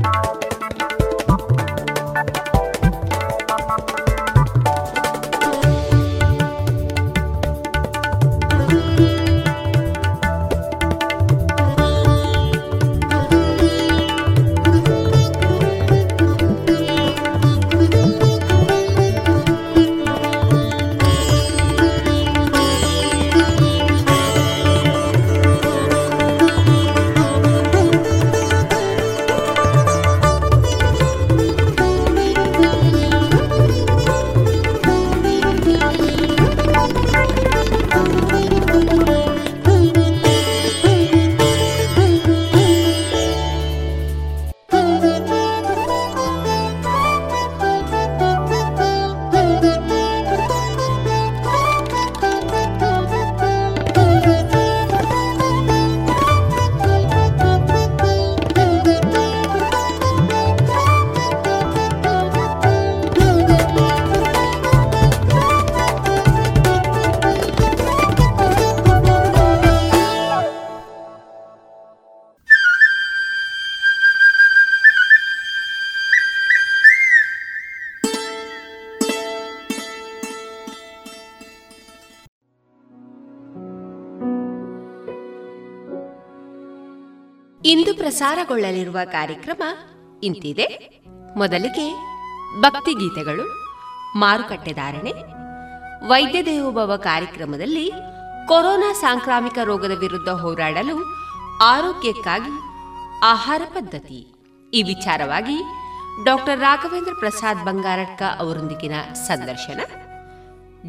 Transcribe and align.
ಇಂದು 0.00 0.49
ಪ್ರಸಾರಗೊಳ್ಳಲಿರುವ 88.10 88.98
ಕಾರ್ಯಕ್ರಮ 89.12 89.62
ಇಂತಿದೆ. 90.22 90.64
ಮೊದಲಿಗೆ 91.36 91.84
ಭಕ್ತಿಗೀತೆಗಳು 92.60 93.44
ಮಾರುಕಟ್ಟೆ 94.18 94.72
ಧಾರಣೆ, 94.72 95.12
ವೈದ್ಯ 96.08 96.40
ದೇವೋಭವ 96.44 96.96
ಕಾರ್ಯಕ್ರಮದಲ್ಲಿ 96.96 97.84
ಕೊರೋನಾ 98.48 98.90
ಸಾಂಕ್ರಾಮಿಕ 98.92 99.58
ರೋಗದ 99.64 99.98
ವಿರುದ್ಧ 99.98 100.28
ಹೋರಾಡಲು 100.28 100.96
ಆರೋಗ್ಯಕ್ಕಾಗಿ 101.66 102.56
ಆಹಾರ 103.22 103.62
ಪದ್ಧತಿ. 103.68 104.20
ಈ 104.74 104.82
ವಿಚಾರವಾಗಿ 104.82 105.58
ಡಾಕ್ಟರ್ 106.24 106.60
ರಾಘವೇಂದ್ರ 106.60 107.16
ಪ್ರಸಾದ್ 107.18 107.64
ಬಂಗಾರಡ್ಕ 107.64 108.22
ಅವರೊಂದಿಗಿನ 108.38 108.94
ಸಂದರ್ಶನ. 109.12 109.80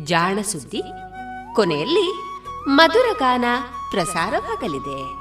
ಜಾಣ 0.05 0.39
ಸುದ್ದಿ, 0.41 0.83
ಕೊನೆಯಲ್ಲಿ 1.55 2.07
ಮಧುರಗಾನ 2.67 3.45
ಪ್ರಸಾರವಾಗಲಿದೆ. 3.91 5.20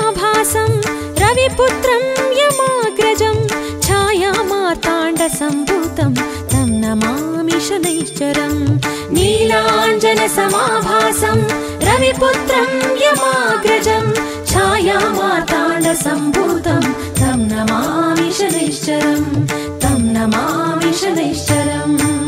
रविपुत्रं 1.51 2.03
यमाग्रजं 2.39 3.37
छायामाताण्डसम्भूतं 3.85 6.11
तं 6.51 6.69
नमामि 6.83 7.57
शनैश्चरम् 7.67 8.59
नीलाञ्जनसमाभासं 9.15 10.19
रविपुत्रं 11.87 12.69
यमाग्रजं 13.03 14.05
छायामाताण्डसम्भूतं 14.51 16.83
तं 17.19 17.39
नमामि 17.51 18.29
शनैश्चरं। 18.39 19.21
तं 19.83 19.99
नमामि 20.15 20.91
शनैश्चरम् 21.01 22.20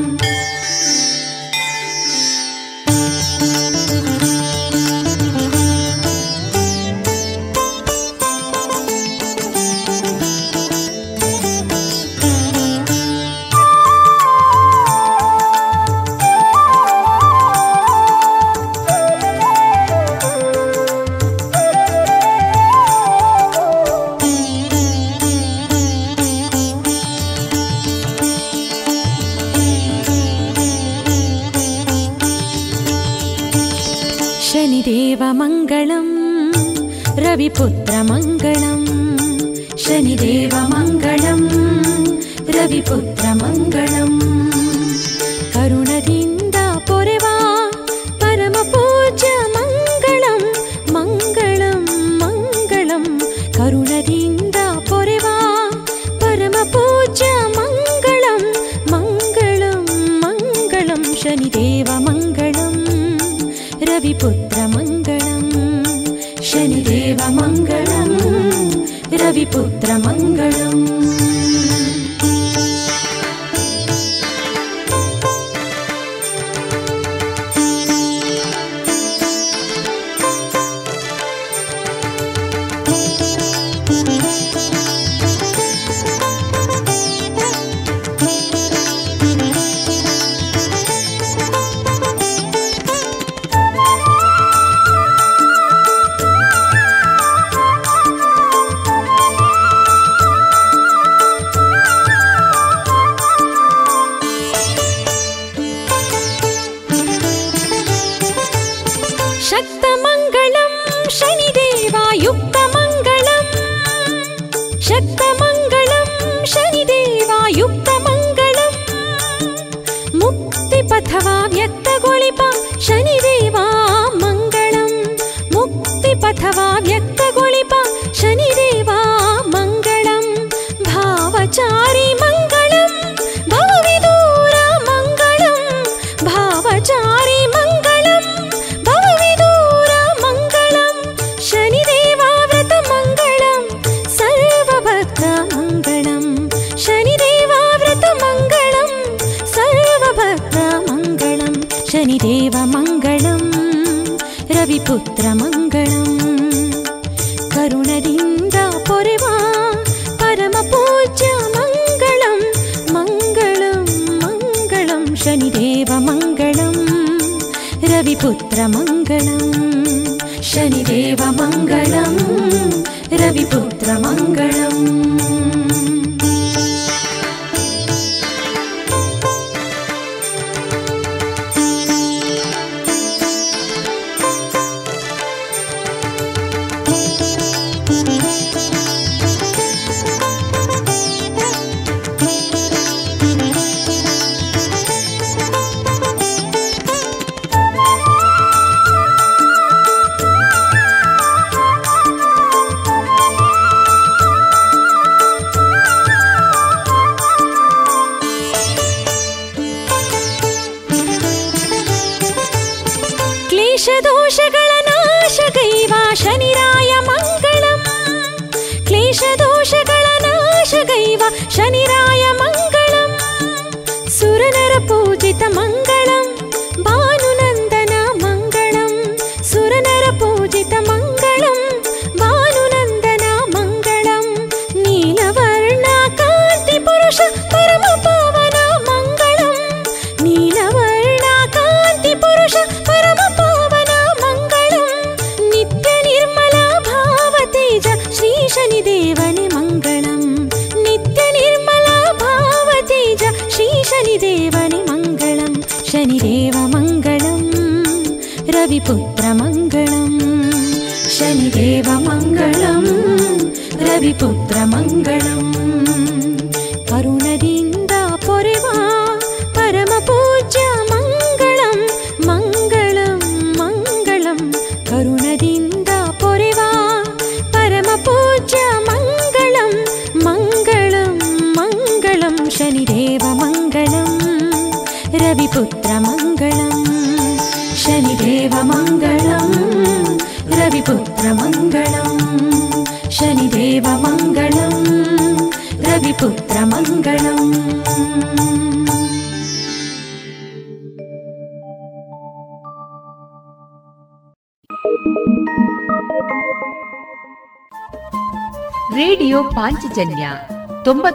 रविपुत्रमङ्गलम् 38.04 38.88
शनिदेवमङ्गलम् 39.84 41.48
रविपुत्रमङ्गलम् 42.56 44.23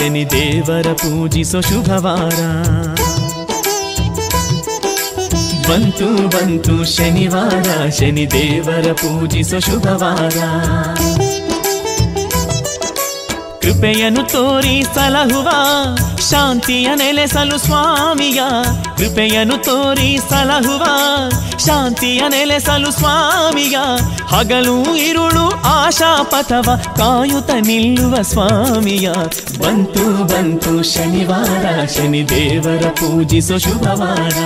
ಶನಿ 0.00 0.30
ದೇವರ 0.30 0.92
ಪೂಜಿಸೋ 0.92 1.60
ಶುಭವಾರ. 1.60 2.38
ಬಂತು 5.70 6.28
ಬಂತು 6.28 6.96
ಶನಿವಾರ, 6.96 7.88
ಶನಿ 7.90 8.30
ದೇವರ 8.30 8.92
ಪೂಜಿಸೋ 8.92 9.58
ಶುಭವಾರ. 9.58 10.38
ಕೃಪೆಯನ್ನು 13.58 14.22
ತೋರಿ 14.22 14.82
ಸಲಹುವ, 14.82 15.48
ಶಾಂತಿಯ 16.30 16.88
ನೆಲೆಸಲು 16.94 17.58
ಸ್ವಾಮಿಯ. 17.58 18.42
ಕೃಪೆಯನ್ನು 18.96 19.56
ತೋರಿ 19.64 20.18
ಸಲಹುವ, 20.30 20.84
ಶಾಂತಿಯ 21.66 22.22
ನೆಲೆಸಲು 22.28 22.92
ಸ್ವಾಮಿಯ. 22.92 23.78
ಹಗಲು, 24.26 24.96
ಇರುಳು, 24.96 25.62
ಆಶಾಪಥವ 25.64 26.80
ಕಾಯುತ 26.96 27.50
ನಿಲ್ಲುವ 27.60 28.22
ಸ್ವಾಮಿಯ. 28.22 29.10
ಬಂತು 29.62 30.24
ಬಂತು 30.24 30.82
ಶನಿವಾರ 30.82 31.84
ಶನಿ 31.86 32.28
ದೇವರ 32.28 32.88
ಪೂಜಿಸೋ 32.88 33.58
ಶುಭವಾರ. 33.58 34.38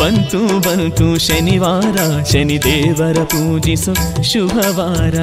ಬಂತು 0.00 0.60
ಬಂತು 0.60 1.18
ಶನಿವಾರ 1.18 2.22
ಶನಿ 2.22 2.62
ದೇವರ 2.62 3.24
ಪೂಜಿಸೋ 3.24 4.22
ಶುಭವಾರ. 4.22 5.14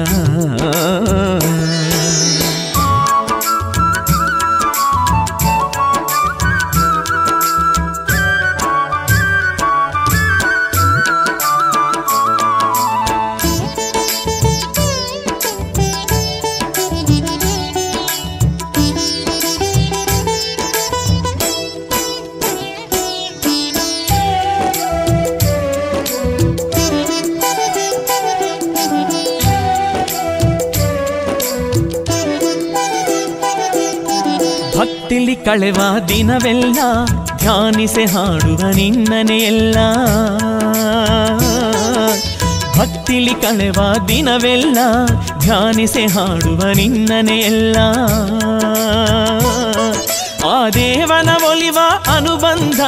ಭಕ್ತಿಲಿ 35.20 35.44
ಕಳೆವ 35.44 35.80
ದಿನವೆಲ್ಲ 36.08 36.78
ಧ್ಯಾನಿಸೆ 37.38 38.04
ಹಾಡುವ 38.04 38.60
ನಿನ್ನನೆಯೆಲ್ಲ. 38.70 39.76
ಭಕ್ತಿಲಿ 42.78 43.34
ಕಳೆವ 43.34 43.80
ದಿನವೆಲ್ಲ 44.08 44.78
ಧ್ಯಾನಿಸೆ 45.38 46.04
ಹಾಡುವ 46.06 46.60
ನಿನ್ನನೆಯೆಲ್ಲ. 46.72 47.76
ಆ 50.48 50.68
ದೇವನ 50.68 51.30
ಒಲಿವ 51.50 51.78
ಅನುಬಂಧ 52.16 52.80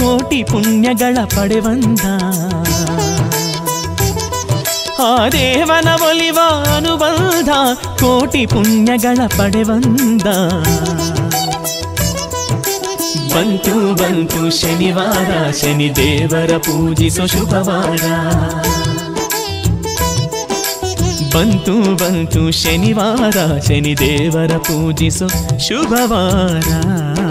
ಕೋಟಿ 0.00 0.42
ಪುಣ್ಯಗಳ 0.42 1.18
ಪಡೆವಂದ 1.36 2.00
ಆ 5.00 5.28
ದೇವನ 5.28 5.88
ಒಲಿವ 6.02 6.38
ಅನುಬಂಧ 6.76 7.50
ಕೋಟಿ 8.00 8.46
ಪುಣ್ಯಗಳ 8.46 9.18
ಪಡೆವಂದ 9.38 10.26
ಬಂತು 13.34 13.94
ಬಂತು 13.94 14.60
ಶನಿವಾರ 14.60 15.50
ಶನಿ 15.50 15.96
ದೇವರ 15.96 16.56
ಪೂಜಿಸೋ 16.56 17.26
ಶುಭವಾರ. 17.26 18.04
ಬಂತು 21.34 21.96
ಬಂತು 21.96 22.50
ಶನಿವಾರ 22.50 23.60
ಶನಿ 23.60 23.98
ದೇವರ 23.98 24.56
ಪೂಜಿಸೋ 24.58 25.28
ಶುಭವಾರ. 25.58 27.27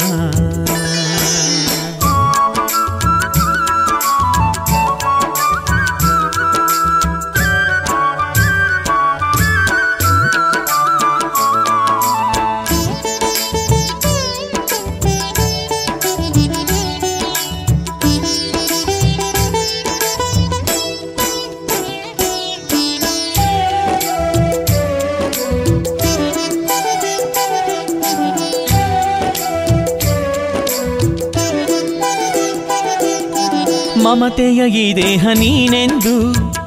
ಮಮತೆಯ 34.17 34.62
ಈ 34.69 34.95
ದೇಹ 34.95 35.27
ನೀನೆಂದು, 35.33 36.13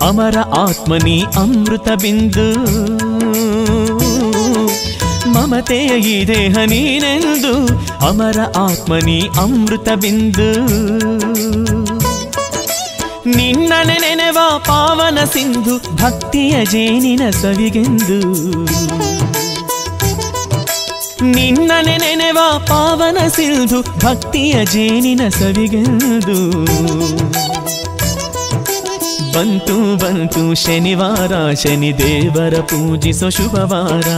ಅಮರ 0.09 0.37
ಆತ್ಮನಿ 0.39 1.25
ಅಮೃತ 1.37 1.89
ಬಿಂದು. 1.89 2.47
ಮಮತೆಯ 5.31 5.89
ಈ 6.01 6.27
ದೇಹ 6.27 6.57
ನೀನೆಂದು, 6.67 7.67
ಅಮರ 8.09 8.39
ಆತ್ಮನಿ 8.57 9.29
ಅಮೃತ 9.41 9.89
ಬಿಂದು. 9.89 10.49
ನಿನ್ನನೆ 13.37 13.99
ನೆನೆವ 13.99 14.39
ಪಾವನ 14.59 15.19
ಸಿಂಧು, 15.25 15.77
ಭಕ್ತಿಯ 15.97 16.65
ಜೇನಿನ 16.65 17.31
ಸವಿಗೆಂದು. 17.31 18.21
ನಿನ್ನನೆ 21.23 21.97
ನೆನೆವ 21.97 22.39
ಪಾವನ 22.67 23.19
ಸಿಂಧು, 23.29 23.81
ಭಕ್ತಿಯ 23.81 24.65
ಜೇನಿನ 24.65 25.21
ಸವಿಗೆಂದು. 25.29 26.39
ಬಂತು 29.35 29.97
ಬಂತು 29.97 30.55
ಶನಿವಾರ, 30.55 31.55
ಶನಿ 31.55 31.99
ದೇವರ 31.99 32.61
ಪೂಜಿಸೋ 32.61 33.31
ಶುಭವಾರ. 33.31 34.09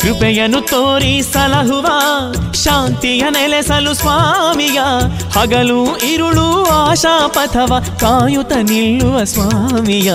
ಕೃಪೆಯನ್ನು 0.00 0.60
ತೋರಿ 0.60 1.22
ಸಲಹುವ, 1.22 1.86
ಶಾಂತಿಯ 2.52 3.22
ನೆಲೆಸಲು 3.30 3.94
ಸ್ವಾಮಿಯ, 3.94 4.80
ಹಗಲು 5.32 5.96
ಇರುಳು 5.96 6.64
ಆಶಾ 6.64 7.26
ಪಥವ 7.26 7.84
ಕಾಯುತ 8.00 8.52
ನಿಲ್ಲುವ 8.52 9.24
ಸ್ವಾಮಿಯ. 9.24 10.12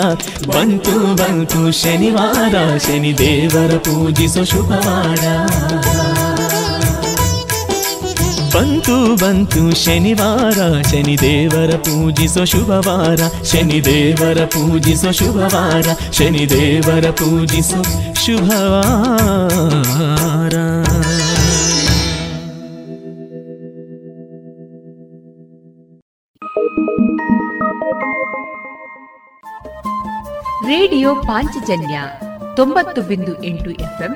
ಬಂತು 0.48 1.16
ಬಂತು 1.16 1.72
ಶನಿವಾರ, 1.72 2.78
ಶನಿ 2.78 3.18
ದೇವರ 3.18 3.78
ಪೂಜಿಸೋ 3.78 4.44
ಶುಭವಾರ. 4.44 5.26
ಬಂತು 8.62 9.16
ಬಂತು 9.16 9.86
ಶನಿವಾರ 9.86 10.82
ಶನಿ 10.82 11.20
ದೇವರ 11.20 11.78
ಪೂಜಿಸೋ 11.78 12.46
ಶುಭವಾರ 12.46 13.44
ಶನಿ 13.44 13.86
ದೇವರ 13.86 14.46
ಪೂಜಿಸೋ 14.46 15.12
ಶುಭವಾರ 15.12 15.86
ಶನಿ 16.12 16.50
ದೇವರ 16.50 17.12
ಪೂಜಿಸೋ 17.12 18.14
ಶುಭವಾರ. 18.14 20.54
ರೇಡಿಯೋ 30.66 31.16
ಪಾಂಚಜನ್ಯ 31.16 32.02
ತೊಂಬತ್ತು 32.56 33.02
ಬಿಂದು 33.02 33.44
ಎಂಟು 33.44 33.72
ಎಫ್ಎಂ 33.72 34.16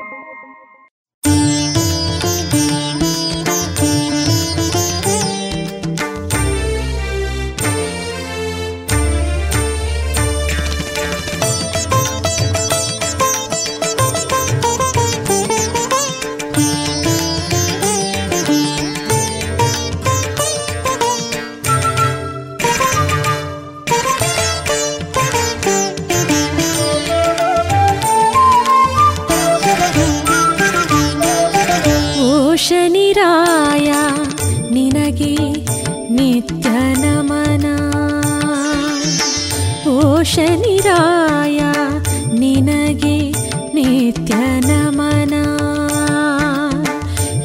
नित्यनमना। 44.11 45.41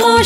ಓಂ 0.00 0.22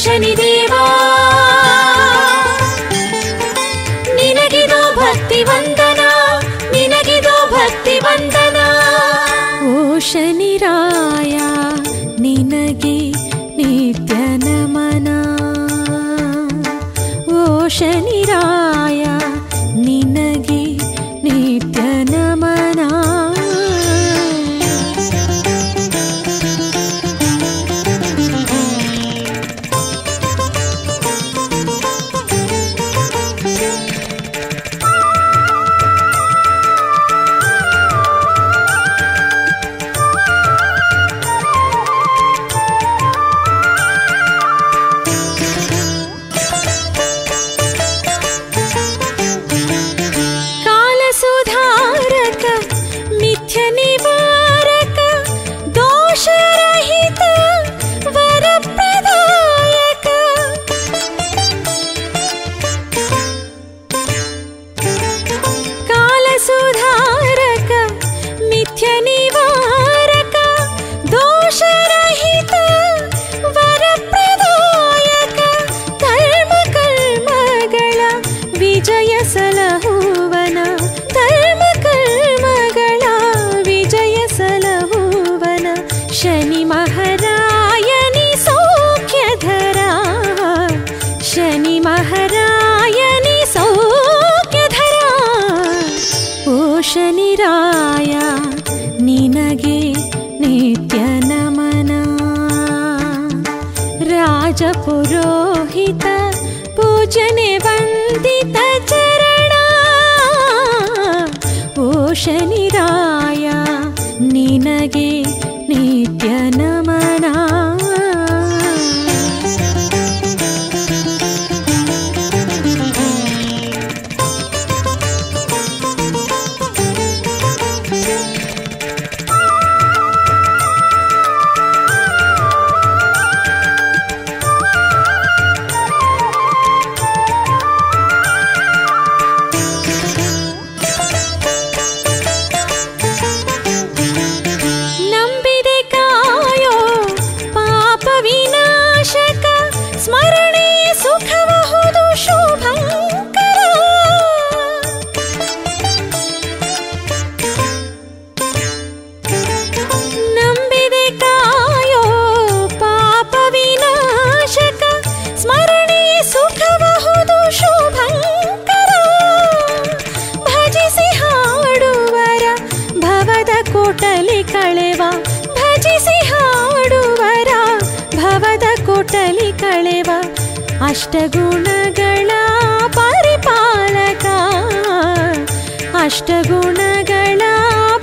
अष्टगुणगणा 186.07 187.55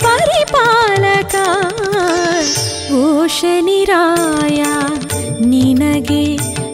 परिपालका 0.03 1.45
भूषणिराय 2.89 4.59
निनगे 5.51 6.25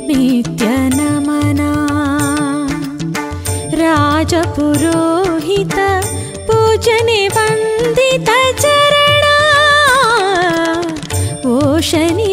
नित्यनमना 0.07 1.69
राजपुरोहित 3.81 5.75
पूजने 6.49 7.21
पण्डित 7.37 8.29
चरण 8.63 9.23
ओषणि 11.55 12.28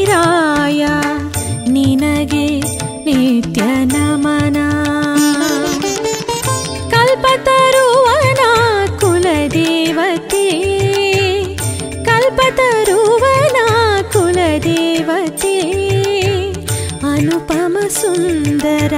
सुन्दर 18.47 18.93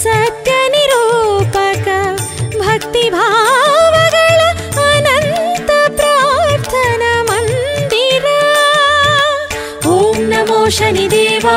सत्यनिरूपक 0.00 1.86
भक्तिभाव 2.60 3.94
अनन्त 4.82 5.70
प्रार्थना 6.00 7.10
मन्दिरा। 7.30 8.36
ॐ 9.94 10.22
नमो 10.32 10.60
शनिदेवा 10.78 11.56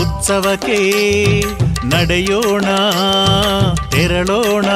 ಉತ್ಸವಕ್ಕೆ 0.00 0.78
ನಡೆಯೋಣ 1.84 2.66
ತೆರಳೋಣ 3.90 4.66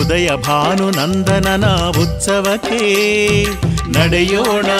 ಉದಯ 0.00 0.28
ಭಾನುನಂದನನ 0.36 1.66
ಉತ್ಸವಕ್ಕೆ 2.02 2.82
ನಡೆಯೋಣ 3.88 4.70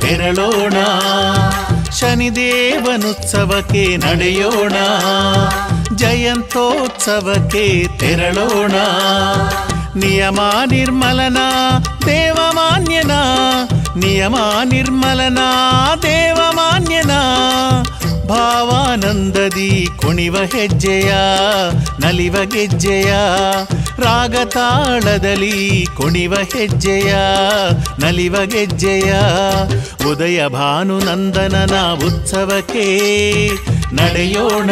ತೆರಳೋಣ 0.00 0.76
ಶನಿದೇವನುತ್ಸವಕ್ಕೆ 2.00 3.84
ನಡೆಯೋಣ 3.96 4.76
ಜಯಂತೋತ್ಸವಕ್ಕೆ 5.94 7.64
ತೆರಳೋಣ 7.98 8.76
ನಿಯಮ 9.94 10.40
ನಿರ್ಮಲನ 10.66 11.38
ದೇವಮಾನ್ಯನ 12.06 13.14
ನಿಯಮ 13.96 14.36
ನಿರ್ಮಲನ, 14.64 15.38
ದೇವಮಾನ್ಯನ. 16.02 17.10
ಭಾವಾನಂದದಿ 18.28 19.88
ಕುಣಿವ 19.96 20.36
ಹೆಜ್ಜೆಯ, 20.36 21.14
ನಲಿವ 22.00 22.36
ಗೆಜ್ಜೆಯ. 22.44 23.14
ರಾಗತಾಳದಲ್ಲಿ 23.98 25.86
ಕುಣಿವ 25.96 26.34
ಹೆಜ್ಜೆಯ, 26.34 27.14
ನಲಿವ 27.98 28.36
ಗೆಜ್ಜೆಯ. 28.44 29.14
ಉದಯ 30.10 30.46
ಭಾನುನಂದನನ 30.46 31.92
ಉತ್ಸವಕ್ಕೆ 31.92 32.86
ನಡೆಯೋಣ, 33.92 34.70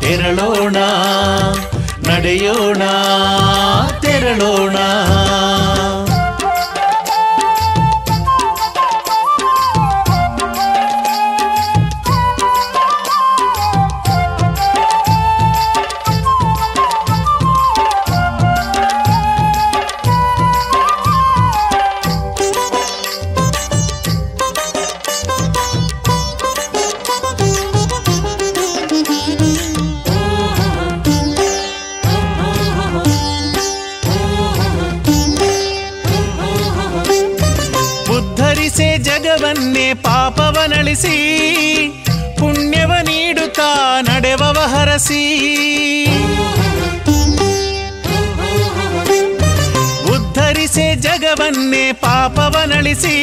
ತೆರಳೋಣ 0.00 0.76
ನಡೆಯೋಣ, 2.08 2.82
ತೆರಳೋಣ. 4.00 4.76
ಪಾಪವನಳಿಸಿ 40.94 41.16
ಪುಣ್ಯವ 42.38 42.92
ನೀಡುತ್ತಾ 43.02 43.68
ನಡೆವವ 44.00 44.58
ಹರಸಿ 44.72 45.22
ಉದ್ಧರಿಸೆ 50.12 50.86
ಜಗವನ್ನೇ 50.98 51.84
ಪಾಪವನಳಿಸಿ 52.02 53.16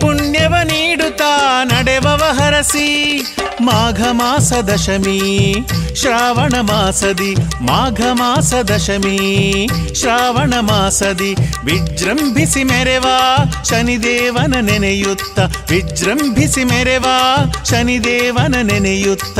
ಪುಣ್ಯವ 0.00 0.54
ನೀಡುತ್ತಾ 0.64 1.64
ನಡೆವವ 1.64 2.22
ಹರಸಿ. 2.40 3.20
ಮಾಘ 3.60 4.00
ಮಾಸ 4.10 4.52
ದಶಮಿ 4.52 5.54
ಶ್ರಾವಣ 5.94 6.60
ಮಾಸದಿ, 6.60 7.34
ಮಾಘ 7.60 8.00
ಮಾಸ 8.12 8.54
ದಶಮಿ 8.54 9.68
ಶ್ರಾವಣ 9.94 10.54
ಮಾಸದಿ, 10.60 11.34
ವಿಜೃಂಭಿಸಿ 11.64 12.64
ಮೆರೆವಾ. 12.64 13.44
ಶನಿದೇವನ 13.70 14.54
ನೆನೆಯುತ್ತ, 14.60 15.38
ವಿಜೃಂಭಿಸಿ 15.70 16.64
ಮೆರೆವಾ. 16.64 17.44
ಶನಿದೇವನ 17.70 18.54
ನೆನೆಯುತ್ತ. 18.62 19.38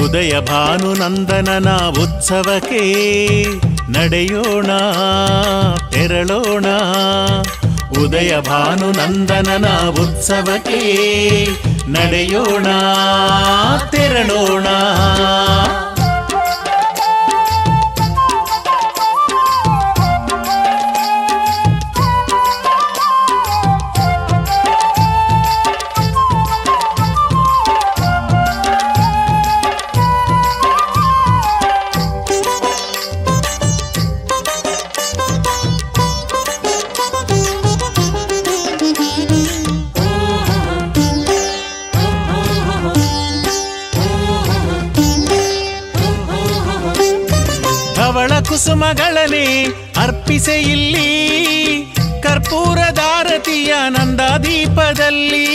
ಉದಯ 0.00 0.40
ಭಾನು 0.40 0.94
ನಂದನನ 0.94 1.70
ಉತ್ಸವಕ್ಕೆ 1.86 2.84
ನಡೆಯೋಣ 3.88 4.66
ತೆರಳೋಣ. 5.90 6.66
ಉದಯ 8.02 8.40
ಭಾನು 8.40 8.90
ನಂದನನ 8.90 9.88
ಉತ್ಸವಕ್ಕೆ 9.88 11.44
ನಡೆಯೋಣ 11.88 12.66
ತೆರಳೋಣ. 13.90 14.66
ಕುಸುಮಗಳನೆ 48.84 49.64
ಅರ್ಪಿಸೆ 49.96 50.62
ಇಲ್ಲಿ. 50.62 51.94
ಕರ್ಪೂರದಾರತಿಯ 52.22 53.74
ನಂದಾದೀಪದಲ್ಲಿ. 53.88 55.46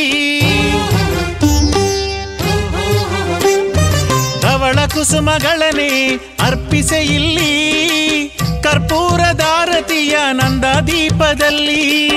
ಧವಳ 4.41 4.85
ಕುಸುಮಗಳನೆ 4.87 6.11
ಅರ್ಪಿಸೆ 6.39 7.05
ಇಲ್ಲಿ. 7.05 8.37
ಕರ್ಪೂರದಾರತಿಯ 8.63 10.17
ನಂದಾದೀಪದಲ್ಲಿ. 10.31 12.09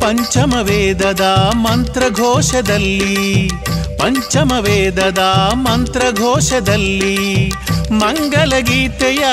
ಪಂಚಮ 0.00 0.54
ವೇದದ 0.62 1.20
ಮಂತ್ರಘೋಷದಲ್ಲಿ. 1.52 3.48
ಪಂಚಮ 3.98 4.52
ವೇದದ 4.60 5.18
ಮಂತ್ರಘೋಷದಲ್ಲಿ. 5.52 7.16
ಮಂಗಲ 7.90 8.52
ಗೀತೆಯ 8.58 9.24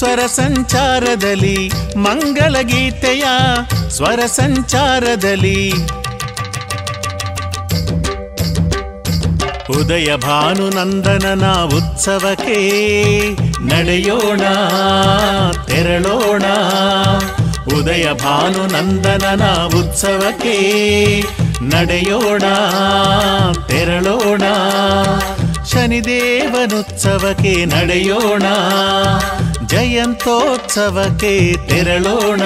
ಸ್ವರ 0.00 0.26
ಸಂಚಾರದಲ್ಲಿ 0.26 1.70
ಮಂಗಲ 1.96 2.56
ಗೀತೆಯ 2.60 3.24
ಸ್ವರ 3.88 4.20
ಸಂಚಾರದಲ್ಲಿ. 4.26 5.72
ಉದಯ 9.80 10.16
ಭಾನು 10.16 10.70
ನಂದನನ 10.70 11.46
ಉತ್ಸವಕ್ಕೆ 11.62 12.58
ನಡೆಯೋಣ, 13.64 14.40
ತೆರಳೋಣ. 15.64 16.42
ಉದಯ 17.78 18.12
ಭಾನು 18.12 18.66
ನಂದನನ 18.66 19.44
ಉತ್ಸವಕ್ಕೆ 19.66 20.58
ನಡೆಯೋಣ, 21.62 22.42
ತೆರಳೋಣ. 23.66 24.42
ಶನಿದೇವನುತ್ಸವಕ್ಕೆ 25.72 27.64
ನಡೆಯೋಣ 27.64 28.42
ಜಯಂತೋತ್ಸವಕ್ಕೆ 29.70 31.54
ತೆರಳೋಣ. 31.68 32.42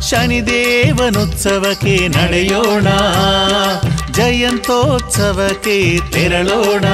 ಶನಿದೇವನುತ್ಸವಕ್ಕೆ 0.00 2.08
ನಡೆಯೋಣ. 2.08 2.88
ಜಯಂತೋತ್ಸವಕ್ಕೆ 4.12 5.98
ತೆರಳೋಣ. 6.12 6.84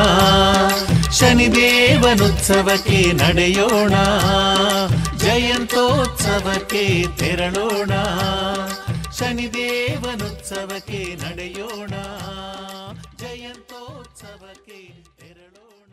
ಶನಿದೇವನುತ್ಸವಕ್ಕೆ 1.10 3.12
ನಡೆಯೋಣ. 3.12 3.94
ಜಯಂತೋತ್ಸವಕ್ಕೆ 5.16 7.04
ತೆರಳೋಣ. 7.16 7.90
ಶನಿದೇವನುತ್ಸವಕ್ಕೆ 9.18 11.18
ನಡೆಯೋಣ. 11.24 11.90
ಜಯಂತೋತ್ಸವಕ್ಕೆ 13.18 15.04
ತೆರಳೋಣ. 15.20 15.92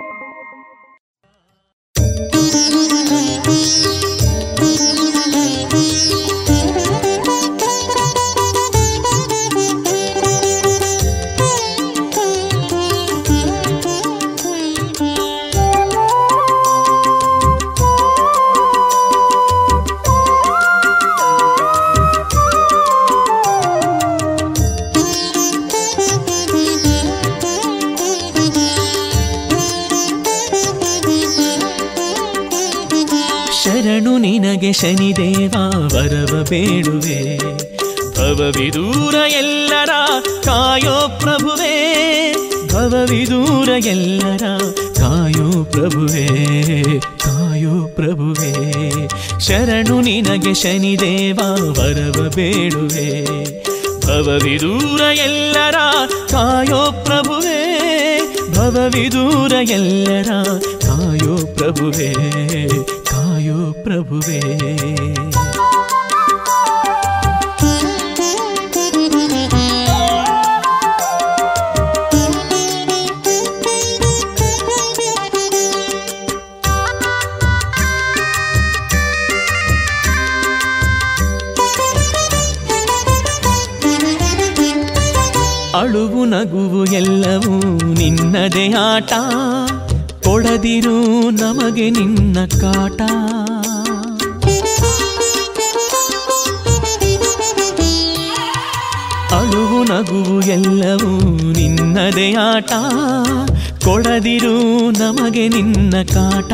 ಶನಿದೇವ 34.71 35.53
ವರವ 35.75 36.43
ಬೇಡುವೆ. 36.43 37.37
ಭವವಿದೂರ 38.15 39.13
ಎಲ್ಲರ 39.13 39.89
ಕಾಯೋ 40.43 41.09
ಪ್ರಭುವೇ. 41.19 42.35
ಭವವಿದೂರ 42.71 43.69
ಎಲ್ಲರ 43.69 44.43
ಕಾಯೋ 44.95 45.63
ಪ್ರಭುವೇ. 45.63 46.27
ಕಾಯೋ 46.99 47.87
ಪ್ರಭುವೇ. 47.87 48.91
ಶರಣು 49.39 50.01
ನಿನಗೆ 50.01 50.53
ಶನಿದೇವ 50.53 51.39
ವರವ 51.69 52.29
ಬೇಡುವೆ. 52.29 53.25
ಭವವಿದೂರ 54.05 55.01
ಎಲ್ಲರ 55.01 55.75
ಕಾಯೋ 56.29 57.03
ಪ್ರಭುವೇ. 57.05 57.67
ಭವವಿದೂರ 58.55 59.53
ಎಲ್ಲರ 59.69 60.43
ಕಾಯೋ 60.63 61.37
ಪ್ರಭುವೇ. 61.55 62.13
ಕಾಯೋ 63.41 63.73
ಪ್ರಭುವೇ. 63.83 64.39
ಅಳುವು 85.75 86.25
ನಗುವು 86.25 86.85
ಎಲ್ಲವೂ 86.85 87.59
ನಿನ್ನದೇ 87.93 88.71
ಆಟ. 88.71 89.13
ಕೊಡದಿರು 90.41 91.29
ನಮಗೆ 91.29 91.89
ನಿನ್ನ 91.89 92.37
ಕಾಟ. 92.45 93.01
ಅಳುವು 99.31 99.83
ನಗುವು 99.83 100.41
ಎಲ್ಲವೂ 100.41 101.19
ನಿನ್ನದೇ 101.51 102.33
ಆಟ. 102.33 102.71
ಕೊಡದಿರು 103.83 104.91
ನಮಗೆ 104.91 105.47
ನಿನ್ನ 105.47 105.93
ಕಾಟ. 106.13 106.53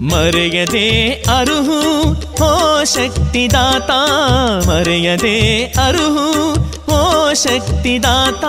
ಮರೆಯದೆ 0.00 1.10
ಅರುಹು 1.38 2.10
ಓ 2.44 2.84
ಶಕ್ತಿದಾತ. 2.84 3.90
ಮರೆಯದೆ 4.68 5.64
ಅರುಹು 5.64 6.54
ಓ 6.92 7.32
ಶಕ್ತಿದಾತ. 7.32 8.44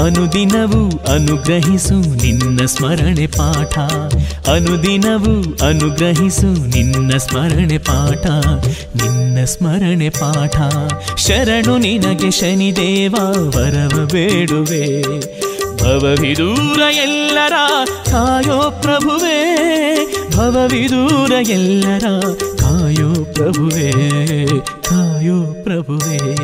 ಅನುದಿನವೂ 0.00 1.12
ಅನುಗ್ರಹಿಸು 1.12 1.94
ನಿನ್ನ 1.94 2.64
ಸ್ಮರಣೆ 2.64 3.26
ಪಾಠ. 3.26 3.78
ಅನುದಿನವೂ 4.48 5.66
ಅನುಗ್ರಹಿಸು 5.66 6.46
ನಿನ್ನ 6.46 7.16
ಸ್ಮರಣೆ 7.16 7.78
ಪಾಠ. 7.78 8.26
ನಿನ್ನ 9.02 9.44
ಸ್ಮರಣೆ 9.44 10.08
ಪಾಠ. 10.08 10.56
ಶರಣು 11.16 11.78
ನಿನಗೆ 11.78 12.30
ಶನಿದೇವ 12.30 13.14
ವರವ 13.56 14.06
ಬೇಡುವೆ. 14.06 15.02
ಭವವಿದೂರ 15.82 16.80
ಎಲ್ಲರ 16.90 17.52
ಕಾಯೋ 18.10 18.70
ಪ್ರಭುವೇ. 18.82 19.56
ಭವವಿದೂರ 20.36 21.32
ಎಲ್ಲರ 21.50 22.20
ಕಾಯೋ 22.56 23.24
ಪ್ರಭುವೇ. 23.24 23.90
ಕಾಯೋ 24.88 25.42
ಪ್ರಭುವೇ. 25.64 26.36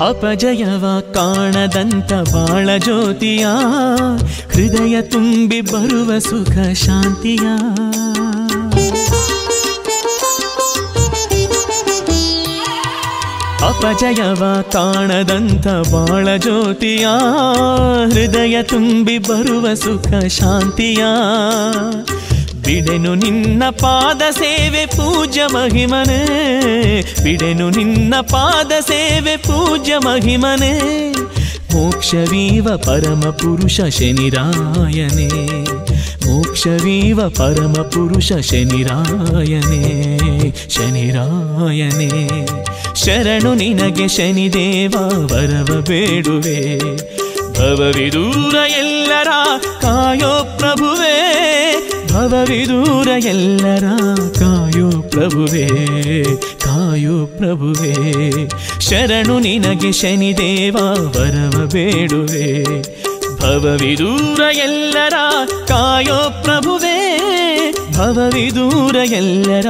ಅಪಜಯವ 0.00 1.00
ಕಾಣದಂತ 1.14 2.12
ಬಾಳ 2.12 2.70
ಜ್ಯೋತಿಯ, 2.78 3.46
ಹೃದಯ 4.52 5.00
ತುಂಬಿ 5.02 5.60
ಬರುವ 5.60 6.18
ಸುಖ 6.18 6.72
ಶಾಂತಿಯ. 6.72 7.46
ಅಪಜಯವ 13.64 14.62
ಕಾಣದಂತ 14.72 15.66
ಬಾಳ 15.66 16.36
ಜ್ಯೋತಿಯ, 16.36 17.06
ಹೃದಯ 18.10 18.62
ತುಂಬಿ 18.62 19.18
ಬರುವ 19.18 19.74
ಸುಖ 19.74 20.26
ಶಾಂತಿಯ. 20.26 21.04
ಬಿಡೆನು 22.66 23.14
ನಿನ್ನ 23.14 23.62
ಪಾದ 23.70 24.22
ಸೇವೆ 24.30 24.86
ಪೂಜ 24.86 25.38
ಮಹಿಮನೆ. 25.52 27.24
ಬಿಡೆನು 27.24 27.70
ನಿನ್ನ 27.70 28.14
ಪಾದ 28.20 28.72
ಸೇವೆ 28.80 29.36
ಪೂಜ 29.36 29.90
ಮಹಿಮನೆ. 29.98 30.80
ಮೋಕ್ಷವೀವ 31.74 32.76
ಪರಮ 32.76 33.20
ಪುರುಷ 33.20 33.80
ಶನಿರಾಯನೇ. 33.80 35.48
ಮೋಕ್ಷವೀವ 36.26 37.28
ಪರಮ 37.28 37.72
ಪುರುಷ 37.72 38.32
ಶನಿರಾಯನೇ. 38.32 39.48
ಶನಿರಾಯನೇ. 40.70 42.46
ಶರಣು 43.04 43.54
ನಿನಗೆ 43.54 44.08
ಶನಿದೇವ, 44.08 44.94
ವರವ 45.00 45.80
ಬೇಡುವೆ. 45.80 46.78
ಭವವಿದೂರ 47.52 48.54
ಎಲ್ಲರ 48.54 49.28
ಕಾಯೋ 49.80 50.58
ಪ್ರಭುವೇ. 50.58 51.55
ಭವವಿದೂರ 52.16 53.08
ಎಲ್ಲರ 53.30 53.86
ಕಾಯೋ 54.38 54.86
ಪ್ರಭುವೇ 55.10 55.64
ಕಾಯೋ 56.64 57.16
ಪ್ರಭುವೇ 57.32 57.90
ಶರಣು 58.80 59.34
ನಿನಗೆ 59.38 59.90
ಶನಿದೇವ 59.92 60.76
ವರವ 61.16 61.56
ಬೇಡುವೆ 61.66 62.46
ಭವವಿದೂರ 63.40 64.40
ಎಲ್ಲರ 64.60 65.16
ಕಾಯೋ 65.68 66.18
ಪ್ರಭುವೇ 66.42 66.96
ಭವವಿದೂರ 67.96 68.96
ಎಲ್ಲರ 69.18 69.68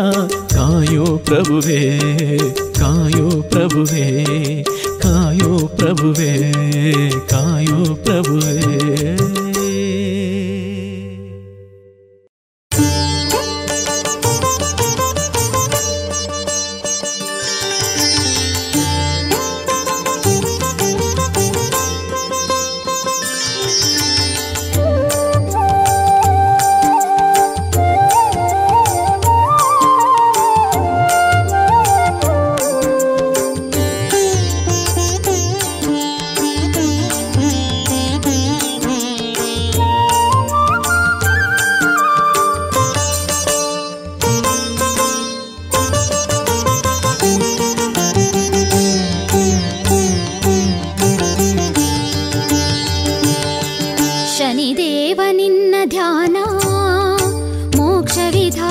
ಕಾಯೋ 0.55 1.07
ಪ್ರಭುವೇ 1.27 1.83
ಕಾಯೋ 2.79 3.29
ಪ್ರಭುವೇ 3.51 4.07
ಕಾಯೋ 5.03 5.53
ಪ್ರಭುವೇ 5.77 6.33
ಕಾಯೋ 7.27 7.81
ಪ್ರಭುವೇ 8.05 8.57
शनिदेवनिन्न 54.39 55.84
ध्याना 55.93 56.43
मोक्षविधा 57.76 58.70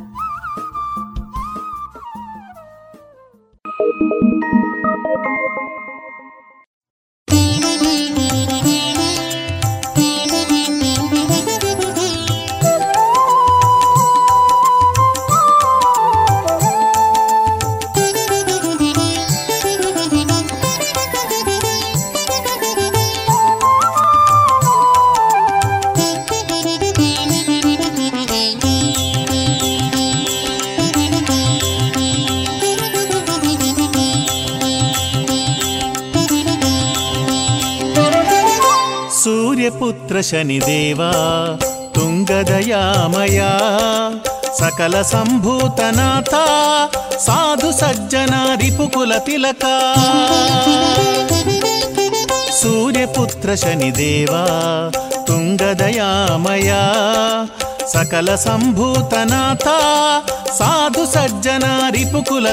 ಸೂರ್ಯಪುತ್ರ 40.31 40.39
ಶನಿದೇವ 40.39 41.01
ತುಂಗದಯಾಮಯ 41.93 43.39
ಸಕಲ 44.59 45.01
ಸಂಭೂತನಾಥ 45.01 46.33
ಸಾಧು 47.17 47.71
ಸಜ್ಜನ 47.71 48.33
ರಿಪುಕುಲ 48.61 49.13
ತಿಲಕ 49.17 49.65
ಸೂರ್ಯಪುತ್ರ 52.61 53.55
ಶನಿದೇವ 53.55 54.33
ತುಂಗದಯಾಮಯ 55.25 56.71
ಸಕಲ 57.87 58.35
ಸಂಭೂತನಾಥ 58.35 59.67
ಸಾಧು 60.57 61.05
ಸಜ್ಜನ 61.05 61.65
ರಿಪುಕುಲ 61.89 62.47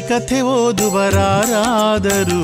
ಕಥೆ 0.00 0.40
ಓದುವರಾರಾದರೂ 0.40 2.42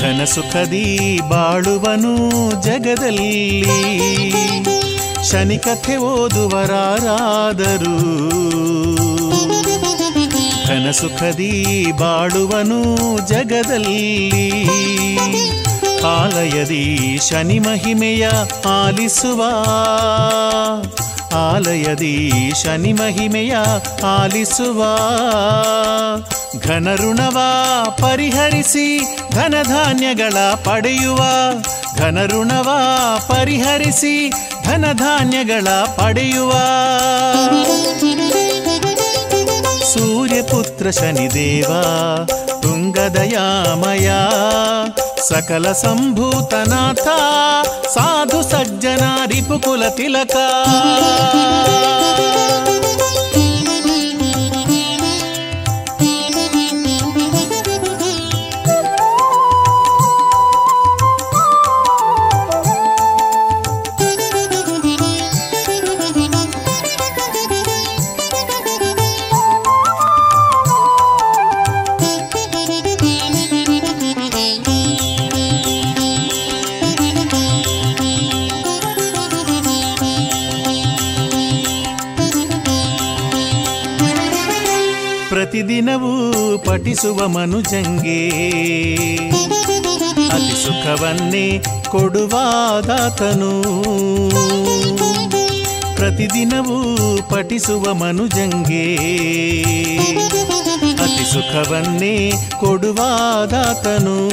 ಘನ 0.00 0.24
ಸುಖದಿ 0.24 1.20
ಬಾಳುವನು 1.28 2.62
ಜಗದಲ್ಲಿ. 2.62 3.64
ಶನಿ 5.30 5.58
ಕಥೆ 5.58 5.96
ಓದುವರಾರಾದರೂ 5.96 7.96
ಘನ 10.66 10.90
ಸುಖದಿ 10.90 11.92
ಬಾಳುವನು 11.92 13.28
ಜಗದಲ್ಲಿ. 13.28 14.30
ಆಲಯದಿ 16.06 17.18
ಶನಿ 17.28 17.58
ಮಹಿಮೆಯ 17.58 18.28
ಆಲಿಸುವ 18.66 19.42
ಆಲಯದಿ 21.38 22.52
ಶನಿ 22.62 22.92
ಮಹಿಮೆಯ 22.92 23.56
ಆಲಿಸುವ. 24.04 24.82
ಘನಋಣವ 26.64 27.38
ಪರಿಹರಿಸಿ 27.90 28.98
ಧನಧಾನ್ಯಗಳ 29.32 30.32
ಪಡೆಯುವ. 30.64 31.18
ಘನಋಣವ 31.98 32.68
ಪರಿಹರಿಸಿ 33.28 34.30
ಧನಧಾನ್ಯಗಳ 34.64 35.68
ಪಡೆಯುವ. 35.70 36.52
ಸೂರ್ಯಪುತ್ರ 39.84 40.90
ಶನಿದೇವ, 40.90 41.70
ತುಂಗದಯಾಮಯ 42.62 44.10
ಸಕಲ 45.26 45.66
ಸಂಭೂತನಾಥ 45.72 47.06
ಸಾಧು 47.94 48.40
ಸಜ್ಜನ 48.42 49.04
ರಿಪುಕುಲ 49.26 49.84
ತಿಲಕ 49.96 50.36
ಪ್ರತಿದಿನವೂ 85.88 86.58
ಪಠಿಸುವ 86.58 87.28
ಮನುಜಂಗೆ. 87.28 88.28
ಅತಿ 90.28 90.64
ಸುಖವನ್ನೇ 90.64 91.62
ಕೊಡುವಾದಾತನು. 91.88 93.62
ಪ್ರತಿದಿನವೂ 95.96 96.96
ಪಠಿಸುವ 97.30 97.94
ಮನುಜಂಗೆ. 97.94 98.96
ಅತಿ 100.94 101.32
ಸುಖವನ್ನೇ 101.32 102.32
ಕೊಡುವಾದಾತನು. 102.60 104.28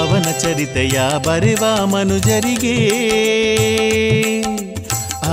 ಅವನ 0.00 0.22
ಚರಿತೆಯ 0.22 1.00
ಬರೆವ 1.26 1.86
ಮನುಜರಿಗೆ. 1.86 3.04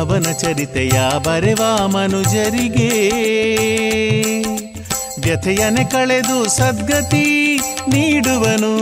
ಅವನ 0.02 0.32
ಚರಿತೆಯ 0.32 0.92
ಬರೆವ 1.24 1.88
ಮನುಜರಿಗೆ. 1.88 3.10
ವ್ಯಥೆಯನೆ 5.22 5.84
ಕಳೆದು 5.84 6.50
ಸದ್ಗತಿ 6.50 7.60
ನೀಡುವನು. 7.90 8.74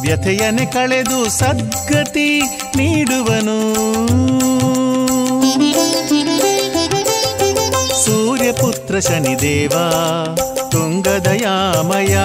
ವ್ಯಥೆಯನೆ 0.00 0.66
ಕಳೆದು 0.66 1.30
ಸದ್ಗತಿ 1.30 2.40
ನೀಡುವನು. 2.76 3.58
ಸೂರ್ಯಪುತ್ರ 8.04 8.98
ಶನಿದೇವ, 8.98 9.72
ತುಂಗದಯಾಮಯ, 10.70 12.18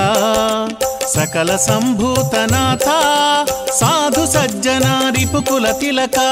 ಸಕಲ 1.13 1.55
ಸಂಭೂತನಾಥ 1.55 2.87
సాధు 3.79 4.25
సజ్జన 4.25 4.85
రిపుకుల 5.15 5.65
తిలకా. 5.71 6.27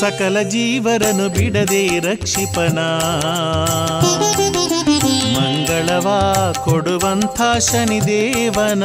ಸಕಲ 0.00 0.36
ಜೀವರನು 0.42 1.28
ಬಿಡದೆ 1.28 1.98
ರಕ್ಷಿಪನ 1.98 2.78
ಮಂಗಳವ 5.36 6.08
ಕೊಡುವಂಥ 6.64 7.40
ಶನಿದೇವನ 7.58 8.84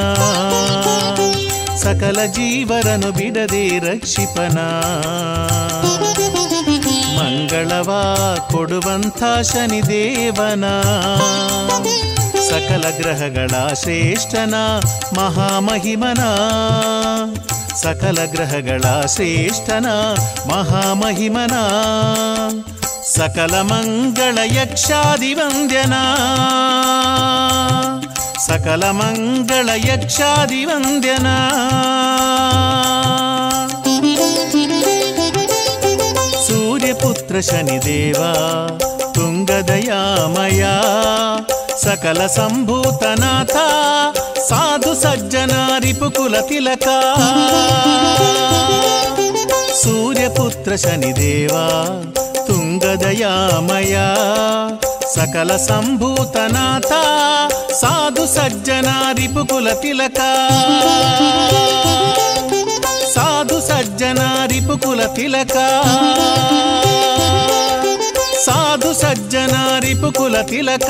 ಸಕಲ 1.76 2.20
ಜೀವರನು 2.26 3.12
ಬಿಡದೆ 3.12 3.80
ರಕ್ಷಿಪನ 3.80 4.60
ಮಂಗಳವ 7.18 7.92
ಕೊಡುವಂಥ 8.52 9.24
ಶನಿದೇವನ 9.42 10.66
ಸಕಲ 12.50 12.86
ಗ್ರಹಗಳ 13.02 13.54
ಶ್ರೇಷ್ಠನ 13.74 14.56
ಮಹಾಮಹಿಮನ. 15.18 16.22
ಸಕಲ 17.84 18.20
ಗ್ರಹಗಳ 18.26 18.84
ಶ್ರೇಷ್ಠನ 19.14 19.88
ಮಹಾಮಹಿಮನ, 20.50 21.56
ಸಕಲ 23.16 23.56
ಮಂಗಳ 23.62 24.38
ಯಕ್ಷಾದಿ 24.58 25.32
ವಂದ್ಯನ 25.34 25.96
ಸಕಲ 28.48 28.84
ಮಂಗಳ 28.92 29.70
ಯಕ್ಷಾದಿ 29.90 30.62
ವಂದ್ಯನ 30.66 31.28
ಸೂರ್ಯಪುತ್ರ 36.48 37.36
ಶನಿದೇವ, 37.50 38.22
ತುಂಗದಯಾಮಯ, 39.16 40.64
ಸಕಲ 41.84 42.20
ಸಂಭೂತನಾಥ 42.40 43.56
ಸಾಧು 44.50 44.92
ಸಜ್ಜನ 45.04 45.54
ರಿಪುಕುಲ 45.84 46.36
ತಿಲಕ 46.50 46.88
ಸೂರ್ಯಪುತ್ರ 49.82 50.74
ಶನಿದೇವ 50.84 51.54
ತುಂಗದಯಾಮಯ 52.48 53.96
ಸಕಲ 55.16 55.52
ಸಂಭೂತನಾಥ 55.68 56.92
ಸಾಧು 57.82 58.26
ಸಜ್ಜನ 58.36 58.90
ರಿಪುಕುಲ 59.20 59.70
ತಿಲಕ 59.84 60.20
ಸಾಧು 63.16 63.60
ಸಜ್ಜನ 63.70 64.22
ರಿಪುಕುಲ 64.54 65.02
ತಿಲಕ 65.18 65.58
ಸಾಧು 68.46 68.92
ಸಜ್ಜನ 69.02 69.56
ರಿಪುಕುಲ 69.86 70.36
ತಿಲಕ 70.52 70.90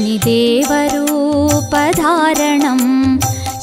शनिदेवरूपधारणं 0.00 2.80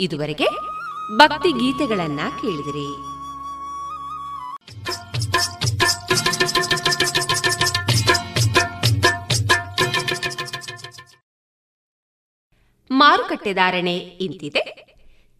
ಇದುವರೆಗೆ 0.00 0.46
ಭಕ್ತಿ 1.16 1.50
ಗೀತೆಗಳನ್ನ 1.52 2.20
ಕೇಳಿದಿರಿ. 2.40 2.88
ಮಾರುಕಟ್ಟೆ 12.90 13.52
ಧಾರಣೆ 13.52 13.96
ಇಂತಿದೆ. 13.96 14.62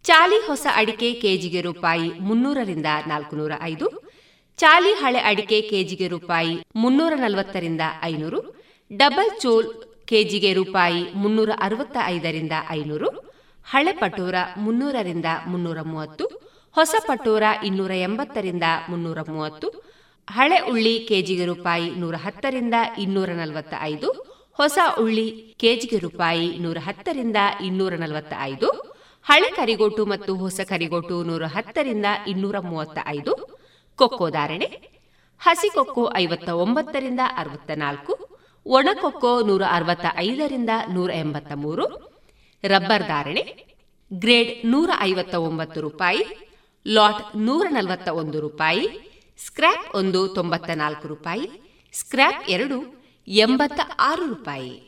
ಚಾಲಿ 0.03 0.47
ಹೊಸ 0.47 0.67
ಅಡಿಕೆ 0.75 1.13
ಕೆಜಿಗೆ 1.13 1.61
ರೂಪಾಯಿ 1.61 2.09
ಮುನ್ನೂರರಿಂದ 2.19 2.85
ನಾಲ್ಕುನೂರ 3.07 3.51
ಐದು, 3.61 3.89
ಚಾಲಿ 4.57 4.93
ಹಳೆ 4.93 5.19
ಅಡಿಕೆ 5.19 5.61
ಕೆಜಿಗೆ 5.61 6.07
ರೂಪಾಯಿ 6.07 6.63
ಮುನ್ನೂರ 6.75 7.13
ನಲವತ್ತರಿಂದ 7.15 7.81
ಐನೂರು, 8.03 8.39
ಡಬಲ್ 8.97 9.41
ಚೋಲ್ 9.41 9.67
ಕೆಜಿಗೆ 10.05 10.53
ರೂಪಾಯಿ 10.53 11.13
ಮುನ್ನೂರ 11.13 11.49
ಅರವತ್ತ 11.61 11.97
ಐದರಿಂದ 12.05 12.51
ಐನೂರು 12.69 13.30
ಹಳೆ 13.65 13.91
ಪಟೋರ 13.91 14.35
ಮುನ್ನೂರರಿಂದ 14.57 15.25
ಮುನ್ನೂರ 15.45 15.77
ಮೂವತ್ತು 15.81 16.25
ಹೊಸ 16.75 16.95
ಪಟೋರ 17.07 17.43
ಇನ್ನೂರ 17.63 17.91
ಎಂಬತ್ತರಿಂದ 17.91 18.63
ಮುನ್ನೂರ 18.89 19.17
ಮೂವತ್ತು 19.29 19.67
ಹಳೆ 20.27 20.59
ಉಳ್ಳಿ 20.71 21.07
ಕೆಜಿಗೆ 21.07 21.45
ರೂಪಾಯಿ 21.45 21.89
ನೂರ 21.95 22.15
ಹತ್ತರಿಂದ 22.15 22.73
ಇನ್ನೂರ 22.97 23.29
ನಲವತ್ತ 23.29 23.73
ಐದು 23.81 24.09
ಹೊಸ 24.53 24.77
ಉಳ್ಳಿ 24.99 25.55
ಕೆಜಿಗೆ 25.57 25.97
ರೂಪಾಯಿ 25.97 26.57
ನೂರ 26.57 26.77
ಹತ್ತರಿಂದ 26.79 27.37
ಇನ್ನೂರ 27.61 27.93
ನಲವತ್ತ 27.93 28.33
ಐದು 28.41 28.69
ಹಳೆ 29.23 29.49
ಕರಿಗೋಟು 29.51 30.05
ಮತ್ತು 30.05 30.35
ಹೊಸ 30.35 30.61
ಕರಿಗೋಟು 30.61 31.23
ನೂರ 31.23 31.45
ಹತ್ತರಿಂದ 31.45 32.05
ಇನ್ನೂರ 32.27 32.55
ಮೂವತ್ತ 32.59 32.99
ಐದು 33.07 33.33
ಕೊಕ್ಕೋ 33.97 34.29
ಧಾರಣೆ, 34.29 34.67
ಹಸಿ 35.41 35.69
ಕೊಕ್ಕೋ 35.69 36.11
ಐವತ್ತ 36.15 36.49
ಒಂಬತ್ತರಿಂದ 36.49 37.19
ಅರವತ್ತ 37.37 37.71
ನಾಲ್ಕು 37.75 38.13
ಒಣಕೊಕ್ಕೋ 38.65 39.41
ನೂರ 39.41 39.63
ಅರವತ್ತ 39.69 40.05
ಐದರಿಂದ 40.17 40.69
ನೂರ 40.89 41.11
ಎಂಬತ್ತ 41.11 41.51
ಮೂರು 41.55 42.10
ರಬ್ಬರ್ 42.63 43.07
ಧಾರಣೆ, 43.07 43.65
ಗ್ರೇಡ್ 44.13 44.65
ನೂರ 44.65 44.89
ಐವತ್ತ 44.99 45.35
ಒಂಬತ್ತು 45.35 45.81
ರೂಪಾಯಿ, 45.81 46.51
ಲಾಟ್ 46.87 47.37
ನೂರ 47.37 47.67
ನಲವತ್ತ 47.69 48.09
ಒಂದು 48.09 48.39
ರೂಪಾಯಿ, 48.39 48.89
ಸ್ಕ್ರ್ಯಾಪ್ 49.45 49.95
ಒಂದು 49.95 50.27
ತೊಂಬತ್ತ 50.27 50.69
ನಾಲ್ಕು 50.69 51.07
ರೂಪಾಯಿ, 51.07 51.49
ಸ್ಕ್ರ್ಯಾಪ್ 51.93 52.49
ಎರಡು 52.49 53.05
ಎಂಬತ್ತ 53.27 53.79
ಆರು 53.99 54.27
ರೂಪಾಯಿ. 54.27 54.87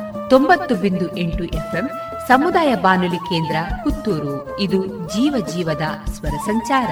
ತೊಂಬತ್ತು 0.31 0.75
ಬಿಂದು 0.75 1.17
ಎಂಟು 1.17 1.43
ಎಫ್ಎಂ 1.43 1.89
ಸಮುದಾಯ 2.27 2.75
ಬಾನುಲಿ 2.75 3.17
ಕೇಂದ್ರ 3.17 3.55
ಪುತ್ತೂರು. 3.83 4.59
ಇದು 4.59 4.87
ಜೀವ 4.87 5.45
ಜೀವದ 5.53 5.81
ಸ್ವರ 6.11 6.29
ಸಂಚಾರ. 6.29 6.91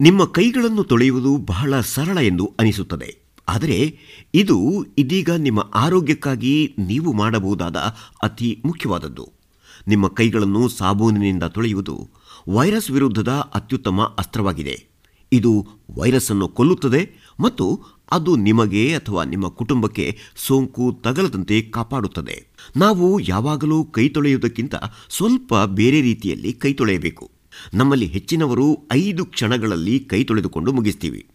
ನಿಮ್ಮ 0.00 0.24
ಕೈಗಳನ್ನು 0.24 0.84
ತೊಳೆಯುವುದು 0.84 1.36
ಬಹಳ 1.36 1.80
ಸರಳ 1.80 2.18
ಎಂದು 2.18 2.54
ಅನಿಸುತ್ತದೆ. 2.60 3.22
ಆದರೆ 3.48 3.98
ಇದು 4.34 4.84
ಇದೀಗ 4.98 5.30
ನಿಮ್ಮ 5.30 5.70
ಆರೋಗ್ಯಕ್ಕಾಗಿ 5.74 6.74
ನೀವು 6.78 7.12
ಮಾಡಬಹುದಾದ 7.12 7.76
ಅತಿ 8.22 8.62
ಮುಖ್ಯವಾದದ್ದು. 8.64 9.41
ನಿಮ್ಮ 9.88 10.08
ಕೈಗಳನ್ನು 10.08 10.68
ಸಾಬೂನಿನಿಂದ 10.68 11.42
ತೊಳೆಯುವುದು 11.42 12.10
ವೈರಸ್ 12.48 12.90
ವಿರುದ್ಧದ 12.90 13.28
ಅತ್ಯುತ್ತಮ 13.28 14.00
ಅಸ್ತ್ರವಾಗಿದೆ. 14.18 14.86
ಇದು 15.32 15.66
ವೈರಸ್ 15.98 16.30
ಅನ್ನು 16.30 16.48
ಕೊಲ್ಲುತ್ತದೆ 16.48 17.10
ಮತ್ತು 17.40 17.80
ಅದು 18.12 18.36
ನಿಮಗೆ 18.36 18.94
ಅಥವಾ 18.94 19.24
ನಿಮ್ಮ 19.24 19.48
ಕುಟುಂಬಕ್ಕೆ 19.48 20.18
ಸೋಂಕು 20.36 20.92
ತಗಲದಂತೆ 20.92 21.62
ಕಾಪಾಡುತ್ತದೆ. 21.62 22.46
ನಾವು 22.76 23.20
ಯಾವಾಗಲೂ 23.20 23.84
ಕೈ 23.84 24.08
ತೊಳೆಯುವುದಕ್ಕಿಂತ 24.08 24.74
ಸ್ವಲ್ಪ 25.10 25.54
ಬೇರೆ 25.54 26.00
ರೀತಿಯಲ್ಲಿ 26.00 26.52
ಕೈ 26.52 26.72
ತೊಳೆಯಬೇಕು. 26.72 27.30
ನಮ್ಮಲ್ಲಿ 27.74 28.06
ಹೆಚ್ಚಿನವರು 28.06 28.78
ಐದು 28.92 29.24
ಕ್ಷಣಗಳಲ್ಲಿ 29.24 30.00
ಕೈ 30.00 30.24
ತೊಳೆದುಕೊಂಡು 30.24 30.72
ಮುಗಿಸ್ತೀವಿ. 30.72 31.26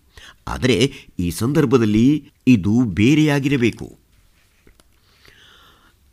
ಆದರೆ 0.47 0.91
ಈ 1.19 1.31
ಸಂದರ್ಭದಲ್ಲಿ 1.31 2.29
ಇದು 2.47 2.81
ಬೇರೆಯಾಗಿರಬೇಕು. 2.83 4.06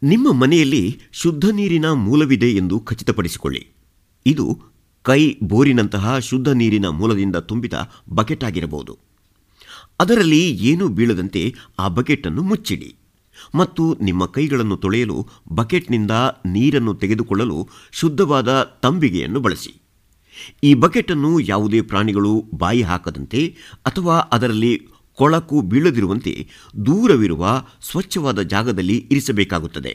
ನಿಮ್ಮ 0.05 0.32
ಮನೆಯಲ್ಲಿ 0.32 1.00
ಶುದ್ಧ 1.12 1.44
ನೀರಿನ 1.52 1.90
ಮೂಲವಿದೆ 1.90 2.50
ಎಂದು 2.50 2.80
ಖಚಿತಪಡಿಸಿಕೊಳ್ಳಿ. 2.80 3.68
ಇದು 4.26 4.61
ಕೈ 5.02 5.36
ಬೋರಿನಂತಹ 5.42 6.18
ಶುದ್ಧ 6.18 6.48
ನೀರಿನ 6.48 6.86
ಮೂಲದಿಂದ 6.86 7.36
ತುಂಬಿದ 7.36 7.72
ಬಕೆಟ್ 8.12 8.44
ಆಗಿರಬಹುದು. 8.44 8.98
ಅದರಲ್ಲಿ 10.00 10.50
ಏನೂ 10.50 10.88
ಬೀಳದಂತೆ 10.88 11.55
ಆ 11.78 11.88
ಬಕೆಟನ್ನು 11.88 12.42
ಮುಚ್ಚಿಡಿ. 12.42 12.96
ಮತ್ತು 13.55 13.96
ನಿಮ್ಮ 14.02 14.26
ಕೈಗಳನ್ನು 14.26 14.76
ತೊಳೆಯಲು 14.76 15.28
ಬಕೆಟ್ನಿಂದ 15.52 16.11
ನೀರನ್ನು 16.46 16.94
ತೆಗೆದುಕೊಳ್ಳಲು 16.94 17.68
ಶುದ್ಧವಾದ 17.92 18.62
ತಂಬಿಗೆಯನ್ನು 18.82 19.40
ಬಳಸಿ. 19.40 19.82
ಈ 20.64 20.74
ಬಕೆಟನ್ನು 20.74 21.40
ಯಾವುದೇ 21.40 21.80
ಪ್ರಾಣಿಗಳು 21.80 22.44
ಬಾಯಿ 22.55 22.82
ಹಾಕದಂತೆ 22.82 23.57
ಅಥವಾ 23.86 24.18
ಅದರಲ್ಲಿ 24.18 24.88
ಕೊಳಕು 25.18 25.60
ಬೀಳದಿರುವಂತೆ 25.60 26.34
ದೂರವಿರುವ 26.86 27.44
ಸ್ವಚ್ಛವಾದ 27.82 28.40
ಜಾಗದಲ್ಲಿ 28.42 28.96
ಇರಿಸಬೇಕಾಗುತ್ತದೆ. 29.10 29.92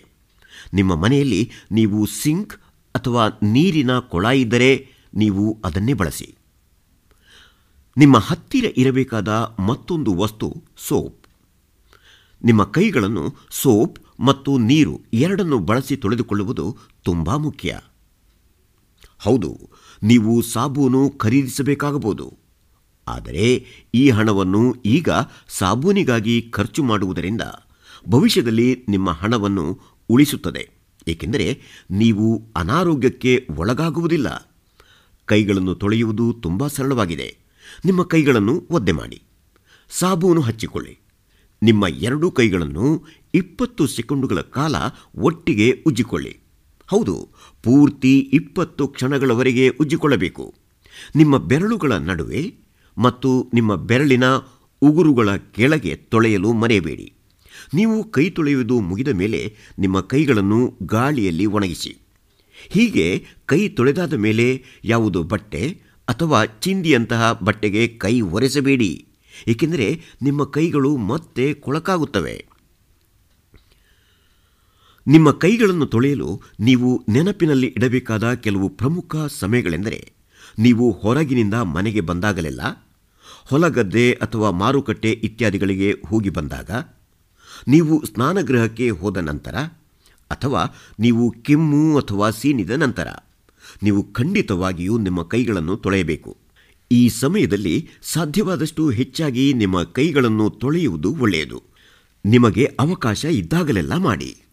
ನಿಮ್ಮ 0.73 0.95
ಮನೆಯಲ್ಲಿ 0.95 1.41
ನೀವು 1.71 2.05
ಸಿಂಕ್ 2.05 2.53
ಅಥವಾ 2.95 3.25
ನೀರಿನ 3.43 3.99
ಕೊಳ 3.99 4.25
ಇದ್ದರೆ 4.25 4.71
ನೀವು 5.13 5.45
ಅದನ್ನೇ 5.65 5.93
ಬಳಸಿ. 5.93 6.27
ನಿಮ್ಮ 7.97 8.17
ಹತ್ತಿರ 8.17 8.65
ಇರಬೇಕಾದ 8.77 9.29
ಮತ್ತೊಂದು 9.59 10.11
ವಸ್ತು 10.13 10.47
ಸೋಪ್. 10.77 11.15
ನಿಮ್ಮ 12.41 12.63
ಕೈಗಳನ್ನು 12.63 13.25
ಸೋಪ್ 13.51 13.97
ಮತ್ತು 14.19 14.51
ನೀರು 14.57 14.93
ಎರಡನ್ನು 15.13 15.57
ಬಳಸಿ 15.59 15.95
ತೊಳೆದುಕೊಳ್ಳುವುದು 15.97 16.65
ತುಂಬ 17.03 17.35
ಮುಖ್ಯ. 17.35 17.79
ಹೌದು, 19.19 19.51
ನೀವು 20.03 20.41
ಸಾಬೂನು 20.41 21.01
ಖರೀದಿಸಬೇಕಾಗಬಹುದು. 21.17 22.27
ಆದರೆ 23.09 23.65
ಈ 23.93 24.09
ಹಣವನ್ನು 24.09 24.75
ಈಗ 24.85 25.09
ಸಾಬೂನಿಗಾಗಿ 25.47 26.41
ಖರ್ಚು 26.41 26.83
ಮಾಡುವುದರಿಂದ 26.83 27.41
ಭವಿಷ್ಯದಲ್ಲಿ 28.09 28.85
ನಿಮ್ಮ 28.89 29.09
ಹಣವನ್ನು 29.11 29.79
ಉಳಿಸುತ್ತದೆ. 30.09 30.69
ಏಕೆಂದರೆ 31.07 31.61
ನೀವು 31.91 32.27
ಅನಾರೋಗ್ಯಕ್ಕೆ 32.55 33.47
ಒಳಗಾಗುವುದಿಲ್ಲ. 33.57 34.29
ಕೈಗಳನ್ನು 35.25 35.75
ತೊಳೆಯುವುದು 35.75 36.33
ತುಂಬ 36.33 36.67
ಸರಳವಾಗಿದೆ. 36.67 37.37
ನಿಮ್ಮ 37.85 38.03
ಕೈಗಳನ್ನು 38.03 38.63
ಒದ್ದೆ 38.71 38.91
ಮಾಡಿ. 38.91 39.21
ಸಾಬೂನು 39.89 40.41
ಹಚ್ಚಿಕೊಳ್ಳಿ. 40.41 40.99
ನಿಮ್ಮ 41.63 41.85
ಎರಡೂ 41.87 42.31
ಕೈಗಳನ್ನು 42.31 43.05
ಇಪ್ಪತ್ತು 43.35 43.87
ಸೆಕೆಂಡುಗಳ 43.87 44.41
ಕಾಲ 44.41 44.75
ಒಟ್ಟಿಗೆ 45.15 45.83
ಉಜ್ಜಿಕೊಳ್ಳಿ. 45.87 46.37
ಹೌದು, 46.87 47.15
ಪೂರ್ತಿ 47.63 48.19
ಇಪ್ಪತ್ತು 48.33 48.87
ಕ್ಷಣಗಳವರೆಗೆ 48.87 49.69
ಉಜ್ಜಿಕೊಳ್ಳಬೇಕು. 49.69 50.53
ನಿಮ್ಮ 51.15 51.37
ಬೆರಳುಗಳ 51.37 51.91
ನಡುವೆ 51.91 52.41
ಮತ್ತು 52.99 53.49
ನಿಮ್ಮ 53.53 53.75
ಬೆರಳಿನ 53.75 54.23
ಉಗುರುಗಳ 54.81 55.35
ಕೆಳಗೆ 55.35 55.95
ತೊಳೆಯಲು 55.95 56.53
ಮರೆಯಬೇಡಿ. 56.53 57.13
ನೀವು 57.73 58.11
ಕೈ 58.11 58.29
ತೊಳೆಯುವುದು 58.29 58.79
ಮುಗಿದ 58.79 59.07
ಮೇಲೆ 59.07 59.55
ನಿಮ್ಮ 59.79 59.99
ಕೈಗಳನ್ನು 59.99 60.73
ಗಾಳಿಯಲ್ಲಿ 60.83 61.45
ಒಣಗಿಸಿ. 61.45 61.97
ಹೀಗೆ 62.69 63.25
ಕೈ 63.45 63.67
ತೊಳೆದಾದ 63.69 64.13
ಮೇಲೆ 64.13 64.63
ಯಾವುದು 64.83 65.23
ಬಟ್ಟೆ 65.23 65.81
ಅಥವಾ 66.09 66.45
ಚಿಂದಿಯಂತಹ 66.45 67.39
ಬಟ್ಟೆಗೆ 67.43 67.87
ಕೈ 67.87 68.21
ಒರೆಸಬೇಡಿ. 68.21 69.05
ಏಕೆಂದರೆ 69.47 70.01
ನಿಮ್ಮ 70.21 70.43
ಕೈಗಳು 70.43 70.97
ಮತ್ತೆ 70.97 71.53
ಕೊಳಕಾಗುತ್ತವೆ. 71.53 72.45
ನಿಮ್ಮ 75.07 75.31
ಕೈಗಳನ್ನು 75.31 75.85
ತೊಳೆಯಲು 75.85 76.41
ನೀವು 76.59 77.05
ನೆನಪಿನಲ್ಲಿ 77.09 77.67
ಇಡಬೇಕಾದ 77.67 78.33
ಕೆಲವು 78.33 78.69
ಪ್ರಮುಖ 78.69 79.15
ಸಮಯಗಳೆಂದರೆ, 79.39 80.11
ನೀವು 80.59 80.91
ಹೊರಗಿನಿಂದ 80.91 81.53
ಮನೆಗೆ 81.53 82.01
ಬಂದಾಗಲೆಲ್ಲ 82.01 82.88
ಹೊಲಗದ್ದೆ 83.49 84.13
ಅಥವಾ 84.13 84.51
ಮಾರುಕಟ್ಟೆ 84.51 85.11
ಇತ್ಯಾದಿಗಳಿಗೆ 85.11 85.95
ಹೋಗಿ 86.07 86.29
ಬಂದಾಗ 86.29 86.71
ನೀವು 87.67 88.05
ಸ್ನಾನಗೃಹಕ್ಕೆ 88.05 88.89
ಹೋದ 88.89 89.17
ನಂತರ 89.17 89.55
ಅಥವಾ 90.31 90.65
ನೀವು 90.99 91.31
ಕೆಮ್ಮು 91.31 91.97
ಅಥವಾ 91.97 92.29
ಸೀನಿದ 92.29 92.69
ನಂತರ 92.69 93.07
ನೀವು 93.83 94.03
ಖಂಡಿತವಾಗಿಯೂ 94.13 94.97
ನಿಮ್ಮ 94.97 95.23
ಕೈಗಳನ್ನು 95.23 95.77
ತೊಳೆಯಬೇಕು. 95.77 96.37
ಈ 96.91 97.09
ಸಮಯದಲ್ಲಿ 97.09 97.89
ಸಾಧ್ಯವಾದಷ್ಟು 98.01 98.89
ಹೆಚ್ಚಾಗಿ 98.89 99.53
ನಿಮ್ಮ 99.53 99.83
ಕೈಗಳನ್ನು 99.83 100.49
ತೊಳೆಯುವುದು 100.49 101.15
ಒಳ್ಳೆಯದು. 101.15 101.63
ನಿಮಗೆ 102.25 102.65
ಅವಕಾಶ 102.79 103.25
ಇದ್ದಾಗಲೆಲ್ಲ 103.25 103.97
ಮಾಡಿ. 103.97 104.48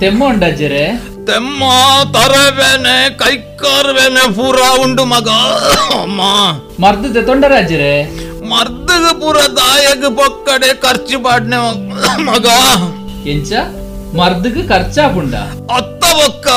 ತೆಮ್ಮ 0.00 0.24
ಉಂಡಜ್ಜರೆ 0.24 0.84
ತೆಮ್ಮ 1.28 1.62
ತರವೇನೆ 2.14 2.96
ಕೈಕಾರ್ಬೇನೆ 3.18 4.24
ಪೂರ 4.36 4.58
ಉಂಡು 4.84 5.04
ಮಗ 5.04 5.28
ಅಮ್ಮ. 5.98 6.20
ಮರ್ದದ 6.82 7.18
ತೊಂಡರಾಜ್ಜರೆ. 7.26 7.92
ಮರ್ದಗ 8.52 9.06
ಪೂರ 9.20 9.36
ದಾಯಗ 9.58 10.04
ಪೊಕ್ಕಡೆ 10.18 10.70
ಖರ್ಚು 10.84 11.18
ಪಾಡ್ನೆ 11.24 11.58
ಮಗ. 12.30 12.46
ಎಂಚ? 13.26 13.52
ಮರ್ದಗ 14.18 14.58
ಖರ್ಚಾಪುಂಡ? 14.68 15.34
ಅತ್ತ 15.78 16.04
ಒಕ್ಕ 16.26 16.48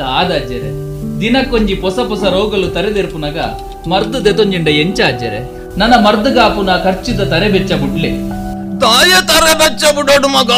ದಾದಾಜ್ಜರೆ. 0.00 0.70
ದಿನಕ್ಕೊಂಜಿ 1.20 1.74
ಪೊಸ 1.74 1.98
ಪೊಸ 2.08 2.22
ರೋಗಲು 2.36 2.68
ತರೆದೆರ್ಪುನಗ 2.68 3.38
ಮರ್ದು 3.90 4.24
ದೆತೊಂಜಿಂಡ 4.24 4.68
ಎಂಚ 4.82 5.00
ಅಜ್ಜರೆ 5.08 5.40
ನನ್ನ 5.78 5.94
ಮರ್ದಗಾಪುನ 6.06 6.70
ಖರ್ಚಿದ 6.84 7.20
ತರೆ 7.32 7.48
ಬೆಚ್ಚ 7.48 7.72
ಬುಡ್ಲೆ 7.72 8.10
ದಾಯ 8.82 9.12
ತರ 9.30 9.46
ಬೆಚ್ಚ 9.60 9.84
ಬಿಡೋಡು 9.96 10.28
ಮಗ. 10.36 10.50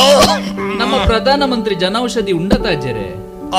ನಮ್ಮ 0.80 0.94
ಪ್ರಧಾನ 1.08 1.42
ಮಂತ್ರಿ 1.52 1.74
ಜನೌಷಧಿ 1.82 2.32
ಉಂಡತ 2.40 2.66
ಅಜ್ಜರೆ 2.74 3.06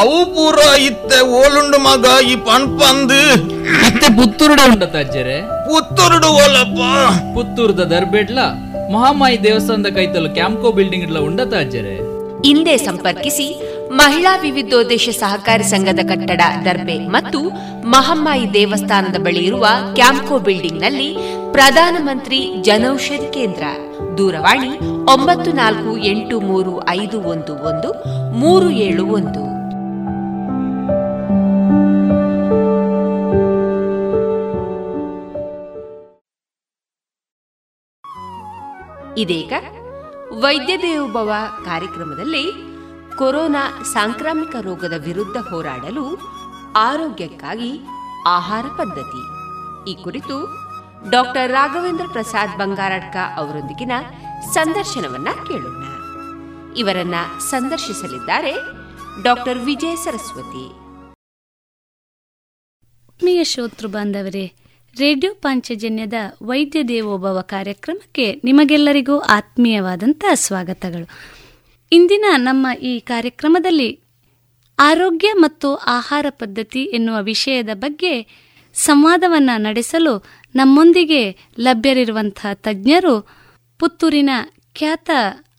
ಅವು 0.01 0.17
ಪೂರ 0.35 0.57
ಇತ್ತೆ 0.87 1.19
ಓಲುಂಡು 1.39 1.77
ಮಗ 1.87 2.05
ಈ 2.31 2.35
ಪನ್ಪಂದು 2.47 3.19
ಮತ್ತೆ 3.83 4.07
ಪುತ್ತೂರುಡ 4.17 4.59
ಉಂಡತ 4.71 4.95
ಅಜ್ಜರೆ 5.03 5.37
ಪುತ್ತೂರುಡು 5.67 6.29
ಓಲಪ್ಪ. 6.43 6.79
ಪುತ್ತೂರ್ದ 7.35 7.81
ದರ್ಬೇಡ್ಲ 7.93 8.39
ಮಹಾಮಾಯಿ 8.93 9.37
ದೇವಸ್ಥಾನದ 9.43 9.89
ಕೈತಲು 9.97 10.29
ಕ್ಯಾಂಪ್ಕೋ 10.37 10.69
ಬಿಲ್ಡಿಂಗ್ 10.77 11.05
ಇಡ್ಲ 11.07 11.19
ಉಂಡತ 11.29 11.53
ಅಜ್ಜರೆ 11.63 11.95
ಹಿಂದೆ 12.45 12.75
ಸಂಪರ್ಕಿಸಿ 12.87 13.47
ಮಹಿಳಾ 13.99 14.31
ವಿವಿಧೋದ್ದೇಶ 14.43 15.09
ಸಹಕಾರಿ 15.21 15.65
ಸಂಘದ 15.71 16.01
ಕಟ್ಟಡ 16.09 16.41
ದರ್ಬೆ 16.65 16.97
ಮತ್ತು 17.15 17.39
ಮಹಮ್ಮಾಯಿ 17.93 18.45
ದೇವಸ್ಥಾನದ 18.53 19.17
ಬಳಿ 19.25 19.43
ಇರುವ 19.49 19.65
ಕ್ಯಾಂಪ್ಕೋ 19.95 20.37
ಬಿಲ್ಡಿಂಗ್ನಲ್ಲಿ 20.47 21.09
ಪ್ರಧಾನಮಂತ್ರಿ 21.51 22.39
ಜನೌಷಧಿ 22.61 23.29
ಕೇಂದ್ರ. 23.33 23.63
ದೂರವಾಣಿ 24.17 24.77
ಒಂಬತ್ತು 25.13 25.51
ನಾಲ್ಕು 25.51 25.97
ಎಂಟು 25.97 26.39
ಮೂರು 26.39 26.89
ಐದು 26.89 27.21
ಒಂದು 27.21 27.53
ಒಂದು 27.55 27.89
ಮೂರು 28.31 28.69
ಏಳು 28.69 29.05
ಒಂದು. 29.05 29.43
ಇದೀಗ 39.19 39.53
ವೈದ್ಯ 40.39 40.77
ದೇವೋಭವ 40.77 41.31
ಕಾರ್ಯಕ್ರಮದಲ್ಲಿ 41.65 42.45
ಕೊರೋನಾ 43.17 43.83
ಸಾಂಕ್ರಾಮಿಕ 43.83 44.55
ರೋಗದ 44.61 44.93
ವಿರುದ್ಧ 45.05 45.37
ಹೋರಾಡಲು 45.37 46.03
ಆರೋಗ್ಯಕ್ಕಾಗಿ 46.75 47.71
ಆಹಾರ 48.27 48.65
ಪದ್ಧತಿ. 48.77 49.23
ಈ 49.91 50.03
ಕುರಿತು 50.03 50.66
ಡಾಕ್ಟರ್ 51.09 51.51
ರಾಘವೇಂದ್ರ 51.51 52.05
ಪ್ರಸಾದ್ 52.11 52.59
ಬಂಗಾರಡ್ಕ 52.59 53.15
ಅವರೊಂದಿಗಿನ 53.35 53.91
ಸಂದರ್ಶನವನ್ನ 54.53 55.27
ಕೇಳೋಣ. 55.47 55.85
ಇವರನ್ನ 56.77 57.15
ಸಂದರ್ಶಿಸಲಿದ್ದಾರೆ 57.39 58.51
ಡಾಕ್ಟರ್ 59.23 59.57
ವಿಜಯ 59.57 59.95
ಸರಸ್ವತಿ. 59.95 60.67
ಆತ್ಮೀಯ 63.09 63.43
ಶ್ರೋತೃ 63.43 63.87
ಬಾಂಧವರೇ, 63.87 64.53
ರೇಡಿಯೋ 64.97 65.33
ಪಾಂಚಜನ್ಯದ 65.33 66.13
ವೈದ್ಯ 66.43 66.83
ದೇವೋಭವ 66.83 67.41
ಕಾರ್ಯಕ್ರಮಕ್ಕೆ 67.41 68.41
ನಿಮಗೆಲ್ಲರಿಗೂ 68.43 69.19
ಆತ್ಮೀಯವಾದಂತಹ 69.19 70.31
ಸ್ವಾಗತಗಳು. 70.33 71.09
ಇಂದಿನ 71.91 72.25
ನಮ್ಮ 72.35 72.67
ಈ 72.81 72.99
ಕಾರ್ಯಕ್ರಮದಲ್ಲಿ 72.99 73.99
ಆರೋಗ್ಯ 74.79 75.33
ಮತ್ತು 75.33 75.75
ಆಹಾರ 75.75 76.25
ಪದ್ಧತಿ 76.29 76.83
ಎನ್ನುವ 76.83 77.17
ವಿಷಯದ 77.21 77.69
ಬಗ್ಗೆ 77.73 78.47
ಸಂವಾದವನ್ನು 78.73 79.61
ನಡೆಸಲು 79.61 80.23
ನಮ್ಮೊಂದಿಗೆ 80.57 81.37
ಲಭ್ಯರಿರುವಂತಹ 81.59 82.53
ತಜ್ಞರು 82.53 83.27
ಪುತ್ತೂರಿನ 83.79 84.29
ಖ್ಯಾತ 84.75 85.09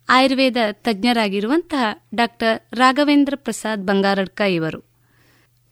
ಆಯುರ್ವೇದ 0.09 0.57
ತಜ್ಞರಾಗಿರುವಂತಹ 0.73 1.85
ಡಾಕ್ಟರ್ 2.15 2.77
ರಾಘವೇಂದ್ರ 2.77 3.35
ಪ್ರಸಾದ್ 3.37 3.87
ಬಂಗಾರಡ್ಕ 3.87 4.41
ಇವರು. 4.41 4.79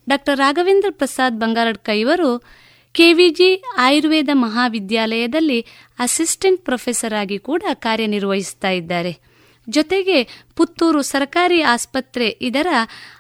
ಡಾಕ್ಟರ್ 0.09 0.39
ರಾಘವೇಂದ್ರ 0.39 0.89
ಪ್ರಸಾದ್ 0.91 1.41
ಬಂಗಾರಡ್ಕ 1.41 1.89
ಇವರು 1.89 2.45
ಕೆವಿಜಿ 2.93 3.63
ಆಯುರ್ವೇದ 3.79 4.29
ಮಹಾವಿದ್ಯಾಲಯದಲ್ಲಿ 4.33 5.67
ಅಸಿಸ್ಟೆಂಟ್ 5.99 6.65
ಪ್ರೊಫೆಸರ್ 6.65 7.15
ಆಗಿ 7.15 7.39
ಕೂಡ 7.39 7.63
ಕಾರ್ಯನಿರ್ವಹಿಸ್ತಾ 7.75 8.71
ಇದ್ದಾರೆ. 8.71 9.19
ಜೊತೆಗೆ 9.69 10.47
ಪುತ್ತೂರು 10.57 11.03
ಸರ್ಕಾರಿ 11.03 11.63
ಆಸ್ಪತ್ರೆ 11.63 12.29
ಇದರ 12.41 12.67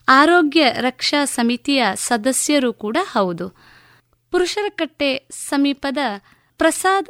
ಆರೋಗ್ಯ 0.08 0.72
ರಕ್ಷಾ 0.80 1.24
ಸಮಿತಿಯ 1.24 1.84
ಸದಸ್ಯರು 1.94 2.72
ಕೂಡ 2.72 2.96
ಹೌದು. 3.00 3.65
ಪುರುಷರಕಟ್ಟೆ 4.36 5.26
ಸಮೀಪದ 5.30 5.98
ಪ್ರಸಾದ್ 6.58 7.08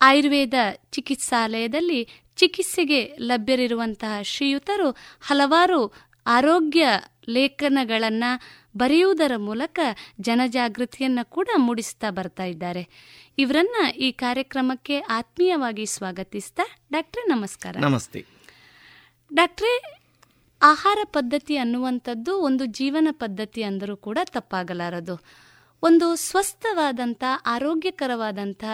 ಆಯುರ್ವೇದ 0.00 0.54
ಚಿಕಿತ್ಸಾಲಯದಲ್ಲಿ 0.90 2.08
ಚಿಕಿತ್ಸೆಗೆ 2.36 3.16
ಲಭ್ಯರಿರುವಂತಹ 3.16 4.22
ಶ್ರೀಯುತರು 4.22 4.90
ಹಲವಾರು 5.20 5.92
ಆರೋಗ್ಯ 6.26 6.88
ಲೇಖನಗಳನ್ನು 7.28 8.40
ಬರೆಯುವುದರ 8.76 9.32
ಮೂಲಕ 9.36 9.78
ಜನಜಾಗೃತಿಯನ್ನು 10.20 11.30
ಕೂಡ 11.30 11.48
ಮೂಡಿಸ್ತಾ 11.56 12.10
ಬರ್ತಾ 12.10 12.44
ಇದ್ದಾರೆ. 12.44 12.88
ಇವರನ್ನ 13.38 13.90
ಈ 13.90 14.12
ಕಾರ್ಯಕ್ರಮಕ್ಕೆ 14.12 14.98
ಆತ್ಮೀಯವಾಗಿ 14.98 15.86
ಸ್ವಾಗತಿಸ್ತಾ 15.86 16.62
ಡಾಕ್ಟ್ರೆ 16.92 17.22
ನಮಸ್ಕಾರ. 17.22 17.76
ನಮಸ್ತೆ. 17.78 18.26
ಡಾಕ್ಟ್ರೆ 19.34 20.02
ಆಹಾರ 20.62 20.98
ಪದ್ಧತಿ 21.04 21.56
ಅನ್ನುವಂಥದ್ದು 21.56 22.40
ಒಂದು 22.40 22.64
ಜೀವನ 22.64 23.08
ಪದ್ಧತಿ 23.10 23.62
ಅಂದರೂ 23.62 23.96
ಕೂಡ 23.96 24.18
ತಪ್ಪಾಗಲಾರದು. 24.24 25.45
ಒಂದು 25.82 26.06
ಸ್ವಸ್ಥವಾದಂಥ, 26.16 27.22
ಆರೋಗ್ಯಕರವಾದಂಥ 27.46 28.64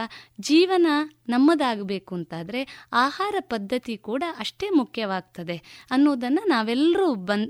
ಜೀವನ 0.40 0.86
ನಮ್ಮದಾಗಬೇಕು 1.28 2.12
ಅಂತಾದರೆ 2.14 2.60
ಆಹಾರ 3.04 3.34
ಪದ್ಧತಿ 3.48 3.96
ಕೂಡ 4.08 4.22
ಅಷ್ಟೇ 4.38 4.68
ಮುಖ್ಯವಾಗ್ತದೆ 4.70 5.56
ಅನ್ನೋದನ್ನು 5.90 6.42
ನಾವೆಲ್ಲರೂ 6.48 7.08
ಬನ್ 7.30 7.46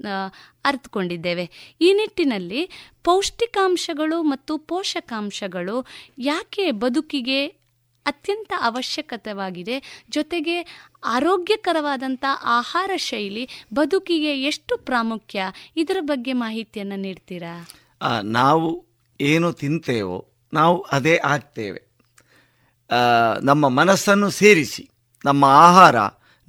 ಅರ್ಥಕೊಂಡಿದ್ದೇವೆ 0.65 1.47
ಈ 1.81 1.91
ನಿಟ್ಟಿನಲ್ಲಿ 1.93 2.63
ಪೌಷ್ಟಿಕಾಂಶಗಳು 3.05 4.23
ಮತ್ತು 4.23 4.55
ಪೋಷಕಾಂಶಗಳು 4.73 5.77
ಯಾಕೆ 6.31 6.67
ಬದುಕಿಗೆ 6.85 7.41
ಅತ್ಯಂತ 8.07 8.53
ಅವಶ್ಯಕತೆವಾಗಿದೆ, 8.59 9.77
ಜೊತೆಗೆ 10.11 10.57
ಆರೋಗ್ಯಕರವಾದಂಥ 11.17 12.25
ಆಹಾರ 12.55 12.91
ಶೈಲಿ 12.97 13.45
ಬದುಕಿಗೆ 13.75 14.33
ಎಷ್ಟು 14.43 14.77
ಪ್ರಾಮುಖ್ಯ, 14.89 15.45
ಇದರ 15.77 15.99
ಬಗ್ಗೆ 16.01 16.33
ಮಾಹಿತಿಯನ್ನು 16.45 16.97
ನೀಡ್ತೀರಾ? 16.97 17.55
ನಾವು 18.39 18.71
ಏನು 19.31 19.49
ತಿಂತೇವೋ 19.53 20.19
ನಾವು 20.53 20.77
ಅದೇ 20.93 21.15
ಆಗ್ತೇವೆ. 21.25 21.81
ನಮ್ಮ 23.43 23.69
ಮನಸ್ಸನ್ನು 23.81 24.29
ಸೇರಿಸಿ, 24.41 24.85
ನಮ್ಮ 25.25 25.45
ಆಹಾರ 25.67 25.97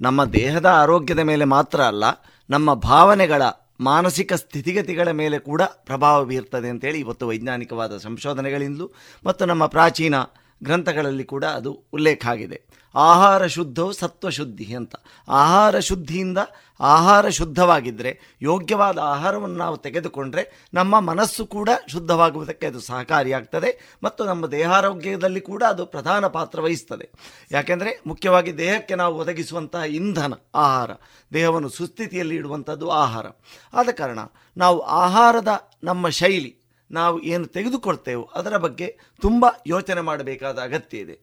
ನಮ್ಮ 0.00 0.20
ದೇಹದ 0.38 0.68
ಆರೋಗ್ಯದ 0.82 1.22
ಮೇಲೆ 1.30 1.44
ಮಾತ್ರ 1.56 1.80
ಅಲ್ಲ, 1.82 2.04
ನಮ್ಮ 2.50 2.68
ಭಾವನೆಗಳ 2.88 3.42
ಮಾನಸಿಕ 3.80 4.32
ಸ್ಥಿತಿಗತಿಗಳ 4.42 5.10
ಮೇಲೆ 5.20 5.38
ಕೂಡ 5.48 5.62
ಪ್ರಭಾವ 5.88 6.18
ಬೀರ್ತದೆ 6.24 6.68
ಅಂತೇಳಿ 6.68 6.98
ಇವತ್ತು 6.98 7.24
ವೈಜ್ಞಾನಿಕವಾದ 7.28 7.96
ಸಂಶೋಧನೆಗಳಿಂದಲೂ 7.96 8.86
ಮತ್ತು 9.26 9.42
ನಮ್ಮ 9.50 9.66
ಪ್ರಾಚೀನ 9.66 10.16
ಗ್ರಂಥಗಳಲ್ಲಿ 10.60 11.24
ಕೂಡ 11.32 11.44
ಅದು 11.58 11.70
ಉಲ್ಲೇಖ 11.92 12.22
ಆಗಿದೆ. 12.26 12.58
ಆಹಾರ 12.94 13.46
ಶುದ್ಧವು 13.46 13.92
ಸತ್ವಶುದ್ಧಿ 13.92 14.74
ಅಂತ. 14.74 14.94
ಆಹಾರ 15.28 15.78
ಶುದ್ಧಿಯಿಂದ 15.78 16.38
ಆಹಾರ 16.80 17.28
ಶುದ್ಧವಾಗಿದ್ದರೆ 17.28 18.20
ಯೋಗ್ಯವಾದ 18.42 18.98
ಆಹಾರವನ್ನು 18.98 19.56
ನಾವು 19.56 19.76
ತೆಗೆದುಕೊಂಡ್ರೆ 19.76 20.68
ನಮ್ಮ 20.74 21.00
ಮನಸ್ಸು 21.00 21.46
ಕೂಡ 21.46 21.68
ಶುದ್ಧವಾಗುವುದಕ್ಕೆ 21.88 22.66
ಅದು 22.66 22.80
ಸಹಕಾರಿಯಾಗ್ತದೆ 22.80 23.98
ಮತ್ತು 24.02 24.24
ನಮ್ಮ 24.24 24.46
ದೇಹಾರೋಗ್ಯದಲ್ಲಿ 24.46 25.40
ಕೂಡ 25.40 25.62
ಅದು 25.62 25.86
ಪ್ರಧಾನ 25.86 26.26
ಪಾತ್ರ 26.26 26.60
ವಹಿಸ್ತದೆ. 26.60 27.10
ಯಾಕೆಂದರೆ 27.50 28.00
ಮುಖ್ಯವಾಗಿ 28.06 28.58
ದೇಹಕ್ಕೆ 28.58 28.94
ನಾವು 28.94 29.18
ಒದಗಿಸುವಂತಹ 29.18 29.78
ಇಂಧನ 29.78 30.34
ಆಹಾರ 30.54 30.90
ದೇಹವನ್ನು 31.32 31.68
ಸುಸ್ಥಿತಿಯಲ್ಲಿ 31.68 32.34
ಇಡುವಂಥದ್ದು 32.34 32.90
ಆಹಾರ. 32.90 33.26
ಆದ 33.74 33.88
ಕಾರಣ 33.96 34.18
ನಾವು 34.56 34.80
ಆಹಾರದ 34.80 35.70
ನಮ್ಮ 35.84 36.08
ಶೈಲಿ 36.08 36.62
ನಾವು 36.90 37.22
ಏನು 37.22 37.46
ತೆಗೆದುಕೊಳ್ತೇವೋ 37.46 38.22
ಅದರ 38.22 38.56
ಬಗ್ಗೆ 38.56 38.98
ತುಂಬ 39.20 39.46
ಯೋಚನೆ 39.66 40.00
ಮಾಡಬೇಕಾದ 40.00 40.58
ಅಗತ್ಯ 40.58 40.98
ಇದೆ. 40.98 41.20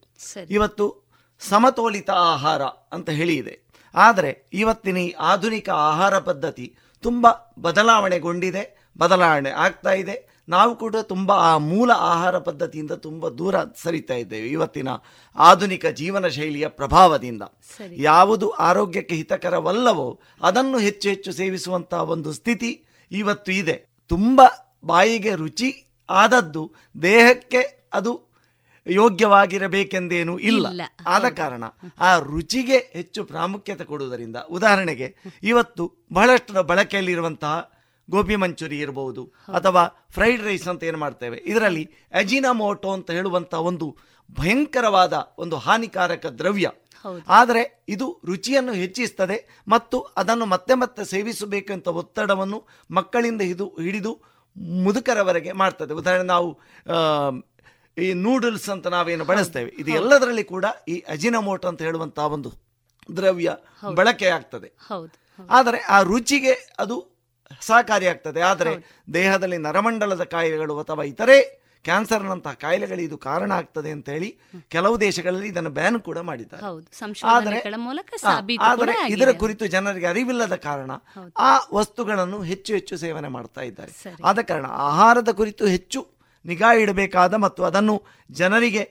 ಇವತ್ತು 0.49 1.10
ಸಮತೋಲಿತ 1.49 2.09
ಆಹಾರ 2.09 2.61
ಅಂತ 2.95 3.09
ಹೇಳಿ 3.09 3.35
ಇದೆ. 3.35 3.55
ಆದರೆ 3.95 4.49
ಇವತ್ತಿನ 4.53 4.97
ಈ 4.97 5.11
ಆಧುನಿಕ 5.11 5.69
ಆಹಾರ 5.69 6.17
ಪದ್ಧತಿ 6.19 6.75
ತುಂಬ 7.01 7.27
ಬದಲಾವಣೆಗೊಂಡಿದೆ 7.59 8.91
ಬದಲಾವಣೆ 8.97 9.49
ಆಗ್ತಾ 9.49 9.91
ಇದೆ. 9.91 10.31
ನಾವು 10.49 10.75
ಕೂಡ 10.75 10.95
ತುಂಬ 10.95 11.31
ಆ 11.31 11.57
ಮೂಲ 11.57 11.91
ಆಹಾರ 11.91 12.37
ಪದ್ಧತಿಯಿಂದ 12.37 12.91
ತುಂಬ 12.91 13.29
ದೂರ 13.29 13.55
ಸರಿತಾ 13.83 14.13
ಇದ್ದೇವೆ 14.13 14.47
ಇವತ್ತಿನ 14.47 14.89
ಆಧುನಿಕ 15.35 15.85
ಜೀವನ 15.85 16.27
ಶೈಲಿಯ 16.27 16.67
ಪ್ರಭಾವದಿಂದ. 16.67 17.41
ಯಾವುದು 17.97 18.49
ಆರೋಗ್ಯಕ್ಕೆ 18.49 19.15
ಹಿತಕರವಲ್ಲವೋ 19.15 20.19
ಅದನ್ನು 20.41 20.77
ಹೆಚ್ಚು 20.77 21.09
ಹೆಚ್ಚು 21.09 21.31
ಸೇವಿಸುವಂತಹ 21.31 22.01
ಒಂದು 22.01 22.33
ಸ್ಥಿತಿ 22.33 22.85
ಇವತ್ತು 23.11 23.51
ಇದೆ. 23.51 23.75
ತುಂಬ 24.07 24.41
ಬಾಯಿಗೆ 24.85 25.35
ರುಚಿ 25.35 25.69
ಆದದ್ದು 26.09 26.73
ದೇಹಕ್ಕೆ 27.01 27.89
ಅದು 27.93 28.30
ಯೋಗ್ಯವಾಗಿರಬೇಕೆಂದೇನೂ 28.87 30.37
ಇಲ್ಲ. 30.37 30.81
ಆದ 31.07 31.25
ಕಾರಣ 31.25 31.63
ಆ 31.99 32.19
ರುಚಿಗೆ 32.19 32.77
ಹೆಚ್ಚು 32.77 33.23
ಪ್ರಾಮುಖ್ಯತೆ 33.23 33.83
ಕೊಡುವುದರಿಂದ 33.83 34.35
ಉದಾಹರಣೆಗೆ 34.35 35.15
ಇವತ್ತು 35.43 36.05
ಬಹಳಷ್ಟು 36.13 36.63
ಬಳಕೆಯಲ್ಲಿರುವಂತಹ 36.63 37.71
ಗೋಬಿ 38.09 38.35
ಮಂಚೂರಿ 38.35 38.79
ಇರಬಹುದು 38.79 39.33
ಅಥವಾ 39.53 40.05
ಫ್ರೈಡ್ 40.09 40.43
ರೈಸ್ 40.43 40.67
ಅಂತ 40.67 40.83
ಏನು 40.83 40.97
ಮಾಡ್ತೇವೆ. 40.97 41.41
ಇದರಲ್ಲಿ 41.45 41.89
ಅಜಿನಮೋಟೋ 42.13 42.91
ಅಂತ 42.91 43.11
ಹೇಳುವಂತಹ 43.11 43.61
ಒಂದು 43.61 43.97
ಭಯಂಕರವಾದ 44.31 45.35
ಒಂದು 45.37 45.57
ಹಾನಿಕಾರಕ 45.57 46.25
ದ್ರವ್ಯ. 46.25 46.69
ಆದರೆ 47.27 47.83
ಇದು 47.89 48.21
ರುಚಿಯನ್ನು 48.25 48.73
ಹೆಚ್ಚಿಸ್ತದೆ 48.73 49.61
ಮತ್ತು 49.67 49.99
ಅದನ್ನು 49.99 50.45
ಮತ್ತೆ 50.45 50.73
ಮತ್ತೆ 50.73 51.05
ಸೇವಿಸಬೇಕಂತ 51.05 51.87
ಒತ್ತಡವನ್ನು 51.87 52.67
ಮಕ್ಕಳಿಂದ 52.91 53.41
ಇದು 53.41 53.67
ಹಿಡಿದು 53.81 54.21
ಮುದುಕರವರೆಗೆ 54.83 55.51
ಮಾಡ್ತದೆ. 55.51 55.93
ಉದಾಹರಣೆ 55.93 56.23
ನಾವು 56.23 56.59
ಈ 57.97 58.13
ನೂಡಲ್ಸ್ 58.13 58.67
ಅಂತ 58.69 58.87
ನಾವೇನು 58.87 59.25
ಬಳಸ್ತೇವೆ? 59.25 59.71
ಇದು 59.81 59.91
ಎಲ್ಲದರಲ್ಲಿ 59.91 60.43
ಕೂಡ 60.43 60.65
ಈ 60.87 60.97
ಅಜಿನಮೋಟ 61.13 61.65
ಅಂತ 61.65 61.81
ಹೇಳುವಂತಹ 61.81 62.25
ಒಂದು 62.35 62.51
ದ್ರವ್ಯ 63.17 63.49
ಬಳಕೆ 63.99 64.27
ಆಗ್ತದೆ. 64.27 64.69
ಆದರೆ 65.49 65.79
ಆ 65.95 65.97
ರುಚಿಗೆ 66.01 66.53
ಅದು 66.79 66.97
ಸಹಕಾರಿಯಾಗ್ತದೆ 67.61 68.41
ಆದರೆ 68.41 68.73
ದೇಹದಲ್ಲಿ 69.13 69.57
ನರಮಂಡಲದ 69.57 70.23
ಕಾಯಿಲೆಗಳು 70.23 70.75
ಅಥವಾ 70.79 71.03
ಇತರೆ 71.03 71.37
ಕ್ಯಾನ್ಸರ್ನಂತಹ 71.85 72.53
ಕಾಯಿಲೆಗಳು 72.53 73.01
ಇದು 73.01 73.17
ಕಾರಣ 73.17 73.51
ಆಗ್ತದೆ 73.53 73.91
ಅಂತ 73.91 74.07
ಹೇಳಿ 74.09 74.29
ಕೆಲವು 74.67 74.95
ದೇಶಗಳಲ್ಲಿ 75.01 75.47
ಇದನ್ನು 75.47 75.69
ಬ್ಯಾನ್ 75.69 75.99
ಕೂಡ 75.99 76.19
ಮಾಡಿದ್ದಾರೆ. 76.29 76.61
ಆದರೆ 78.69 78.93
ಇದರ 79.15 79.31
ಕುರಿತು 79.43 79.67
ಜನರಿಗೆ 79.67 80.05
ಅರಿವಿಲ್ಲದ 80.05 80.55
ಕಾರಣ 80.55 80.91
ಆ 81.49 81.51
ವಸ್ತುಗಳನ್ನು 81.73 82.41
ಹೆಚ್ಚು 82.41 82.73
ಹೆಚ್ಚು 82.73 82.97
ಸೇವನೆ 82.97 83.27
ಮಾಡ್ತಾ 83.27 83.61
ಇದ್ದಾರೆ. 83.61 83.91
ಆದ 84.23 84.39
ಕಾರಣ 84.41 84.65
ಆಹಾರದ 84.89 85.31
ಕುರಿತು 85.31 85.65
ಹೆಚ್ಚು 85.65 86.01
ನಿಗಾ 86.45 86.73
ಇಡಬೇಕಾದ 86.73 87.33
ಮತ್ತು 87.35 87.63
ಅದನ್ನು 87.63 87.95
ಜನರಿಗೆ 88.31 88.83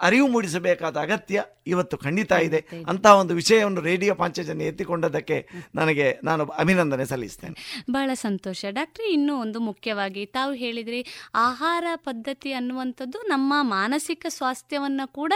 ಅರಿವು 0.00 0.28
ಮೂಡಿಸಬೇಕಾದ 0.28 0.96
ಅಗತ್ಯ 0.96 1.44
ಇವತ್ತು 1.66 1.96
ಖಂಡಿತ 1.96 2.32
ಇದೆ. 2.32 2.64
ಅಂತಹ 2.88 3.16
ಒಂದು 3.16 3.34
ವಿಷಯವನ್ನು 3.34 3.80
ರೇಡಿಯೋ 3.80 4.14
ಪಾಂಚಜನ್ಯ 4.14 4.64
ಎತ್ತಿಕೊಂಡದಕ್ಕೆ 4.64 5.48
ನನಗೆ 5.74 6.18
ನಾನು 6.24 6.44
ಅಭಿನಂದನೆ 6.44 7.04
ಸಲ್ಲಿಸ್ತೇನೆ. 7.04 7.84
ಬಹಳ 7.90 8.10
ಸಂತೋಷ. 8.14 8.64
ಡಾಕ್ಟ್ರಿ 8.68 9.12
ಇನ್ನೂ 9.12 9.40
ಒಂದು 9.40 9.60
ಮುಖ್ಯವಾಗಿ 9.60 10.26
ತಾವು 10.26 10.52
ಹೇಳಿದ್ರಿ 10.52 11.06
ಆಹಾರ 11.34 11.84
ಪದ್ಧತಿ 11.94 12.52
ಅನ್ನುವಂಥದ್ದು 12.52 13.22
ನಮ್ಮ 13.22 13.54
ಮಾನಸಿಕ 13.60 14.26
ಸ್ವಾಸ್ಥ್ಯವನ್ನು 14.28 15.12
ಕೂಡ 15.12 15.32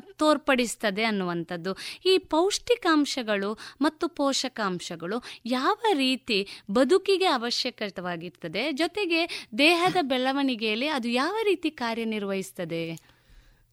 ತೋರ್ಪಡಿಸ್ತದೆ 0.00 1.04
ಅನ್ನುವಂಥದ್ದು. 1.04 1.76
ಈ 2.06 2.18
ಪೌಷ್ಟಿಕಾಂಶಗಳು 2.18 3.58
ಮತ್ತು 3.80 4.08
ಪೋಷಕಾಂಶಗಳು 4.08 5.22
ಯಾವ 5.44 5.76
ರೀತಿ 5.92 6.46
ಬದುಕಿಗೆ 6.70 7.26
ಅವಶ್ಯಕವಾಗಿರ್ತದೆ 7.26 8.72
ಜೊತೆಗೆ 8.72 9.48
ದೇಹದ 9.58 9.96
ಬೆಳವಣಿಗೆಯಲ್ಲಿ 10.02 10.88
ಅದು 10.88 11.08
ಯಾವ 11.08 11.36
ರೀತಿ 11.44 11.70
ಕಾರ್ಯನಿರ್ವಹಿಸ್ತದೆ? 11.70 13.19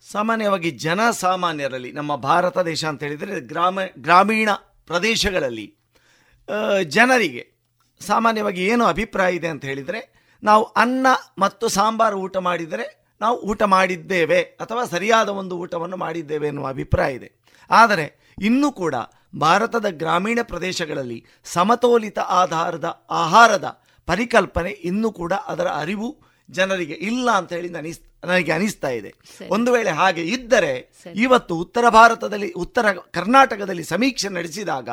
ಸಾಮಾನ್ಯವಾಗಿ 0.06 0.70
ಜನಸಾಮಾನ್ಯರಲ್ಲಿ 0.86 1.92
ನಮ್ಮ 1.92 2.16
ಭಾರತ 2.16 2.58
ದೇಶ 2.70 2.84
ಅಂತ 2.86 3.02
ಹೇಳಿದರೆ 3.04 3.40
ಗ್ರಾಮ, 3.52 3.80
ಗ್ರಾಮೀಣ 3.98 4.50
ಪ್ರದೇಶಗಳಲ್ಲಿ 4.86 5.68
ಜನರಿಗೆ 6.96 7.44
ಸಾಮಾನ್ಯವಾಗಿ 8.02 8.62
ಏನು 8.66 8.84
ಅಭಿಪ್ರಾಯ 8.86 9.40
ಇದೆ 9.40 9.50
ಅಂತ 9.54 9.66
ಹೇಳಿದರೆ, 9.66 10.02
ನಾವು 10.44 10.64
ಅನ್ನ 10.82 11.08
ಮತ್ತು 11.38 11.68
ಸಾಂಬಾರು 11.68 12.18
ಊಟ 12.26 12.38
ಮಾಡಿದರೆ 12.38 12.86
ನಾವು 13.22 13.38
ಊಟ 13.42 13.64
ಮಾಡಿದ್ದೇವೆ 13.64 14.40
ಅಥವಾ 14.64 14.84
ಸರಿಯಾದ 14.86 15.30
ಒಂದು 15.42 15.56
ಊಟವನ್ನು 15.58 15.98
ಮಾಡಿದ್ದೇವೆ 15.98 16.48
ಎನ್ನುವ 16.48 16.68
ಅಭಿಪ್ರಾಯ 16.68 17.18
ಇದೆ. 17.20 17.30
ಆದರೆ 17.70 18.06
ಇನ್ನೂ 18.42 18.72
ಕೂಡ 18.72 18.96
ಭಾರತದ 19.40 19.88
ಗ್ರಾಮೀಣ 20.02 20.40
ಪ್ರದೇಶಗಳಲ್ಲಿ 20.44 21.20
ಸಮತೋಲಿತ 21.44 22.20
ಆಧಾರದ, 22.42 22.88
ಆಹಾರದ 23.24 23.68
ಪರಿಕಲ್ಪನೆ 24.08 24.72
ಇನ್ನೂ 24.90 25.10
ಕೂಡ 25.12 25.34
ಅದರ 25.34 25.68
ಅರಿವು 25.82 26.10
ಜನರಿಗೆ 26.50 26.96
ಇಲ್ಲ 27.10 27.28
ಅಂತ 27.32 27.52
ಹೇಳಿ 27.54 27.70
ಅನಿಸ್ 27.78 28.02
ನನಗೆ 28.24 28.52
ಅನಿಸ್ತಾ 28.52 28.90
ಇದೆ. 28.90 29.10
ಒಂದು 29.50 29.70
ವೇಳೆ 29.74 29.92
ಹಾಗೆ 29.92 30.24
ಇದ್ದರೆ 30.32 30.72
ಇವತ್ತು 31.20 31.54
ಉತ್ತರ 31.60 31.86
ಭಾರತದಲ್ಲಿ 31.90 32.50
ಉತ್ತರ 32.58 32.86
ಕರ್ನಾಟಕದಲ್ಲಿ 33.12 33.84
ಸಮೀಕ್ಷೆ 33.84 34.30
ನಡೆಸಿದಾಗ 34.30 34.90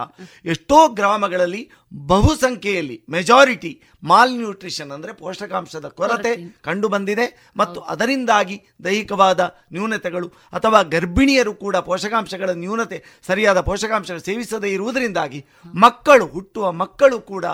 ಎಷ್ಟೋ 0.46 0.78
ಗ್ರಾಮಗಳಲ್ಲಿ 0.94 1.62
ಬಹುಸಂಖ್ಯೆಯಲ್ಲಿ 2.08 2.96
ಮೆಜಾರಿಟಿ 3.08 3.72
ಮಾಲ್ 4.02 4.34
ನ್ಯೂಟ್ರಿಷನ್ 4.34 4.90
ಅಂದರೆ 4.90 5.12
ಪೋಷಕಾಂಶದ 5.14 5.86
ಕೊರತೆ 5.98 6.32
ಕಂಡು 6.62 6.88
ಬಂದಿದೆ 6.88 7.26
ಮತ್ತು 7.56 7.80
ಅದರಿಂದಾಗಿ 7.92 8.56
ದೈಹಿಕವಾದ 8.84 9.40
ನ್ಯೂನತೆಗಳು 9.72 10.28
ಅಥವಾ 10.52 10.80
ಗರ್ಭಿಣಿಯರು 10.94 11.54
ಕೂಡ 11.56 11.76
ಪೋಷಕಾಂಶಗಳ 11.86 12.50
ನ್ಯೂನತೆ 12.58 12.98
ಸರಿಯಾದ 13.28 13.60
ಪೋಷಕಾಂಶಗಳು 13.62 14.24
ಸೇವಿಸದೇ 14.24 14.70
ಇರುವುದರಿಂದಾಗಿ 14.74 15.40
ಮಕ್ಕಳು 15.80 16.26
ಹುಟ್ಟುವ 16.26 16.72
ಮಕ್ಕಳು 16.82 17.18
ಕೂಡ 17.32 17.46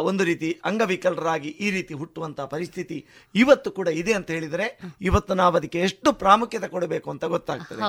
ಒಂದು 0.00 0.24
ರೀತಿ 0.24 0.60
ಅಂಗವಿಕಲರಾಗಿ 0.64 1.48
ಈ 1.48 1.70
ರೀತಿ 1.70 1.94
ಹುಟ್ಟುವಂಥ 1.94 2.40
ಪರಿಸ್ಥಿತಿ 2.40 3.06
ಇವತ್ತು 3.34 3.70
ಕೂಡ 3.70 3.88
ಇದೆ 3.88 4.12
ಅಂತ 4.12 4.30
ಹೇಳಿದರೆ 4.30 4.80
ಇವತ್ತು 5.00 5.34
ನಾವು 5.34 5.56
ಅದಕ್ಕೆ 5.56 5.80
ಎಷ್ಟು 5.80 6.12
ಪ್ರಾಮುಖ್ಯತೆ 6.12 6.68
ಕೊಡಬೇಕು 6.68 7.10
ಅಂತ 7.10 7.24
ಗೊತ್ತಾಗ್ತದೆ. 7.24 7.82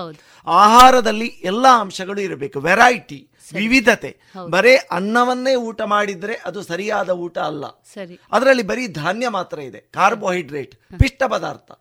ಆಹಾರದಲ್ಲಿ 0.47 1.25
ಎಲ್ಲ 1.25 1.65
ಅಂಶಗಳು 1.79 2.21
ಇರಬೇಕು. 2.21 2.59
ವೆರೈಟಿ 2.59 3.27
ವಿವಿಧತೆ. 3.53 4.11
ಬರೇ 4.49 4.75
ಅನ್ನವನ್ನೇ 4.75 5.55
ಊಟ 5.55 5.81
ಮಾಡಿದ್ರೆ 5.81 6.33
ಅದು 6.45 6.61
ಸರಿಯಾದ 6.61 7.09
ಊಟ 7.09 7.37
ಅಲ್ಲ. 7.37 7.65
ಅದರಲ್ಲಿ 8.31 8.63
ಬರೀ 8.63 8.87
ಧಾನ್ಯ 8.87 9.27
ಮಾತ್ರ 9.27 9.59
ಇದೆ. 9.59 9.79
ಕಾರ್ಬೋಹೈಡ್ರೇಟ್ 9.93 10.75
ಪಿಷ್ಟ 10.99 11.23
ಪದಾರ್ಥ 11.27 11.71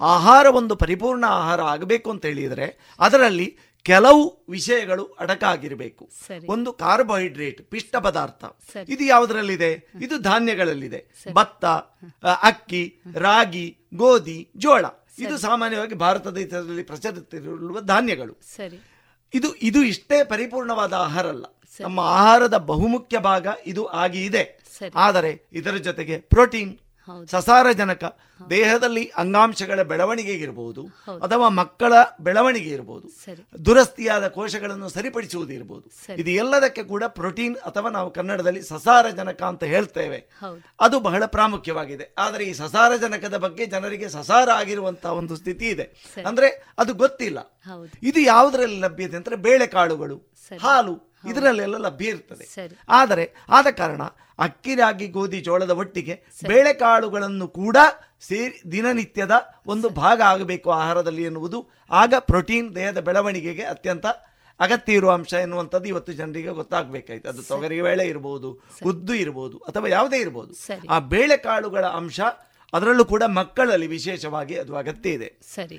ಆಹಾರ 0.00 0.46
ಒಂದು 0.46 0.76
ಪರಿಪೂರ್ಣ 0.76 1.24
ಆಹಾರ 1.28 1.60
ಆಗಬೇಕು 1.60 2.10
ಅಂತ 2.10 2.24
ಹೇಳಿದರೆ 2.24 2.96
ಅದರಲ್ಲಿ 3.00 3.58
ಕೆಲವು 3.82 4.44
ವಿಷಯಗಳು 4.48 5.04
ಅಡಕಾಗಿರಬೇಕು. 5.04 6.10
ಒಂದು 6.48 6.72
ಕಾರ್ಬೋಹೈಡ್ರೇಟ್ 6.72 7.62
ಪಿಷ್ಟ 7.62 7.96
ಪದಾರ್ಥ. 7.96 8.44
ಇದು 8.88 9.04
ಯಾವುದರಲ್ಲಿದೆ? 9.04 9.72
ಇದು 10.00 10.18
ಧಾನ್ಯಗಳಲ್ಲಿದೆ. 10.18 11.06
ಭತ್ತ 11.34 11.64
ಅಕ್ಕಿ 12.42 13.00
ರಾಗಿ 13.14 13.78
ಗೋಧಿ 13.94 14.48
ಜೋಳ. 14.56 14.84
ಇದು 15.18 15.38
ಸಾಮಾನ್ಯವಾಗಿ 15.38 15.94
ಭಾರತದ 15.94 16.34
ದೇಶದಲ್ಲಿ 16.36 16.82
ಪ್ರಚಲಿತವಿರುವ 16.82 17.80
ಧಾನ್ಯಗಳು. 17.80 18.40
ಇದು 19.34 19.54
ಇದು 19.54 19.82
ಇಷ್ಟೇ 19.82 20.24
ಪರಿಪೂರ್ಣವಾದ 20.24 20.92
ಆಹಾರ 20.92 21.26
ಅಲ್ಲ. 21.26 21.44
ನಮ್ಮ 21.80 22.00
ಆಹಾರದ 22.00 22.56
ಬಹುಮುಖ್ಯ 22.56 23.18
ಭಾಗ 23.18 23.46
ಇದು 23.66 23.86
ಆಗಿ 23.86 24.24
ಇದೆ. 24.24 24.60
ಆದರೆ 24.96 25.48
ಇದರ 25.52 25.76
ಜೊತೆಗೆ 25.76 26.18
ಪ್ರೋಟೀನ್. 26.18 26.78
ಸಸಾರಜನಕ 27.30 28.16
ದೇಹದಲ್ಲಿ 28.50 29.04
ಅಂಗಾಂಶಗಳ 29.16 29.82
ಬೆಳವಣಿಗೆ 29.82 30.32
ಇರಬಹುದು 30.32 30.86
ಅಥವಾ 31.22 31.48
ಮಕ್ಕಳ 31.48 31.92
ಬೆಳವಣಿಗೆ 32.20 32.70
ಇರಬಹುದು 32.70 33.08
ದುರಸ್ತಿಯಾದ 33.64 34.28
ಕೋಶಗಳನ್ನು 34.28 34.88
ಸರಿಪಡಿಸುವುದು 34.88 35.52
ಇರಬಹುದು 35.52 36.14
ಇದು 36.14 36.30
ಎಲ್ಲದಕ್ಕೆ 36.30 36.82
ಕೂಡ 36.82 37.04
ಪ್ರೋಟೀನ್ 37.04 37.56
ಅಥವಾ 37.56 37.90
ನಾವು 37.90 38.10
ಕನ್ನಡದಲ್ಲಿ 38.10 38.62
ಸಸಾರಜನಕ 38.62 39.42
ಅಂತ 39.42 39.64
ಹೇಳ್ತೇವೆ. 39.64 40.28
ಅದು 40.80 41.00
ಬಹಳ 41.00 41.26
ಪ್ರಾಮುಖ್ಯವಾಗಿದೆ. 41.26 42.14
ಆದರೆ 42.18 42.44
ಈ 42.44 42.52
ಸಸಾರಜನಕದ 42.52 43.36
ಬಗ್ಗೆ 43.36 43.66
ಜನರಿಗೆ 43.66 44.08
ಸಸಾರ 44.08 44.50
ಆಗಿರುವಂತಹ 44.50 45.12
ಒಂದು 45.12 45.36
ಸ್ಥಿತಿ 45.36 45.68
ಇದೆ. 45.68 46.14
ಅಂದ್ರೆ 46.26 46.64
ಅದು 46.78 46.94
ಗೊತ್ತಿಲ್ಲ. 46.94 47.60
ಇದು 48.02 48.20
ಯಾವುದರಲ್ಲಿ 48.20 48.80
ಲಭ್ಯತೆ 48.80 49.16
ಅಂದ್ರೆ 49.16 49.36
ಬೇಳೆಕಾಳುಗಳು. 49.36 50.16
ಹಾಲು 50.60 51.10
ಇದರಲ್ಲೆಲ್ಲ 51.30 51.76
ಲಭ್ಯ 51.76 52.06
ಇರ್ತದೆ. 52.06 52.44
ಆದರೆ 52.88 53.34
ಆದ 53.48 53.66
ಕಾರಣ 53.76 54.02
ಅಕ್ಕಿ 54.40 54.74
ರಾಗಿ 54.74 55.06
ಗೋಧಿ 55.06 55.40
ಜೋಳದ 55.40 55.70
ಒಟ್ಟಿಗೆ 55.70 56.14
ಬೇಳೆಕಾಳುಗಳನ್ನು 56.46 57.48
ಕೂಡ 57.48 57.76
ಸೇರಿ 58.20 58.72
ದಿನನಿತ್ಯದ 58.72 59.30
ಒಂದು 59.66 59.88
ಭಾಗ 59.88 60.20
ಆಗಬೇಕು 60.20 60.70
ಆಹಾರದಲ್ಲಿ 60.70 61.22
ಎನ್ನುವುದು. 61.22 61.70
ಆಗ 61.90 62.14
ಪ್ರೋಟೀನ್ 62.18 62.74
ದೇಹದ 62.74 63.00
ಬೆಳವಣಿಗೆಗೆ 63.00 63.62
ಅತ್ಯಂತ 63.62 64.06
ಅಗತ್ಯ 64.60 64.92
ಇರುವ 64.92 65.12
ಅಂಶ 65.12 65.32
ಎನ್ನುವಂಥದ್ದು 65.32 65.88
ಇವತ್ತು 65.88 66.12
ಜನರಿಗೆ 66.12 66.48
ಗೊತ್ತಾಗಬೇಕಾಯ್ತು. 66.48 67.28
ಅದು 67.28 67.42
ತೊಗರಿ 67.42 67.80
ಬೇಳೆ 67.80 68.06
ಇರಬಹುದು 68.08 68.48
ಉದ್ದು 68.86 69.14
ಇರಬಹುದು 69.14 69.58
ಅಥವಾ 69.58 69.88
ಯಾವುದೇ 69.88 70.20
ಇರಬಹುದು 70.20 70.54
ಆ 70.90 70.98
ಬೇಳೆಕಾಳುಗಳ 70.98 71.86
ಅಂಶ 71.86 72.20
ಅದರಲ್ಲೂ 72.72 73.04
ಕೂಡ 73.04 73.22
ಮಕ್ಕಳಲ್ಲಿ 73.26 73.86
ವಿಶೇಷವಾಗಿ 73.86 74.58
ಅದು 74.58 74.76
ಅಗತ್ಯ 74.76 75.10
ಇದೆ. 75.10 75.28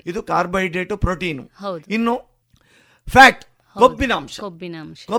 ಇದು 0.06 0.22
ಕಾರ್ಬೋಹೈಡ್ರೇಟು 0.22 0.96
ಪ್ರೋಟೀನು. 0.96 1.50
ಇನ್ನು 1.88 2.14
ಫ್ಯಾಟ್ 3.08 3.44
ಕೊಬ್ಬಿನ 3.76 4.12
ಅಂಶ. 4.14 4.40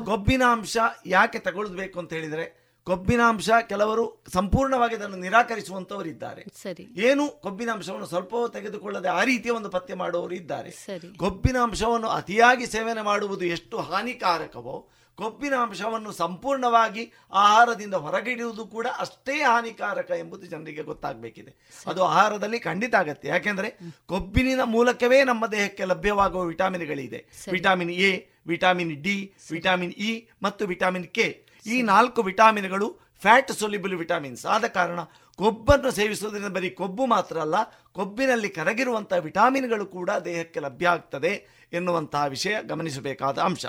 ಕೊಬ್ಬಿನ 0.05 0.43
ಅಂಶ 0.51 0.77
ಯಾಕೆ 1.05 1.39
ತಗೊಳ್ಬೇಕು 1.39 1.99
ಅಂತ 1.99 2.13
ಹೇಳಿದ್ರೆ 2.13 2.62
ಕೊಬ್ಬಿನಾಂಶ 2.85 3.49
ಕೆಲವರು 3.69 4.23
ಸಂಪೂರ್ಣವಾಗಿ 4.33 4.95
ಅದನ್ನು 4.95 5.17
ನಿರಾಕರಿಸುವಂತವರಿದ್ದಾರೆ. 5.17 6.43
ಸರಿ. 6.63 6.83
ಏನು 6.83 7.29
ಕೊಬ್ಬಿನಾಂಶವನ್ನು 7.29 8.05
ಸ್ವಲ್ಪವೂ 8.05 8.47
ತೆಗೆದುಕೊಳ್ಳದೆ 8.47 9.07
ಆ 9.07 9.23
ರೀತಿಯ 9.23 9.51
ಒಂದು 9.51 9.69
ಪತ್ತೆ 9.69 9.93
ಮಾಡುವವರು 9.93 10.35
ಇದ್ದಾರೆ. 10.35 10.71
ಕೊಬ್ಬಿನಾಂಶವನ್ನು 11.17 12.07
ಅತಿಯಾಗಿ 12.07 12.65
ಸೇವನೆ 12.65 13.01
ಮಾಡುವುದು 13.01 13.45
ಎಷ್ಟು 13.45 13.79
ಹಾನಿಕಾರಕವೋ 13.79 14.89
ಕೊಬ್ಬಿನ 15.15 15.53
ಅಂಶವನ್ನು 15.55 16.11
ಸಂಪೂರ್ಣವಾಗಿ 16.11 17.11
ಆಹಾರದಿಂದ 17.33 17.93
ಹೊರಗಿಡುವುದು 17.93 18.65
ಕೂಡ 18.65 18.87
ಅಷ್ಟೇ 18.99 19.41
ಹಾನಿಕಾರಕ 19.41 20.11
ಎಂಬುದು 20.17 20.45
ಜನರಿಗೆ 20.45 20.83
ಗೊತ್ತಾಗಬೇಕಿದೆ. 20.83 21.55
ಅದು 21.87 22.03
ಆಹಾರದಲ್ಲಿ 22.03 22.59
ಖಂಡಿತ 22.59 22.95
ಆಗತ್ತೆ. 22.95 23.27
ಯಾಕೆಂದ್ರೆ 23.27 23.79
ಕೊಬ್ಬಿನ 24.05 24.61
ಮೂಲಕವೇ 24.63 25.23
ನಮ್ಮ 25.23 25.47
ದೇಹಕ್ಕೆ 25.47 25.85
ಲಭ್ಯವಾಗುವ 25.85 26.43
ವಿಟಾಮಿನ್ಗಳಿದೆ. 26.43 27.25
Vitamin 27.51 27.91
A 27.91 28.25
vitamin 28.47 29.03
D 29.03 29.33
vitamin 29.51 29.93
E 29.93 30.27
ಮತ್ತು 30.43 30.65
ವಿಟಾಮಿನ್ 30.65 31.07
ಕೆ. 31.07 31.52
ಈ 31.65 31.81
ನಾಲ್ಕು 31.81 32.23
ವಿಟಾಮಿನ್ಗಳು 32.23 32.99
ಫ್ಯಾಟ್ 33.21 33.51
ಸೊಲ್ಯುಬಲ್ 33.51 33.93
ವಿಟಾಮಿನ್ಸ್ 33.93 34.45
ಆದ 34.45 34.65
ಕಾರಣ 34.65 34.99
ಕೊಬ್ಬನ್ನು 35.35 35.91
ಸೇವಿಸುವುದರಿಂದ 35.91 36.47
ಬರೀ 36.47 36.69
ಕೊಬ್ಬು 36.69 37.05
ಮಾತ್ರ 37.05 37.37
ಅಲ್ಲ 37.37 37.55
ಕೊಬ್ಬಿನಲ್ಲಿ 37.91 38.49
ಕರಗಿರುವಂತಹ 38.49 39.17
ವಿಟಾಮಿನ್ಗಳು 39.17 39.85
ಕೂಡ 39.85 40.09
ದೇಹಕ್ಕೆ 40.11 40.59
ಲಭ್ಯ 40.59 40.87
ಆಗ್ತದೆ 40.87 41.63
ಎನ್ನುವಂತಹ 41.73 42.25
ವಿಷಯ 42.25 42.57
ಗಮನಿಸಬೇಕಾದ 42.61 43.37
ಅಂಶ. 43.37 43.65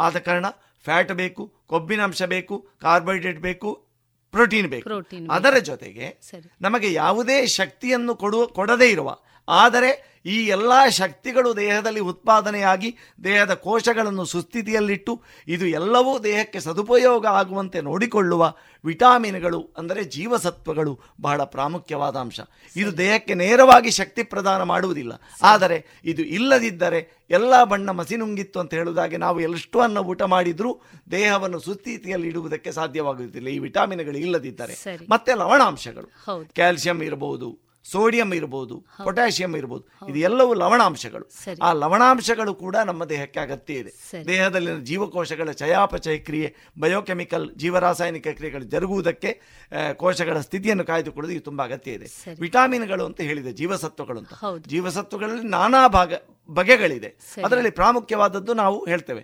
ಆದ 0.00 0.16
ಕಾರಣ 0.18 0.46
ಫ್ಯಾಟ್ 0.84 1.12
ಬೇಕು 1.12 1.52
ಕೊಬ್ಬಿನ 1.66 2.02
ಅಂಶ 2.02 2.22
ಬೇಕು 2.22 2.68
ಕಾರ್ಬೋಹೈಡ್ರೇಟ್ 2.80 3.38
ಬೇಕು 3.38 3.88
ಪ್ರೋಟೀನ್ 4.32 4.68
ಬೇಕು. 4.68 4.88
ಅದರ 5.30 5.58
ಜೊತೆಗೆ 5.58 6.18
ನಮಗೆ 6.60 6.92
ಯಾವುದೇ 6.92 7.46
ಶಕ್ತಿಯನ್ನು 7.46 8.14
ಕೊಡುವ 8.14 8.46
ಕೊಡದೇ 8.46 8.88
ಇರುವ 8.90 9.18
ಆದರೆ 9.48 10.08
ಈ 10.26 10.46
ಎಲ್ಲ 10.46 10.88
ಶಕ್ತಿಗಳು 10.88 11.56
ದೇಹದಲ್ಲಿ 11.56 12.00
ಉತ್ಪಾದನೆಯಾಗಿ 12.00 12.96
ದೇಹದ 13.24 13.54
ಕೋಶಗಳನ್ನು 13.54 14.24
ಸುಸ್ಥಿತಿಯಲ್ಲಿಟ್ಟು 14.24 15.22
ಇದು 15.48 15.66
ಎಲ್ಲವೂ 15.66 16.18
ದೇಹಕ್ಕೆ 16.18 16.60
ಸದುಪಯೋಗ 16.60 17.26
ಆಗುವಂತೆ 17.26 17.80
ನೋಡಿಕೊಳ್ಳುವ 17.80 18.54
ವಿಟಾಮಿನ್ಗಳು 18.84 19.74
ಅಂದರೆ 19.78 20.04
ಜೀವಸತ್ವಗಳು 20.04 21.00
ಬಹಳ 21.20 21.42
ಪ್ರಾಮುಖ್ಯವಾದ 21.42 22.16
ಅಂಶ. 22.16 22.40
ಇದು 22.76 22.98
ದೇಹಕ್ಕೆ 22.98 23.34
ನೇರವಾಗಿ 23.34 23.90
ಶಕ್ತಿ 23.90 24.22
ಪ್ರದಾನ 24.22 24.62
ಮಾಡುವುದಿಲ್ಲ. 24.62 25.12
ಆದರೆ 25.42 26.00
ಇದು 26.04 26.22
ಇಲ್ಲದಿದ್ದರೆ 26.22 27.26
ಎಲ್ಲ 27.30 27.64
ಬಣ್ಣ 27.64 27.90
ಮಸಿನುಂಗಿತ್ತು 27.90 28.60
ಅಂತ 28.60 28.74
ಹೇಳುವುದಾಗಿ 28.74 29.16
ನಾವು 29.16 29.40
ಎಷ್ಟು 29.40 29.80
ಅನ್ನ 29.80 29.98
ಊಟ 29.98 30.22
ಮಾಡಿದರೂ 30.22 30.80
ದೇಹವನ್ನು 31.10 31.58
ಸುಸ್ಥಿತಿಯಲ್ಲಿ 31.58 32.28
ಇಡುವುದಕ್ಕೆ 32.28 32.72
ಸಾಧ್ಯವಾಗುವುದಿಲ್ಲ. 32.72 33.48
ಈ 33.48 33.58
ವಿಟಾಮಿನ್ಗಳು 33.58 34.18
ಇಲ್ಲದಿದ್ದರೆ. 34.18 34.72
ಮತ್ತೆ 35.10 35.34
ಲವಣಾಂಶಗಳು. 35.34 36.24
ಕ್ಯಾಲ್ಸಿಯಂ 36.54 37.02
ಇರಬಹುದು 37.02 37.67
ಸೋಡಿಯಂ 37.92 38.30
ಇರ್ಬೋದು 38.38 38.76
ಪೊಟ್ಯಾಷಿಯಂ 39.06 39.52
ಇರ್ಬೋದು 39.60 39.84
ಇದೆಲ್ಲವೂ 40.10 40.52
ಲವಣಾಂಶಗಳು. 40.62 41.26
ಆ 41.66 41.70
ಲವಣಾಂಶಗಳು 41.82 42.52
ಕೂಡ 42.64 42.76
ನಮ್ಮ 42.90 43.04
ದೇಹಕ್ಕೆ 43.12 43.40
ಅಗತ್ಯ 43.46 43.82
ಇದೆ. 43.82 43.92
ದೇಹದಲ್ಲಿನ 44.30 44.78
ಜೀವಕೋಶಗಳ 44.90 45.50
ಚಯಾಪಚಯ 45.62 46.18
ಕ್ರಿಯೆ 46.28 46.48
ಬಯೋಕೆಮಿಕಲ್ 46.84 47.46
ಜೀವರಾಸಾಯನಿಕ 47.62 48.28
ಕ್ರಿಯೆಗಳು 48.38 48.66
ಜರುಗುವುದಕ್ಕೆ 48.74 49.32
ಕೋಶಗಳ 50.02 50.38
ಸ್ಥಿತಿಯನ್ನು 50.48 50.86
ಕಾಯ್ದುಕೊಳ್ಳೋದು 50.90 51.34
ಇದು 51.36 51.44
ತುಂಬಾ 51.50 51.64
ಅಗತ್ಯ 51.68 51.98
ಇದೆ. 51.98 52.08
ವಿಟಾಮಿನ್ಗಳು 52.44 53.06
ಅಂತ 53.10 53.20
ಹೇಳಿದೆ 53.30 53.52
ಜೀವಸತ್ವಗಳು 53.60 54.18
ಅಂತ. 54.22 54.32
ಜೀವಸತ್ವಗಳಲ್ಲಿ 54.74 55.46
ನಾನಾ 55.56 55.82
ಭಾಗ 55.98 56.12
ಬಗೆಗಳಿದೆ. 56.58 57.08
ಅದರಲ್ಲಿ 57.46 57.70
ಪ್ರಾಮುಖ್ಯವಾದದ್ದು 57.78 58.52
ನಾವು 58.60 58.76
ಹೇಳ್ತೇವೆ. 58.90 59.22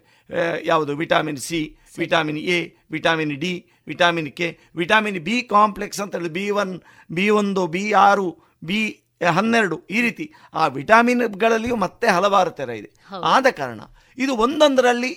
ಯಾವುದು? 0.71 0.93
Vitamin 1.03 1.41
C 1.47 1.61
vitamin 2.03 2.41
A 2.57 2.59
vitamin 2.95 3.35
D 3.43 3.53
vitamin 3.91 4.31
K 4.39 4.49
vitamin 4.81 5.19
B 5.29 5.37
complex 5.55 6.01
ಅಂತ 6.05 6.15
ಹೇಳಿ 6.19 6.33
ಬಿ 6.39 6.45
ಒನ್ 6.63 6.73
ಬಿ 7.17 7.27
ಒಂದು 7.41 7.63
ಬಿ 7.75 7.85
ಆರು 8.09 8.27
ಬಿ 8.65 9.01
ಹನ್ನೆರಡು 9.31 9.77
ಈ 9.91 10.01
ರೀತಿ. 10.01 10.33
ಆ 10.55 10.67
ವಿಟಾಮಿನ್ಗಳಲ್ಲಿಯೂ 10.67 11.77
ಮತ್ತೆ 11.77 12.07
ಹಲವಾರು 12.07 12.51
ಥರ 12.51 12.71
ಇದೆ. 12.71 12.91
ಆದ 13.25 13.47
ಕಾರಣ 13.51 13.81
ಇದು 14.19 14.37
ಒಂದೊಂದರಲ್ಲಿ 14.37 15.13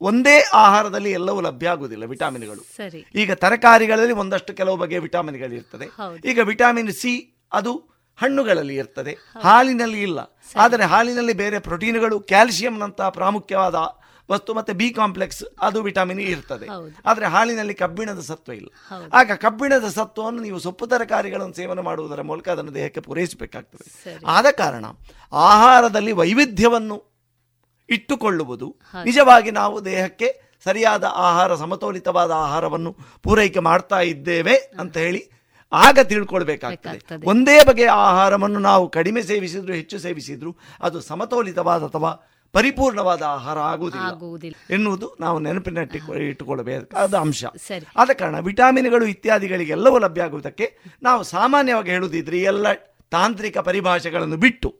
ಒಂದೇ 0.00 0.44
ಆಹಾರದಲ್ಲಿ 0.54 1.10
ಎಲ್ಲವೂ 1.10 1.40
ಲಭ್ಯ 1.40 1.68
ಆಗುವುದಿಲ್ಲ 1.68 2.04
ವಿಟಾಮಿನ್ಗಳು. 2.04 2.62
ಸರಿ. 2.76 3.06
ಈಗ 3.14 3.32
ತರಕಾರಿಗಳಲ್ಲಿ 3.32 4.12
ಒಂದಷ್ಟು 4.12 4.54
ಕೆಲವು 4.54 4.76
ಬಗೆಯ 4.76 4.98
ವಿಟಾಮಿನ್ಗಳು 4.98 5.54
ಇರ್ತದೆ. 5.54 5.86
ಈಗ 6.24 6.38
ವಿಟಾಮಿನ್ 6.42 6.92
ಸಿ 6.92 7.14
ಅದು 7.52 7.72
ಹಣ್ಣುಗಳಲ್ಲಿ 8.18 8.76
ಇರ್ತದೆ. 8.76 9.12
ಹಾಲಿನಲ್ಲಿ 9.42 10.02
ಇಲ್ಲ. 10.02 10.20
ಆದರೆ 10.56 10.84
ಹಾಲಿನಲ್ಲಿ 10.84 11.32
ಬೇರೆ 11.32 11.58
ಪ್ರೋಟೀನ್ಗಳು 11.58 12.20
ಕ್ಯಾಲ್ಸಿಯಂನಂತಹ 12.20 13.08
ಪ್ರಾಮುಖ್ಯವಾದ 13.08 13.74
ವಸ್ತು 14.30 14.54
ಮತ್ತೆ 14.54 14.72
ಬಿ 14.72 14.90
ಕಾಂಪ್ಲೆಕ್ಸ್ 14.90 15.44
ಅದು 15.60 15.82
ವಿಟಮಿನ್ 15.82 16.20
ಇರ್ತದೆ. 16.20 16.66
ಹೌದು. 16.66 16.94
ಆದರೆ 17.06 17.26
ಹಾಲಿನಲ್ಲಿ 17.26 17.74
ಕಬ್ಬಿಣದ 17.74 18.20
ಸತ್ವ 18.20 18.52
ಇಲ್ಲ. 18.52 18.68
ಆಗ 19.12 19.32
ಕಬ್ಬಿಣದ 19.32 19.88
ಸತ್ವವನ್ನು 19.88 20.42
ನೀವು 20.42 20.58
ಸೊಪ್ಪು 20.58 20.86
ತರಕಾರಿಗಳನ್ನು 20.86 21.54
ಸೇವನೆ 21.54 21.82
ಮಾಡುವುದರ 21.82 22.22
ಮೂಲಕ 22.22 22.48
ಅದನ್ನು 22.48 22.74
ದೇಹಕ್ಕೆ 22.74 23.00
ಪೂರೈಸಬೇಕಾಗ್ತದೆ. 23.00 24.18
ಆದ 24.26 24.46
ಕಾರಣ 24.50 24.84
ಆಹಾರದಲ್ಲಿ 25.32 26.12
ವೈವಿಧ್ಯವನ್ನು 26.12 27.18
ಇಟ್ಟುಕೊಳ್ಳುವುದು 27.88 28.76
ನಿಜವಾಗಿ 29.04 29.50
ನಾವು 29.50 29.84
ದೇಹಕ್ಕೆ 29.84 30.40
ಸರಿಯಾದ 30.64 31.04
ಆಹಾರ 31.04 31.54
ಸಮತೋಲಿತವಾದ 31.54 32.30
ಆಹಾರವನ್ನು 32.30 32.96
ಪೂರೈಕೆ 33.22 33.58
ಮಾಡ್ತಾ 33.58 34.00
ಇದ್ದೇವೆ 34.00 34.56
ಅಂತ 34.56 34.96
ಹೇಳಿ 34.96 35.30
ಆಗ 35.72 35.98
ತಿಳ್ಕೊಳ್ಬೇಕಾಗ್ತದೆ. 35.98 37.26
ಒಂದೇ 37.26 37.64
ಬಗೆಯ 37.64 37.88
ಆಹಾರವನ್ನು 37.88 38.58
ನಾವು 38.58 38.88
ಕಡಿಮೆ 38.88 39.22
ಸೇವಿಸಿದ್ರು 39.22 39.72
ಹೆಚ್ಚು 39.72 39.98
ಸೇವಿಸಿದ್ರು 39.98 40.56
ಅದು 40.80 41.00
ಸಮತೋಲಿತವಾದ 41.00 41.82
ಅಥವಾ 41.82 42.10
ಪರಿಪೂರ್ಣವಾದ 42.52 43.22
ಆಹಾರ 43.22 43.58
ಆಗುವುದಿಲ್ಲ. 43.58 44.54
ಎನ್ನುವುದು 44.70 45.16
ನಾವು 45.20 45.38
ನೆನಪಿನಟ್ಟಿ 45.38 45.98
ಇಟ್ಟುಕೊಳ್ಳಬೇಕಾದ 46.28 47.14
ಅಂಶ. 47.14 47.44
ಸರಿ. 47.44 47.86
ಆದ 47.96 48.10
ಕಾರಣ 48.18 48.38
ವಿಟಾಮಿನ್ಗಳು 48.38 49.06
ಇತ್ಯಾದಿಗಳಿಗೆಲ್ಲವೂ 49.06 49.98
ಲಭ್ಯ 49.98 50.22
ಆಗುವುದಕ್ಕೆ 50.22 50.78
ನಾವು 51.02 51.22
ಸಾಮಾನ್ಯವಾಗಿ 51.22 51.90
ಹೇಳುವುದಿದ್ರೆ 51.90 52.38
ಎಲ್ಲ 52.38 52.66
ತಾಂತ್ರಿಕ 53.10 53.58
ಪರಿಭಾಷೆಗಳನ್ನು 53.58 54.36
ಬಿಟ್ಟು 54.36 54.74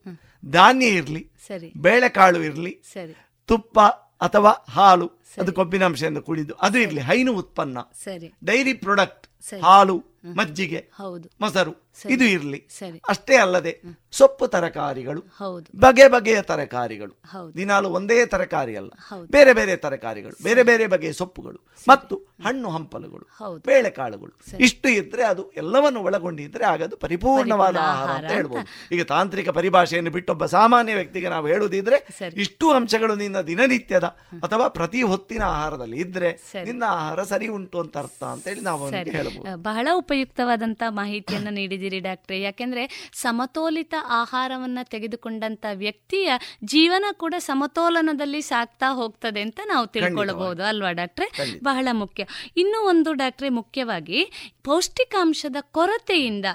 ಧಾನ್ಯ 0.47 0.86
ಇರಲಿ 0.86 1.31
ಸರಿ. 1.47 1.73
ಬೇಳೆಕಾಳು 1.77 2.43
ಇರಲಿ 2.43 2.82
ಸರಿ. 2.93 3.16
ತುಪ್ಪ 3.47 3.81
ಅಥವಾ 4.20 4.51
ಹಾಲು 4.70 5.11
ಅದು 5.40 5.53
ಕೊಬ್ಬಿನಾಂಶದಿಂದ 5.53 6.19
ಕೂಡಿದ್ದು. 6.19 6.55
ಅದು 6.55 6.78
ಇರಲಿ. 6.78 7.01
ಹೈನು 7.01 7.32
ಉತ್ಪನ್ನ. 7.32 7.78
ಸರಿ. 8.05 8.35
ಡೈರಿ 8.45 8.73
ಪ್ರೊಡಕ್ಟ್ 8.73 9.27
ಹಾಲು 9.62 10.05
ಮಜ್ಜಿಗೆ 10.24 10.90
ಹೌದು. 10.95 11.31
ಮೊಸರು 11.40 11.89
ಇದು 12.11 12.24
ಇರಲಿ. 12.24 12.66
ಸರಿ. 12.78 13.01
ಅಷ್ಟೇ 13.09 13.36
ಅಲ್ಲದೆ 13.36 13.73
ಸೊಪ್ಪು 14.12 14.47
ತರಕಾರಿಗಳು 14.47 15.20
ಹೌದು. 15.20 15.66
ಬಗೆ 15.77 16.09
ಬಗೆಯ 16.09 16.43
ತರಕಾರಿಗಳು. 16.43 17.12
ದಿನಾಲು 17.57 17.89
ಒಂದೇ 17.89 18.27
ತರಕಾರಿ 18.27 18.77
ಅಲ್ಲ 18.77 18.90
ಬೇರೆ 19.31 19.53
ಬೇರೆ 19.53 19.77
ತರಕಾರಿಗಳು 19.77 20.43
ಬೇರೆ 20.43 20.62
ಬೇರೆ 20.62 20.86
ಬಗೆಯ 20.86 21.12
ಸೊಪ್ಪುಗಳು 21.12 21.61
ಮತ್ತು 21.89 22.16
ಹಣ್ಣು 22.45 22.69
ಹಂಪಲುಗಳು. 22.70 23.24
ಬೇಳೆಕಾಳುಗಳು. 23.66 24.32
ಇಷ್ಟು 24.61 24.89
ಇದ್ರೆ 24.89 25.23
ಅದು 25.23 25.51
ಎಲ್ಲವನ್ನು 25.57 26.01
ಒಳಗೊಂಡಿದ್ರೆ 26.01 26.65
ಆಗದು 26.65 26.97
ಪರಿಪೂರ್ಣವಾದ 26.97 27.77
ಆಹಾರ 27.77 28.11
ಅಂತ 28.11 28.31
ಹೇಳ್ಬೋದು. 28.31 28.66
ಈಗ 28.95 29.03
ತಾಂತ್ರಿಕ 29.03 29.49
ಪರಿಭಾಷೆಯನ್ನು 29.49 30.11
ಬಿಟ್ಟೊಬ್ಬ 30.11 30.45
ಸಾಮಾನ್ಯ 30.47 30.95
ವ್ಯಕ್ತಿಗೆ 30.95 31.28
ನಾವು 31.28 31.47
ಹೇಳುದಿದ್ರೆ 31.47 32.07
ಇಷ್ಟು 32.36 32.70
ಅಂಶಗಳು 32.70 33.15
ನಿನ್ನ 33.15 33.40
ದಿನನಿತ್ಯದ 33.40 34.05
ಅಥವಾ 34.43 34.69
ಪ್ರತಿ 34.69 35.03
ಹೊತ್ತಿನ 35.03 35.43
ಆಹಾರದಲ್ಲಿ 35.43 35.97
ಇದ್ರೆ. 35.97 36.32
ನಿನ್ನ 36.65 36.85
ಆಹಾರ 36.89 37.23
ಸರಿ 37.23 37.49
ಉಂಟು 37.49 37.81
ಅಂತ 37.81 37.97
ಅರ್ಥ 37.97 38.24
ಅಂತ 38.24 38.49
ಹೇಳಿ 38.49 38.61
ನಾವು 38.61 38.90
ಹೇಳಬಹುದು 38.90 39.62
ಬಹಳ 39.62 39.89
ಉಪಯುಕ್ತವಾದಂತ 40.09 40.82
ಮಾಹಿತಿಯನ್ನು 40.89 41.51
ನೀಡಿದಿರಿ 41.51 41.98
ಡಾಕ್ಟ್ರೆ. 42.01 42.36
ಯಾಕೆಂದ್ರೆ 42.40 43.10
ಸಮತೋಲಿತ 43.14 43.94
ಆಹಾರವನ್ನ 44.09 44.78
ತೆಗೆದುಕೊಂಡಂತ 44.82 45.66
ವ್ಯಕ್ತಿಯ 45.74 46.28
ಜೀವನ 46.64 47.05
ಕೂಡ 47.12 47.35
ಸಮತೋಲನದಲ್ಲಿ 47.39 48.40
ಸಾಕ್ತಾ 48.43 48.89
ಹೋಗ್ತದೆ 48.93 49.40
ಅಂತ 49.40 49.60
ನಾವು 49.66 49.86
ತಿಳ್ಕೊಳ್ಳಬಹುದು 49.86 50.62
ಅಲ್ವಾ 50.62 50.93
ಡಾಕ್ಟ್ರೆ? 50.93 51.28
ಬಹಳ 51.64 51.89
ಮುಖ್ಯ. 51.93 52.24
ಇನ್ನೂ 52.56 52.78
ಒಂದು 52.89 53.12
ಡಾಕ್ಟ್ರೆ 53.12 53.48
ಮುಖ್ಯವಾಗಿ 53.48 54.20
ಪೌಷ್ಟಿಕಾಂಶದ 54.64 55.56
ಕೊರತೆಯಿಂದ 55.60 56.47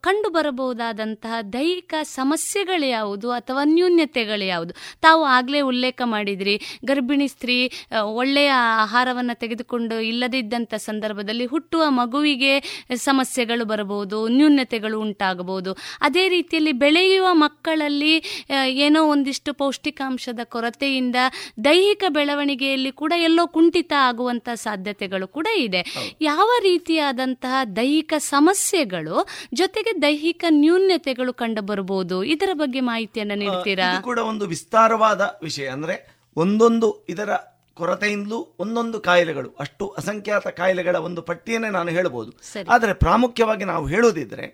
ಕಂಡು 0.00 0.28
ಬರಬಹುದಾದಂತಹ 0.30 1.34
ದೈಹಿಕ 1.52 1.94
ಸಮಸ್ಯೆಗಳು 2.02 2.86
ಯಾವುದು 2.88 3.30
ಅಥವಾ 3.30 3.64
ನ್ಯೂನ್ಯತೆಗಳು 3.64 4.44
ಯಾವುದು? 4.44 4.74
ತಾವು 5.00 5.24
ಆಗ್ಲೇ 5.26 5.60
ಉಲ್ಲೇಖ 5.60 6.00
ಮಾಡಿದ್ರಿ 6.04 6.56
ಗರ್ಭಿಣಿ 6.84 7.28
ಸ್ತ್ರೀ 7.28 7.70
ಒಳ್ಳೆಯ 8.02 8.50
ಆಹಾರವನ್ನ 8.82 9.30
ತೆಗೆದುಕೊಂಡು 9.34 10.00
ಇಲ್ಲದಿದ್ದಂಥ 10.00 10.74
ಸಂದರ್ಭದಲ್ಲಿ 10.74 11.44
ಹುಟ್ಟುವ 11.44 11.84
ಮಗುವಿಗೆ 11.88 12.52
ಸಮಸ್ಯೆಗಳು 12.96 13.64
ಬರಬಹುದು 13.64 14.28
ನ್ಯೂನತೆಗಳು 14.28 15.00
ಉಂಟಾಗಬಹುದು. 15.00 15.76
ಅದೇ 16.00 16.28
ರೀತಿಯಲ್ಲಿ 16.28 16.72
ಬೆಳೆಯುವ 16.72 17.28
ಮಕ್ಕಳಲ್ಲಿ 17.32 18.44
ಏನೋ 18.66 19.04
ಒಂದಿಷ್ಟು 19.04 19.54
ಪೌಷ್ಟಿಕಾಂಶದ 19.54 20.40
ಕೊರತೆಯಿಂದ 20.44 21.16
ದೈಹಿಕ 21.64 22.04
ಬೆಳವಣಿಗೆಯಲ್ಲಿ 22.08 22.92
ಕೂಡ 22.92 23.12
ಎಲ್ಲೋ 23.16 23.46
ಕುಂಠಿತ 23.46 23.92
ಆಗುವಂಥ 23.98 24.48
ಸಾಧ್ಯತೆಗಳು 24.54 25.28
ಕೂಡ 25.28 25.46
ಇದೆ. 25.56 25.84
ಯಾವ 26.20 26.50
ರೀತಿಯಾದಂತಹ 26.62 27.64
ದೈಹಿಕ 27.64 28.12
ಸಮಸ್ಯೆಗಳು 28.18 29.26
ಜೊತೆಗೆ 29.54 30.02
ದೈಹಿಕ 30.02 30.44
ನ್ಯೂನತೆಗಳು 30.48 31.32
ಕಂಡು 31.32 31.62
ಬರಬಹುದು 31.62 32.24
ಇದರ 32.24 32.48
ಬಗ್ಗೆ 32.52 32.80
ಮಾಹಿತಿಯನ್ನು 32.80 33.34
ನೀಡ್ತೀರಾ? 33.34 34.00
ಕೂಡ 34.00 34.18
ಒಂದು 34.18 34.46
ವಿಸ್ತಾರವಾದ 34.46 35.38
ವಿಷಯ. 35.42 35.66
ಅಂದ್ರೆ 35.66 36.14
ಒಂದೊಂದು 36.36 37.06
ಇದರ 37.08 37.30
ಕೊರತೆಯಿಂದಲೂ 37.74 38.56
ಒಂದೊಂದು 38.58 39.00
ಕಾಯಿಲೆಗಳು 39.00 39.48
ಅಷ್ಟು 39.60 39.88
ಅಸಂಖ್ಯಾತ 39.88 40.48
ಕಾಯಿಲೆಗಳ 40.48 40.96
ಒಂದು 40.96 41.22
ಪಟ್ಟಿಯನ್ನೇ 41.22 41.70
ನಾನು 41.70 41.90
ಹೇಳಬಹುದು 41.90 42.30
ಆದರೆ 42.70 42.92
ಪ್ರಾಮುಖ್ಯವಾಗಿ 42.92 43.64
ನಾವು 43.64 43.86
ಹೇಳುವುದಿದ್ರೆ 43.86 44.46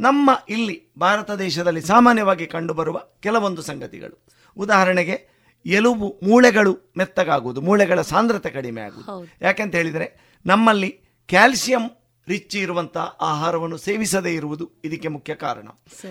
ನಮ್ಮ 0.00 0.30
ಇಲ್ಲಿ 0.48 0.88
ಭಾರತ 0.98 1.30
ದೇಶದಲ್ಲಿ 1.30 1.80
ಸಾಮಾನ್ಯವಾಗಿ 1.82 2.46
ಕಂಡುಬರುವ 2.46 3.02
ಕೆಲವೊಂದು 3.20 3.62
ಸಂಗತಿಗಳು. 3.62 4.24
ಉದಾಹರಣೆಗೆ 4.56 5.28
ಎಲುಬು 5.66 6.20
ಮೂಳೆಗಳು 6.22 6.92
ಮೆತ್ತಗಾಗುವುದು 6.96 7.60
ಮೂಳೆಗಳ 7.60 8.00
ಸಾಂದ್ರತೆ 8.00 8.50
ಕಡಿಮೆ 8.50 8.80
ಆಗುವುದು. 8.80 9.28
ಯಾಕೆಂತ 9.42 9.74
ಹೇಳಿದರೆ 9.74 10.36
ನಮ್ಮಲ್ಲಿ 10.46 10.90
ಕ್ಯಾಲ್ಸಿಯಂ 11.28 11.90
ರಿಚ್ 12.28 12.56
ಇರುವಂತಹ 12.56 13.16
ಆಹಾರವನ್ನು 13.20 13.76
ಸೇವಿಸದೇ 13.76 14.34
ಇರುವುದು 14.34 14.70
ಇದಕ್ಕೆ 14.84 15.08
ಮುಖ್ಯ 15.08 15.34
ಕಾರಣ. 15.34 15.68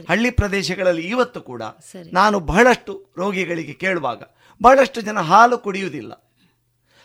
ಹಳ್ಳಿ 0.10 0.30
ಪ್ರದೇಶಗಳಲ್ಲಿ 0.30 1.02
ಇವತ್ತು 1.02 1.42
ಕೂಡ 1.42 1.62
ನಾನು 2.14 2.40
ಬಹಳಷ್ಟು 2.40 3.14
ರೋಗಿಗಳಿಗೆ 3.18 3.74
ಕೇಳುವಾಗ 3.74 4.24
ಬಹಳಷ್ಟು 4.64 5.02
ಜನ 5.02 5.20
ಹಾಲು 5.20 5.58
ಕುಡಿಯುವುದಿಲ್ಲ. 5.58 6.14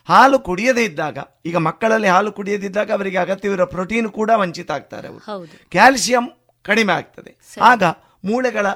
ಹಾಲು 0.08 0.38
ಕುಡಿಯದೇ 0.46 0.84
ಇದ್ದಾಗ 0.90 1.18
ಈಗ 1.46 1.56
ಮಕ್ಕಳಲ್ಲಿ 1.66 2.08
ಹಾಲು 2.08 2.30
ಕುಡಿಯದಿದ್ದಾಗ 2.38 2.90
ಅವರಿಗೆ 2.98 3.18
ಅಗತ್ಯವಿರುವ 3.24 3.66
ಪ್ರೋಟೀನ್ 3.74 4.08
ಕೂಡ 4.20 4.30
ವಂಚಿತ 4.42 4.70
ಆಗ್ತಾರೆ 4.70 5.08
ಅವರು 5.08 5.44
ಕ್ಯಾಲ್ಸಿಯಂ 5.74 6.24
ಕಡಿಮೆ 6.64 6.92
ಆಗ್ತದೆ. 6.92 7.30
ಆಗ 7.70 7.82
ಮೂಳೆಗಳ 8.30 8.66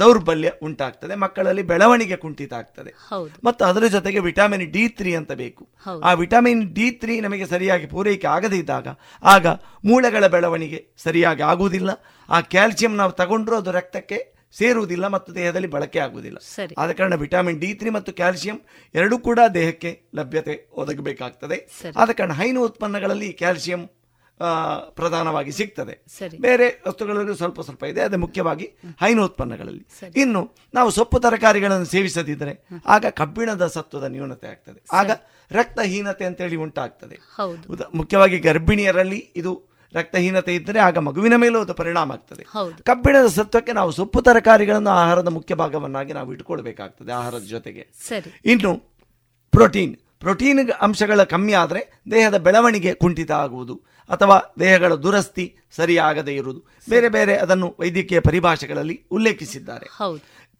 ದೌರ್ಬಲ್ಯ 0.00 0.48
ಉಂಟಾಗ್ತದೆ 0.62 1.14
ಮಕ್ಕಳಲ್ಲಿ 1.22 1.62
ಬೆಳವಣಿಗೆ 1.70 2.16
ಕುಂಠಿತ 2.22 2.52
ಆಗ್ತದೆ 2.52 2.90
ಮತ್ತು 3.44 3.62
ಅದರ 3.68 3.84
ಜೊತೆಗೆ 3.94 4.20
ವಿಟಮಿನ್ 4.26 4.64
ಡಿ 4.74 4.82
ತ್ರೀ 4.98 5.12
ಅಂತ 5.20 5.32
ಬೇಕು. 5.42 5.62
ಆ 6.08 6.10
ವಿಟಮಿನ್ 6.22 6.62
ಡಿ 6.76 6.86
ತ್ರೀ 7.02 7.14
ನಮಗೆ 7.26 7.46
ಸರಿಯಾಗಿ 7.52 7.86
ಪೂರೈಕೆ 7.94 8.28
ಆಗದೇ 8.36 8.58
ಇದ್ದಾಗ 8.64 8.88
ಆಗ 9.34 9.46
ಮೂಳೆಗಳ 9.90 10.26
ಬೆಳವಣಿಗೆ 10.34 10.80
ಸರಿಯಾಗಿ 11.04 11.44
ಆಗುವುದಿಲ್ಲ. 11.52 11.90
ಆ 12.28 12.40
ಕ್ಯಾಲ್ಸಿಯಂ 12.54 12.94
ನಾವು 13.00 13.14
ತಗೊಂಡ್ರೂ 13.22 13.56
ಅದು 13.62 13.72
ರಕ್ತಕ್ಕೆ 13.78 14.18
ಸೇರುವುದಿಲ್ಲ 14.52 15.06
ಮತ್ತು 15.06 15.34
ದೇಹದಲ್ಲಿ 15.34 15.68
ಬಳಕೆ 15.68 15.98
ಆಗುವುದಿಲ್ಲ. 15.98 16.38
ಆದ 16.78 16.90
ಕಾರಣ 16.92 17.14
ವಿಟಮಿನ್ 17.14 17.60
ಡಿ 17.60 17.74
ತ್ರೀ 17.74 17.90
ಮತ್ತು 17.90 18.12
ಕ್ಯಾಲ್ಸಿಯಂ 18.12 18.60
ಎರಡೂ 18.94 19.18
ಕೂಡ 19.18 19.40
ದೇಹಕ್ಕೆ 19.54 19.90
ಲಭ್ಯತೆ 20.14 20.68
ಒದಗಬೇಕಾಗ್ತದೆ. 20.72 21.58
ಆದ 21.96 22.10
ಕಾರಣ 22.10 22.32
ಹೈನು 22.32 22.64
ಉತ್ಪನ್ನಗಳಲ್ಲಿ 22.64 23.32
ಕ್ಯಾಲ್ಸಿಯಂ 23.32 23.90
ಪ್ರಧಾನವಾಗಿ 24.90 25.52
ಸಿಗ್ತದೆ. 25.52 25.94
ಬೇರೆ 26.40 26.82
ವಸ್ತುಗಳಲ್ಲೂ 26.86 27.34
ಸ್ವಲ್ಪ 27.34 27.60
ಸ್ವಲ್ಪ 27.60 27.84
ಇದೆ 27.84 28.00
ಅದು 28.00 28.18
ಮುಖ್ಯವಾಗಿ 28.18 28.66
ಹೈನು 29.00 29.24
ಉತ್ಪನ್ನಗಳಲ್ಲಿ. 29.24 29.86
ಇನ್ನು 30.16 30.56
ನಾವು 30.74 30.90
ಸೊಪ್ಪು 30.90 31.18
ತರಕಾರಿಗಳನ್ನು 31.20 31.84
ಸೇವಿಸದಿದ್ದರೆ 31.84 32.52
ಆಗ 32.86 33.06
ಕಬ್ಬಿಣದ 33.06 33.66
ಸತ್ವದ 33.66 34.04
ನ್ಯೂನತೆ 34.04 34.48
ಆಗ್ತದೆ. 34.48 34.80
ಆಗ 34.92 35.10
ರಕ್ತಹೀನತೆ 35.50 36.24
ಅಂತೇಳಿ 36.24 36.56
ಉಂಟಾಗ್ತದೆ. 36.56 37.18
ಮುಖ್ಯವಾಗಿ 37.94 38.38
ಗರ್ಭಿಣಿಯರಲ್ಲಿ 38.38 39.32
ಇದು 39.36 39.52
ರಕ್ತಹೀನತೆ 39.96 40.54
ಇದ್ದರೆ 40.54 40.78
ಆಗ 40.80 40.98
ಮಗುವಿನ 40.98 41.36
ಮೇಲೂ 41.36 41.60
ಅದು 41.60 41.74
ಪರಿಣಾಮ 41.74 42.12
ಆಗ್ತದೆ. 42.12 42.44
ಕಬ್ಬಿಣದ 42.82 43.26
ಸತ್ವಕ್ಕೆ 43.26 43.72
ನಾವು 43.72 43.90
ಸೊಪ್ಪು 43.90 44.22
ತರಕಾರಿಗಳನ್ನು 44.22 44.90
ಆಹಾರದ 44.90 45.28
ಮುಖ್ಯ 45.28 45.54
ಭಾಗವನ್ನಾಗಿ 45.54 46.12
ನಾವು 46.12 46.32
ಇಟ್ಕೊಳ್ಬೇಕಾಗ್ತದೆ 46.32 47.12
ಆಹಾರದ 47.12 47.46
ಜೊತೆಗೆ. 47.48 47.88
ಇನ್ನು 48.44 48.74
ಪ್ರೋಟೀನ್. 49.50 49.96
ಪ್ರೋಟೀನ್ 50.20 50.70
ಅಂಶಗಳ 50.70 51.22
ಕಮ್ಮಿ 51.22 51.52
ಆದರೆ 51.52 52.00
ದೇಹದ 52.10 52.36
ಬೆಳವಣಿಗೆ 52.36 52.94
ಕುಂಠಿತ 52.94 53.32
ಆಗುವುದು 53.32 53.74
ಅಥವಾ 54.10 54.40
ದೇಹಗಳ 54.60 54.94
ದುರಸ್ತಿ 54.94 55.56
ಸರಿಯಾಗದೇ 55.76 56.34
ಇರುವುದು. 56.34 56.60
ಬೇರೆ 56.90 57.08
ಬೇರೆ 57.08 57.36
ಅದನ್ನು 57.36 57.76
ವೈದ್ಯಕೀಯ 57.80 58.20
ಪರಿಭಾಷೆಗಳಲ್ಲಿ 58.20 59.02
ಉಲ್ಲೇಖಿಸಿದ್ದಾರೆ. 59.10 59.86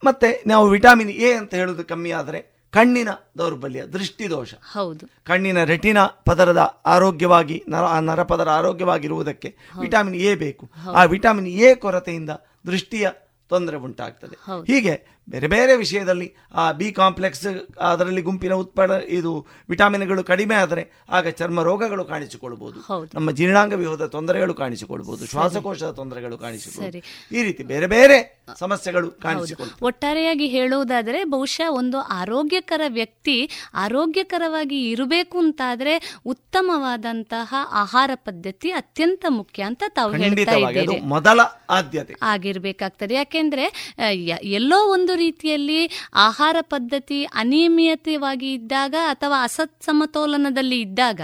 ಮತ್ತೆ 0.03 0.43
ನಾವು 0.47 0.69
ವಿಟಾಮಿನ್ 0.69 1.09
ಎ 1.09 1.33
ಅಂತ 1.33 1.53
ಹೇಳೋದು 1.53 1.83
ಕಮ್ಮಿ 1.83 2.11
ಆದರೆ 2.11 2.56
ಕಣ್ಣಿನ 2.71 3.09
ದೌರ್ಬಲ್ಯ 3.37 3.85
ದೃಷ್ಟಿದೋಷ. 3.85 4.53
ಹೌದು. 4.53 5.07
ಕಣ್ಣಿನ 5.25 5.63
ರೆಟಿನ 5.63 5.97
ಪದರದ 6.03 6.81
ಆರೋಗ್ಯವಾಗಿ 6.85 7.63
ನರ 7.69 7.83
ಆ 7.83 7.99
ನರಪದರ 7.99 8.49
ಆರೋಗ್ಯವಾಗಿರುವುದಕ್ಕೆ 8.49 9.55
ವಿಟಾಮಿನ್ 9.79 10.15
ಎ 10.15 10.35
ಬೇಕು. 10.35 10.69
ಆ 10.95 11.03
ವಿಟಾಮಿನ್ 11.03 11.47
ಎ 11.47 11.75
ಕೊರತೆಯಿಂದ 11.75 12.29
ದೃಷ್ಟಿಯ 12.65 13.09
ತೊಂದರೆ 13.49 13.77
ಉಂಟಾಗ್ತದೆ. 13.77 14.35
ಹೀಗೆ 14.67 15.16
ಬೇರೆ 15.29 15.47
ಬೇರೆ 15.47 15.77
ವಿಷಯದಲ್ಲಿ 15.77 16.35
ಆ 16.53 16.71
ಬಿ 16.71 16.91
ಕಾಂಪ್ಲೆಕ್ಸ್ 16.91 17.77
ಅದರಲ್ಲಿ 17.79 18.21
ಗುಂಪಿನ 18.21 18.53
ಉತ್ಪನ್ನ 18.53 18.91
ಇದು 19.07 19.47
ವಿಟಾಮಿನ್ಗಳು 19.69 20.23
ಕಡಿಮೆ 20.23 20.55
ಆದರೆ 20.55 20.91
ಆಗ 21.09 21.27
ಚರ್ಮ 21.27 21.61
ರೋಗಗಳು 21.61 22.05
ಕಾಣಿಸಿಕೊಳ್ಬಹುದು 22.05 22.79
ನಮ್ಮ 23.13 23.31
ಜೀರ್ಣಾಂಗ 23.31 23.73
ವ್ಯೂಹದ 23.73 24.05
ತೊಂದರೆಗಳು 24.05 24.53
ಕಾಣಿಸಿಕೊಳ್ಬಹುದು 24.53 25.25
ಶ್ವಾಸಕೋಶದ 25.25 25.91
ತೊಂದರೆಗಳು 25.91 26.37
ಕಾಣಿಸಿಕೊಳ್ಳಬಹುದು. 26.37 27.35
ಈ 27.37 27.43
ರೀತಿ 27.43 27.63
ಬೇರೆ 27.63 27.87
ಬೇರೆ 27.87 28.45
ಸಮಸ್ಯೆಗಳು 28.59 29.11
ಕಾಣಿಸಿಕೊಳ್ಳುತ್ತವೆ. 29.11 29.85
ಒಟ್ಟಾರೆಯಾಗಿ 29.85 30.47
ಹೇಳುವುದಾದರೆ 30.47 31.23
ಬಹುಶಃ 31.23 31.69
ಒಂದು 31.69 31.97
ಆರೋಗ್ಯಕರ 31.97 32.81
ವ್ಯಕ್ತಿ 32.87 33.49
ಆರೋಗ್ಯಕರವಾಗಿ 33.73 34.89
ಇರಬೇಕು 34.89 35.37
ಅಂತಾದ್ರೆ 35.37 36.17
ಉತ್ತಮವಾದಂತಹ 36.25 37.55
ಆಹಾರ 37.71 38.11
ಪದ್ಧತಿ 38.15 38.71
ಅತ್ಯಂತ 38.71 39.25
ಮುಖ್ಯ 39.29 39.63
ಅಂತ 39.63 39.83
ತಾವು 39.89 40.13
ಹೇಳ್ತಾ 40.13 40.57
ಮೊದಲ 41.03 41.39
ಆದ್ಯತೆ. 41.69 42.15
ಆಗಿರ್ಬೇಕಾಗ್ತದೆ. 42.21 43.13
ಯಾಕೆಂದ್ರೆ 43.13 43.95
ಎಲ್ಲೋ 44.43 44.93
ಒಂದು 44.93 45.16
ರೀತಿಯಲ್ಲಿ 45.17 45.79
ಆಹಾರ 46.13 46.57
ಪದ್ಧತಿ 46.61 47.19
ಅನಿಯಮಿತವಾಗಿ 47.33 48.53
ಇದ್ದಾಗ 48.53 48.95
ಅಥವಾ 49.07 49.43
ಅಸತ್ 49.43 49.75
ಸಮತೋಲನದಲ್ಲಿ 49.83 50.79
ಇದ್ದಾಗ 50.81 51.21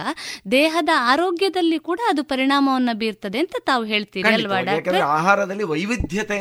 ದೇಹದ 0.52 0.90
ಆರೋಗ್ಯದಲ್ಲಿ 0.96 1.80
ಕೂಡ 1.80 2.00
ಅದು 2.10 2.24
ಪರಿಣಾಮವನ್ನು 2.24 2.98
ಬೀರ್ತದೆ 2.98 3.40
ಅಂತ 3.40 3.56
ತಾವು 3.66 3.84
ಹೇಳ್ತೀರಿ 3.84 4.34
ಅಲ್ವಾ. 4.34 4.60
ಆಹಾರದಲ್ಲಿ 5.06 5.64
ವೈವಿಧ್ಯತೆ 5.64 6.40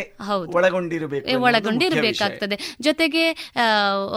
ಒಳಗೊಂಡಿರಬೇಕು 0.54 1.40
ಒಳಗೊಂಡಿರ್ಬೇಕಾಗ್ತದೆ. 1.42 2.58
ಜೊತೆಗೆ 2.80 3.24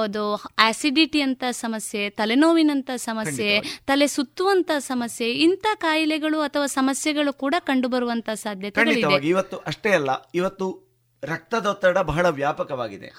ಅದು 0.03 0.23
ಆಸಿಡಿಟಿ 0.59 1.21
ಅಂತ 1.21 1.43
ಸಮಸ್ಯೆ 1.51 2.09
ತಲೆನೋವಿನಂತ 2.09 2.91
ಸಮಸ್ಯೆ 2.95 3.49
ತಲೆ 3.87 4.07
ಸುತ್ತುವಂತ 4.07 4.71
ಸಮಸ್ಯೆ 4.79 5.29
ಇಂಥ 5.45 5.65
ಕಾಯಿಲೆಗಳು 5.75 6.39
ಅಥವಾ 6.39 6.65
ಸಮಸ್ಯೆಗಳು 6.65 7.33
ಕೂಡ 7.33 7.55
ಕಂಡು 7.59 7.87
ಬರುವಂತ 7.87 8.29
ಸಾಧ್ಯತೆ 8.29 9.27
ಇವತ್ತು 9.27 9.57
ಅಷ್ಟೇ 9.57 9.91
ಅಲ್ಲ. 9.91 10.11
ಇವತ್ತು 10.35 10.84
ರಕ್ತದೊತ್ತಡ 11.23 11.97
ಬಹಳ 11.97 12.29
ವ್ಯಾಪಕವಾಗಿದೆ. 12.29 13.11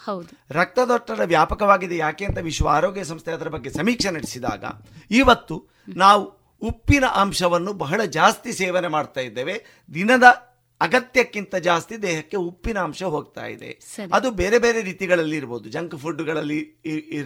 ರಕ್ತದೊತ್ತಡ 0.50 1.20
ವ್ಯಾಪಕವಾಗಿದೆ 1.24 1.96
ಯಾಕೆ 1.96 2.24
ಅಂತ 2.24 2.38
ವಿಶ್ವ 2.38 2.68
ಆರೋಗ್ಯ 2.68 3.04
ಸಂಸ್ಥೆ 3.04 3.32
ಅದರ 3.32 3.48
ಬಗ್ಗೆ 3.48 3.70
ಸಮೀಕ್ಷೆ 3.70 4.10
ನಡೆಸಿದಾಗ 4.10 4.64
ಇವತ್ತು 5.10 5.68
ನಾವು 5.88 6.36
ಉಪ್ಪಿನ 6.62 7.04
ಅಂಶವನ್ನು 7.06 7.72
ಬಹಳ 7.72 8.04
ಜಾಸ್ತಿ 8.04 8.52
ಸೇವನೆ 8.52 8.88
ಮಾಡ್ತಾ 8.88 9.20
ಇದ್ದೇವೆ. 9.20 9.64
ದಿನದ 9.94 10.55
ಅಗತ್ಯಕ್ಕಿಂತ 10.80 11.54
ಜಾಸ್ತಿ 11.66 11.94
ದೇಹಕ್ಕೆ 12.02 12.36
ಉಪ್ಪಿನ 12.36 12.78
ಅಂಶ 12.78 13.02
ಹೋಗ್ತಾ 13.02 13.46
ಇದೆ. 13.46 13.70
ಅದು 14.12 14.30
ಬೇರೆ 14.30 14.58
ಬೇರೆ 14.58 14.80
ರೀತಿಗಳಲ್ಲಿ 14.82 15.36
ಇರ್ಬೋದು. 15.36 15.68
ಜಂಕ್ 15.68 15.94
ಫುಡ್ಗಳಲ್ಲಿ 15.98 16.58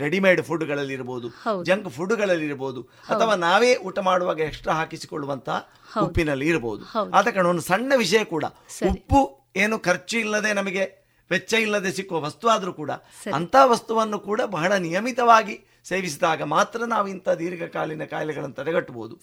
ರೆಡಿಮೇಡ್ 0.05 0.43
ಫುಡ್ಗಳಲ್ಲಿ 0.43 0.95
ಇರ್ಬೋದು. 0.95 1.29
ಜಂಕ್ 1.65 1.89
ಫುಡ್ಗಳಲ್ಲಿ 1.91 2.47
ಇರ್ಬೋದು. 2.47 2.83
ಅಥವಾ 3.09 3.35
ನಾವೇ 3.35 3.77
ಊಟ 3.89 3.99
ಮಾಡುವಾಗ 3.99 4.41
ಎಕ್ಸ್ಟ್ರಾ 4.41 4.75
ಹಾಕಿಸಿಕೊಳ್ಳುವಂತಹ 4.75 5.59
ಉಪ್ಪಿನಲ್ಲಿ 6.03 6.49
ಇರಬಹುದು 6.49 6.85
ಹೌದು. 6.85 7.13
ಆದ 7.13 7.29
ಕಾರಣ 7.29 7.47
ಒಂದು 7.47 7.63
ಸಣ್ಣ 7.63 7.93
ವಿಷಯ 7.97 8.25
ಕೂಡ 8.25 8.45
ಉಪ್ಪು 8.91 9.21
ಏನು 9.57 9.79
ಖರ್ಚು 9.79 10.19
ಇಲ್ಲದೆ 10.19 10.53
ನಮಗೆ 10.53 10.85
ವೆಚ್ಚ 11.31 11.53
ಇಲ್ಲದೆ 11.55 11.93
ಸಿಕ್ಕುವ 11.93 12.21
ವಸ್ತು 12.21 12.49
ಆದರೂ 12.49 12.73
ಕೂಡ 12.73 12.91
ಅಂತಹ 12.91 13.35
ಅಂತ 13.35 13.57
ವಸ್ತುವನ್ನು 13.65 14.19
ಕೂಡ 14.19 14.41
ಬಹಳ 14.43 14.73
ನಿಯಮಿತವಾಗಿ 14.73 15.57
ಸೇವಿಸಿದಾಗ 15.85 16.43
ಮಾತ್ರ 16.43 16.85
ನಾವು 16.85 17.09
ಇಂಥ 17.09 17.29
ದೀರ್ಘಕಾಲೀನ 17.29 18.05
ಕಾಯಿಲೆಗಳನ್ನು 18.05 18.55
ತಡೆಗಟ್ಟಬಹುದು. 18.55 19.15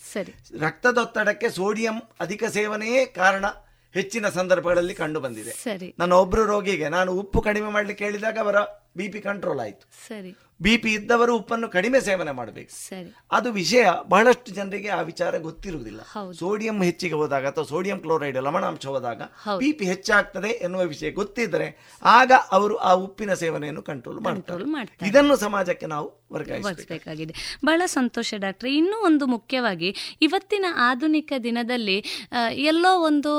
ರಕ್ತದೊತ್ತಡಕ್ಕೆ 0.60 1.50
ಸೋಡಿಯಂ 1.50 1.98
ಅಧಿಕ 2.20 2.44
ಸೇವನೆಯೇ 2.44 3.06
ಕಾರಣ. 3.06 3.46
ಹೆಚ್ಚಿನ 3.94 4.30
ಸಂದರ್ಭಗಳಲ್ಲಿ 4.30 4.94
ಕಂಡು 4.94 5.20
ಬಂದಿದೆ. 5.20 5.52
ಸರಿ. 5.52 5.96
ನನ್ನ 6.00 6.14
ಒಬ್ರು 6.14 6.46
ರೋಗಿಗೆ 6.46 6.90
ನಾನು 6.90 7.12
ಉಪ್ಪು 7.12 7.42
ಕಡಿಮೆ 7.42 7.70
ಮಾಡ್ಲಿಕ್ಕೆ 7.70 8.06
ಹೇಳಿದಾಗ 8.06 8.38
ಅವರ 8.40 8.56
ಬಿ 8.98 9.08
ಪಿ 9.08 9.20
ಕಂಟ್ರೋಲ್ 9.20 9.60
ಆಯಿತು. 9.60 10.08
ಸರಿ. 10.08 10.36
ಬಿ 10.62 10.78
ಪಿ 10.78 10.94
ಇದ್ದವರು 10.94 11.38
ಉಪ್ಪನ್ನು 11.38 11.70
ಕಡಿಮೆ 11.70 12.00
ಸೇವನೆ 12.02 12.32
ಮಾಡಬೇಕು. 12.32 12.72
ಸರಿ. 12.90 13.16
ಅದು 13.32 13.52
ವಿಷಯ. 13.52 13.88
ಬಹಳಷ್ಟು 14.10 14.52
ಜನರಿಗೆ 14.52 14.88
ಆ 14.88 15.02
ವಿಚಾರ 15.02 15.38
ಗೊತ್ತಿರುವುದಿಲ್ಲ. 15.38 16.32
ಸೋಡಿಯಂ 16.32 16.84
ಹೆಚ್ಚಿಗೆ 16.84 17.14
ಹೋದಾಗ 17.14 17.48
ಅಥವಾ 17.48 17.64
ಸೋಡಿಯಂ 17.64 18.00
ಕ್ಲೋರೈಡ್ 18.00 18.38
ಲವಣಾಂಶ 18.38 18.86
ಹೋದಾಗ 18.86 19.22
ಹೌದು. 19.22 19.60
ಬಿ 19.60 19.72
ಪಿ 19.72 19.86
ಹೆಚ್ಚಾಗ್ತದೆ 19.86 20.50
ಎನ್ನುವ 20.50 20.82
ವಿಷಯ 20.82 21.12
ಗೊತ್ತಿದ್ದರೆ 21.12 21.98
ಆಗ 22.04 22.32
ಅವರು 22.52 22.76
ಆ 22.78 22.94
ಉಪ್ಪಿನ 22.94 23.34
ಸೇವನೆಯನ್ನು 23.34 23.82
ಕಂಟ್ರೋಲ್ 23.82 24.20
ಮಾಡ್ತಾರೆ. 24.22 25.10
ಇದನ್ನು 25.10 25.36
ಸಮಾಜಕ್ಕೆ 25.36 25.86
ನಾವು 25.86 26.28
ವರ್ಗಾಯಿಸಬೇಕಾಗಿದೆ. 26.34 27.60
ಬಹಳ 27.66 27.82
ಸಂತೋಷ 27.86 28.34
ಡಾಕ್ಟ್ರೆ. 28.38 28.76
ಇನ್ನೂ 28.76 29.06
ಒಂದು 29.06 29.26
ಮುಖ್ಯವಾಗಿ 29.26 29.96
ಇವತ್ತಿನ 30.22 30.66
ಆಧುನಿಕ 30.78 31.34
ದಿನದಲ್ಲಿ 31.44 32.28
ಎಲ್ಲೋ 32.52 33.00
ಒಂದು 33.00 33.34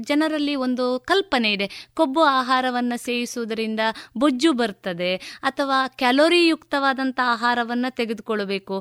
ಜನರಲ್ಲಿ 0.00 0.54
ಒಂದು 0.54 1.00
ಕಲ್ಪನೆ 1.00 1.52
ಇದೆ. 1.52 1.88
ಕೊಬ್ಬು 1.94 2.20
ಆಹಾರವನ್ನು 2.20 2.98
ಸೇವಿಸುವುದರಿಂದ 2.98 3.80
ಬೊಜ್ಜು 4.16 4.52
ಬರ್ತದೆ 4.52 5.16
ಅಥವಾ 5.42 5.88
ಕ್ಯಾಲೋರಿ 5.88 6.41
ಯುಕ್ತವಾದಂಥ 6.50 7.18
ಆಹಾರವನ್ನು 7.34 7.90
ತೆಗೆದುಕೊಳ್ಳಬೇಕು. 8.00 8.76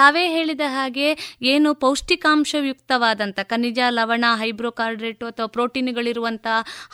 ತಾವೇ 0.00 0.24
ಹೇಳಿದ 0.34 0.64
ಹಾಗೆ 0.74 1.08
ಏನು 1.52 1.70
ಪೌಷ್ಟಿಕಾಂಶಯುಕ್ತವಾದಂಥ 1.84 3.38
ಖನಿಜ, 3.52 3.80
ಲವಣ, 3.98 4.24
ಹೈಬ್ರೋಕಾರ್ಡ್ರೇಟು 4.42 5.24
ಅಥವಾ 5.32 5.48
ಪ್ರೋಟೀನ್ಗಳಿರುವಂಥ 5.56 6.46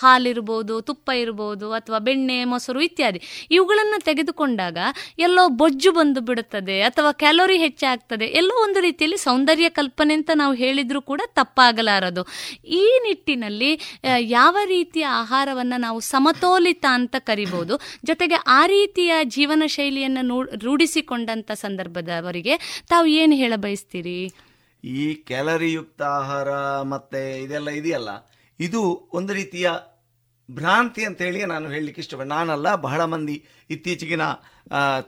ಹಾಲಿರ್ಬೋದು, 0.03 0.75
ತುಪ್ಪ 0.89 1.09
ಇರ್ಬೋದು 1.23 1.69
ಅಥವಾ 1.79 2.01
ಬೆಣ್ಣೆ, 2.09 2.39
ಮೊಸರು 2.53 2.81
ಇತ್ಯಾದಿ. 2.89 3.21
ಇವುಗಳನ್ನು 3.57 3.99
ತೆಗೆದುಕೊಂಡಾಗ 4.09 4.79
ಎಲ್ಲೋ 5.27 5.45
ಬೊಜ್ಜು 5.61 5.93
ಬಂದು 5.99 6.21
ಬಿಡುತ್ತದೆ 6.29 6.77
ಅಥವಾ 6.89 7.13
ಕ್ಯಾಲೋರಿ 7.23 7.59
ಹೆಚ್ಚಾಗ್ತದೆ. 7.65 8.27
ಎಲ್ಲೋ 8.41 8.57
ಒಂದು 8.67 8.81
ರೀತಿಯಲ್ಲಿ 8.89 9.19
ಸೌಂದರ್ಯ 9.27 9.69
ಕಲ್ಪನೆ 9.79 10.15
ಅಂತ 10.19 10.31
ನಾವು 10.43 10.55
ಹೇಳಿದರೂ 10.63 11.01
ಕೂಡ 11.11 11.21
ತಪ್ಪಾಗಲಾರದು. 11.41 12.23
ಈ 12.81 12.85
ನಿಟ್ಟಿನಲ್ಲಿ 13.07 13.71
ಯಾವ 14.39 14.57
ರೀತಿಯ 14.75 15.07
ಆಹಾರವನ್ನು 15.23 15.79
ನಾವು 15.87 15.99
ಸಮತೋಲಿತ 16.13 16.87
ಅಂತ 16.99 17.17
ಕರಿಬಹುದು 17.29 17.75
ಜೊತೆಗೆ 18.09 18.37
ಆ 18.59 18.61
ರೀತಿಯ 18.75 19.13
ಜೀವನ 19.37 19.63
ಶೈಲಿಯನ್ನು 20.01 20.23
ನೂ 20.29 20.37
ರೂಢಿಸಿಕೊಂಡಂತ 20.65 21.51
ಸಂದರ್ಭದವರಿಗೆ 21.65 22.55
ತಾವು 22.89 23.07
ಏನು 23.21 23.35
ಹೇಳ 23.41 23.55
ಬಯಸ್ತೀರಿ? 23.65 24.19
ಈ 24.85 25.07
ಕ್ಯಾಲರಿಯುಕ್ತ 25.29 26.03
ಆಹಾರ 26.19 26.51
ಮತ್ತೆ 26.93 27.21
ಇದೆಲ್ಲ 27.45 27.71
ಇದೆಯಲ್ಲ 27.81 28.11
ಇದು 28.61 28.81
ಒಂದು 29.19 29.33
ರೀತಿಯ 29.39 29.67
ಭ್ರಾಂತಿ 30.49 31.03
ಅಂತ 31.09 31.21
ಹೇಳಿ 31.27 31.41
ನಾನು 31.53 31.67
ಹೇಳಲಿಕ್ಕೆ 31.75 32.01
ಇಷ್ಟಪಡ್ತೀನಿ 32.05 32.35
ನಾನಲ್ಲ 32.37 32.69
ಬಹಳ 32.87 33.01
ಮಂದಿ 33.13 33.37
ಇತ್ತೀಚೆಗಿನ 33.75 34.25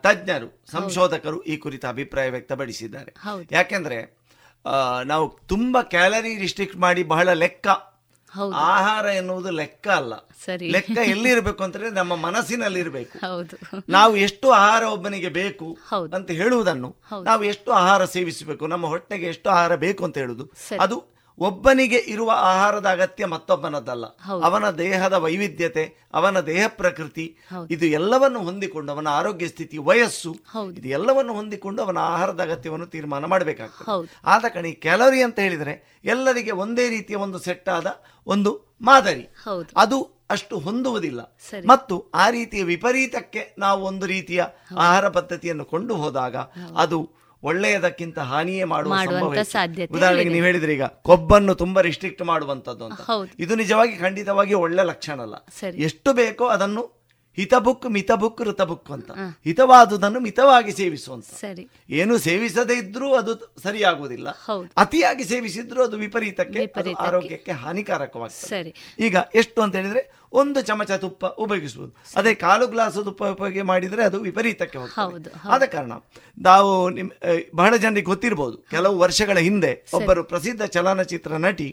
ತಜ್ಞರು 0.04 0.48
ಸಂಶೋಧಕರು 0.72 1.38
ಈ 1.52 1.56
ಕುರಿತ 1.64 1.84
ಅಭಿಪ್ರಾಯ 1.94 2.28
ವ್ಯಕ್ತಪಡಿಸಿದ್ದಾರೆ. 2.34 3.12
ಯಾಕೆಂದ್ರೆ 3.56 3.98
ನಾವು 5.04 5.26
ತುಂಬಾ 5.52 5.82
ಕ್ಯಾಲರಿ 5.94 6.32
ರಿಸ್ಟ್ರಿಕ್ಟ್ 6.44 6.78
ಮಾಡಿ 6.84 7.02
ಬಹಳ 7.14 7.28
ಲೆಕ್ಕ 7.44 7.68
ಆಹಾರ 8.54 9.06
ಎನ್ನುವುದು 9.06 9.50
ಲೆಕ್ಕ 9.50 9.88
ಅಲ್ಲ. 9.88 10.14
ಸರಿ. 10.44 10.68
ಲೆಕ್ಕ 10.70 10.98
ಎಲ್ಲಿರ್ಬೇಕು 11.04 11.64
ಅಂತಂದ್ರೆ 11.64 11.90
ನಮ್ಮ 11.90 12.16
ಮನಸ್ಸಿನಲ್ಲಿ 12.16 12.80
ಇರಬೇಕು 12.80 13.18
ಹೌದು. 13.18 13.56
ನಾವು 13.88 14.16
ಎಷ್ಟು 14.16 14.50
ಆಹಾರ 14.50 14.82
ಒಬ್ಬನಿಗೆ 14.84 15.28
ಬೇಕು 15.28 15.78
ಅಂತ 16.14 16.30
ಹೇಳುವುದನ್ನು 16.30 16.96
ನಾವು 17.22 17.44
ಎಷ್ಟು 17.44 17.72
ಆಹಾರ 17.72 18.04
ಸೇವಿಸಬೇಕು 18.04 18.66
ನಮ್ಮ 18.66 18.86
ಹೊಟ್ಟೆಗೆ 18.86 19.26
ಎಷ್ಟು 19.26 19.50
ಆಹಾರ 19.50 19.76
ಬೇಕು 19.76 20.04
ಅಂತ 20.04 20.18
ಹೇಳುದು 20.18 20.46
ಅದು 20.80 21.11
ಒಬ್ಬನಿಗೆ 21.38 21.96
ಇರುವ 21.96 22.32
ಆಹಾರದ 22.34 22.86
ಅಗತ್ಯ 22.86 23.26
ಮತ್ತೊಬ್ಬನದ್ದಲ್ಲ 23.26 24.04
ಅವನ 24.42 24.70
ದೇಹದ 24.70 25.12
ವೈವಿಧ್ಯತೆ 25.12 26.08
ಅವನ 26.14 26.40
ದೇಹ 26.40 26.64
ಪ್ರಕೃತಿ 26.68 27.36
ಇದು 27.70 27.86
ಎಲ್ಲವನ್ನು 27.86 28.38
ಹೊಂದಿಕೊಂಡು 28.38 28.92
ಅವನ 28.92 29.08
ಆರೋಗ್ಯ 29.08 29.48
ಸ್ಥಿತಿ 29.48 29.78
ವಯಸ್ಸು. 29.78 30.36
ಇದು 30.78 30.88
ಎಲ್ಲವನ್ನು 30.88 31.32
ಹೊಂದಿಕೊಂಡು 31.32 31.82
ಅವನ 31.82 31.98
ಆಹಾರದ 31.98 32.42
ಅಗತ್ಯವನ್ನು 32.42 32.86
ತೀರ್ಮಾನ 32.86 33.24
ಮಾಡಬೇಕಾಗ್ತದೆ. 33.24 33.90
ಆದ 34.24 34.44
ಕಣಿ 34.54 34.72
ಕ್ಯಾಲೋರಿ 34.72 35.22
ಅಂತ 35.22 35.38
ಹೇಳಿದರೆ 35.38 36.00
ಎಲ್ಲರಿಗೆ 36.04 36.50
ಒಂದೇ 36.50 36.88
ರೀತಿಯ 36.88 37.16
ಒಂದು 37.16 37.38
ಸೆಟ್ 37.38 37.68
ಆದ 37.68 37.86
ಒಂದು 38.26 38.74
ಮಾದರಿ. 38.82 39.28
ಅದು 39.76 40.22
ಅಷ್ಟು 40.30 40.58
ಹೊಂದುವುದಿಲ್ಲ. 40.58 41.38
ಮತ್ತು 41.68 42.10
ಆ 42.14 42.30
ರೀತಿಯ 42.30 42.62
ವಿಪರೀತಕ್ಕೆ 42.62 43.54
ನಾವು 43.58 43.84
ಒಂದು 43.84 44.06
ರೀತಿಯ 44.06 44.44
ಆಹಾರ 44.78 45.08
ಪದ್ಧತಿಯನ್ನು 45.08 45.64
ಕೊಂಡು 45.64 45.94
ಹೋದಾಗ 45.94 46.36
ಅದು 46.76 47.21
ಒಳ್ಳೆಯದಕ್ಕಿಂತ 47.42 48.18
ಹಾನಿಯೇ 48.18 48.64
ಮಾಡುವ 48.64 48.92
ಉದಾಹರಣೆಗೆ. 49.90 50.30
ನೀವು 50.30 50.46
ಹೇಳಿದ್ರೆ 50.46 50.74
ಈಗ 50.74 50.82
ಕೊಬ್ಬನ್ನು 50.82 51.54
ತುಂಬಾ 51.54 51.82
ರಿಸ್ಟ್ರಿಕ್ಟ್ 51.82 52.22
ಮಾಡುವಂತದ್ದು 52.22 52.84
ಅಂತ. 52.84 53.00
ಇದು 53.38 53.54
ನಿಜವಾಗಿ 53.54 53.96
ಖಂಡಿತವಾಗಿ 53.96 54.54
ಒಳ್ಳೆ 54.54 54.82
ಲಕ್ಷಣ 54.82 55.22
ಅಲ್ಲ. 55.22 55.34
ಎಷ್ಟು 55.66 56.12
ಬೇಕೋ 56.12 56.46
ಅದನ್ನು 56.46 57.02
ಹಿತಬುಕ್ 57.36 57.90
ಮಿತಬುಕ್ 57.90 58.42
ಋತಬುಕ್ 58.42 58.90
ಅಂತ. 58.90 59.10
ಹಿತವಾದುದನ್ನು 59.44 60.20
ಮಿತವಾಗಿ 60.20 60.72
ಸೇವಿಸುವಂತ. 60.72 61.24
ಸರಿ. 61.24 61.68
ಏನು 61.90 62.18
ಸೇವಿಸದೇ 62.18 62.74
ಇದ್ರೂ 62.74 63.14
ಅದು 63.14 63.54
ಸರಿಯಾಗುವುದಿಲ್ಲ. 63.62 64.28
ಅತಿಯಾಗಿ 64.76 65.24
ಸೇವಿಸಿದ್ರೂ 65.24 65.82
ಅದು 65.82 65.96
ವಿಪರೀತಕ್ಕೆ. 65.96 66.72
ಆರೋಗ್ಯಕ್ಕೆ 66.98 67.52
ಹಾನಿಕಾರಕವಾಗ್ತದೆ. 67.52 68.48
ಸರಿ. 68.48 68.74
ಈಗ 68.98 69.16
ಎಷ್ಟು 69.34 69.62
ಅಂತ 69.62 69.76
ಹೇಳಿದ್ರೆ 69.76 70.21
ಒಂದು 70.40 70.60
ಚಮಚ 70.68 70.92
ತುಪ್ಪ 71.04 71.24
ಉಪಯೋಗಿಸ್ಬೋದು. 71.44 71.92
ಅದೇ 72.16 72.32
ಕಾಲು 72.44 72.66
ಗ್ಲಾಸ್ 72.74 72.98
ತುಪ್ಪ 73.04 73.22
ಉಪಯೋಗ 73.34 73.64
ಮಾಡಿದರೆ 73.70 74.02
ಅದು 74.04 74.18
ವಿಪರೀತಕ್ಕೆ 74.20 74.78
ಹೋಗ್ತದೆ. 74.78 75.32
ಆದ 75.54 75.62
ಕಾರಣ 75.74 75.92
ನಾವು 76.38 76.70
ನಿಮ್ 76.90 77.10
ಬಹಳ 77.54 77.72
ಜನರಿಗೆ 77.76 78.08
ಗೊತ್ತಿರಬಹುದು 78.12 78.56
ಕೆಲವು 78.70 78.96
ವರ್ಷಗಳ 78.98 79.38
ಹಿಂದೆ 79.48 79.72
ಒಬ್ಬರು 79.94 80.22
ಪ್ರಸಿದ್ಧ 80.24 80.62
ಚಲನಚಿತ್ರ 80.76 81.32
ನಟಿ 81.46 81.68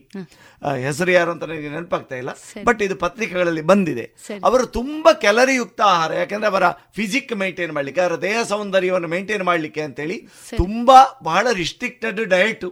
ಹೆಸರು 0.86 1.12
ಯಾರು 1.12 1.32
ಅಂತ 1.32 1.44
ನನಗೆ 1.52 1.70
ನೆನಪಾಗ್ತಾ 1.70 2.16
ಇಲ್ಲ. 2.22 2.32
ಬಟ್ 2.64 2.82
ಇದು 2.88 2.96
ಪತ್ರಿಕೆಗಳಲ್ಲಿ 2.96 3.64
ಬಂದಿದೆ. 3.72 4.06
ಅವರು 4.44 4.66
ತುಂಬಾ 4.80 5.14
ಕ್ಯಾಲರಿಯುಕ್ತ 5.24 5.82
ಆಹಾರ. 5.94 6.12
ಯಾಕಂದ್ರೆ 6.14 6.50
ಅವರ 6.54 6.66
ಫಿಸಿಕ್ 6.96 7.34
ಮೇಂಟೈನ್ 7.44 7.74
ಮಾಡ್ಲಿಕ್ಕೆ 7.78 8.02
ಅವರ 8.02 8.18
ದೇಹ 8.22 8.38
ಸೌಂದರ್ಯವನ್ನು 8.44 9.10
ಮೇಂಟೈನ್ 9.16 9.44
ಮಾಡ್ಲಿಕ್ಕೆ 9.44 9.82
ಅಂತೇಳಿ 9.82 10.20
ತುಂಬಾ 10.62 11.00
ಬಹಳ 11.24 11.48
ರಿಸ್ಟ್ರಿಕ್ಟೆಡ್ 11.62 12.22
ಡಯಟ್ 12.36 12.66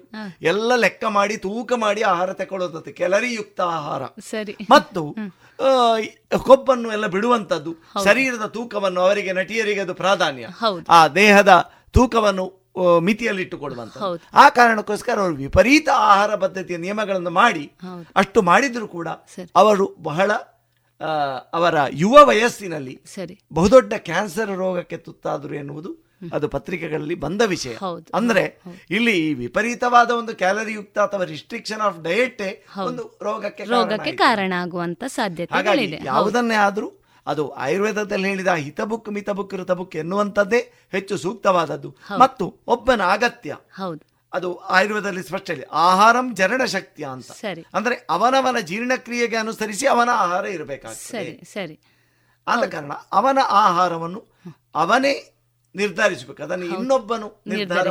ಎಲ್ಲ 0.53 0.71
ಲೆಕ್ಕ 0.75 1.03
ಮಾಡಿ 1.17 1.37
ತೂಕ 1.47 1.73
ಮಾಡಿ 1.85 2.01
ಆಹಾರ 2.13 2.33
ತಗೊಳ್ಳೋದಂತೆ 2.33 2.91
ಕ್ಯಾಲರಿಯುಕ್ತ 2.91 3.61
ಆಹಾರ. 3.77 4.03
ಸರಿ. 4.31 4.55
ಮತ್ತು 4.69 5.03
ಕೊಬ್ಬನ್ನು 6.37 6.91
ಎಲ್ಲ 6.91 7.07
ಬಿಡುವಂತದ್ದು 7.07 7.73
ಶರೀರದ 8.03 8.45
ತೂಕವನ್ನು 8.45 9.01
ಅವರಿಗೆ 9.01 9.33
ನಟಿಯರಿಗೆ 9.33 9.79
ಅದು 9.79 9.93
ಪ್ರಾಧಾನ್ಯ. 9.93 10.47
ಆ 10.89 11.07
ದೇಹದ 11.07 11.71
ತೂಕವನ್ನು 11.91 12.67
ಮಿತಿಯಲ್ಲಿ 12.75 13.05
ಮಿತಿಯಲ್ಲಿಟ್ಟುಕೊಡುವಂತ 13.05 13.97
ಆ 14.33 14.49
ಕಾರಣಕ್ಕೋಸ್ಕರ 14.49 15.19
ಅವರು 15.19 15.35
ವಿಪರೀತ 15.35 15.89
ಆಹಾರ 15.93 16.35
ಪದ್ಧತಿಯ 16.35 16.77
ನಿಯಮಗಳನ್ನು 16.77 17.29
ಮಾಡಿ 17.29 17.71
ಅಷ್ಟು 18.15 18.41
ಮಾಡಿದ್ರು 18.41 18.87
ಕೂಡ 18.87 19.07
ಅವರು 19.55 19.95
ಬಹಳ 19.99 20.31
ಅವರ 21.53 21.75
ಯುವ 21.91 22.17
ವಯಸ್ಸಿನಲ್ಲಿ 22.23 23.01
ಬಹುದೊಡ್ಡ 23.53 23.93
ಕ್ಯಾನ್ಸರ್ 23.93 24.49
ರೋಗಕ್ಕೆ 24.49 24.97
ತುತ್ತಾದರು 24.97 25.55
ಎನ್ನುವುದು 25.55 26.06
ಅದು 26.33 26.49
ಪತ್ರಿಕೆಗಳಲ್ಲಿ 26.49 27.15
ಬಂದ 27.15 27.41
ವಿಷಯ. 27.41 27.77
ಅಂದ್ರೆ 28.13 28.61
ಇಲ್ಲಿ 28.89 29.33
ವಿಪರೀತವಾದ 29.33 30.11
ಒಂದು 30.11 30.35
ಕ್ಯಾಲರಿ 30.35 30.73
ಯುಕ್ತ 30.73 30.99
ಅಥವಾ 30.99 31.23
ರಿಸ್ಟ್ರಿಕ್ಷನ್ 31.23 31.81
ಆಫ್ 31.81 32.03
ಡಯಟ್ 32.03 32.41
ಒಂದು 32.79 33.19
ರೋಗಕ್ಕೆ 33.21 33.65
ಕಾರಣ 33.65 33.81
ರೋಗಕ್ಕೆ 33.81 34.11
ಕಾರಣ 34.11 34.53
ಆಗುವಂತ 34.57 35.03
ಹಾಗಾಗಿ 35.51 35.95
ಹೌದು. 35.95 36.05
ಯಾವುದನ್ನೇ 36.05 36.55
ಆದ್ರೂ 36.55 36.93
ಅದು 37.27 37.49
ಆಯುರ್ವೇದದಲ್ಲಿ 37.49 38.29
ಹೇಳಿದ 38.29 38.47
ಹಿತಬುಕ್ 38.47 39.09
ಮಿತಬುಕ್ 39.09 39.53
ಋತಬುಕ್ 39.53 39.95
ಎನ್ನುವಂಥದ್ದೇ 39.95 40.71
ಹೆಚ್ಚು 40.91 41.17
ಸೂಕ್ತವಾದದ್ದು. 41.17 41.95
ಮತ್ತು 42.19 42.55
ಒಬ್ಬನ 42.67 43.01
ಅಗತ್ಯ. 43.03 43.55
ಹೌದು. 43.73 44.07
ಅದು 44.33 44.57
ಆಯುರ್ವೇದದಲ್ಲಿ 44.57 45.23
ಸ್ಪಷ್ಟ 45.23 45.49
ಇದೆ 45.49 45.61
ಆಹಾರಂ 45.71 46.35
ಜರಣ 46.35 46.65
ಶಕ್ತಿ 46.65 47.03
ಅಂತ. 47.03 47.31
ಸರಿ. 47.31 47.65
ಅಂದ್ರೆ 47.73 48.07
ಅವನವನ 48.09 48.59
ಜೀರ್ಣಕ್ರಿಯೆಗೆ 48.59 49.35
ಅನುಸರಿಸಿ 49.35 49.87
ಅವನ 49.87 50.09
ಆಹಾರ 50.13 50.45
ಇರಬೇಕಾಗ್ತದೆ. 50.45 51.07
ಸರಿ 51.07 51.41
ಸರಿ. 51.53 51.79
ಆದ 52.47 52.63
ಕಾರಣ 52.69 52.91
ಅವನ 53.11 53.37
ಆಹಾರವನ್ನು 53.49 54.25
ಅವನೇ 54.75 55.36
ನಿರ್ಧರಿಸಬೇಕು 55.77 56.43
ಅದನ್ನು 56.43 56.65
ಇನ್ನೊಬ್ಬನು 56.65 57.43
ನಿರ್ಧಾರ 57.47 57.87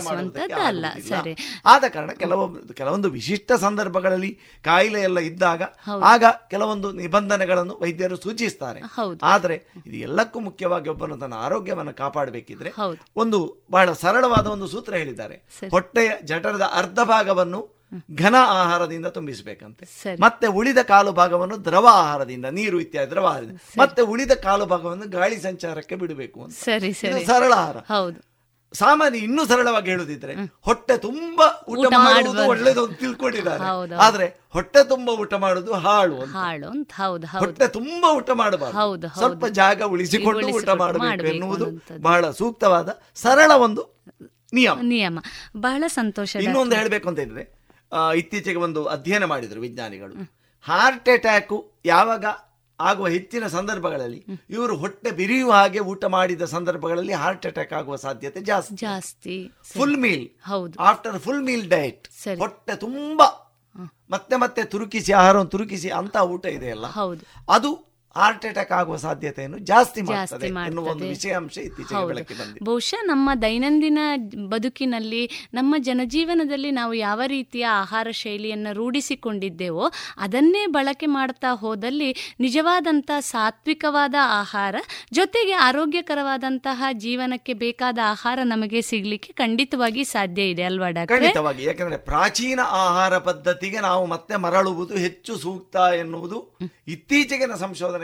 ಅಲ್ಲ. 0.66 0.86
ಸರಿ. 1.08 1.36
ಆದ 1.66 1.84
ಕಾರಣ 1.88 2.10
ಕೆಲವೊಂದು 2.10 2.74
ಕೆಲವೊಂದು 2.74 3.10
ವಿಶಿಷ್ಟ 3.10 3.52
ಸಂದರ್ಭಗಳಲ್ಲಿ 3.52 4.38
ಕಾಯಿಲೆ 4.64 5.00
ಎಲ್ಲ 5.00 5.18
ಇದ್ದಾಗ 5.18 5.62
ಆಗ 6.02 6.24
ಕೆಲವೊಂದು 6.50 6.92
ನಿಬಂಧನೆಗಳನ್ನು 6.92 7.78
ವೈದ್ಯರು 7.82 8.16
ಸೂಚಿಸ್ತಾರೆ. 8.16 8.80
ಆದರೆ 9.22 9.56
ಇದು 9.86 9.96
ಎಲ್ಲಕ್ಕೂ 9.96 10.40
ಮುಖ್ಯವಾಗಿ 10.40 10.90
ಒಬ್ಬನು 10.90 11.16
ತನ್ನ 11.16 11.34
ಆರೋಗ್ಯವನ್ನು 11.34 11.94
ಕಾಪಾಡಬೇಕಿದ್ರೆ 11.94 12.72
ಒಂದು 13.16 13.66
ಬಹಳ 13.70 13.92
ಸರಳವಾದ 13.92 14.46
ಒಂದು 14.46 14.66
ಸೂತ್ರ 14.66 14.94
ಹೇಳಿದ್ದಾರೆ. 14.94 15.36
ಹೊಟ್ಟೆಯ 15.70 16.10
ಜಠರದ 16.24 16.70
ಅರ್ಧ 16.74 17.00
ಭಾಗವನ್ನು 17.00 17.75
ಘನ 18.14 18.34
ಆಹಾರದಿಂದ 18.38 19.06
ತುಂಬಿಸಬೇಕಂತೆ. 19.06 20.16
ಮತ್ತೆ 20.20 20.46
ಉಳಿದ 20.46 20.78
ಕಾಲು 20.78 21.12
ಭಾಗವನ್ನು 21.12 21.64
ದ್ರವ 21.64 21.86
ಆಹಾರದಿಂದ 21.90 22.44
ನೀರು 22.44 22.80
ಇತ್ಯಾದಿ 22.80 23.10
ದ್ರವ 23.10 23.26
ಆಹಾರದಿಂದ. 23.26 23.58
ಮತ್ತೆ 23.78 24.02
ಉಳಿದ 24.02 24.32
ಕಾಲು 24.32 24.66
ಭಾಗವನ್ನು 24.66 25.08
ಗಾಳಿ 25.08 25.40
ಸಂಚಾರಕ್ಕೆ 25.40 25.94
ಬಿಡಬೇಕು 25.94 26.44
ಅಂತ. 26.44 26.54
ಸರಿ 26.54 26.92
ಸರಿ. 26.92 27.24
ಸರಳ 27.24 27.52
ಆಹಾರ. 27.52 27.76
ಹೌದು. 27.76 28.36
ಸಾಮಾನ್ಯ 28.72 29.18
ಇನ್ನೂ 29.18 29.46
ಸರಳವಾಗಿ 29.46 29.90
ಹೇಳುದಿದ್ರೆ 29.90 30.34
ಹೊಟ್ಟೆ 30.60 30.98
ತುಂಬಾ 30.98 31.64
ಊಟ 31.68 31.86
ಮಾಡುವುದು. 31.96 32.48
ಒಳ್ಳೇದು 32.48 32.84
ಅಂತ 32.84 32.98
ತಿಳ್ಕೊಂಡಿದ್ದಾರೆ. 32.98 33.94
ಆದ್ರೆ 33.94 34.40
ಹೊಟ್ಟೆ 34.48 34.88
ತುಂಬಾ 34.88 35.12
ಊಟ 35.12 35.34
ಮಾಡುದು 35.34 35.72
ಹಾಳು 35.72 36.24
ಹಾಳು 36.24 36.68
ಅಂತ. 36.68 36.90
ಹೌದು 36.94 37.26
ಹೊಟ್ಟೆ 37.26 37.68
ತುಂಬಾ 37.68 38.12
ಊಟ 38.12 38.30
ಮಾಡಬಾರ್ದು. 38.30 39.18
ಸ್ವಲ್ಪ 39.18 39.46
ಜಾಗ 39.46 39.82
ಉಳಿಸಿಕೊಂಡು 39.82 40.48
ಊಟ 40.48 40.68
ಮಾಡಬೇಕು 40.68 41.26
ಎನ್ನುವುದು 41.26 41.66
ಬಹಳ 42.00 42.30
ಸೂಕ್ತವಾದ 42.30 43.00
ಸರಳ 43.14 43.50
ಒಂದು 43.50 44.04
ನಿಯಮ. 44.52 44.78
ನಿಯಮ. 44.82 45.18
ಬಹಳ 45.56 45.84
ಸಂತೋಷ 45.86 46.36
ಇನ್ನೊಂದು. 46.36 46.76
ಹೇಳಬೇಕು 46.76 47.08
ಅಂತ 47.08 47.18
ಇದ್ರೆ 47.18 47.55
ಇತ್ತೀಚೆಗೆ 48.16 48.58
ಒಂದು 48.58 48.84
ಅಧ್ಯಯನ 48.84 49.24
ಮಾಡಿದರು 49.24 49.60
ವಿಜ್ಞಾನಿಗಳು. 49.60 50.36
ಹಾರ್ಟ್ 50.60 51.08
ಅಟ್ಯಾಕು 51.08 51.72
ಯಾವಾಗ 51.84 52.24
ಆಗುವ 52.80 53.08
ಹೆಚ್ಚಿನ 53.08 53.46
ಸಂದರ್ಭಗಳಲ್ಲಿ 53.46 54.24
ಇವರು 54.50 54.76
ಹೊಟ್ಟೆ 54.76 55.10
ಬಿರಿಯುವ 55.10 55.52
ಹಾಗೆ 55.52 55.80
ಊಟ 55.80 56.04
ಮಾಡಿದ 56.04 56.42
ಸಂದರ್ಭಗಳಲ್ಲಿ 56.42 57.12
ಹಾರ್ಟ್ 57.12 57.46
ಅಟ್ಯಾಕ್ 57.46 57.72
ಆಗುವ 57.72 57.96
ಸಾಧ್ಯತೆ 57.96 58.40
ಜಾಸ್ತಿ. 58.40 58.74
ಜಾಸ್ತಿ. 58.74 59.50
ಫುಲ್ 59.62 59.96
ಮೀಲ್ 59.96 60.28
ಹೌದು. 60.44 60.82
ಆಫ್ಟರ್ 60.82 61.18
ಫುಲ್ 61.18 61.42
ಮೀಲ್ 61.42 61.68
ಡಯಟ್ 61.68 62.08
ಹೊಟ್ಟೆ 62.38 62.76
ತುಂಬಾ 62.76 63.42
ಮತ್ತೆ 64.10 64.36
ಮತ್ತೆ 64.36 64.64
ತುರುಕಿಸಿ 64.64 65.12
ಆಹಾರವನ್ನು 65.12 65.50
ತುರುಕಿಸಿ 65.50 65.90
ಅಂತ 65.90 66.16
ಊಟ 66.16 66.46
ಇದೆಯಲ್ಲ? 66.46 66.86
ಹೌದು. 66.86 67.52
ಅದು 67.52 67.85
ಹಾರ್ಟ್ 68.16 68.46
ಅಟ್ಯಾಕ್ 68.46 68.72
ಆಗುವ 68.72 68.96
ಸಾಧ್ಯತೆಯನ್ನು 68.96 69.58
ಜಾಸ್ತಿ 69.64 70.02
ಮಾಡ್ತದೆ 70.02 70.46
ಎನ್ನುವ 70.46 70.86
ಒಂದು. 70.86 71.08
ವಿಷಯಾಂಶ 71.08 71.58
ಇತ್ತೀಚೆಗೆ. 71.58 72.02
ಬೆಳಕಿಗೆ 72.06 72.40
ಬಂದಿದೆ 72.40 72.64
ಬಹುಶಃ 72.64 73.02
ನಮ್ಮ 73.04 73.30
ದೈನಂದಿನ 73.42 74.00
ಬದುಕಿನಲ್ಲಿ 74.48 75.22
ನಮ್ಮ 75.54 75.74
ಜನಜೀವನದಲ್ಲಿ 75.78 76.70
ನಾವು 76.70 76.94
ಯಾವ 77.00 77.20
ರೀತಿಯ 77.26 77.66
ಆಹಾರ 77.74 78.08
ಶೈಲಿಯನ್ನು 78.14 78.72
ರೂಢಿಸಿಕೊಂಡಿದ್ದೇವೋ 78.72 79.86
ಅದನ್ನೇ 80.18 80.66
ಬಳಕೆ 80.66 81.06
ಮಾಡ್ತಾ 81.10 81.52
ಹೋದಲ್ಲಿ 81.56 82.10
ನಿಜವಾದಂತಹ 82.40 83.20
ಸಾತ್ವಿಕವಾದ 83.26 84.14
ಆಹಾರ 84.36 84.76
ಜೊತೆಗೆ 85.12 85.52
ಆರೋಗ್ಯಕರವಾದಂತಹ 85.52 86.84
ಜೀವನಕ್ಕೆ 86.98 87.52
ಬೇಕಾದ 87.58 87.98
ಆಹಾರ 88.04 88.38
ನಮಗೆ 88.44 88.82
ಸಿಗ್ಲಿಕ್ಕೆ 88.82 89.32
ಖಂಡಿತವಾಗಿ 89.32 90.04
ಸಾಧ್ಯ 90.04 90.42
ಇದೆ 90.44 90.62
ಅಲ್ವಾ 90.62 90.90
ಡಾಕ್ಟರ್ 90.90 91.18
ಖಂಡಿತವಾಗಿ 91.18 91.64
ಯಾಕಂದ್ರೆ 91.64 91.96
ಪ್ರಾಚೀನ 92.04 92.60
ಆಹಾರ 92.82 93.18
ಪದ್ಧತಿಗೆ 93.18 93.80
ನಾವು 93.80 94.06
ಮತ್ತೆ 94.06 94.36
ಮರಳುವುದು 94.36 94.94
ಹೆಚ್ಚು 94.96 95.36
ಸೂಕ್ತ 95.36 95.76
ಎನ್ನುವುದು 95.98 96.38
ಇತ್ತೀಚೆಗಿನ 96.88 97.54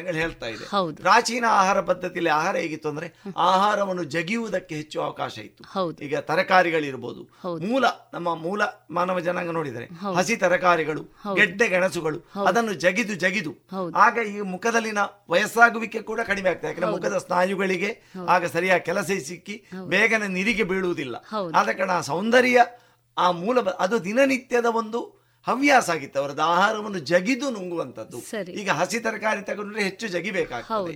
ಸಂಶೋಧನೆಗಳು 0.02 0.20
ಹೇಳ್ತಾ 0.22 0.46
ಇದೆ. 0.46 0.64
ಪ್ರಾಚೀನ 1.02 1.44
ಆಹಾರ 1.48 1.80
ಪದ್ಧತಿಯಲ್ಲಿ 1.80 2.30
ಆಹಾರ 2.30 2.56
ಹೇಗಿತ್ತು 2.56 2.88
ಅಂದ್ರೆ 2.88 3.08
ಆಹಾರವನ್ನು 3.36 4.04
ಜಗಿಯುವುದಕ್ಕೆ 4.04 4.74
ಹೆಚ್ಚು 4.74 4.98
ಅವಕಾಶ 5.00 5.38
ಇತ್ತು. 5.38 5.62
ಈಗ 6.04 6.18
ತರಕಾರಿಗಳಿರ್ಬೋದು. 6.18 7.22
ಮೂಲ 7.68 7.84
ನಮ್ಮ 8.14 8.34
ಮೂಲ 8.34 8.62
ಮಾನವ 8.90 9.20
ಜನಾಂಗ 9.20 9.50
ನೋಡಿದರೆ 9.50 9.86
ಹಸಿ 10.18 10.36
ತರಕಾರಿಗಳು. 10.36 11.02
ಗೆಡ್ಡೆ 11.38 11.68
ಗೆಣಸುಗಳು 11.68 12.18
ಅದನ್ನು 12.46 12.74
ಜಗಿದು 12.84 13.14
ಜಗಿದು. 13.14 13.52
ಆಗ 13.96 14.16
ಈ 14.34 14.40
ಮುಖದಲ್ಲಿನ 14.54 15.00
ವಯಸ್ಸಾಗುವಿಕೆ 15.30 16.02
ಕೂಡ 16.10 16.20
ಕಡಿಮೆ 16.20 16.50
ಆಗ್ತದೆ. 16.50 16.68
ಯಾಕಂದ್ರೆ 16.68 16.92
ಮುಖದ 16.96 17.18
ಸ್ನಾಯುಗಳಿಗೆ 17.18 17.90
ಆಗ 18.28 18.44
ಸರಿಯಾಗಿ 18.44 18.84
ಕೆಲಸ 18.84 19.10
ಸಿಕ್ಕಿ 19.28 19.56
ಬೇಗನೆ 19.88 20.28
ನೀರಿಗೆ 20.28 20.64
ಬೀಳುವುದಿಲ್ಲ. 20.64 21.16
ಆದ 21.54 21.68
ಕಾರಣ 21.78 21.90
ಆ 21.90 22.00
ಸೌಂದರ್ಯ 22.12 22.60
ಆ 23.18 23.30
ಮೂಲ 23.30 23.60
ಅದು 23.84 23.96
ದಿನನಿತ್ಯದ 24.04 24.68
ಒಂದು 24.80 25.21
ಹವ್ಯಾಸ 25.46 25.88
ಆಗಿತ್ತು 25.94 26.18
ಅವರದ್ದು 26.22 26.44
ಆಹಾರವನ್ನು 26.52 27.00
ಜಗಿದು 27.12 27.46
ನುಂಗುವಂಥದ್ದು. 27.56 28.18
ಈಗ 28.60 28.70
ಹಸಿ 28.80 28.98
ತರಕಾರಿ 29.06 29.42
ತಗೊಂಡ್ರೆ 29.50 29.82
ಹೆಚ್ಚು 29.88 30.08
ಜಗಿಬೇಕಾಗ್ತದೆ. 30.16 30.94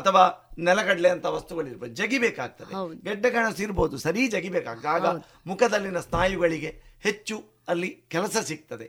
ಅಥವಾ 0.00 0.24
ನೆಲಗಡಲೆ 0.68 1.10
ಅಂತ 1.16 1.26
ವಸ್ತುಗಳಿರ್ಬೋದು 1.36 1.94
ಜಗಿಬೇಕಾಗ್ತದೆ. 2.00 2.72
ಗೆಡ್ಡೆ 3.06 3.30
ಕಣಸು 3.36 3.62
ಇರ್ಬೋದು 3.66 3.98
ಸರಿ 4.06 4.24
ಜಗಿಬೇಕಾಗ್ತದೆ. 4.36 4.90
ಆಗ 4.96 5.06
ಮುಖದಲ್ಲಿನ 5.52 6.00
ಸ್ನಾಯುಗಳಿಗೆ 6.08 6.72
ಹೆಚ್ಚು 7.06 7.38
ಅಲ್ಲಿ 7.72 7.90
ಕೆಲಸ 8.14 8.36
ಸಿಗ್ತದೆ. 8.50 8.86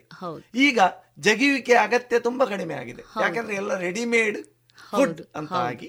ಈಗ 0.66 0.78
ಜಗಿವಿಕೆ 1.28 1.74
ಅಗತ್ಯ 1.86 2.18
ತುಂಬಾ 2.28 2.44
ಕಡಿಮೆ 2.54 2.74
ಆಗಿದೆ. 2.82 3.02
ಯಾಕಂದ್ರೆ 3.24 3.56
ಎಲ್ಲ 3.62 3.72
ರೆಡಿಮೇಡ್ 3.86 4.38
ಫುಡ್ 4.90 5.20
ಅಂತ 5.38 5.52
ಆಗಿ 5.70 5.88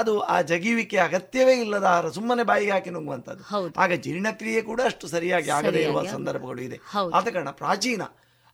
ಅದು 0.00 0.12
ಆ 0.34 0.36
ಜಗಿವಿಕೆ 0.50 0.98
ಅಗತ್ಯವೇ 1.08 1.54
ಇಲ್ಲದ 1.64 1.86
ಆಹಾರ 1.90 2.06
ಸುಮ್ಮನೆ 2.16 2.44
ಬಾಯಿಗೆ 2.50 2.72
ಹಾಕಿ 2.74 2.90
ನುಂಗುವಂತದ್ದು 2.94 3.44
ಆಗ 3.84 3.92
ಜೀರ್ಣಕ್ರಿಯೆ 4.06 4.60
ಕೂಡ 4.70 4.80
ಅಷ್ಟು 4.90 5.08
ಸರಿಯಾಗಿ 5.14 5.50
ಆಗದೇ 5.58 5.80
ಇರುವ 5.86 6.00
ಸಂದರ್ಭಗಳು 6.16 6.60
ಇದೆ. 6.68 6.78
ಆದ 7.18 7.26
ಕಾರಣ 7.34 7.50
ಪ್ರಾಚೀನ 7.60 8.02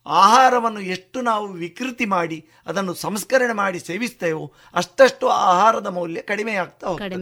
ಆಹಾರವನ್ನು 0.05 0.79
ಎಷ್ಟು 0.79 1.21
ನಾವು 1.21 1.47
ವಿಕೃತಿ 1.47 2.05
ಮಾಡಿ 2.05 2.49
ಅದನ್ನು 2.67 2.93
ಸಂಸ್ಕರಣೆ 2.93 3.53
ಮಾಡಿ 3.53 3.79
ಸೇವಿಸ್ತೇವೋ 3.79 4.53
ಅಷ್ಟಷ್ಟು 4.73 5.27
ಆಹಾರದ 5.27 5.87
ಮೌಲ್ಯ 5.87 6.21
ಕಡಿಮೆ 6.21 6.53
ಆಗ್ತಾ 6.53 6.87
ಹೋಗ್ತದೆ. 6.87 7.13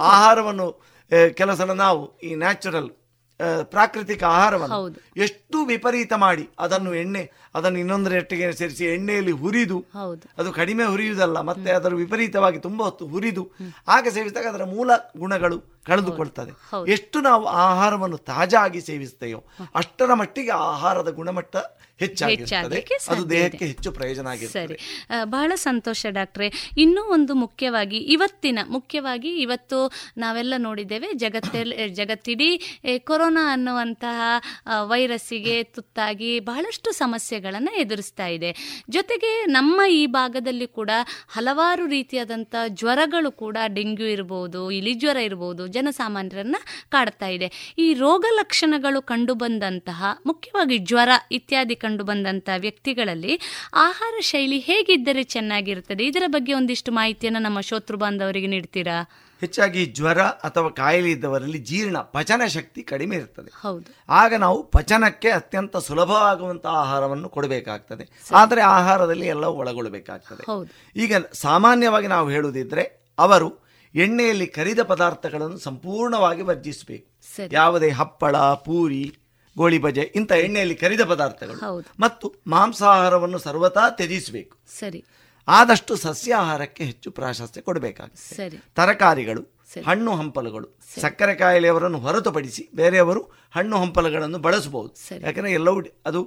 ಆಹಾರವನ್ನು 0.00 0.82
ಕೆಲಸನ 1.34 1.70
ನಾವು 1.70 2.18
ಈ 2.18 2.34
ನ್ಯಾಚುರಲ್ 2.34 2.90
ಪ್ರಾಕೃತಿಕ 3.62 4.24
ಆಹಾರವನ್ನು 4.24 4.74
ಎಷ್ಟು 5.16 5.64
ವಿಪರೀತ 5.64 6.12
ಮಾಡಿ 6.12 6.48
ಅದನ್ನು 6.58 6.94
ಎಣ್ಣೆ 6.94 7.32
ಅದನ್ನು 7.54 7.78
ಇನ್ನೊಂದರೊಟ್ಟಿಗೆ 7.78 8.52
ಸೇರಿಸಿ 8.52 8.84
ಎಣ್ಣೆಯಲ್ಲಿ 8.84 9.32
ಹುರಿದು 9.32 9.84
ಅದು 10.38 10.52
ಕಡಿಮೆ 10.52 10.84
ಹುರಿಯುವುದಲ್ಲ 10.84 11.40
ಮತ್ತೆ 11.40 11.70
ಅದರ 11.70 11.94
ವಿಪರೀತವಾಗಿ 11.94 12.58
ತುಂಬಾ 12.58 12.84
ಹೊತ್ತು 12.84 13.06
ಹುರಿದು 13.06 13.50
ಆಗ 13.88 14.08
ಸೇವಿಸಿದಾಗ 14.08 14.46
ಅದರ 14.46 14.64
ಮೂಲ 14.64 14.90
ಗುಣಗಳು 15.16 15.82
ಕಳೆದುಕೊಳ್ತದೆ. 15.86 16.50
ಎಷ್ಟು 16.92 17.20
ನಾವು 17.20 17.44
ಆಹಾರವನ್ನು 17.46 18.16
ತಾಜಾ 18.16 18.60
ಆಗಿ 18.64 18.80
ಸೇವಿಸ್ತೇವೋ 18.80 19.44
ಅಷ್ಟರ 19.74 20.14
ಮಟ್ಟಿಗೆ 20.14 20.50
ಆಹಾರದ 20.50 21.08
ಗುಣಮಟ್ಟ 21.08 21.56
ಹೆಚ್ಚಾಗಿರ್ತದೆ. 22.00 22.80
ಅದು 23.12 23.22
ದೇಹಕ್ಕೆ 23.30 23.66
ಹೆಚ್ಚು 23.66 23.92
ಪ್ರಯೋಜನ 23.92 24.26
ಆಗಿರ್ತದೆ. 24.26 24.76
ಬಹಳ 25.34 25.52
ಸಂತೋಷ 25.54 26.06
ಡಾಕ್ಟ್ರೆ. 26.18 26.48
ಇನ್ನೂ 26.84 27.02
ಒಂದು 27.16 27.34
ಮುಖ್ಯವಾಗಿ 27.34 27.98
ಇವತ್ತಿನ 28.14 28.58
ಮುಖ್ಯವಾಗಿ 28.76 29.30
ಇವತ್ತು 29.44 29.78
ನಾವೆಲ್ಲ 30.18 30.54
ನೋಡಿದ್ದೇವೆ 30.66 31.08
ಜಗತ್ತಲ್ಲಿ 31.22 31.76
ಜಗತ್ತಿಡೀ 32.00 32.50
ಕೊರೋನಾ 33.10 33.44
ಅನ್ನುವಂತಹ 33.52 34.20
ವೈರಸ್ಸಿಗೆ 34.92 35.56
ತುತ್ತಾಗಿ 35.62 36.32
ಬಹಳಷ್ಟು 36.40 36.92
ಸಮಸ್ಯೆಗಳನ್ನು 36.92 37.72
ಎದುರಿಸ್ತಾ 37.82 38.26
ಇದೆ. 38.36 38.50
ಜೊತೆಗೆ 38.90 39.32
ನಮ್ಮ 39.56 39.80
ಈ 40.00 40.02
ಭಾಗದಲ್ಲಿ 40.18 40.66
ಕೂಡ 40.78 40.90
ಹಲವಾರು 41.28 41.86
ರೀತಿಯಾದಂಥ 41.86 42.54
ಜ್ವರಗಳು 42.80 43.32
ಕೂಡ 43.42 43.56
ಡೆಂಗ್ಯೂ 43.78 44.06
ಇರ್ಬೋದು 44.06 44.60
ಇಲಿಜ್ವರ 44.70 45.16
ಇರ್ಬೋದು 45.28 45.62
ಜನಸಾಮಾನ್ಯರನ್ನ 45.66 46.56
ಕಾಡ್ತಾ 46.88 47.28
ಇದೆ. 47.36 47.50
ಈ 47.78 47.88
ರೋಗ 47.94 48.24
ಲಕ್ಷಣಗಳು 48.40 49.02
ಕಂಡುಬಂದಂತಹ 49.02 50.04
ಮುಖ್ಯವಾಗಿ 50.26 50.78
ಜ್ವರ 50.90 51.08
ಇತ್ಯಾದಿ 51.32 51.76
ಕಂಡುಬಂದಂತಹ 51.84 52.60
ವ್ಯಕ್ತಿಗಳಲ್ಲಿ 52.60 53.34
ಆಹಾರ 53.74 54.14
ಶೈಲಿ 54.20 54.58
ಹೇಗಿದ್ದರೆ 54.58 55.22
ಚೆನ್ನಾಗಿರುತ್ತದೆ? 55.22 56.04
ಇದರ 56.06 56.22
ಬಗ್ಗೆ 56.26 56.54
ಒಂದಿಷ್ಟು 56.54 56.92
ಮಾಹಿತಿಯನ್ನು 56.92 57.40
ನಮ್ಮ 57.40 57.60
ಶೋತೃ 57.60 57.96
ಬಾಂಧವರಿಗೆ 57.96 58.46
ನೀಡ್ತೀರಾ? 58.46 58.98
ಹೆಚ್ಚಾಗಿ 59.40 59.86
ಜ್ವರ 59.86 60.20
ಅಥವಾ 60.20 60.68
ಕಾಯಿಲೆ 60.68 61.10
ಇದ್ದವರಲ್ಲಿ 61.10 61.58
ಜೀರ್ಣ 61.58 61.98
ಪಚನ 61.98 62.42
ಶಕ್ತಿ 62.46 62.82
ಕಡಿಮೆ 62.82 63.16
ಇರ್ತದೆ. 63.16 63.50
ಹೌದು. 63.62 63.94
ಆಗ 64.08 64.34
ನಾವು 64.34 64.62
ಪಚನಕ್ಕೆ 64.62 65.30
ಅತ್ಯಂತ 65.30 65.76
ಸುಲಭವಾಗುವಂತಹ 65.76 66.70
ಆಹಾರವನ್ನು 66.70 67.28
ಕೊಡಬೇಕಾಗ್ತದೆ. 67.28 68.08
ಆದರೆ 68.34 68.60
ಆಹಾರದಲ್ಲಿ 68.60 69.26
ಎಲ್ಲವೂ 69.26 69.54
ಒಳಗೊಳ್ಳಬೇಕಾಗ್ತದೆ. 69.54 70.44
ಈಗ 70.96 71.12
ಸಾಮಾನ್ಯವಾಗಿ 71.32 72.06
ನಾವು 72.06 72.30
ಹೇಳುವುದಿದ್ರೆ 72.30 72.84
ಅವರು 73.18 73.48
ಎಣ್ಣೆಯಲ್ಲಿ 73.94 74.46
ಕರಿದ 74.46 74.82
ಪದಾರ್ಥಗಳನ್ನು 74.82 75.58
ಸಂಪೂರ್ಣವಾಗಿ 75.58 76.42
ವರ್ಜಿಸಬೇಕು. 76.42 77.08
ಯಾವುದೇ 77.52 77.90
ಹಪ್ಪಳ 77.90 78.36
ಪೂರಿ 78.36 79.04
ಗೋಳಿ 79.56 79.78
ಬಜೆ 79.78 80.00
ಇಂಥ 80.00 80.32
ಎಣ್ಣೆಯಲ್ಲಿ 80.32 80.74
ಕರಿದ 80.74 81.00
ಪದಾರ್ಥಗಳು. 81.00 81.84
ಮತ್ತು 82.00 82.34
ಮಾಂಸಾಹಾರವನ್ನು 82.46 83.38
ಸರ್ವತಾ 83.38 83.90
ತ್ಯಜಿಸಬೇಕು. 83.90 84.56
ಸರಿ. 84.78 85.04
ಆದಷ್ಟು 85.48 85.96
ಸಸ್ಯಾಹಾರಕ್ಕೆ 85.96 86.84
ಹೆಚ್ಚು 86.84 87.10
ಪ್ರಾಶಸ್ತ್ಯ 87.10 87.60
ಕೊಡಬೇಕಾಗುತ್ತೆ. 87.60 88.48
ತರಕಾರಿಗಳು 88.74 89.42
ಹಣ್ಣು 89.86 90.14
ಹಂಪಲುಗಳು 90.14 90.68
ಸಕ್ಕರೆ 91.00 91.34
ಕಾಯಿಲೆಯವರನ್ನು 91.34 91.98
ಹೊರತುಪಡಿಸಿ 91.98 92.62
ಬೇರೆಯವರು 92.74 93.20
ಹಣ್ಣು 93.54 93.76
ಹಂಪಲುಗಳನ್ನು 93.76 94.38
ಬಳಸಬಹುದು. 94.38 94.92
ಯಾಕಂದರೆ 95.20 95.52
ಎಲ್ಲವೂ 95.52 95.80
ಅದು 96.06 96.20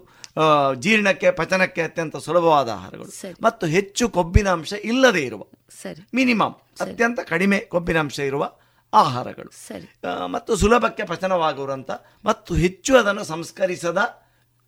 ಜೀರ್ಣಕ್ಕೆ 0.75 1.31
ಪಚನಕ್ಕೆ 1.31 1.81
ಅತ್ಯಂತ 1.81 2.17
ಸುಲಭವಾದ 2.17 2.69
ಆಹಾರಗಳು. 2.69 3.11
ಮತ್ತು 3.41 3.67
ಹೆಚ್ಚು 3.67 4.09
ಕೊಬ್ಬಿನ 4.09 4.49
ಅಂಶ 4.49 4.73
ಇಲ್ಲದೇ 4.73 5.19
ಇರುವ 5.19 5.43
ಸರಿ. 5.83 6.07
ಮಿನಿಮಮ್ 6.13 6.55
ಅತ್ಯಂತ 6.81 7.19
ಕಡಿಮೆ 7.19 7.59
ಕೊಬ್ಬಿನಾಂಶ 7.59 8.19
ಇರುವ 8.19 8.51
ಆಹಾರಗಳು. 8.93 9.67
ಸರಿ. 9.67 9.99
ಮತ್ತು 10.25 10.55
ಸುಲಭಕ್ಕೆ 10.55 11.03
ಪಚನವಾಗುವಂಥ 11.03 11.91
ಮತ್ತು 12.25 12.55
ಹೆಚ್ಚು 12.55 12.97
ಅದನ್ನು 12.97 13.23
ಸಂಸ್ಕರಿಸದ 13.23 14.27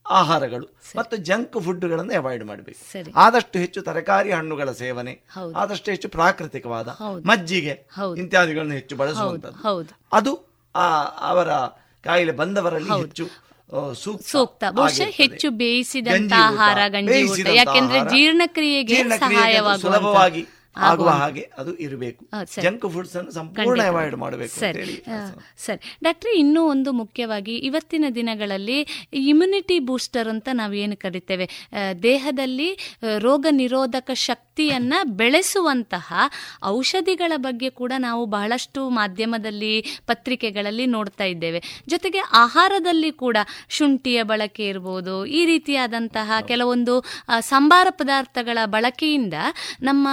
ಆಹಾರಗಳು 0.09 0.79
ಮತ್ತು 0.95 1.17
ಜಂಕ್ 1.17 1.61
ಫುಡ್ಗಳನ್ನು 1.61 2.17
ಅವಾಯ್ಡ್ 2.17 2.43
ಮಾಡಬೇಕು. 2.43 3.09
ಆದಷ್ಟು 3.15 3.59
ಹೆಚ್ಚು 3.59 3.81
ತರಕಾರಿ 3.81 4.31
ಹಣ್ಣುಗಳ 4.31 4.71
ಸೇವನೆ. 4.71 5.21
ಆದಷ್ಟು 5.55 5.91
ಹೆಚ್ಚು 5.91 6.09
ಪ್ರಾಕೃತಿಕವಾದ 6.09 6.87
ಮಜ್ಜಿಗೆ 7.25 7.87
ಇತ್ಯಾದಿಗಳನ್ನು 8.17 8.73
ಹೆಚ್ಚು 8.73 8.95
ಬಳಸುವಂಥದ್ದು. 8.95 9.57
ಹೌದು. 9.57 9.99
ಅದು 10.13 10.49
ಆ 10.75 11.03
ಅವರ 11.03 11.53
ಕಾಯಿಲೆ 12.03 12.31
ಬಂದವರಲ್ಲಿ 12.31 12.89
ಹೆಚ್ಚು 12.89 13.49
ಸೂಕ್ತ 14.25 14.63
ಬಹುಶಃ 14.69 15.03
ಹೆಚ್ಚು 15.05 15.49
ಬೇಯಿಸಿದಂತ 15.49 16.13
ಗಂಜಿ 16.13 16.33
ಊಟ, 16.33 16.59
ಆಹಾರ 16.59 16.77
ಗಂಜಿ 16.87 17.23
ಊಟ. 17.23 17.47
ಯಾಕೆಂದ್ರೆ 17.47 17.99
ಜೀರ್ಣಕ್ರಿಯೆಗೆ 17.99 19.03
ಸಹಾಯವಾಗುವ 19.03 19.81
ಸುಲಭವಾಗಿ 19.81 20.47
ಆಗುವ 20.77 21.09
ಹಾಗೆ 21.09 21.51
ಅದು 21.57 21.77
ಇರಬೇಕು. 21.77 22.25
ಸರಿ. 22.45 22.61
ಜಂಕ್ 22.61 22.89
ಫುಡ್ಸ್ 22.93 23.15
ಅನ್ನು 23.15 23.31
ಸಂಪೂರ್ಣ 23.31 23.81
ಅವಾಯ್ಡ್ 23.83 24.15
ಮಾಡಬೇಕು 24.15 24.53
ಸರಿ. 24.59 24.83
ಸರಿ. 25.57 25.79
ಡಾಕ್ಟ್ರೆ 26.03 26.39
ಇನ್ನೂ 26.39 26.61
ಒಂದು 26.65 26.91
ಮುಖ್ಯವಾಗಿ 26.91 27.55
ಇವತ್ತಿನ 27.55 28.05
ದಿನಗಳಲ್ಲಿ 28.15 28.87
ಇಮ್ಯುನಿಟಿ 29.13 29.79
ಬೂಸ್ಟರ್ 29.79 30.27
ಅಂತ 30.27 30.49
ನಾವು 30.53 30.73
ಏನು 30.73 30.97
ಕರಿತೇವೆ? 30.97 31.49
ದೇಹದಲ್ಲಿ 32.03 32.69
ರೋಗ 33.17 33.45
ನಿರೋಧಕ 33.51 34.11
ಶಕ್ತಿಯನ್ನ 34.13 34.93
ಬೆಳೆಸುವಂತಹ 35.05 36.13
ಔಷಧಿಗಳ 36.63 37.31
ಬಗ್ಗೆ 37.37 37.69
ಕೂಡ 37.69 37.93
ನಾವು 37.97 38.25
ಬಹಳಷ್ಟು 38.25 38.89
ಮಾಧ್ಯಮದಲ್ಲಿ 38.89 39.85
ಪತ್ರಿಕೆಗಳಲ್ಲಿ 40.05 40.85
ನೋಡ್ತಾ 40.85 41.23
ಇದ್ದೇವೆ. 41.23 41.63
ಜೊತೆಗೆ 41.87 42.19
ಆಹಾರದಲ್ಲಿ 42.19 43.11
ಕೂಡ 43.11 43.37
ಶುಂಠಿಯ 43.69 44.23
ಬಳಕೆ 44.23 44.67
ಇರ್ಬೋದು 44.67 45.25
ಈ 45.25 45.45
ರೀತಿಯಾದಂತಹ 45.45 46.31
ಕೆಲವೊಂದು 46.47 47.03
ಸಂಬಾರ 47.39 47.87
ಪದಾರ್ಥಗಳ 47.89 48.57
ಬಳಕೆಯಿಂದ 48.65 49.33
ನಮ್ಮ 49.81 50.07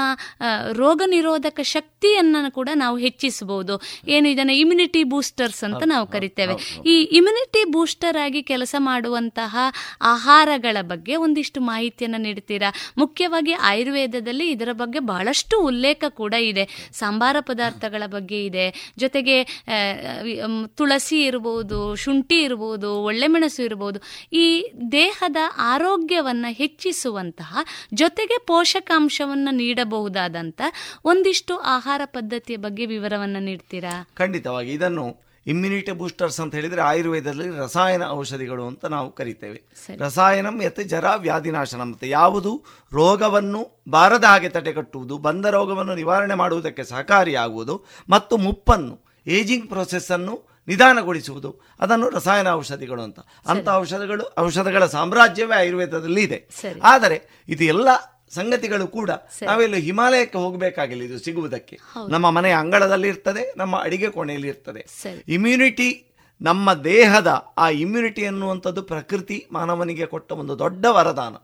ರೋಗ 0.73 1.03
ನಿರೋಧಕ 1.07 1.61
ಶಕ್ತಿಯನ್ನು 1.63 2.53
ಕೂಡ 2.53 2.69
ನಾವು 2.75 2.97
ಹೆಚ್ಚಿಸಬಹುದು. 2.97 3.75
ಏನು 4.09 4.27
ಇದನ್ನು 4.29 4.53
ಇಮ್ಯುನಿಟಿ 4.53 5.03
ಬೂಸ್ಟರ್ಸ್ 5.05 5.63
ಅಂತ 5.65 5.83
ನಾವು 5.87 6.07
ಕರಿತೇವೆ. 6.07 6.55
ಈ 6.87 6.97
ಇಮ್ಯುನಿಟಿ 7.19 7.63
ಬೂಸ್ಟರ್ 7.71 8.19
ಆಗಿ 8.25 8.43
ಕೆಲಸ 8.43 8.75
ಮಾಡುವಂತಹ 8.79 9.57
ಆಹಾರಗಳ 10.03 10.77
ಬಗ್ಗೆ 10.83 11.17
ಒಂದಿಷ್ಟು 11.17 11.61
ಮಾಹಿತಿಯನ್ನು 11.61 12.19
ನೀಡ್ತೀರಾ 12.19 12.71
ಮುಖ್ಯವಾಗಿ 12.99 13.53
ಆಯುರ್ವೇದದಲ್ಲಿ 13.71 14.49
ಇದರ 14.51 14.69
ಬಗ್ಗೆ 14.73 15.03
ಬಹಳಷ್ಟು 15.13 15.57
ಉಲ್ಲೇಖ 15.61 16.05
ಕೂಡ 16.09 16.35
ಇದೆ. 16.51 16.65
ಸಾಂಬಾರ 16.93 17.37
ಪದಾರ್ಥಗಳ 17.41 18.03
ಬಗ್ಗೆ 18.07 18.41
ಇದೆ. 18.45 18.67
ಜೊತೆಗೆ 18.99 19.37
ತುಳಸಿ 20.79 21.19
ಇರಬಹುದು 21.25 21.79
ಶುಂಠಿ 21.97 22.39
ಇರಬಹುದು 22.43 22.89
ಒಳ್ಳೆ 23.03 23.27
ಮೆಣಸು 23.27 23.61
ಇರಬಹುದು 23.63 23.99
ಈ 24.33 24.47
ದೇಹದ 24.93 25.37
ಆರೋಗ್ಯವನ್ನು 25.73 26.51
ಹೆಚ್ಚಿಸುವಂತಹ 26.53 27.65
ಜೊತೆಗೆ 27.95 28.37
ಪೋಷಕಾಂಶವನ್ನು 28.47 29.53
ನೀಡಬಹುದಾದಂಥ 30.37 30.61
ಒಂದಿಷ್ಟು 31.05 31.57
ಆಹಾರ 31.59 32.01
ಪದ್ಧತಿಯ 32.05 32.57
ಬಗ್ಗೆ 32.57 32.87
ವಿವರವನ್ನು 32.87 33.41
ನೀಡ್ತೀರಾ? 33.41 34.09
ಖಂಡಿತವಾಗಿ. 34.17 34.73
ಇದನ್ನು 34.73 35.27
ಇಮ್ಯುನಿಟಿ 35.47 35.93
ಬೂಸ್ಟರ್ಸ್ 35.93 36.41
ಅಂತ 36.41 36.55
ಹೇಳಿದರೆ 36.55 36.81
ಆಯುರ್ವೇದದಲ್ಲಿ 36.81 37.59
ರಸಾಯನ 37.59 38.03
ಔಷಧಿಗಳು 38.09 38.67
ಅಂತ 38.67 38.85
ನಾವು 38.85 39.13
ಕರಿತೇವೆ. 39.13 39.63
ರಸಾಯನಂ 39.99 40.63
ಯತ್ 40.63 40.81
ಜರ 40.85 41.05
ವ್ಯಾಧಿನಾಶನ 41.17 41.83
ಮತ್ತು 41.83 42.07
ಯಾವುದು? 42.07 42.65
ರೋಗವನ್ನು 42.93 43.83
ಬಾರದ 43.89 44.25
ಹಾಗೆ 44.25 44.49
ತಡೆಗಟ್ಟುವುದು 44.49 45.19
ಬಂದ 45.19 45.47
ರೋಗವನ್ನು 45.47 45.95
ನಿವಾರಣೆ 45.95 46.35
ಮಾಡುವುದಕ್ಕೆ 46.35 46.85
ಸಹಕಾರಿಯಾಗುವುದು 46.85 47.85
ಮತ್ತು 48.11 48.37
ಮುಪ್ಪನ್ನು 48.37 49.07
ಏಜಿಂಗ್ 49.27 49.69
ಪ್ರೊಸೆಸ್ಸನ್ನು 49.69 50.57
ನಿಧಾನಗೊಳಿಸುವುದು. 50.69 51.61
ಅದನ್ನು 51.81 52.11
ರಸಾಯನ 52.11 52.49
ಔಷಧಿಗಳು 52.49 53.03
ಅಂತ. 53.03 53.21
ಅಂಥ 53.47 53.69
ಔಷಧಗಳು 53.69 54.35
ಔಷಧಗಳ 54.39 54.87
ಸಾಮ್ರಾಜ್ಯವೇ 54.87 55.55
ಆಯುರ್ವೇದದಲ್ಲಿ 55.55 56.23
ಇದೆ. 56.23 56.49
ಆದರೆ 56.83 57.45
ಇದು 57.49 57.65
ಎಲ್ಲ 57.65 57.89
ಸಂಗತಿಗಳು 58.31 58.87
ಕೂಡ 58.87 59.11
ನಾವೆಲ್ಲ 59.43 59.75
ಹಿಮಾಲಯಕ್ಕೆ 59.75 60.39
ಹೋಗಬೇಕಾಗಿಲ್ಲ 60.39 61.03
ಇದು 61.03 61.19
ಸಿಗುವುದಕ್ಕೆ. 61.19 61.79
ನಮ್ಮ 62.09 62.31
ಮನೆಯ 62.31 62.53
ಅಂಗಳದಲ್ಲಿ 62.53 63.09
ಇರ್ತದೆ 63.09 63.55
ನಮ್ಮ 63.57 63.81
ಅಡಿಗೆ 63.83 64.11
ಕೋಣೆಯಲ್ಲಿ 64.11 64.49
ಇರ್ತದೆ. 64.49 64.87
ಇಮ್ಯುನಿಟಿ 65.29 66.03
ನಮ್ಮ 66.41 66.73
ದೇಹದ 66.75 67.53
ಆ 67.59 67.69
ಇಮ್ಯುನಿಟಿ 67.71 68.27
ಅನ್ನುವಂಥದ್ದು 68.27 68.83
ಪ್ರಕೃತಿ 68.83 69.47
ಮಾನವನಿಗೆ 69.53 70.07
ಕೊಟ್ಟ 70.07 70.33
ಒಂದು 70.33 70.59
ದೊಡ್ಡ 70.59 70.87
ವರದಾನ. 70.87 71.35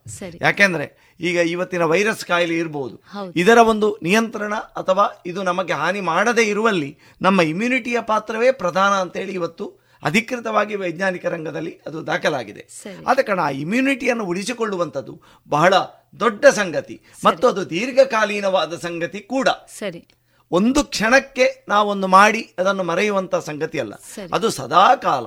ಯಾಕೆಂದ್ರೆ 0.42 1.16
ಈಗ 1.20 1.36
ಇವತ್ತಿನ 1.36 1.84
ವೈರಸ್ 1.84 2.24
ಕಾಯಿಲೆ 2.24 2.54
ಇರಬಹುದು 2.54 3.02
ಇದರ 3.36 3.58
ಒಂದು 3.58 3.98
ನಿಯಂತ್ರಣ 4.02 4.54
ಅಥವಾ 4.54 5.22
ಇದು 5.26 5.42
ನಮಗೆ 5.42 5.72
ಹಾನಿ 5.72 6.00
ಮಾಡದೇ 6.00 6.42
ಇರುವಲ್ಲಿ 6.42 6.98
ನಮ್ಮ 7.22 7.40
ಇಮ್ಯುನಿಟಿಯ 7.40 8.00
ಪಾತ್ರವೇ 8.00 8.52
ಪ್ರಧಾನ 8.52 8.92
ಅಂತೇಳಿ 8.92 9.32
ಇವತ್ತು 9.32 9.81
ಅಧಿಕೃತವಾಗಿ 10.02 10.74
ವೈಜ್ಞಾನಿಕ 10.74 11.26
ರಂಗದಲ್ಲಿ 11.26 11.80
ಅದು 11.86 12.06
ದಾಖಲಾಗಿದೆ. 12.06 12.68
ಆದ 13.06 13.18
ಕಾರಣ 13.18 13.40
ಆ 13.40 13.50
ಇಮ್ಯುನಿಟಿಯನ್ನು 13.50 14.24
ಉಳಿಸಿಕೊಳ್ಳುವಂಥದ್ದು 14.24 15.22
ಬಹಳ 15.48 15.74
ದೊಡ್ಡ 16.20 16.46
ಸಂಗತಿ 16.46 17.02
ಮತ್ತು 17.24 17.48
ಅದು 17.48 17.70
ದೀರ್ಘಕಾಲೀನವಾದ 17.70 18.78
ಸಂಗತಿ 18.78 19.20
ಕೂಡ. 19.20 19.48
ಸರಿ. 19.78 20.08
ಒಂದು 20.50 20.84
ಕ್ಷಣಕ್ಕೆ 20.84 21.64
ನಾವೊಂದು 21.68 22.06
ಮಾಡಿ 22.06 22.54
ಅದನ್ನು 22.58 22.82
ಮರೆಯುವಂಥ 22.82 23.34
ಸಂಗತಿ 23.34 23.80
ಅಲ್ಲ. 23.80 23.94
ಅದು 24.32 24.50
ಸದಾ 24.50 24.96
ಕಾಲ 24.96 25.26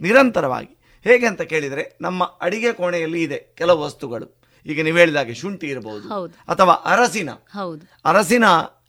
ನಿರಂತರವಾಗಿ. 0.00 0.78
ಹೇಗೆ 1.04 1.26
ಅಂತ 1.26 1.42
ಕೇಳಿದರೆ 1.42 1.98
ನಮ್ಮ 2.00 2.24
ಅಡಿಗೆ 2.24 2.72
ಕೋಣೆಯಲ್ಲಿ 2.72 3.22
ಇದೆ 3.22 3.54
ಕೆಲವು 3.58 3.80
ವಸ್ತುಗಳು. 3.80 4.40
ಈಗ 4.66 4.84
ನೀವು 4.84 4.98
ಹೇಳಿದಾಗೆ 4.98 5.34
ಶುಂಠಿ 5.34 5.66
ಇರಬಹುದು 5.66 6.26
ಅಥವಾ 6.26 6.74
ಅರಸಿನ. 6.74 7.30
ಹೌದು. 7.30 7.90
ಅರಸಿನ 8.04 8.44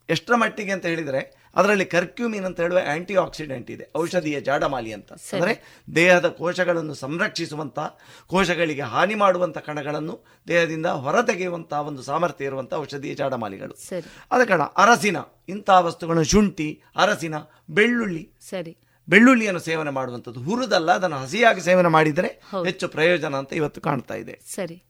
ಎಷ್ಟರ 0.10 0.35
ಮಟ್ಟಿಗೆ 0.35 0.72
ಅಂತ 0.72 0.85
ಹೇಳಿದರೆ 0.85 1.39
ಅದರಲ್ಲಿ 1.60 1.86
ಕರ್ಕ್ಯೂಮಿನ್ 1.86 2.45
ಅಂತ 2.45 2.60
ಹೇಳುವ 2.60 2.80
ಆಂಟಿ 2.94 3.15
ಆಕ್ಸಿಡೆಂಟ್ 3.15 3.72
ಇದೆ. 3.72 3.86
ಔಷಧೀಯ 3.98 4.41
ಜಾಡಮಾಲಿ 4.41 4.94
ಅಂತ. 4.94 5.11
ಅಂದರೆ 5.34 5.53
ದೇಹದ 5.95 6.27
ಕೋಶಗಳನ್ನು 6.27 6.94
ಸಂರಕ್ಷಿಸುವಂತಹ 6.94 7.98
ಕೋಶಗಳಿಗೆ 8.27 8.81
ಹಾನಿ 8.81 9.15
ಮಾಡುವಂಥ 9.15 9.57
ಕಣಗಳನ್ನು 9.57 10.15
ದೇಹದಿಂದ 10.48 10.86
ಹೊರತೆಗೆಯುವಂತಹ 10.86 11.81
ಒಂದು 11.81 12.02
ಸಾಮರ್ಥ್ಯ 12.02 12.45
ಇರುವಂಥ 12.45 12.73
ಔಷಧೀಯ 12.73 13.14
ಜಾಡಮಾಲಿಗಳು. 13.14 13.72
ಅದ 13.72 14.03
ಆದ 14.31 14.48
ಕಾರಣ 14.48 14.61
ಅರಸಿನ 14.61 15.18
ಇಂತಹ 15.49 15.80
ವಸ್ತುಗಳನ್ನು 15.80 16.23
ಶುಂಠಿ 16.23 16.81
ಅರಸಿನ 16.95 17.36
ಬೆಳ್ಳುಳ್ಳಿ. 17.69 18.31
ಸರಿ. 18.49 18.77
ಬೆಳ್ಳುಳ್ಳಿಯನ್ನು 19.10 19.60
ಸೇವನೆ 19.60 19.90
ಮಾಡುವಂಥದ್ದು. 19.90 20.41
ಹುರಿದಲ್ಲ 20.41 20.91
ಅದನ್ನು 20.91 21.15
ಹಸಿಯಾಗಿ 21.15 21.61
ಸೇವನೆ 21.61 21.88
ಮಾಡಿದರೆ 21.88 22.27
ಹೆಚ್ಚು 22.65 22.88
ಪ್ರಯೋಜನ 22.88 23.36
ಅಂತ 23.36 23.53
ಇವತ್ತು 23.53 23.81
ಕಾಣ್ತಾ 23.81 24.15
ಇದೆ. 24.15 24.40
ಸರಿ. 24.56 24.84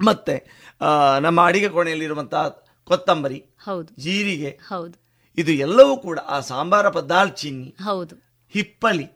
ಮತ್ತೆ 0.00 0.34
ನಮ್ಮ 1.20 1.46
ಅಡಿಗೆ 1.46 1.68
ಕೋಣೆಯಲ್ಲಿರುವಂತಹ 1.68 2.64
ಕೊತ್ತಂಬರಿ 2.84 3.44
ಹೌದು. 3.64 4.02
ಜೀರಿಗೆ 4.02 4.50
ಹೌದು. 4.68 4.99
ಇದು 5.38 5.52
ಎಲ್ಲವೂ 5.58 5.96
ಕೂಡ 5.96 6.18
ಆ 6.28 6.40
ಸಾಂಬಾರ 6.40 6.86
ದಾಲ್ಚಿನ್ನಿ 7.08 7.74
ಹೌದು. 7.84 8.14
ಹಿಪ್ಪಲಿ 8.54 9.06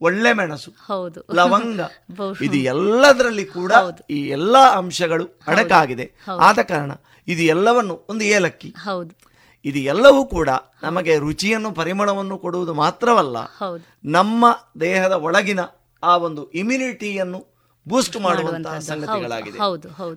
ಒಳ್ಳೆ 0.00 0.32
ಮೆಣಸು 0.32 0.70
ಹೌದು. 0.86 1.20
ಲವಂಗ 1.34 1.80
ಇದು 2.46 2.56
ಎಲ್ಲದರಲ್ಲಿ 2.64 3.44
ಕೂಡ 3.44 3.72
ಈ 4.10 4.20
ಎಲ್ಲಾ 4.28 4.62
ಅಂಶಗಳು 4.76 5.26
ಅಡಕಾಗಿದೆ. 5.46 6.06
ಆದ 6.40 6.58
ಕಾರಣ 6.62 6.92
ಇದು 7.28 7.42
ಎಲ್ಲವನ್ನು 7.42 8.06
ಒಂದು 8.08 8.24
ಏಲಕ್ಕಿ. 8.24 8.70
ಹೌದು. 8.78 9.12
ಇದು 9.64 9.78
ಎಲ್ಲವೂ 9.78 10.24
ಕೂಡ 10.24 10.48
ನಮಗೆ 10.82 11.18
ರುಚಿಯನ್ನು 11.18 11.70
ಪರಿಮಳವನ್ನು 11.72 12.38
ಕೊಡುವುದು 12.38 12.74
ಮಾತ್ರವಲ್ಲ 12.74 13.38
ನಮ್ಮ 14.04 14.44
ದೇಹದ 14.80 15.12
ಒಳಗಿನ 15.12 15.60
ಆ 16.02 16.16
ಒಂದು 16.16 16.50
ಇಮ್ಯುನಿಟಿಯನ್ನು 16.52 17.40
ಬೂಸ್ಟ್ 17.86 18.16
ಮಾಡುವಂತಹ 18.20 18.78
ಸಂಗತಿಗಳಾಗಿದೆ. 18.78 19.58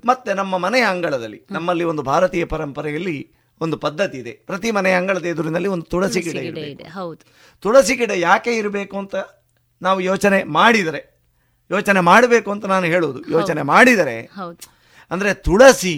ಮತ್ತೆ 0.06 0.34
ನಮ್ಮ 0.34 0.58
ಮನೆಯ 0.58 0.84
ಅಂಗಳದಲ್ಲಿ 0.84 1.46
ನಮ್ಮಲ್ಲಿ 1.52 1.84
ಒಂದು 1.84 2.04
ಭಾರತೀಯ 2.04 2.46
ಪರಂಪರೆಯಲ್ಲಿ 2.46 3.18
ಒಂದು 3.64 3.78
ಪದ್ಧತಿ 3.78 4.18
ಇದೆ. 4.18 4.32
ಪ್ರತಿ 4.48 4.72
ಮನೆ 4.72 4.92
ಅಂಗಳದ 4.92 5.26
ಎದುರಿನಲ್ಲಿ 5.26 5.70
ಒಂದು 5.70 5.86
ತುಳಸಿ 5.86 6.22
ಗಿಡ 6.22 6.36
ಇದೆ 6.36 6.84
ಹೌದು. 6.84 7.24
ತುಳಸಿ 7.64 7.96
ಗಿಡ 7.96 8.12
ಯಾಕೆ 8.16 8.58
ಇರಬೇಕು 8.58 8.98
ಅಂತ 8.98 9.16
ನಾವು 9.82 10.00
ಯೋಚನೆ 10.02 10.44
ಮಾಡಿದರೆ 10.44 11.02
ಯೋಚನೆ 11.72 12.00
ಮಾಡಬೇಕು 12.00 12.52
ಅಂತ 12.52 12.66
ನಾನು 12.66 12.86
ಹೇಳುವುದು. 12.86 13.20
ಯೋಚನೆ 13.32 13.62
ಮಾಡಿದರೆ 13.62 14.18
ಅಂದರೆ 15.12 15.34
ತುಳಸಿ 15.34 15.96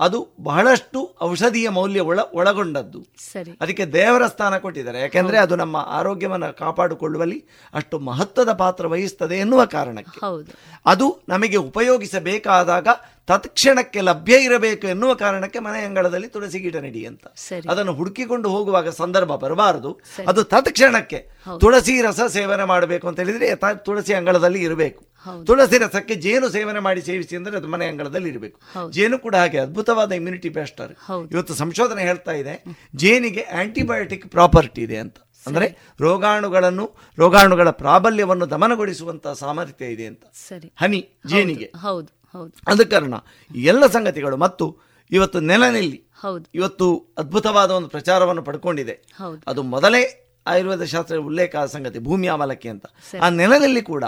ಅದು 0.00 0.18
ಬಹಳಷ್ಟು 0.42 1.16
ಔಷಧೀಯ 1.22 1.68
ಮೌಲ್ಯ 1.68 2.00
ಒಳ 2.00 2.20
ಒಳಗೊಂಡದ್ದು. 2.34 3.00
ಸರಿ. 3.32 3.52
ಅದಕ್ಕೆ 3.60 3.84
ದೇವರ 3.86 4.26
ಸ್ಥಾನ 4.26 4.58
ಕೊಟ್ಟಿದ್ದಾರೆ. 4.58 4.98
ಯಾಕೆಂದ್ರೆ 5.00 5.38
ಅದು 5.38 5.56
ನಮ್ಮ 5.56 5.76
ಆರೋಗ್ಯವನ್ನು 5.76 6.56
ಕಾಪಾಡಿಕೊಳ್ಳುವಲ್ಲಿ 6.56 7.38
ಅಷ್ಟು 7.74 7.98
ಮಹತ್ವದ 7.98 8.52
ಪಾತ್ರ 8.52 8.86
ವಹಿಸ್ತದೆ 8.86 9.36
ಎನ್ನುವ 9.36 9.64
ಕಾರಣಕ್ಕೆ. 9.64 10.20
ಹೌದು. 10.26 10.52
ಅದು 10.86 11.06
ನಮಗೆ 11.28 11.56
ಉಪಯೋಗಿಸಬೇಕಾದಾಗ 11.56 12.88
ತತ್ಕ್ಷಣಕ್ಕೆ 13.28 14.00
ಲಭ್ಯ 14.00 14.36
ಇರಬೇಕು 14.38 14.86
ಎನ್ನುವ 14.86 15.14
ಕಾರಣಕ್ಕೆ 15.14 15.58
ಮನೆ 15.58 15.80
ಅಂಗಳದಲ್ಲಿ 15.80 16.28
ತುಳಸಿ 16.28 16.58
ಗಿಡ 16.58 16.76
ನೆಡಿ 16.76 17.06
ಅಂತ. 17.06 17.26
ಅದನ್ನು 17.70 17.92
ಹುಡುಕಿಕೊಂಡು 17.92 18.48
ಹೋಗುವಾಗ 18.48 18.88
ಸಂದರ್ಭ 18.88 19.32
ಬರಬಾರದು. 19.34 20.00
ಅದು 20.28 20.44
ತತ್ಕ್ಷಣಕ್ಕೆ 20.44 21.20
ತುಳಸಿ 21.60 22.02
ರಸ 22.02 22.20
ಸೇವನೆ 22.28 22.64
ಮಾಡಬೇಕು 22.64 23.08
ಅಂತ 23.08 23.20
ಹೇಳಿದ್ರೆ 23.20 23.48
ತುಳಸಿ 23.76 24.14
ಅಂಗಳದಲ್ಲಿ 24.14 24.62
ಇರಬೇಕು. 24.62 25.04
ತುಳಸಿ 25.46 25.78
ರಸಕ್ಕೆ 25.78 26.14
ಜೇನು 26.14 26.48
ಸೇವನೆ 26.48 26.80
ಮಾಡಿ 26.80 27.02
ಸೇವಿಸಿ 27.02 27.36
ಅಂದ್ರೆ 27.36 27.56
ಅದು 27.56 27.68
ಮನೆ 27.68 27.86
ಅಂಗಳದಲ್ಲಿ 27.86 28.28
ಇರಬೇಕು. 28.28 28.60
ಜೇನು 28.90 29.18
ಕೂಡ 29.18 29.36
ಹಾಗೆ 29.36 29.58
ಅದ್ಭುತವಾದ 29.58 30.12
ಇಮ್ಯುನಿಟಿ 30.12 30.48
ಬೇಸ್ಟರ್ 30.48 30.92
ಇವತ್ತು 31.32 31.54
ಸಂಶೋಧನೆ 31.54 32.02
ಹೇಳ್ತಾ 32.02 32.32
ಇದೆ 32.32 32.64
ಜೇನಿಗೆ 32.96 33.42
ಆಂಟಿಬಯೋಟಿಕ್ 33.42 34.28
ಪ್ರಾಪರ್ಟಿ 34.28 34.82
ಇದೆ 34.82 34.96
ಅಂತ. 34.96 35.16
ಅಂದ್ರೆ 35.46 35.66
ರೋಗಾಣುಗಳನ್ನು 36.00 36.84
ರೋಗಾಣುಗಳ 37.18 37.70
ಪ್ರಾಬಲ್ಯವನ್ನು 37.70 38.50
ದಮನಗೊಳಿಸುವಂತಹ 38.50 39.32
ಸಾಮರ್ಥ್ಯ 39.32 39.86
ಇದೆ 39.86 40.06
ಅಂತ. 40.06 40.22
ಸರಿ. 40.48 40.72
ಹನಿ 40.76 41.00
ಜೇನಿಗೆ. 41.26 41.64
ಹೌದು. 41.64 42.23
ಅದ 42.68 42.80
ಕಾರಣ. 42.82 43.14
ಎಲ್ಲ 43.56 43.86
ಸಂಗತಿಗಳು 43.86 44.36
ಮತ್ತು 44.36 44.78
ಇವತ್ತು 45.10 45.40
ನೆಲನೆಲ್ಲಿ 45.40 46.04
ಹೌದು. 46.20 46.44
ಇವತ್ತು 46.54 47.14
ಅದ್ಭುತವಾದ 47.18 47.70
ಒಂದು 47.70 47.88
ಪ್ರಚಾರವನ್ನು 47.88 48.42
ಪಡ್ಕೊಂಡಿದೆ. 48.42 49.02
ಅದು 49.46 49.62
ಮೊದಲೇ 49.62 50.20
ಆಯುರ್ವೇದ 50.46 50.82
ಶಾಸ್ತ್ರ 50.82 51.16
ಉಲ್ಲೇಖ 51.16 51.56
ಆದ 51.56 51.66
ಸಂಗತಿ 51.66 51.98
ಭೂಮಿ 51.98 52.26
ಆಮಲಕ್ಕೆ 52.26 52.68
ಅಂತ. 52.68 52.86
ಆ 53.22 53.28
ನೆಲದಲ್ಲಿ 53.28 53.82
ಕೂಡ 53.82 54.04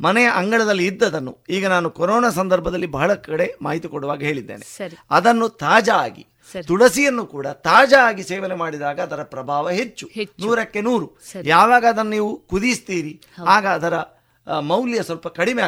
ಮನೆಯ 0.00 0.28
ಅಂಗಳದಲ್ಲಿ 0.34 0.86
ಇದ್ದದನ್ನು 0.86 1.38
ಈಗ 1.50 1.66
ನಾನು 1.66 1.90
ಕೊರೋನಾ 1.90 2.30
ಸಂದರ್ಭದಲ್ಲಿ 2.30 2.86
ಬಹಳ 2.86 3.14
ಕಡೆ 3.14 3.54
ಮಾಹಿತಿ 3.62 3.88
ಕೊಡುವಾಗ 3.88 4.22
ಹೇಳಿದ್ದೇನೆ. 4.22 4.78
ಅದನ್ನು 5.10 5.48
ತಾಜಾ 5.48 5.94
ಆಗಿ 5.94 6.26
ತುಳಸಿಯನ್ನು 6.66 7.26
ಕೂಡ 7.26 7.46
ತಾಜಾ 7.46 8.08
ಆಗಿ 8.08 8.22
ಸೇವನೆ 8.22 8.54
ಮಾಡಿದಾಗ 8.54 9.00
ಅದರ 9.00 9.22
ಪ್ರಭಾವ 9.22 9.70
ಹೆಚ್ಚು. 9.70 10.06
ನೂರಕ್ಕೆ 10.46 10.80
ನೂರು. 10.80 11.18
ಯಾವಾಗ 11.48 11.84
ಅದನ್ನು 11.88 12.10
ನೀವು 12.10 12.42
ಕುದಿಸ್ತೀರಿ 12.46 13.20
ಆಗ 13.46 13.66
ಅದರ 13.66 13.94
ಮೌಲ್ಯ 14.64 15.00
ಸ್ವಲ್ಪ 15.02 15.28
ಕಡಿಮೆ 15.36 15.64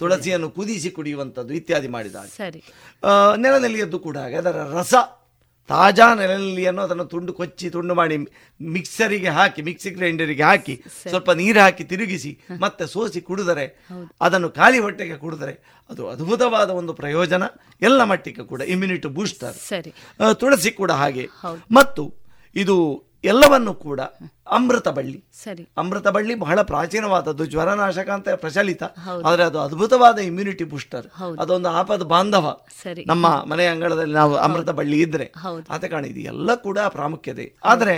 ತುಳಸಿಯನ್ನು 0.00 0.48
ಕುದಿಸಿ 0.50 0.90
ಕುಡಿಯುವಂಥದ್ದು 0.90 1.54
ಇತ್ಯಾದಿ 1.54 1.88
ಮಾಡಿದಾಗ 1.88 2.28
ಸರಿ. 2.36 2.60
ನೆಲನೆಲ್ಲಿಯದ್ದು 3.36 3.98
ಕೂಡ 3.98 4.16
ಹಾಗೆ 4.18 4.38
ಅದರ 4.42 4.64
ರಸ 4.72 4.94
ತಾಜಾ 5.70 6.06
ನೆಲನೆಲ್ಲಿಯನ್ನು 6.14 6.82
ಅದನ್ನು 6.82 7.04
ತುಂಡು 7.04 7.32
ಕೊಚ್ಚಿ 7.32 7.66
ತುಂಡು 7.70 7.94
ಮಾಡಿ 7.94 8.16
ಮಿಕ್ಸರಿಗೆ 8.60 9.30
ಹಾಕಿ 9.30 9.60
ಮಿಕ್ಸಿ 9.62 9.90
ಗ್ರೈಂಡರಿಗೆ 9.90 10.42
ಹಾಕಿ 10.42 10.74
ಸ್ವಲ್ಪ 11.04 11.30
ನೀರು 11.32 11.60
ಹಾಕಿ 11.60 11.84
ತಿರುಗಿಸಿ 11.84 12.32
ಮತ್ತೆ 12.60 12.86
ಸೋಸಿ 12.86 13.20
ಕುಡಿದರೆ 13.20 13.64
ಅದನ್ನು 14.20 14.50
ಖಾಲಿ 14.50 14.78
ಹೊಟ್ಟೆಗೆ 14.78 15.16
ಕುಡಿದರೆ 15.16 15.54
ಅದು 15.90 16.02
ಅದ್ಭುತವಾದ 16.08 16.70
ಒಂದು 16.80 16.94
ಪ್ರಯೋಜನ 16.94 17.44
ಎಲ್ಲ 17.82 18.04
ಮಟ್ಟಿಗೆ 18.04 18.44
ಕೂಡ 18.44 18.62
ಇಮ್ಯುನಿಟಿ 18.74 19.10
ಬೂಸ್ಟರ್ 19.16 19.56
ಸರಿ. 19.62 19.92
ತುಳಸಿ 20.34 20.72
ಕೂಡ 20.72 20.92
ಹಾಗೆ. 21.00 21.24
ಮತ್ತು 21.72 22.04
ಇದು 22.56 22.76
ಎಲ್ಲವನ್ನು 23.24 23.74
ಕೂಡ 23.74 24.00
ಅಮೃತ 24.50 24.88
ಬಳ್ಳಿ. 24.88 25.24
ಸರಿ. 25.42 25.68
ಅಮೃತ 25.76 26.08
ಬಳ್ಳಿ 26.08 26.34
ಬಹಳ 26.34 26.62
ಪ್ರಾಚೀನವಾದದ್ದು 26.62 27.44
ಜ್ವರನಾಶಕ 27.46 28.08
ಅಂತ 28.10 28.28
ಪ್ರಚಲಿತ. 28.28 28.82
ಆದರೆ 29.24 29.44
ಅದು 29.44 29.60
ಅದ್ಭುತವಾದ 29.60 30.18
ಇಮ್ಯುನಿಟಿ 30.18 30.64
ಬೂಸ್ಟರ್. 30.64 31.06
ಅದೊಂದು 31.40 31.68
ಆಪದ 31.68 32.02
ಬಾಂಧವ. 32.02 32.60
ಸರಿ. 32.82 33.04
ನಮ್ಮ 33.06 33.26
ಮನೆ 33.50 33.66
ಅಂಗಳದಲ್ಲಿ 33.66 34.14
ನಾವು 34.14 34.34
ಅಮೃತ 34.36 34.70
ಬಳ್ಳಿ 34.70 35.00
ಇದ್ರೆ. 35.02 35.32
ಆತ 35.44 35.70
ಆದ 35.70 35.84
ಕಾರಣ 35.84 36.04
ಇದು 36.04 36.20
ಎಲ್ಲ 36.20 36.54
ಕೂಡ 36.54 36.78
ಪ್ರಾಮುಖ್ಯತೆ. 36.78 37.46
ಆದರೆ 37.64 37.96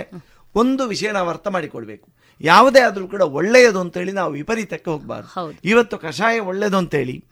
ಒಂದು 0.55 0.83
ವಿಷಯ 0.87 1.11
ನಾವು 1.11 1.29
ಅರ್ಥ 1.29 1.47
ಮಾಡಿಕೊಳ್ಬೇಕು. 1.47 2.07
ಯಾವುದೇ 2.41 2.79
ಆದರೂ 2.79 3.07
ಕೂಡ 3.07 3.21
ಒಳ್ಳೆಯದು 3.21 3.79
ಅಂತೇಳಿ 3.79 4.11
ನಾವು 4.11 4.31
ವಿಪರೀತಕ್ಕೆ 4.33 4.91
ಹೋಗಬಾರ್ದು. 4.91 5.59
ಇವತ್ತು 5.63 5.97
ಕಷಾಯ 5.97 6.39
ಒಳ್ಳೆಯದು 6.39 6.77
ಅಂತೇಳಿ 6.77 7.23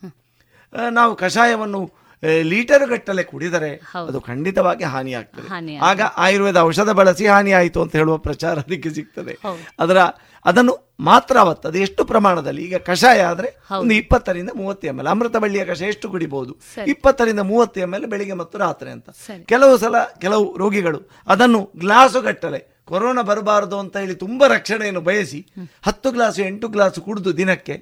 ನಾವು 0.92 1.16
ಕಷಾಯವನ್ನು 1.16 2.05
ಲೀಟರ್ 2.52 2.86
ಗಟ್ಟಲೆ 2.92 3.24
ಕುಡಿದರೆ 3.32 3.72
ಅದು 4.08 4.20
ಖಂಡಿತವಾಗಿ 4.30 4.86
ಹಾನಿಯಾಗ್ತದೆ. 4.94 5.48
ಹಾನಿ 5.54 5.74
ಆಗ 5.90 6.02
ಆಯುರ್ವೇದ 6.26 6.60
ಔಷಧ 6.70 6.90
ಬಳಸಿ 7.00 7.26
ಹಾನಿ 7.34 7.52
ಆಯಿತು 7.52 7.82
ಅಂತ 7.84 7.96
ಹೇಳುವ 8.02 8.18
ಪ್ರಚಾರ 8.28 8.56
ಅದಕ್ಕೆ 8.66 8.92
ಸಿಗ್ತದೆ. 8.98 9.34
ಅದರ 9.80 9.98
ಅದನ್ನು 10.46 10.74
ಮಾತ್ರ 11.08 11.36
ಅವತ್ತು 11.44 11.66
ಅದು 11.70 11.78
ಎಷ್ಟು 11.86 12.02
ಪ್ರಮಾಣದಲ್ಲಿ? 12.12 12.62
ಈಗ 12.68 12.78
ಕಷಾಯ 12.90 13.22
ಆದರೆ 13.32 13.50
ಒಂದು 13.80 13.94
ಇಪ್ಪತ್ತರಿಂದ 14.02 14.52
ಮೂವತ್ತು 14.60 14.86
ಎಂ 14.88 14.98
ಎಲ್. 15.00 15.10
ಅಮೃತ 15.14 15.38
ಬಳ್ಳಿಯ 15.44 15.64
ಕಷಾಯ 15.72 15.94
ಎಷ್ಟು 15.94 16.08
ಕುಡಿಬಹುದು. 16.14 16.54
ಇಪ್ಪತ್ತರಿಂದ 16.94 17.42
ಮೂವತ್ತು 17.52 17.80
ಎಂ 17.86 17.94
ಎಲ್ 17.98 18.06
ಬೆಳಿಗ್ಗೆ 18.14 18.36
ಮತ್ತು 18.42 18.58
ರಾತ್ರಿ 18.66 18.90
ಅಂತ. 18.96 19.10
ಕೆಲವು 19.52 19.76
ಸಲ 19.84 19.96
ಕೆಲವು 20.24 20.46
ರೋಗಿಗಳು 20.62 21.02
ಅದನ್ನು 21.28 21.62
ಗ್ಲಾಸು 21.84 22.22
ಗಟ್ಟಲೆ 22.28 22.62
ಕೊರೋನಾ 22.92 23.22
ಬರಬಾರದು 23.30 23.78
ಅಂತ 23.84 23.96
ಹೇಳಿ 23.98 24.16
ತುಂಬಾ 24.24 24.48
ರಕ್ಷಣೆಯನ್ನು 24.48 25.02
ಬಯಸಿ 25.02 25.40
ಹತ್ತು 25.88 26.10
ಗ್ಲಾಸು 26.16 26.42
ಎಂಟು 26.50 26.68
ಗ್ಲಾಸು 26.76 27.00
ಕುಡಿದು 27.02 27.32
ದಿನಕ್ಕೆ 27.38 27.76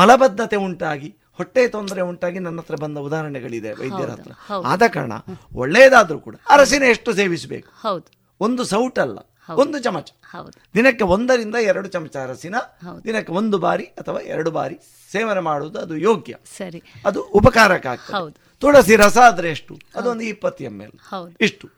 ಮಲಬದ್ಧತೆ 0.00 0.58
ಉಂಟಾಗಿ 0.66 1.10
ಹೊಟ್ಟೆ 1.36 1.68
ತೊಂದರೆ 1.68 2.00
ಉಂಟಾಗಿ 2.00 2.38
ನನ್ನ 2.38 2.58
ಹತ್ರ 2.58 2.76
ಬಂದ 2.76 2.98
ಉದಾಹರಣೆಗಳಿದೆ 2.98 3.72
ವೈದ್ಯರ 3.72 4.10
ಹತ್ರ. 4.10 4.32
ಆದ 4.64 4.82
ಕಾರಣ 4.92 5.12
ಒಳ್ಳೆಯದಾದ್ರೂ 5.54 6.18
ಕೂಡ 6.18 6.36
ಅರಸಿನ 6.48 6.82
ಎಷ್ಟು 6.82 7.14
ಸೇವಿಸಬೇಕು? 7.14 7.68
ಹೌದು. 7.80 8.06
ಒಂದು 8.40 8.64
ಸೌಟಲ್ಲ 8.64 9.18
ಒಂದು 9.56 9.78
ಚಮಚ. 9.78 10.12
ದಿನಕ್ಕೆ 10.74 11.04
ಒಂದರಿಂದ 11.04 11.54
ಎರಡು 11.54 11.88
ಚಮಚ 11.88 12.16
ಅರಸಿನ 12.16 12.54
ದಿನಕ್ಕೆ 13.04 13.32
ಒಂದು 13.32 13.58
ಬಾರಿ 13.58 13.84
ಅಥವಾ 13.84 14.20
ಎರಡು 14.20 14.50
ಬಾರಿ 14.50 14.78
ಸೇವನೆ 15.12 15.40
ಮಾಡುವುದು 15.40 15.78
ಅದು 15.78 15.96
ಯೋಗ್ಯ. 15.96 16.34
ಸರಿ. 16.58 16.82
ಅದು 17.06 17.22
ಉಪಕಾರಕ 17.22 17.86
ಆಗ್ತದೆ. 17.86 18.16
ಹೌದು. 18.16 18.34
ತುಳಸಿ 18.60 18.96
ರಸ 18.96 19.18
ಆದ್ರೆ 19.18 19.50
ಎಷ್ಟು? 19.50 19.78
ಅದೊಂದು 19.94 20.24
ಇಪ್ಪತ್ತು 20.24 20.64
ಎಂ 20.64 20.80
ಎಲ್. 20.80 20.92
ಇಷ್ಟು. 21.40 21.68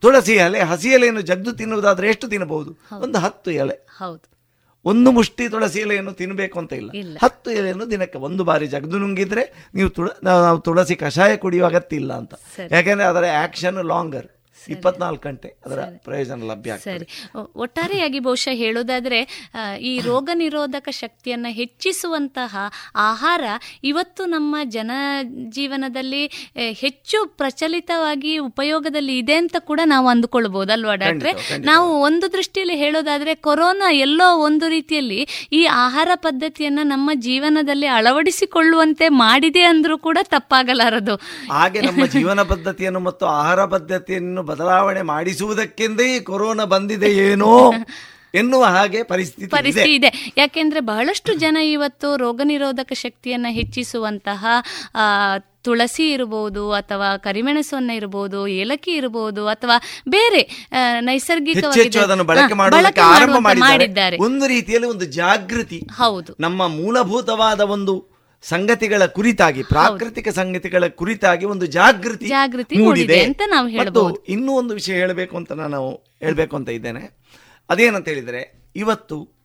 ತುಳಸಿ 0.00 0.32
ಎಲೆ 0.32 0.60
ಹಸಿ 0.60 0.88
ಎಲೆಯನ್ನು 0.88 1.20
ಜಗ್ದು 1.20 1.52
ತಿನ್ನುವುದಾದ್ರೆ 1.52 2.08
ಎಷ್ಟು 2.08 2.28
ತಿನ್ನಬಹುದು? 2.28 2.76
ಒಂದು 2.98 3.18
ಹತ್ತು 3.18 3.50
ಎಲೆ. 3.50 3.86
ಹೌದು. 3.96 4.37
ಒಂದು 4.90 5.10
ಮುಷ್ಟಿ 5.16 5.44
ತುಳಸಿ 5.52 5.78
ಎಲೆಯನ್ನು 5.84 6.12
ತಿನ್ನಬೇಕು 6.20 6.56
ಅಂತ 6.62 6.72
ಇಲ್ಲ. 6.80 6.90
ಹತ್ತು 7.24 7.48
ಎಲೆಯನ್ನು 7.58 7.86
ದಿನಕ್ಕೆ 7.90 8.18
ಒಂದು 8.28 8.42
ಬಾರಿ 8.48 8.66
ಜಗದು 8.74 8.98
ನುಂಗಿದ್ರೆ 9.02 9.44
ನೀವು 9.74 9.88
ತುಳ 9.88 10.08
ನಾವು 10.22 10.58
ತುಳಸಿ 10.60 10.96
ಕಷಾಯ 10.96 11.32
ಕುಡಿಯುವ 11.36 11.68
ಅಗತ್ಯ 11.70 12.00
ಇಲ್ಲ 12.02 12.12
ಅಂತ. 12.20 12.32
ಯಾಕೆಂದ್ರೆ 12.74 13.06
ಅದರ 13.12 13.24
ಆಕ್ಷನ್ 13.44 13.80
ಲಾಂಗರ್ 13.92 14.28
ಇಪ್ಪತ್ನಾಲ್ಕು 14.68 15.22
ಗಂಟೆ 15.28 15.48
ಅದರ 15.66 15.80
ಪ್ರಯೋಜನ 16.04 16.40
ಲಭ್ಯ 16.50 16.72
ಸರಿ. 16.78 17.06
ಒಟ್ಟಾರೆಯಾಗಿ 17.56 18.18
ಬಹುಶಃ 18.18 18.54
ಹೇಳೋದಾದ್ರೆ 18.54 19.20
ಈ 19.80 20.00
ರೋಗ 20.00 20.30
ನಿರೋಧಕ 20.34 20.88
ಶಕ್ತಿಯನ್ನ 20.90 21.46
ಹೆಚ್ಚಿಸುವಂತಹ 21.50 22.52
ಆಹಾರ 23.08 23.44
ಇವತ್ತು 23.84 24.24
ನಮ್ಮ 24.26 24.56
ಜನ 24.76 24.90
ಜೀವನದಲ್ಲಿ 25.48 26.22
ಹೆಚ್ಚು 26.80 27.18
ಪ್ರಚಲಿತವಾಗಿ 27.36 28.38
ಉಪಯೋಗದಲ್ಲಿ 28.38 29.18
ಇದೆ 29.18 29.34
ಅಂತ 29.34 29.56
ಕೂಡ 29.60 29.80
ನಾವು 29.84 30.08
ಅಂದುಕೊಳ್ಬಹುದು 30.08 30.72
ಅಲ್ವಾ 30.72 30.94
ಡಾಕ್ಟ್ರೆ. 30.94 31.32
ನಾವು 31.64 31.88
ಒಂದು 32.00 32.32
ದೃಷ್ಟಿಯಲ್ಲಿ 32.32 32.76
ಹೇಳೋದಾದ್ರೆ 32.76 33.34
ಕೊರೋನಾ 33.34 33.90
ಎಲ್ಲೋ 33.90 34.28
ಒಂದು 34.38 34.68
ರೀತಿಯಲ್ಲಿ 34.68 35.20
ಈ 35.52 35.64
ಆಹಾರ 35.84 36.08
ಪದ್ಧತಿಯನ್ನ 36.14 36.78
ನಮ್ಮ 36.84 37.10
ಜೀವನದಲ್ಲಿ 37.14 37.86
ಅಳವಡಿಸಿಕೊಳ್ಳುವಂತೆ 37.98 39.08
ಮಾಡಿದೆ 39.22 39.62
ಅಂದ್ರೂ 39.62 39.98
ಕೂಡ 39.98 40.18
ತಪ್ಪಾಗಲಾರದು. 40.30 41.14
ಹಾಗೆ 41.50 41.80
ನಮ್ಮ 41.80 42.06
ಜೀವನ 42.06 42.42
ಪದ್ಧತಿಯನ್ನು 42.42 43.00
ಮತ್ತು 43.00 43.26
ಆಹಾರ 43.26 43.64
ಪದ್ಧತಿಯನ್ನು 43.64 44.42
ಬದಲಾವಣೆ 44.58 45.02
ಮಾಡಿಸುವುದಕ್ಕೆಂದೇ 45.02 46.16
ಈ 46.16 46.20
ಕೊರೋನಾ 46.20 46.64
ಬಂದಿದೆ 46.64 47.10
ಏನೋ 47.26 47.52
ಎನ್ನುವ 48.34 48.64
ಹಾಗೆ 48.64 49.02
ಪರಿಸ್ಥಿತಿ 49.02 49.46
ಪರಿಸ್ಥಿತಿ 49.46 49.94
ಇದೆ. 49.94 50.10
ಯಾಕೆಂದ್ರೆ 50.36 50.80
ಬಹಳಷ್ಟು 50.80 51.32
ಜನ 51.34 51.56
ಇವತ್ತು 51.56 52.16
ರೋಗ 52.16 52.40
ನಿರೋಧಕ 52.44 52.92
ಶಕ್ತಿಯನ್ನ 52.92 53.46
ಹೆಚ್ಚಿಸುವಂತಹ 53.50 54.42
ತುಳಸಿ 55.62 56.12
ಇರಬಹುದು 56.12 56.72
ಅಥವಾ 56.72 57.16
ಕರಿಮೆಣಸನ್ನ 57.16 57.90
ಇರಬಹುದು 57.90 58.48
ಏಲಕ್ಕಿ 58.48 58.90
ಇರಬಹುದು 58.90 59.46
ಅಥವಾ 59.46 59.76
ಬೇರೆ 60.08 60.42
ನೈಸರ್ಗಿಕ 61.00 61.64
ಮಾಡಿದ್ದಾರೆ. 63.58 64.16
ಒಂದು 64.16 64.46
ರೀತಿಯಲ್ಲಿ 64.46 64.88
ಒಂದು 64.88 65.04
ಜಾಗೃತಿ 65.04 65.80
ಹೌದು. 65.92 66.34
ನಮ್ಮ 66.40 66.68
ಮೂಲಭೂತವಾದ 66.68 67.60
ಒಂದು 67.60 67.94
ಸಂಗತಿಗಳ 68.42 69.06
ಕುರಿತಾಗಿ 69.06 69.62
ಪ್ರಾಕೃತಿಕ 69.62 70.28
ಸಂಗತಿಗಳ 70.28 70.86
ಕುರಿತಾಗಿ 70.86 71.44
ಒಂದು 71.44 71.66
ಜಾಗೃತಿ 71.66 72.26
ಜಾಗೃತಿ 72.26 72.76
ಮೂಡಿದೆ 72.78 73.24
ಅಂತ 73.24 73.42
ನಾವು 73.46 73.68
ಮತ್ತು. 73.68 74.24
ಇನ್ನೂ 74.24 74.52
ಒಂದು 74.52 74.74
ವಿಷಯ 74.74 74.92
ಹೇಳಬೇಕು 74.92 75.36
ಅಂತ 75.36 75.52
ನಾನು 75.52 75.94
ಹೇಳಬೇಕು 76.20 76.56
ಅಂತ 76.56 76.68
ಇದ್ದೇನೆ. 76.68 77.18
ಅದೇನಂತ 77.70 78.08
ಹೇಳಿದರೆ 78.08 78.70
ಇವತ್ತು 78.76 79.38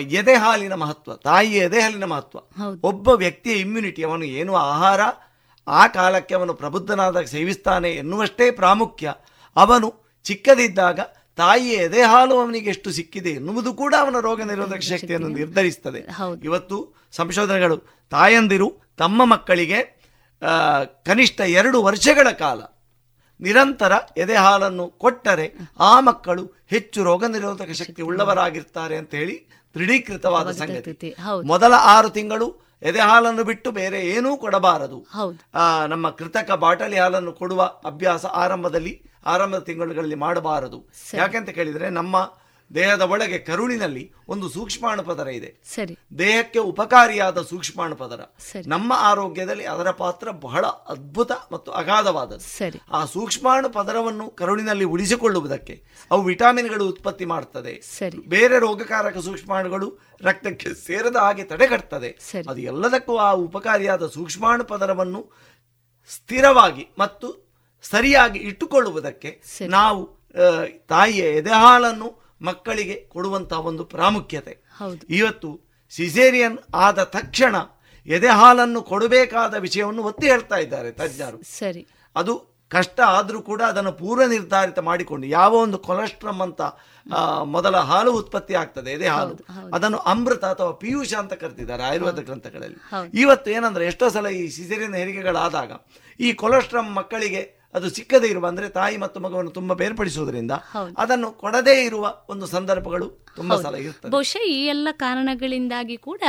ಎದೆ 0.00 0.34
ಹಾಲಿನ 0.34 0.74
ಮಹತ್ವ 0.74 1.14
ತಾಯಿಯ 1.14 1.58
ಎದೆ 1.58 1.80
ಹಾಲಿನ 1.80 2.04
ಮಹತ್ವ. 2.04 2.38
ಒಬ್ಬ 2.82 3.08
ವ್ಯಕ್ತಿಯ 3.08 3.52
ಇಮ್ಯುನಿಟಿ 3.52 4.02
ಅವನು 4.02 4.24
ಏನು 4.24 4.54
ಆಹಾರ 4.54 5.00
ಆ 5.68 5.86
ಕಾಲಕ್ಕೆ 5.86 6.34
ಅವನು 6.34 6.54
ಪ್ರಬುದ್ಧನಾದಾಗ 6.54 7.24
ಸೇವಿಸ್ತಾನೆ 7.24 7.90
ಎನ್ನುವಷ್ಟೇ 7.90 8.50
ಪ್ರಾಮುಖ್ಯ. 8.50 9.12
ಅವನು 9.56 9.94
ಚಿಕ್ಕದಿದ್ದಾಗ 10.22 11.00
ತಾಯಿಯ 11.36 11.74
ಎದೆ 11.86 12.02
ಹಾಲು 12.02 12.34
ಅವನಿಗೆ 12.38 12.70
ಎಷ್ಟು 12.70 12.90
ಸಿಕ್ಕಿದೆ 12.92 13.30
ಎನ್ನುವುದು 13.30 13.70
ಕೂಡ 13.74 13.94
ಅವನ 14.00 14.16
ರೋಗ 14.20 14.42
ನಿರೋಧಕ 14.42 14.82
ಶಕ್ತಿಯನ್ನು 14.90 15.28
ನಿರ್ಧರಿಸ್ತದೆ. 15.28 16.00
ಇವತ್ತು 16.44 16.76
ಸಂಶೋಧನೆಗಳು 17.12 17.76
ತಾಯಂದಿರು 18.10 18.68
ತಮ್ಮ 18.98 19.24
ಮಕ್ಕಳಿಗೆ 19.24 19.80
ಕನಿಷ್ಠ 21.04 21.40
ಎರಡು 21.40 21.82
ವರ್ಷಗಳ 21.82 22.28
ಕಾಲ 22.38 22.60
ನಿರಂತರ 23.40 23.92
ಎದೆ 24.16 24.36
ಹಾಲನ್ನು 24.36 24.86
ಕೊಟ್ಟರೆ 24.88 25.46
ಆ 25.80 26.00
ಮಕ್ಕಳು 26.00 26.42
ಹೆಚ್ಚು 26.66 27.04
ರೋಗ 27.04 27.24
ನಿರೋಧಕ 27.24 27.70
ಶಕ್ತಿ 27.70 28.02
ಉಳ್ಳವರಾಗಿರ್ತಾರೆ 28.02 28.96
ಅಂತ 28.96 29.12
ಹೇಳಿ 29.14 29.36
ದೃಢೀಕೃತವಾದ 29.74 30.50
ಸಂಗತಿ. 30.50 31.14
ಮೊದಲ 31.44 31.72
ಆರು 31.94 32.10
ತಿಂಗಳು 32.10 32.48
ಎದೆ 32.82 33.00
ಹಾಲನ್ನು 33.00 33.44
ಬಿಟ್ಟು 33.44 33.70
ಬೇರೆ 33.70 33.98
ಏನೂ 34.08 34.36
ಕೊಡಬಾರದು. 34.36 34.98
ನಮ್ಮ 35.86 36.10
ಕೃತಕ 36.10 36.50
ಬಾಟಲಿ 36.52 36.98
ಹಾಲನ್ನು 36.98 37.32
ಕೊಡುವ 37.32 37.62
ಅಭ್ಯಾಸ 37.84 38.24
ಆರಂಭದಲ್ಲಿ 38.26 38.94
ಆರಂಭದ 39.26 39.58
ತಿಂಗಳುಗಳಲ್ಲಿ 39.58 40.14
ಮಾಡಬಾರದು. 40.14 40.88
ಯಾಕೆಂತ 41.14 41.48
ಕೇಳಿದ್ರೆ 41.48 41.90
ನಮ್ಮ 41.90 42.32
ದೇಹದ 42.74 43.00
ಒಳಗೆ 43.00 43.38
ಕರುಳಿನಲ್ಲಿ 43.38 44.12
ಒಂದು 44.28 44.48
ಸೂಕ್ಷ್ಮಾಣು 44.48 45.02
ಪದರ 45.02 45.28
ಇದೆ. 45.28 45.54
ಸರಿ. 45.64 45.98
ದೇಹಕ್ಕೆ 46.18 46.58
ಉಪಕಾರಿಯಾದ 46.58 47.42
ಸೂಕ್ಷ್ಮಾಣು 47.42 47.96
ಪದರ. 47.96 48.20
ನಮ್ಮ 48.66 48.92
ಆರೋಗ್ಯದಲ್ಲಿ 48.96 49.64
ಅದರ 49.64 49.90
ಪಾತ್ರ 49.90 50.30
ಬಹಳ 50.30 50.66
ಅದ್ಭುತ 50.66 51.32
ಮತ್ತು 51.52 51.72
ಅಗಾಧವಾದದ್ದು. 51.72 52.40
ಸರಿ. 52.40 52.80
ಆ 52.92 53.04
ಸೂಕ್ಷ್ಮಾಣು 53.04 53.70
ಪದರವನ್ನು 53.70 54.30
ಕರುಳಿನಲ್ಲಿ 54.30 54.84
ಉಳಿಸಿಕೊಳ್ಳುವುದಕ್ಕೆ 54.84 55.84
ಅವು 56.10 56.22
ವಿಟಾಮಿನ್ಗಳು 56.22 56.88
ಉತ್ಪತ್ತಿ 56.88 57.24
ಮಾಡುತ್ತದೆ 57.24 57.80
ಸರಿ. 57.80 58.18
ಬೇರೆ 58.18 58.58
ರೋಗಕಾರಕ 58.58 59.18
ಸೂಕ್ಷ್ಮಾಣುಗಳು 59.18 59.98
ರಕ್ತಕ್ಕೆ 60.22 60.86
ಸೇರದ 60.86 61.16
ಹಾಗೆ 61.16 61.44
ತಡೆಗಟ್ತದೆ. 61.44 62.18
ಸರಿ. 62.30 62.50
ಅದು 62.50 62.60
ಎಲ್ಲದಕ್ಕೂ 62.60 63.16
ಆ 63.16 63.32
ಉಪಕಾರಿಯಾದ 63.32 64.06
ಸೂಕ್ಷ್ಮಾಣು 64.06 64.64
ಪದರವನ್ನು 64.64 65.32
ಸ್ಥಿರವಾಗಿ 66.08 66.88
ಮತ್ತು 66.98 67.51
ಸರಿಯಾಗಿ 67.90 68.38
ಇಟ್ಟುಕೊಳ್ಳುವುದಕ್ಕೆ 68.38 69.42
ನಾವು 69.68 70.00
ತಾಯಿಯ 70.88 71.20
ಎದೆಹಾಲನ್ನು 71.20 72.08
ಮಕ್ಕಳಿಗೆ 72.42 72.94
ಕೊಡುವಂತಹ 72.94 73.60
ಒಂದು 73.60 73.84
ಪ್ರಾಮುಖ್ಯತೆ. 73.84 74.54
ಇವತ್ತು 75.08 75.60
ಸಿಸೇರಿಯನ್ 75.90 76.58
ಆದ 76.74 77.02
ತಕ್ಷಣ 77.02 77.56
ಎದೆಹಾಲನ್ನು 78.06 78.82
ಕೊಡಬೇಕಾದ 78.82 79.54
ವಿಷಯವನ್ನು 79.54 80.02
ಒತ್ತಿ 80.02 80.26
ಹೇಳ್ತಾ 80.28 80.56
ಇದ್ದಾರೆ 80.56 80.90
ತಜ್ಞರು. 80.90 81.42
ಸರಿ. 81.58 81.86
ಅದು 82.16 82.52
ಕಷ್ಟ 82.68 83.00
ಆದರೂ 83.06 83.42
ಕೂಡ 83.42 83.62
ಅದನ್ನು 83.62 83.92
ಪೂರ್ವ 83.92 84.24
ನಿರ್ಧಾರಿತ 84.24 84.78
ಮಾಡಿಕೊಂಡು 84.78 85.26
ಯಾವ 85.26 85.54
ಒಂದು 85.54 85.78
ಕೊಲೆಸ್ಟ್ರಮ್ 85.78 86.40
ಅಂತ 86.40 86.60
ಮೊದಲ 87.44 87.76
ಹಾಲು 87.76 88.12
ಉತ್ಪತ್ತಿ 88.12 88.54
ಆಗ್ತದೆ 88.54 88.90
ಎದೆ 88.90 89.08
ಹಾಲು 89.08 89.34
ಅದನ್ನು 89.74 89.98
ಅಮೃತ 89.98 90.44
ಅಥವಾ 90.44 90.72
ಪಿಯೂಷ 90.72 91.14
ಅಂತ 91.14 91.32
ಕರೆದಿದ್ದಾರೆ 91.32 91.82
ಆಯುರ್ವೇದ 91.82 92.18
ಗ್ರಂಥಗಳಲ್ಲಿ. 92.18 92.78
ಇವತ್ತು 93.20 93.50
ಏನಂದ್ರೆ 93.50 93.86
ಎಷ್ಟೋ 93.86 94.08
ಸಲ 94.08 94.26
ಈ 94.26 94.48
ಸಿಸೇರಿಯನ್ 94.48 94.94
ಹೆರಿಗೆಗಳಾದಾಗ 94.94 95.72
ಈ 96.20 96.32
ಕೊಲೆಸ್ಟ್ರಮ್ 96.32 96.94
ಮಕ್ಕಳಿಗೆ 96.96 97.61
ಅದು 97.74 97.86
ಸಿಕ್ಕದೇ 97.92 98.28
ಇರುವ 98.28 98.46
ಅಂದ್ರೆ 98.48 98.66
ತಾಯಿ 98.74 98.96
ಮತ್ತು 99.02 99.18
ಮಗುವನ್ನು 99.20 99.52
ತುಂಬಾ 99.54 99.74
ಬೇರ್ಪಡಿಸುವುದರಿಂದ 99.76 100.54
ಅದನ್ನು 100.98 101.28
ಕೊಡದೇ 101.38 101.76
ಇರುವ 101.84 102.04
ಒಂದು 102.28 102.46
ಸಂದರ್ಭಗಳು 102.50 103.06
ತುಂಬಾ 103.36 103.56
ಸಲ 103.60 103.76
ಇರ್ತದೆ 103.82 104.10
ಬಹುಶಃ 104.10 104.42
ಈ 104.50 104.58
ಎಲ್ಲ 104.68 104.88
ಕಾರಣಗಳಿಂದಾಗಿ 104.98 105.96
ಕೂಡ 106.02 106.22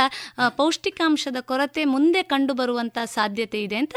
ಪೌಷ್ಟಿಕಾಂಶದ 0.58 1.38
ಕೊರತೆ 1.44 1.84
ಮುಂದೆ 1.90 2.22
ಕಂಡು 2.30 2.54
ಬರುವಂತಹ 2.54 3.06
ಸಾಧ್ಯತೆ 3.14 3.60
ಇದೆ 3.62 3.78
ಅಂತ 3.78 3.94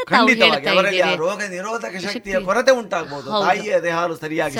ಅವರಲ್ಲಿ 0.68 1.02
ರೋಗ 1.22 1.40
ನಿರೋಧಕ 1.50 1.94
ಶಕ್ತಿಯ 1.98 2.14
ಶಕ್ತಿ- 2.34 2.46
ಕೊರತೆ 2.46 2.74
ಉಂಟಾಗಬಹುದು 2.78 3.28
ಹೌದು. 3.30 3.46
ತಾಯಿಯ 3.46 3.80
ದೇಹಾಲು 3.82 4.16
ಸರಿಯಾಗಿ. 4.18 4.56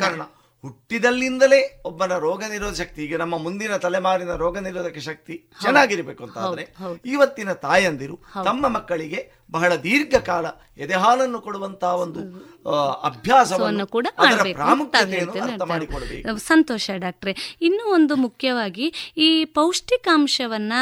ಕಾರಣ 0.00 0.22
ಹುಟ್ಟಿದಲ್ಲಿಂದಲೇ 0.64 1.58
ಒಬ್ಬನ 1.84 2.14
ರೋಗ 2.22 2.40
ನಿರೋಧ 2.50 2.74
ಶಕ್ತಿ 2.78 3.00
ಈಗ 3.04 3.16
ನಮ್ಮ 3.16 3.34
ಮುಂದಿನ 3.38 3.76
ತಲೆಮಾರಿನ 3.78 4.32
ರೋಗ 4.36 4.58
ನಿರೋಧಕ 4.64 4.98
ಶಕ್ತಿ 5.04 5.34
ಚೆನ್ನಾಗಿರಬೇಕು 5.60 6.22
ಅಂತ 6.26 6.36
ಆದ್ರೆ 6.40 6.64
ಇವತ್ತಿನ 7.10 7.52
ತಾಯಂದಿರು 7.62 8.16
ತಮ್ಮ 8.44 8.68
ಮಕ್ಕಳಿಗೆ 8.74 9.20
ಬಹಳ 9.50 9.70
ದೀರ್ಘಕಾಲ 9.74 10.46
ಎದೆಹಾಲನ್ನು 10.78 11.38
ಕೊಡುವಂತಹ 11.40 11.94
ಒಂದು 11.94 12.20
ಅಭ್ಯಾಸವನ್ನು 13.02 13.86
ಕೂಡ 13.86 14.06
ಅರ್ಥ. 14.18 15.62
ಮಾಡಿಕೊಡ್ಬೇಕು 15.62 16.36
ಸಂತೋಷ 16.38 16.90
ಡಾಕ್ಟ್ರೆ. 16.94 17.32
ಇನ್ನೂ 17.62 17.84
ಒಂದು 17.94 18.14
ಮುಖ್ಯವಾಗಿ 18.16 18.86
ಈ 19.16 19.28
ಪೌಷ್ಟಿಕಾಂಶವನ್ನ 19.44 20.72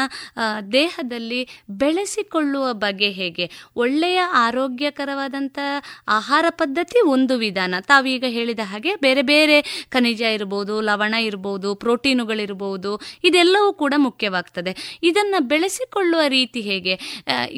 ದೇಹದಲ್ಲಿ 0.71 1.41
ಬೆಳೆಸಿಕೊಳ್ಳುವ 1.69 2.65
ಬಗೆ 2.73 3.09
ಹೇಗೆ? 3.09 3.45
ಒಳ್ಳೆಯ 3.75 4.19
ಆರೋಗ್ಯಕರವಾದಂಥ 4.33 5.59
ಆಹಾರ 6.07 6.45
ಪದ್ಧತಿ 6.49 7.01
ಒಂದು 7.07 7.37
ವಿಧಾನ. 7.37 7.75
ತಾವೀಗ 7.81 8.25
ಹೇಳಿದ 8.27 8.59
ಹಾಗೆ 8.63 8.93
ಬೇರೆ 8.95 9.21
ಬೇರೆ 9.21 9.87
ಖನಿಜ 9.91 10.21
ಇರ್ಬೋದು 10.21 10.81
ಲವಣ 10.81 11.13
ಇರ್ಬೋದು 11.13 11.75
ಪ್ರೋಟೀನುಗಳಿರ್ಬೋದು 11.75 12.93
ಇದೆಲ್ಲವೂ 13.23 13.73
ಕೂಡ 13.73 13.93
ಮುಖ್ಯವಾಗ್ತದೆ. 13.97 14.99
ಇದನ್ನ 15.03 15.35
ಬೆಳೆಸಿಕೊಳ್ಳುವ 15.39 16.21
ರೀತಿ 16.27 16.61
ಹೇಗೆ? 16.61 16.95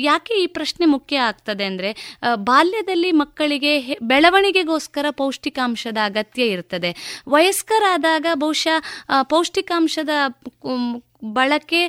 ಯಾಕೆ 0.10 0.34
ಈ 0.44 0.48
ಪ್ರಶ್ನೆ 0.48 0.86
ಮುಖ್ಯ 1.02 1.18
ಆಗ್ತದೆ 1.26 1.66
ಅಂದರೆ 1.66 1.90
ಬಾಲ್ಯದಲ್ಲಿ 2.46 3.12
ಮಕ್ಕಳಿಗೆ 3.20 3.74
ಬೆಳವಣಿಗೆಗೋಸ್ಕರ 4.06 4.90
ಪೌಷ್ಟಿಕಾಂಶದ 5.18 5.98
ಅಗತ್ಯ 6.06 6.44
ಇರ್ತದೆ. 6.48 6.92
ವಯಸ್ಕರಾದಾಗ 7.28 8.26
ಬಹುಶಃ 8.36 8.78
ಪೌಷ್ಟಿಕಾಂಶದ 9.30 10.10
ಬಳಕೆ 11.34 11.80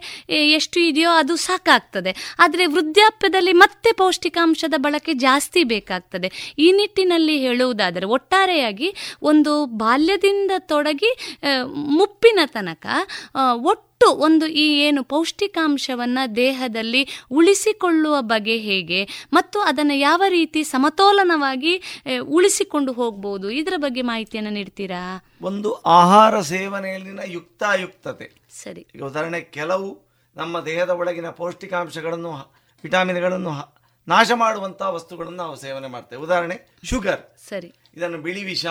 ಎಷ್ಟು 0.53 0.79
ಇದೆಯೋ 0.81 1.11
ಅದು 1.13 1.35
ಸಾಕಾಗ್ತದೆ. 1.43 2.13
ಆದರೆ 2.39 2.65
ವೃದ್ಧಾಪ್ಯದಲ್ಲಿ 2.67 3.55
ಮತ್ತೆ 3.61 3.91
ಪೌಷ್ಟಿಕಾಂಶದ 3.93 4.75
ಬಳಕೆ 4.79 5.13
ಜಾಸ್ತಿ 5.23 5.65
ಬೇಕಾಗ್ತದೆ. 5.71 6.29
ಈ 6.59 6.69
ನಿಟ್ಟಿನಲ್ಲಿ 6.73 7.37
ಹೇಳುವುದಾದರೆ 7.39 8.07
ಒಟ್ಟಾರೆಯಾಗಿ 8.13 8.89
ಒಂದು 9.23 9.53
ಬಾಲ್ಯದಿಂದ 9.77 10.53
ತೊಡಗಿ 10.67 11.13
ಮುಪ್ಪಿನ 11.93 12.41
ತನಕ 12.53 12.87
ಆ, 13.35 13.43
ಒಟ್ಟು 14.03 14.23
ಒಂದು 14.25 14.47
ಈ 14.47 14.65
ಏನು 14.85 15.05
ಪೌಷ್ಟಿಕಾಂಶವನ್ನ 15.05 16.19
ದೇಹದಲ್ಲಿ 16.37 17.03
ಉಳಿಸಿಕೊಳ್ಳುವ 17.31 18.17
ಬಗೆ 18.21 18.57
ಹೇಗೆ 18.57 19.29
ಮತ್ತು 19.33 19.61
ಅದನ್ನು 19.61 19.95
ಯಾವ 19.95 20.23
ರೀತಿ 20.29 20.65
ಸಮತೋಲನವಾಗಿ 20.65 21.75
ಉಳಿಸಿಕೊಂಡು 22.21 22.93
ಹೋಗ್ಬೋದು? 22.93 23.51
ಇದರ 23.51 23.75
ಬಗ್ಗೆ 23.77 24.03
ಮಾಹಿತಿಯನ್ನು 24.03 24.51
ನೀಡ್ತೀರಾ? 24.51 25.03
ಒಂದು 25.43 25.75
ಆಹಾರ 25.75 26.41
ಸೇವನೆಯಲ್ಲಿನ 26.41 27.21
ಯುಕ್ತಾಯುಕ್ತತೆ. 27.25 28.29
ಸರಿ. 28.51 28.87
ಈಗ 28.95 29.05
ಉದಾಹರಣೆ 29.05 29.41
ಕೆಲವು 29.41 29.89
ನಮ್ಮ 30.37 30.61
ದೇಹದ 30.61 30.91
ಒಳಗಿನ 30.91 31.31
ಪೌಷ್ಟಿಕಾಂಶಗಳನ್ನು 31.31 32.33
ವಿಟಾಮಿನ್ಗಳನ್ನು 32.85 33.55
ನಾಶ 34.09 34.31
ಮಾಡುವಂತಹ 34.35 34.91
ವಸ್ತುಗಳನ್ನು 34.91 35.37
ನಾವು 35.37 35.57
ಸೇವನೆ 35.57 35.89
ಮಾಡ್ತೇವೆ. 35.89 36.23
ಉದಾಹರಣೆ 36.23 36.59
ಶುಗರ್. 36.85 37.23
ಸರಿ. 37.49 37.73
ಇದನ್ನು 37.97 38.19
ಬಿಳಿ 38.19 38.45
ವಿಷ 38.45 38.67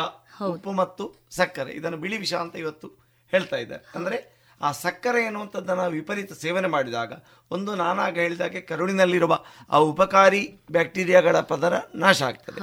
ಉಪ್ಪು 0.48 0.72
ಮತ್ತು 0.72 1.16
ಸಕ್ಕರೆ. 1.32 1.72
ಇದನ್ನು 1.72 1.98
ಬಿಳಿ 1.98 2.18
ವಿಷ 2.18 2.34
ಅಂತ 2.34 2.56
ಇವತ್ತು 2.56 2.88
ಹೇಳ್ತಾ 3.32 3.58
ಇದ್ದಾರೆ. 3.58 3.86
ಅಂದ್ರೆ 3.96 4.41
ಆ 4.62 4.72
ಸಕ್ಕರೆ 4.84 5.22
ಎನ್ನುವಂಥದ್ದನ್ನು 5.26 5.82
ನಾವು 5.82 5.94
ವಿಪರೀತ 6.00 6.34
ಸೇವನೆ 6.42 6.68
ಮಾಡಿದಾಗ 6.68 7.14
ಒಂದು 7.52 7.76
ನಾನಾಗ 7.76 8.16
ಹೇಳಿದಾಗೆ 8.18 8.62
ಕರುಳಿನಲ್ಲಿರುವ 8.62 9.34
ಆ 9.70 9.78
ಉಪಕಾರಿ 9.92 10.42
ಬ್ಯಾಕ್ಟೀರಿಯಾಗಳ 10.72 11.40
ಪದರ 11.52 11.74
ನಾಶ 11.96 12.22
ಆಗ್ತದೆ. 12.24 12.60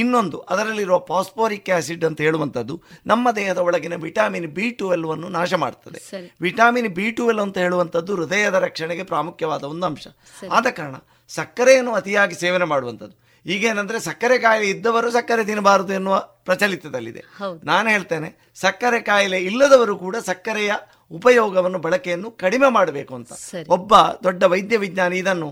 ಇನ್ನೊಂದು 0.00 0.38
ಅದರಲ್ಲಿರುವ 0.52 0.98
ಫಾಸ್ಫೋರಿಕ್ 1.08 1.70
ಆಸಿಡ್ 1.70 2.04
ಅಂತ 2.04 2.20
ಹೇಳುವಂಥದ್ದು 2.20 2.74
ನಮ್ಮ 3.06 3.30
ದೇಹದ 3.30 3.58
ಒಳಗಿನ 3.58 3.94
ವಿಟಾಮಿನ್ 3.94 4.46
ಬಿ 4.46 4.70
ಟ್ವೆಲ್ವ್ 4.70 5.10
ಅನ್ನು 5.12 5.28
ನಾಶ 5.28 5.54
ಮಾಡ್ತದೆ. 5.54 5.98
ವಿಟಾಮಿನ್ 6.40 6.88
ಬಿ 6.88 7.06
ಟ್ವೆಲ್ವ್ 7.10 7.42
ಅಂತ 7.42 7.58
ಹೇಳುವಂಥದ್ದು 7.58 8.14
ಹೃದಯದ 8.16 8.54
ರಕ್ಷಣೆಗೆ 8.66 9.02
ಪ್ರಾಮುಖ್ಯವಾದ 9.02 9.64
ಒಂದು 9.72 9.86
ಅಂಶ. 9.86 10.06
ಆದ 10.52 10.66
ಕಾರಣ 10.78 10.96
ಸಕ್ಕರೆಯನ್ನು 11.28 11.92
ಅತಿಯಾಗಿ 11.92 12.34
ಸೇವನೆ 12.34 12.64
ಮಾಡುವಂಥದ್ದು. 12.64 13.16
ಈಗೇನಂದ್ರೆ 13.46 13.98
ಸಕ್ಕರೆ 14.00 14.38
ಕಾಯಿಲೆ 14.38 14.66
ಇದ್ದವರು 14.70 15.08
ಸಕ್ಕರೆ 15.10 15.44
ತಿನ್ನಬಾರದು 15.44 15.92
ಎನ್ನುವ 15.92 16.16
ಪ್ರಚಲಿತದಲ್ಲಿದೆ. 16.44 17.22
ನಾನು 17.64 17.88
ಹೇಳ್ತೇನೆ 17.88 18.28
ಸಕ್ಕರೆ 18.54 19.00
ಕಾಯಿಲೆ 19.00 19.38
ಇಲ್ಲದವರು 19.38 19.94
ಕೂಡ 19.96 20.16
ಸಕ್ಕರೆಯ 20.16 20.72
ಉಪಯೋಗವನ್ನು 21.18 21.78
ಬಳಕೆಯನ್ನು 21.78 22.30
ಕಡಿಮೆ 22.30 22.68
ಮಾಡಬೇಕು 22.68 23.14
ಅಂತ. 23.14 23.32
ಒಬ್ಬ 23.68 23.94
ದೊಡ್ಡ 24.24 24.42
ವೈದ್ಯ 24.42 24.76
ವಿಜ್ಞಾನಿ 24.76 25.16
ಇದನ್ನು 25.18 25.50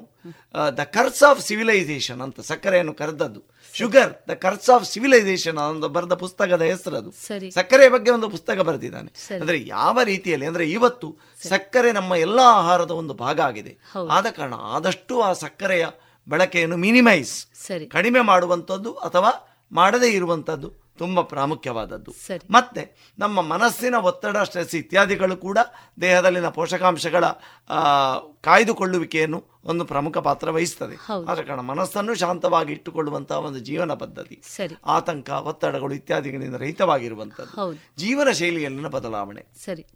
ದ 0.78 0.82
ಕರ್ಸ್ 0.94 1.22
ಆಫ್ 1.22 1.40
ಸಿವಿಲೈಸೇಷನ್ 1.40 2.20
ಅಂತ 2.20 2.40
ಸಕ್ಕರೆಯನ್ನು 2.40 2.94
ಕರೆದದ್ದು. 2.94 3.40
Sugar 3.74 4.12
the 4.28 4.34
curse 4.34 4.70
of 4.70 4.88
civilisation 4.90 5.58
ಅಂತ 5.58 5.84
ಬರೆದ 5.84 6.14
ಪುಸ್ತಕದ 6.14 6.62
ಹೆಸರದು. 6.62 7.10
ಅದು 7.10 7.50
ಸಕ್ಕರೆ 7.50 7.88
ಬಗ್ಗೆ 7.88 8.10
ಒಂದು 8.10 8.28
ಪುಸ್ತಕ 8.28 8.60
ಬರೆದಿದ್ದಾನೆ. 8.60 9.12
ಅಂದ್ರೆ 9.40 9.66
ಯಾವ 9.66 9.98
ರೀತಿಯಲ್ಲಿ 10.02 10.46
ಅಂದ್ರೆ 10.46 10.70
ಇವತ್ತು 10.70 11.16
ಸಕ್ಕರೆ 11.48 11.92
ನಮ್ಮ 11.92 12.14
ಎಲ್ಲಾ 12.14 12.42
ಆಹಾರದ 12.42 12.90
ಒಂದು 12.90 13.14
ಭಾಗ 13.14 13.40
ಆಗಿದೆ. 13.40 13.78
ಆದ 14.10 14.26
ಕಾರಣ 14.26 14.54
ಆದಷ್ಟು 14.54 15.20
ಆ 15.20 15.32
ಸಕ್ಕರೆಯ 15.32 15.86
ಬಳಕೆಯನ್ನು 16.28 16.76
ಮಿನಿಮೈಸ್ 16.76 17.34
ಕಡಿಮೆ 17.90 18.20
ಮಾಡುವಂಥದ್ದು 18.20 18.92
ಅಥವಾ 18.94 19.30
ಮಾಡದೇ 19.72 20.10
ಇರುವಂಥದ್ದು. 20.10 20.79
ತುಂಬ 21.00 21.20
ಪ್ರಾಮುಖ್ಯವಾದದ್ದು. 21.20 22.12
ಮತ್ತೆ 22.50 23.12
ನಮ್ಮ 23.18 23.40
ಮನಸ್ಸಿನ 23.40 23.94
ಒತ್ತಡ 23.94 24.36
ಸ್ಟ್ರೆಸ್ 24.36 24.74
ಇತ್ಯಾದಿಗಳು 24.74 25.36
ಕೂಡ 25.36 25.58
ದೇಹದಲ್ಲಿನ 26.00 26.48
ಪೋಷಕಾಂಶಗಳ 26.48 27.24
ಕಾಯ್ದುಕೊಳ್ಳುವಿಕೆಯನ್ನು 28.40 29.44
ಒಂದು 29.64 29.84
ಪ್ರಮುಖ 29.84 30.18
ಪಾತ್ರ 30.18 30.50
ವಹಿಸ್ತದೆ. 30.50 30.96
ಆದ 31.28 31.40
ಕಾರಣ 31.40 31.60
ಮನಸ್ಸನ್ನು 31.60 32.14
ಶಾಂತವಾಗಿ 32.14 32.72
ಇಟ್ಟುಕೊಳ್ಳುವಂತಹ 32.72 33.38
ಒಂದು 33.38 33.58
ಜೀವನ 33.58 33.94
ಪದ್ಧತಿ 33.94 34.42
ಸರಿ. 34.56 34.74
ಆತಂಕ 34.86 35.30
ಒತ್ತಡಗಳು 35.30 35.94
ಇತ್ಯಾದಿಗಳಿಂದ 35.94 36.54
ರಹಿತವಾಗಿರುವಂಥದ್ದು. 36.54 37.74
ಜೀವನ 37.98 38.30
ಶೈಲಿಯಲ್ಲಿನ 38.30 38.86
ಬದಲಾವಣೆ. 38.86 39.46
ಸರಿ. 39.64 39.86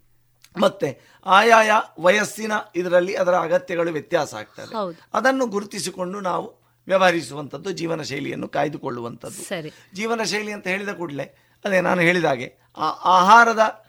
ಮತ್ತೆ 0.57 0.89
ಆಯಾಯ 1.27 1.71
ವಯಸ್ಸಿನ 2.01 2.53
ಇದರಲ್ಲಿ 2.77 3.15
ಅದರ 3.15 3.35
ಅಗತ್ಯಗಳು 3.35 3.91
ವ್ಯತ್ಯಾಸ 3.93 4.35
ಆಗ್ತದೆ. 4.35 4.75
ಅದನ್ನು 5.15 5.47
ಗುರುತಿಸಿಕೊಂಡು 5.47 6.21
ನಾವು 6.21 6.64
ವ್ಯವಹರಿಸುವಂಥದ್ದು 6.87 7.73
ಜೀವನ 7.73 8.03
ಶೈಲಿಯನ್ನು 8.03 8.49
ಕಾಯ್ದುಕೊಳ್ಳುವಂಥದ್ದು. 8.49 9.43
ಸರಿ. 9.43 9.73
ಜೀವನ 9.95 10.23
ಶೈಲಿ 10.23 10.53
ಅಂತ 10.53 10.67
ಹೇಳಿದ 10.67 10.89
ಕೂಡಲೇ 10.89 11.27
ಅದೇ 11.65 11.81
ನಾನು 11.81 12.01
ಹೇಳಿದ 12.01 12.25
ಹಾಗೆ 12.25 12.59
ಆ 12.77 12.89
ಆಹಾರದ 13.05 13.85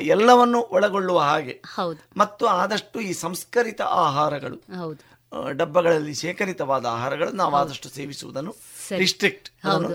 ಎಲ್ಲವನ್ನು 0.00 0.60
ಒಳಗೊಳ್ಳುವ 0.60 1.20
ಹಾಗೆ 1.20 1.62
ಹೌದು. 1.74 1.98
ಮತ್ತು 2.16 2.46
ಆದಷ್ಟು 2.46 3.00
ಈ 3.00 3.12
ಸಂಸ್ಕರಿತ 3.12 3.80
ಆಹಾರಗಳು 3.82 4.56
ಹೌದು. 4.78 5.14
ಡಬ್ಬಗಳಲ್ಲಿ 5.52 6.14
ಶೇಖರಿತವಾದ 6.14 6.86
ಆಹಾರಗಳನ್ನು 6.86 7.36
ನಾವು 7.36 7.54
ಆದಷ್ಟು 7.56 7.88
ಸೇವಿಸುವುದನ್ನು. 7.88 8.54
ರಿಸ್ಟ್ರಿಕ್ಟ್. 8.90 9.48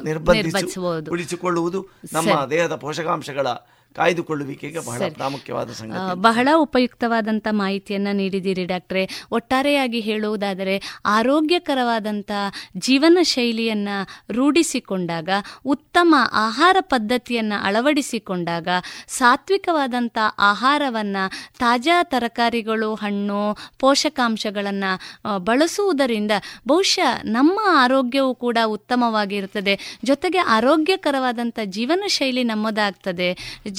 ನಿರ್ಬಂಧಿಸಿ 0.04 0.80
ಉಳಿಸಿಕೊಳ್ಳುವುದು 1.10 1.90
ನಮ್ಮ 2.14 2.46
ದೇಹದ 2.46 2.76
ಪೋಷಕಾಂಶಗಳ 2.76 3.48
ಕಾಯ್ದುಕೊಳ್ಳುವಿಕೆಗೆ 3.96 4.80
ಬಹಳ. 4.80 5.02
ಪ್ರಾಮುಖ್ಯವಾದ 5.10 5.72
ಸಂಗತಿ. 5.72 6.22
ಬಹಳ 6.22 6.48
ಉಪಯುಕ್ತವಾದಂಥ 6.56 7.48
ಮಾಹಿತಿಯನ್ನು 7.52 8.12
ನೀಡಿದ್ದೀರಿ 8.12 8.66
ಡಾಕ್ಟ್ರೆ. 8.66 9.04
ಒಟ್ಟಾರೆಯಾಗಿ 9.32 10.00
ಹೇಳುವುದಾದರೆ 10.00 10.76
ಆರೋಗ್ಯಕರವಾದಂಥ 11.06 12.32
ಜೀವನ 12.78 13.18
ಶೈಲಿಯನ್ನು 13.24 13.98
ರೂಢಿಸಿಕೊಂಡಾಗ 14.34 15.30
ಉತ್ತಮ 15.66 16.16
ಆಹಾರ 16.32 16.78
ಪದ್ಧತಿಯನ್ನು 16.80 17.64
ಅಳವಡಿಸಿಕೊಂಡಾಗ 17.64 18.68
ಸಾತ್ವಿಕವಾದಂಥ 19.08 20.18
ಆಹಾರವನ್ನು 20.40 21.24
ತಾಜಾ 21.60 22.04
ತರಕಾರಿಗಳು 22.04 22.96
ಹಣ್ಣು 22.96 23.58
ಪೋಷಕಾಂಶಗಳನ್ನು 23.80 24.92
ಬಳಸುವುದರಿಂದ 25.40 26.32
ಬಹುಶಃ 26.68 27.22
ನಮ್ಮ 27.24 27.60
ಆರೋಗ್ಯವು 27.84 28.36
ಕೂಡ 28.36 28.58
ಉತ್ತಮವಾಗಿರುತ್ತದೆ. 28.66 29.98
ಜೊತೆಗೆ 30.04 30.38
ಆರೋಗ್ಯಕರವಾದಂಥ 30.38 31.60
ಜೀವನ 31.66 32.04
ಶೈಲಿ 32.08 32.44
ನಮ್ಮದಾಗ್ತದೆ. 32.44 33.30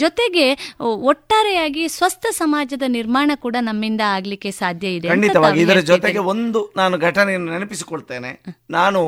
ಜೊತೆಗೆ 0.02 0.46
ಒಟ್ಟಾರೆಯಾಗಿ 1.10 1.84
ಸ್ವಸ್ಥ 1.88 2.26
ಸಮಾಜದ 2.32 2.84
ನಿರ್ಮಾಣ 2.88 3.30
ಕೂಡ 3.44 3.56
ನಮ್ಮಿಂದ 3.60 4.02
ಆಗ್ಲಿಕ್ಕೆ 4.08 4.50
ಸಾಧ್ಯ 4.60 4.88
ಇದೆ 4.98 5.08
ಖಂಡಿತವಾಗಿ 5.08 5.60
ಇದರ 5.60 5.80
ಜೊತೆಗೆ 5.92 6.22
ಒಂದು 6.32 6.60
ನಾನು 6.76 6.94
ಘಟನೆಯನ್ನು 6.98 7.50
ನೆನಪಿಸಿಕೊಳ್ತೇನೆ. 7.52 8.32
ನಾನು 8.70 9.02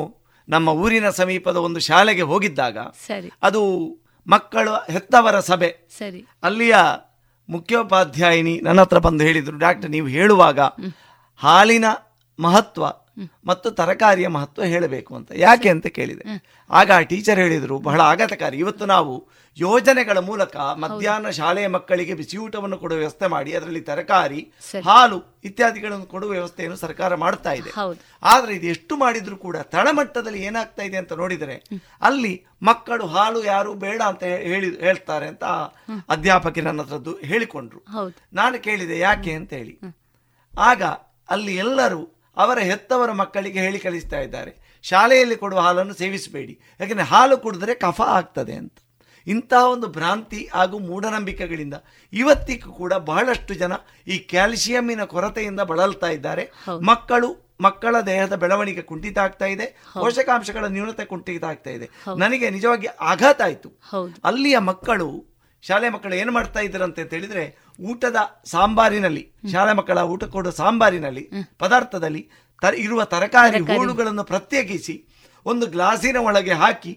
ನಮ್ಮ 0.47 0.69
ಊರಿನ 0.83 1.09
ಸಮೀಪದ 1.19 1.57
ಒಂದು 1.67 1.79
ಶಾಲೆಗೆ 1.79 2.25
ಹೋಗಿದ್ದಾಗ 2.31 2.77
ಸರಿ. 3.07 3.29
ಅದು 3.43 3.61
ಮಕ್ಕಳು 4.27 4.73
ಹೆತ್ತವರ 4.93 5.37
ಸಭೆ. 5.39 5.69
ಸರಿ. 5.99 6.21
ಅಲ್ಲಿಯ 6.43 6.75
ಮುಖ್ಯೋಪಾಧ್ಯಾಯಿನಿ 7.49 8.53
ನನ್ನ 8.63 8.81
ಹತ್ರ 8.81 8.99
ಬಂದು 8.99 9.23
ಹೇಳಿದರು 9.23 9.57
ಡಾಕ್ಟರ್ 9.57 9.91
ನೀವು 9.91 10.07
ಹೇಳುವಾಗ 10.07 10.59
ಹಾಲಿನ 11.41 11.87
ಮಹತ್ವ 12.39 12.83
ಮತ್ತು 13.45 13.71
ತರಕಾರಿಯ 13.71 14.27
ಮಹತ್ವ 14.27 14.63
ಹೇಳಬೇಕು 14.63 15.15
ಅಂತ. 15.15 15.31
ಯಾಕೆ 15.35 15.69
ಅಂತ 15.69 15.87
ಕೇಳಿದೆ. 15.87 16.25
ಆಗ 16.69 16.91
ಆ 16.91 17.01
ಟೀಚರ್ 17.01 17.39
ಹೇಳಿದರು 17.39 17.79
ಬಹಳ 17.79 18.01
ಆಘಾತಕಾರಿ. 18.01 18.57
ಇವತ್ತು 18.57 18.85
ನಾವು 18.85 19.27
ಯೋಜನೆಗಳ 19.57 20.17
ಮೂಲಕ 20.17 20.55
ಮಧ್ಯಾಹ್ನ 20.57 21.29
ಶಾಲೆಯ 21.29 21.67
ಮಕ್ಕಳಿಗೆ 21.67 22.13
ಬಿಸಿಯೂಟವನ್ನು 22.13 22.77
ಕೊಡುವ 22.77 22.97
ವ್ಯವಸ್ಥೆ 22.97 23.27
ಮಾಡಿ 23.27 23.53
ಅದರಲ್ಲಿ 23.53 23.81
ತರಕಾರಿ 23.81 24.51
ಹಾಲು 24.85 25.41
ಇತ್ಯಾದಿಗಳನ್ನು 25.43 26.05
ಕೊಡುವ 26.05 26.29
ವ್ಯವಸ್ಥೆಯನ್ನು 26.29 26.77
ಸರ್ಕಾರ 26.77 27.15
ಮಾಡ್ತಾ 27.15 27.51
ಇದೆ. 27.51 27.69
ಆದರೆ 28.23 28.55
ಇದು 28.55 28.67
ಎಷ್ಟು 28.67 28.95
ಮಾಡಿದ್ರು 28.95 29.37
ಕೂಡ 29.37 29.57
ತಳಮಟ್ಟದಲ್ಲಿ 29.57 30.43
ಏನಾಗ್ತಾ 30.43 30.83
ಇದೆ 30.83 30.97
ಅಂತ 30.97 31.13
ನೋಡಿದರೆ 31.13 31.63
ಅಲ್ಲಿ 32.01 32.45
ಮಕ್ಕಳು 32.61 33.05
ಹಾಲು 33.05 33.43
ಯಾರು 33.43 33.73
ಬೇಡ 33.73 34.01
ಅಂತ 34.01 34.23
ಹೇಳಿ 34.23 34.79
ಹೇಳ್ತಾರೆ 34.79 35.27
ಅಂತ 35.27 35.43
ಅಧ್ಯಾಪಕಿ 36.09 36.61
ನನ್ನ 36.61 36.81
ಹತ್ರದ್ದು 36.81 37.15
ಹೇಳಿಕೊಂಡ್ರು. 37.17 37.83
ನಾನು 38.33 38.63
ಕೇಳಿದೆ 38.63 38.99
ಯಾಕೆ 38.99 39.31
ಅಂತ 39.31 39.53
ಹೇಳಿ. 39.53 39.79
ಆಗ 40.59 40.83
ಅಲ್ಲಿ 41.29 41.55
ಎಲ್ಲರೂ 41.55 42.12
ಅವರ 42.37 42.59
ಹೆತ್ತವರ 42.59 43.11
ಮಕ್ಕಳಿಗೆ 43.11 43.59
ಹೇಳಿ 43.59 43.79
ಕಳಿಸ್ತಾ 43.79 44.19
ಇದ್ದಾರೆ. 44.19 44.79
ಶಾಲೆಯಲ್ಲಿ 44.81 45.35
ಕೊಡುವ 45.35 45.59
ಹಾಲನ್ನು 45.59 45.93
ಸೇವಿಸಬೇಡಿ. 45.93 46.59
ಯಾಕೆಂದರೆ 46.79 47.05
ಹಾಲು 47.05 47.37
ಕುಡಿದ್ರೆ 47.37 47.75
ಕಫ 47.75 48.01
ಆಗ್ತದೆ 48.01 48.53
ಅಂತ. 48.53 48.77
ಇಂತಹ 49.27 49.69
ಒಂದು 49.69 49.87
ಭ್ರಾಂತಿ 49.87 50.49
ಹಾಗೂ 50.53 50.79
ಮೂಢನಂಬಿಕೆಗಳಿಂದ 50.79 51.73
ಇವತ್ತಿಗೂ 52.13 52.71
ಕೂಡ 52.71 52.93
ಬಹಳಷ್ಟು 52.93 53.53
ಜನ 53.53 53.73
ಈ 54.07 54.17
ಕ್ಯಾಲ್ಸಿಯಂನ 54.17 55.03
ಕೊರತೆಯಿಂದ 55.03 55.59
ಬಳಲ್ತಾ 55.59 56.07
ಇದ್ದಾರೆ. 56.07 56.51
ಮಕ್ಕಳು 56.81 57.43
ಮಕ್ಕಳ 57.61 57.95
ದೇಹದ 57.99 58.33
ಬೆಳವಣಿಗೆ 58.33 58.81
ಕುಂಠಿತ 58.81 59.17
ಆಗ್ತಾ 59.17 59.45
ಇದೆ. 59.45 59.65
ಪೋಷಕಾಂಶಗಳ 59.99 60.65
ನ್ಯೂನತೆ 60.65 61.05
ಕುಂಠಿತ 61.05 61.43
ಆಗ್ತಾ 61.43 61.69
ಇದೆ. 61.69 61.89
ನನಗೆ 62.17 62.49
ನಿಜವಾಗಿ 62.49 62.87
ಆಘಾತ 62.87 63.41
ಆಯಿತು. 63.41 63.69
ಅಲ್ಲಿಯ 64.23 64.57
ಮಕ್ಕಳು 64.57 65.32
ಶಾಲೆ 65.63 65.89
ಮಕ್ಕಳು 65.89 66.15
ಏನು 66.15 66.31
ಮಾಡ್ತಾ 66.31 66.59
ಇದ್ರಂತ 66.59 66.99
ಅಂತ 66.99 67.13
ಹೇಳಿದ್ರೆ 67.13 67.43
ಊಟದ 67.81 68.15
ಸಾಂಬಾರಿನಲ್ಲಿ 68.45 69.23
ಶಾಲೆ 69.51 69.73
ಮಕ್ಕಳ 69.73 69.97
ಊಟ 70.05 70.23
ಕೊಡುವ 70.23 70.51
ಸಾಂಬಾರಿನಲ್ಲಿ 70.51 71.23
ಪದಾರ್ಥದಲ್ಲಿ 71.57 72.21
ತರ 72.61 72.73
ಇರುವ 72.75 73.03
ತರಕಾರಿ 73.03 73.51
ಹೋಳುಗಳನ್ನು 73.77 74.23
ಪ್ರತ್ಯೇಕಿಸಿ 74.23 74.95
ಒಂದು 75.45 75.67
ಗ್ಲಾಸಿನ 75.67 76.17
ಒಳಗೆ 76.17 76.53
ಹಾಕಿ 76.53 76.93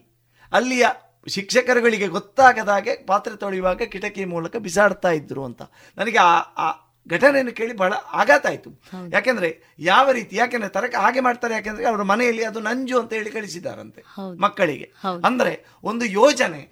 ಅಲ್ಲಿಯ 0.52 0.86
ಶಿಕ್ಷಕರುಗಳಿಗೆ 1.26 2.08
ಗೊತ್ತಾಗದ 2.08 2.68
ಹಾಗೆ 2.68 3.06
ಪಾತ್ರೆ 3.06 3.36
ತೊಳೆಯುವಾಗ 3.36 3.82
ಕಿಟಕಿ 3.82 4.24
ಮೂಲಕ 4.24 4.56
ಬಿಸಾಡ್ತಾ 4.56 5.10
ಇದ್ರು 5.10 5.44
ಅಂತ. 5.44 5.62
ನನಗೆ 5.98 6.18
ಆ 6.18 6.34
ಆ 6.56 6.68
ಘಟನೆಯನ್ನು 7.06 7.52
ಕೇಳಿ 7.52 7.76
ಬಹಳ 7.76 7.92
ಆಘಾತ 8.12 8.46
ಆಯಿತು. 8.46 8.70
ಯಾಕೆಂದ್ರೆ 9.12 9.48
ಯಾವ 9.78 10.10
ರೀತಿ 10.10 10.36
ಯಾಕೆಂದ್ರೆ 10.36 10.68
ತರಕ 10.68 10.94
ಹಾಗೆ 10.94 11.20
ಮಾಡ್ತಾರೆ 11.20 11.54
ಯಾಕೆಂದ್ರೆ 11.54 11.84
ಅವರ 11.86 12.02
ಮನೆಯಲ್ಲಿ 12.02 12.44
ಅದು 12.44 12.60
ನಂಜು 12.60 13.00
ಅಂತ 13.00 13.12
ಹೇಳಿ 13.12 13.30
ಕಳಿಸಿದಾರಂತೆ 13.30 14.00
ಮಕ್ಕಳಿಗೆ. 14.40 14.92
ಅಂದ್ರೆ 15.24 15.52
ಒಂದು 15.84 16.04
ಯೋಜನೆ. 16.04 16.62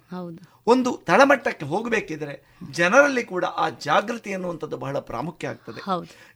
ಒಂದು 0.67 0.91
ತಳಮಟ್ಟಕ್ಕೆ 0.97 1.65
ಹೋಗಬೇಕಿದ್ರೆ 1.65 2.33
ಜನರಲ್ಲಿ 2.71 3.23
ಕೂಡ 3.23 3.45
ಆ 3.45 3.69
ಜಾಗೃತಿ 3.69 4.33
ಅನ್ನುವಂಥದ್ದು 4.33 4.77
ಬಹಳ 4.77 4.99
ಪ್ರಾಮುಖ್ಯ 4.99 5.47
ಆಗ್ತದೆ. 5.47 5.81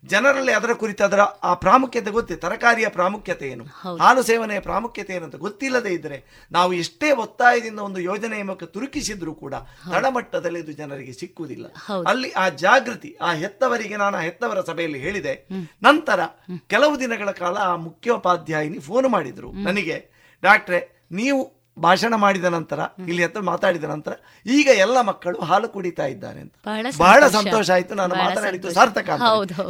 ಜನರಲ್ಲಿ 0.05 0.53
ಅದರ 0.53 0.73
ಕುರಿತು 0.73 1.03
ಅದರ 1.03 1.19
ಆ 1.19 1.53
ಪ್ರಾಮುಖ್ಯತೆ 1.53 2.11
ಗೊತ್ತಿ 2.11 2.35
ತರಕಾರಿಯ 2.35 2.89
ಪ್ರಾಮುಖ್ಯತೆ 2.89 3.49
ಏನು? 3.49 3.63
ಹಾಲು 3.99 4.23
ಸೇವನೆಯ 4.23 4.59
ಪ್ರಾಮುಖ್ಯತೆ 4.59 5.15
ಏನು 5.15 5.25
ಅಂತ 5.25 5.35
ಗೊತ್ತಿಲ್ಲದೆ 5.35 5.93
ಇದ್ರೆ 5.93 6.47
ನಾವು 6.51 6.73
ಎಷ್ಟೇ 6.73 7.11
ಒತ್ತಾಯದಿಂದ 7.11 7.79
ಒಂದು 7.79 7.99
ಯೋಜನೆಯ 7.99 8.43
ಮೂಲಕ 8.43 8.63
ತುರುಕಿಸಿದ್ರೂ 8.63 9.33
ಕೂಡ 9.33 9.53
ತಳಮಟ್ಟದಲ್ಲಿ 9.91 10.59
ಇದು 10.59 10.71
ಜನರಿಗೆ 10.71 11.13
ಸಿಕ್ಕುವುದಿಲ್ಲ. 11.13 11.65
ಅಲ್ಲಿ 12.07 12.31
ಆ 12.31 12.49
ಜಾಗೃತಿ 12.49 13.17
ಆ 13.21 13.31
ಹೆತ್ತವರಿಗೆ 13.31 13.95
ನಾನು 13.95 14.17
ಆ 14.17 14.19
ಹೆತ್ತವರ 14.19 14.61
ಸಭೆಯಲ್ಲಿ 14.61 14.99
ಹೇಳಿದೆ. 14.99 15.47
ನಂತರ 15.83 16.19
ಕೆಲವು 16.67 16.99
ದಿನಗಳ 16.99 17.31
ಕಾಲ 17.31 17.57
ಆ 17.57 17.75
ಮುಖ್ಯೋಪಾಧ್ಯಾಯಿನಿ 17.75 18.79
ಫೋನ್ 18.79 19.07
ಮಾಡಿದ್ರು. 19.07 19.51
ನನಗೆ 19.51 19.97
ಡಾಕ್ಟ್ರೆ 20.41 21.05
ನೀವು 21.11 21.58
ಭಾಷಣ 21.81 22.13
ಮಾಡಿದ 22.15 22.47
ನಂತರ 22.55 22.79
ಇಲ್ಲಿ 23.07 23.23
ಹತ್ರ 23.23 23.41
ಮಾತಾಡಿದ 23.41 23.83
ನಂತರ 23.83 24.13
ಈಗ 24.45 24.67
ಎಲ್ಲ 24.77 25.01
ಮಕ್ಕಳು 25.01 25.39
ಹಾಲು 25.41 25.69
ಕುಡಿತಾ 25.69 26.05
ಇದ್ದಾರೆ 26.05 26.39
ಅಂತ. 26.39 26.53
ಬಹಳ 26.99 27.19
ಸಂತೋಷ. 27.37 27.69
ಆಯ್ತು. 27.71 27.95
ನಾನು 27.95 28.13
ಮಾತನಾಡಿದ್ದು 28.25 28.71
ಸಾರ್ಥಕ. 28.71 29.09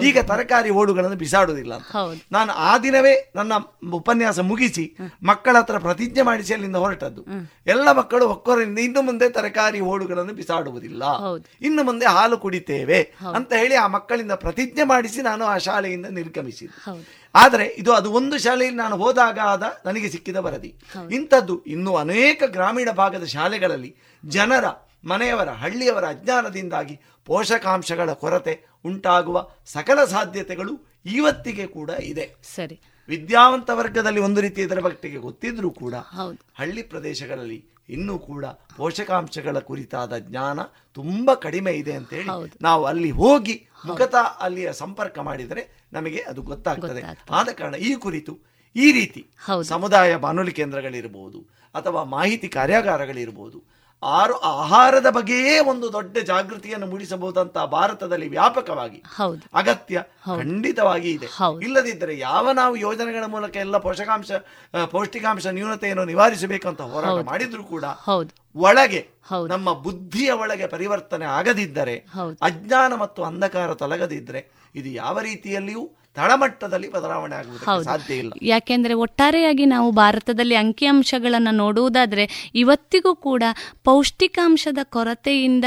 ಈಗ 0.03 0.17
ತರಕಾರಿ 0.31 0.69
ಓಡುಗಳನ್ನು 0.79 1.17
ಬಿಸಾಡುವುದಿಲ್ಲ 1.17 1.73
ಅಂತ. 1.73 1.91
ನಾನು 2.31 2.51
ಆ 2.69 2.77
ದಿನವೇ 2.77 3.13
ನನ್ನ 3.35 3.53
ಉಪನ್ಯಾಸ 3.93 4.39
ಮುಗಿಸಿ 4.51 4.85
ಮಕ್ಕಳ 5.23 5.57
ಹತ್ರ 5.57 5.77
ಪ್ರತಿಜ್ಞೆ 5.77 6.21
ಮಾಡಿಸಿ 6.21 6.53
ಅಲ್ಲಿಂದ 6.53 6.75
ಹೊರಟದ್ದು. 6.75 7.21
ಎಲ್ಲ 7.67 7.91
ಮಕ್ಕಳು 7.91 8.27
ಒಕ್ಕೊರಿಂದ 8.29 8.79
ಇನ್ನು 8.79 9.01
ಮುಂದೆ 9.01 9.29
ತರಕಾರಿ 9.29 9.79
ಓಡುಗಳನ್ನು 9.91 10.33
ಬಿಸಾಡುವುದಿಲ್ಲ. 10.33 11.03
ಇನ್ನು 11.61 11.83
ಮುಂದೆ 11.83 12.05
ಹಾಲು 12.07 12.37
ಕುಡಿತೇವೆ 12.37 12.99
ಅಂತ 13.35 13.53
ಹೇಳಿ 13.53 13.75
ಆ 13.75 13.87
ಮಕ್ಕಳಿಂದ 13.87 14.31
ಪ್ರತಿಜ್ಞೆ 14.45 14.83
ಮಾಡಿಸಿ 14.83 15.21
ನಾನು 15.21 15.45
ಆ 15.45 15.57
ಶಾಲೆಯಿಂದ 15.57 16.05
ನಿರ್ಗಮಿಸಿದೆ 16.11 16.73
ಆದರೆ 17.35 17.65
ಇದು 17.77 17.93
ಅದು 17.93 18.11
ಒಂದು 18.11 18.37
ಶಾಲೆಯಲ್ಲಿ 18.37 18.77
ನಾನು 18.77 18.97
ಹೋದಾಗ 18.97 19.39
ಆದ 19.39 19.81
ನನಗೆ 19.85 20.09
ಸಿಕ್ಕಿದ 20.09 20.35
ವರದಿ. 20.35 20.75
ಇಂಥದ್ದು 21.11 21.63
ಇನ್ನು 21.67 21.95
ಅನೇಕ 21.95 22.43
ಗ್ರಾಮೀಣ 22.47 22.91
ಭಾಗದ 22.91 23.25
ಶಾಲೆಗಳಲ್ಲಿ 23.25 23.95
ಜನರ 24.25 24.65
ಮನೆಯವರ 25.05 25.49
ಹಳ್ಳಿಯವರ 25.49 26.07
ಅಜ್ಞಾನದಿಂದಾಗಿ 26.07 26.99
ಪೋಷಕಾಂಶಗಳ 27.25 28.13
ಕೊರತೆ 28.13 28.65
ಉಂಟಾಗುವ 28.85 29.49
ಸಕಲ 29.65 30.05
ಸಾಧ್ಯತೆಗಳು 30.05 30.73
ಇವತ್ತಿಗೆ 31.05 31.67
ಕೂಡ 31.67 31.89
ಇದೆ. 31.89 32.35
ಸರಿ. 32.55 32.79
ವಿದ್ಯಾವಂತ 33.09 33.69
ವರ್ಗದಲ್ಲಿ 33.69 34.19
ಒಂದು 34.19 34.41
ರೀತಿ 34.41 34.61
ಇದರ 34.61 34.79
ಬಗ್ಗೆ 34.79 35.17
ಗೊತ್ತಿದ್ರೂ 35.17 35.69
ಕೂಡ 35.71 35.95
ಹಳ್ಳಿ 36.57 36.83
ಪ್ರದೇಶಗಳಲ್ಲಿ 36.83 37.69
ಇನ್ನೂ 37.89 38.19
ಕೂಡ 38.19 38.45
ಪೋಷಕಾಂಶಗಳ 38.45 39.59
ಕುರಿತಾದ 39.59 40.17
ಜ್ಞಾನ 40.17 40.59
ತುಂಬಾ 40.93 41.35
ಕಡಿಮೆ 41.35 41.71
ಇದೆ 41.71 41.93
ಅಂತ 41.93 42.13
ಹೇಳಿ 42.13 42.29
ನಾವು 42.61 42.85
ಅಲ್ಲಿ 42.85 43.11
ಹೋಗಿ 43.11 43.67
ಮುಖತಃ 43.85 44.37
ಅಲ್ಲಿಯ 44.39 44.73
ಸಂಪರ್ಕ 44.73 45.19
ಮಾಡಿದರೆ 45.19 45.78
ನಮಗೆ 45.93 46.21
ಅದು 46.23 46.41
ಗೊತ್ತಾಗ್ತದೆ. 46.43 47.01
ಆದ 47.31 47.49
ಕಾರಣ 47.53 47.75
ಈ 47.81 47.91
ಕುರಿತು 47.97 48.33
ಈ 48.75 48.87
ರೀತಿ 48.91 49.21
ಸಮುದಾಯ 49.69 50.15
ಬಾನುಲಿ 50.17 50.53
ಕೇಂದ್ರಗಳಿರ್ಬೋದು 50.53 51.39
ಅಥವಾ 51.75 52.03
ಮಾಹಿತಿ 52.11 52.47
ಕಾರ್ಯಾಗಾರಗಳಿರ್ಬೋದು 52.49 53.59
ಆರು 54.03 54.35
ಆಹಾರದ 54.49 55.07
ಬಗ್ಗೆಯೇ 55.09 55.55
ಒಂದು 55.69 55.87
ದೊಡ್ಡ 55.93 56.17
ಜಾಗೃತಿಯನ್ನು 56.27 56.87
ಮೂಡಿಸಬಹುದಂತ 56.87 57.57
ಭಾರತದಲ್ಲಿ 57.71 58.27
ವ್ಯಾಪಕವಾಗಿ 58.27 58.99
ಅಗತ್ಯ 59.53 60.03
ಖಂಡಿತವಾಗಿ 60.37 61.09
ಇದೆ. 61.11 61.27
ಇಲ್ಲದಿದ್ದರೆ 61.65 62.13
ಯಾವ 62.19 62.51
ನಾವು 62.51 62.75
ಯೋಜನೆಗಳ 62.77 63.25
ಮೂಲಕ 63.25 63.55
ಎಲ್ಲ 63.57 63.77
ಪೋಷಕಾಂಶ 63.77 64.31
ಪೌಷ್ಟಿಕಾಂಶ 64.91 65.45
ನ್ಯೂನತೆಯನ್ನು 65.51 66.05
ನಿವಾರಿಸಬೇಕಂತ 66.05 66.81
ಹೋರಾಟ 66.93 67.17
ಮಾಡಿದ್ರು 67.23 67.63
ಕೂಡ 67.63 67.83
ಒಳಗೆ 68.55 69.01
ನಮ್ಮ 69.47 69.73
ಬುದ್ಧಿಯ 69.79 70.31
ಒಳಗೆ 70.43 70.67
ಪರಿವರ್ತನೆ 70.67 71.25
ಆಗದಿದ್ದರೆ 71.31 71.95
ಅಜ್ಞಾನ 72.41 72.93
ಮತ್ತು 72.95 73.23
ಅಂಧಕಾರ 73.23 73.73
ತೊಲಗದಿದ್ದರೆ 73.73 74.41
ಇದು 74.75 74.89
ಯಾವ 74.89 75.19
ರೀತಿಯಲ್ಲಿಯೂ 75.19 75.83
ತಳಮಟ್ಟದಲ್ಲಿ 76.19 76.89
ಬದಲಾವಣೆ 76.91 77.35
ಆಗುವುದು 77.35 77.83
ಸಾಧ್ಯ 77.83 78.13
ಇಲ್ಲ. 78.21 78.31
ಯಾಕೆಂದ್ರೆ 78.41 78.93
ಒಟ್ಟಾರೆಯಾಗಿ 79.03 79.65
ನಾವು 79.65 79.89
ಭಾರತದಲ್ಲಿ 79.91 80.55
ಅಂಕಿಅಂಶಗಳನ್ನು 80.55 81.53
ನೋಡುವುದಾದ್ರೆ 81.55 82.25
ಇವತ್ತಿಗೂ 82.55 83.11
ಕೂಡ 83.27 83.43
ಪೌಷ್ಟಿಕಾಂಶದ 83.83 84.79
ಕೊರತೆಯಿಂದ 84.95 85.65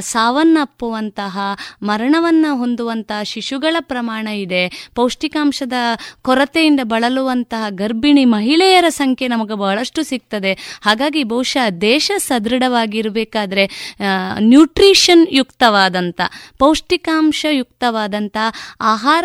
ಸಾವನ್ನಪ್ಪುವಂತಹ 0.00 1.38
ಮರಣವನ್ನು 1.82 2.50
ಹೊಂದುವಂತಹ 2.58 3.22
ಶಿಶುಗಳ 3.22 3.76
ಪ್ರಮಾಣ 3.80 4.26
ಇದೆ. 4.44 4.62
ಪೌಷ್ಟಿಕಾಂಶದ 4.94 5.76
ಕೊರತೆಯಿಂದ 6.22 6.80
ಬಳಲುವಂತಹ 6.84 7.64
ಗರ್ಭಿಣಿ 7.82 8.24
ಮಹಿಳೆಯರ 8.24 8.88
ಸಂಖ್ಯೆ 8.88 9.28
ನಮಗೆ 9.28 9.54
ಬಹಳಷ್ಟು 9.54 10.02
ಸಿಗ್ತದೆ. 10.02 10.52
ಹಾಗಾಗಿ 10.82 11.22
ಬಹುಶಃ 11.24 11.66
ದೇಶ 11.80 12.10
ಸದೃಢವಾಗಿರಬೇಕಾದ್ರೆ 12.18 13.64
ನ್ಯೂಟ್ರಿಷನ್ 14.50 15.24
ಯುಕ್ತವಾದಂಥ 15.30 16.20
ಪೌಷ್ಟಿಕಾಂಶ 16.58 17.46
ಯುಕ್ತವಾದಂಥ 17.50 18.36
ಆಹಾರ 18.92 19.24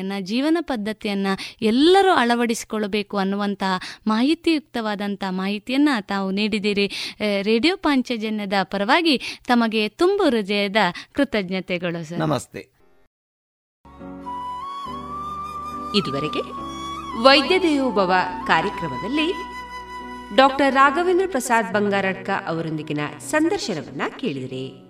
ಪದ್ಧತಿಯನ್ನು 0.00 0.26
ಜೀವನ 0.26 0.56
ಪದ್ಧತಿಯನ್ನು 0.60 1.38
ಎಲ್ಲರೂ 1.62 2.12
ಅಳವಡಿಸಿಕೊಳ್ಳಬೇಕು 2.12 3.18
ಅನ್ನುವಂತಹ 3.18 3.80
ಮಾಹಿತಿಯುಕ್ತವಾದಂಥ 4.06 5.24
ಮಾಹಿತಿಯನ್ನು 5.30 6.06
ತಾವು 6.06 6.30
ನೀಡಿದ್ದೀರಿ. 6.30 7.16
ರೇಡಿಯೋ 7.42 7.76
ಪಾಂಚಜನ್ಯದ 7.76 8.52
ಪರವಾಗಿ 8.62 9.20
ತಮಗೆ 9.46 9.88
ತುಂಬು 9.88 10.24
ಹೃದಯದ 10.24 10.76
ಕೃತಜ್ಞತೆಗಳು 11.12 12.08
ಸರ್. 12.08 12.18
ನಮಸ್ತೆ. 12.18 12.60
ಇದುವರೆಗೆ 15.98 16.42
ವೈದ್ಯ 17.22 17.58
ದೇವೋಭವ 17.58 18.12
ಕಾರ್ಯಕ್ರಮದಲ್ಲಿ 18.46 19.32
ಡಾಕ್ಟರ್ 20.36 20.74
ರಾಘವೇಂದ್ರ 20.74 21.26
ಪ್ರಸಾದ್ 21.30 21.74
ಬಂಗಾರಡ್ಕ 21.74 22.30
ಅವರೊಂದಿಗಿನ 22.46 23.00
ಸಂದರ್ಶನವನ್ನ 23.18 24.02
ಕೇಳಿದಿರಿ. 24.20 24.89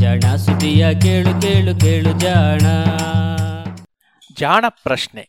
ಜಾಣ 0.00 0.36
ಸುದಿಯ 0.36 0.94
ಕೇಳು 1.00 1.40
ಕೇಳು 1.40 1.80
ಕೇಳು 1.80 2.20
ಜಾಣ. 2.20 2.60
ಜಾಣ 4.36 4.64
ಪ್ರಶ್ನೆ. 4.68 5.28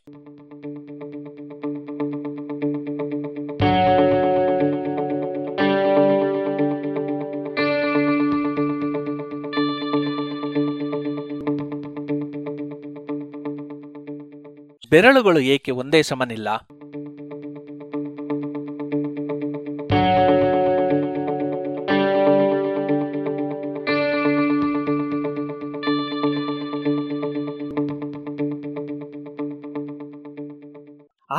ಬೆರಳುಗಳು 14.89 15.39
ಏಕೆ 15.39 15.71
ಒಂದೇ 15.71 16.01
ಸಮನಿಲ್ಲ? 16.01 16.49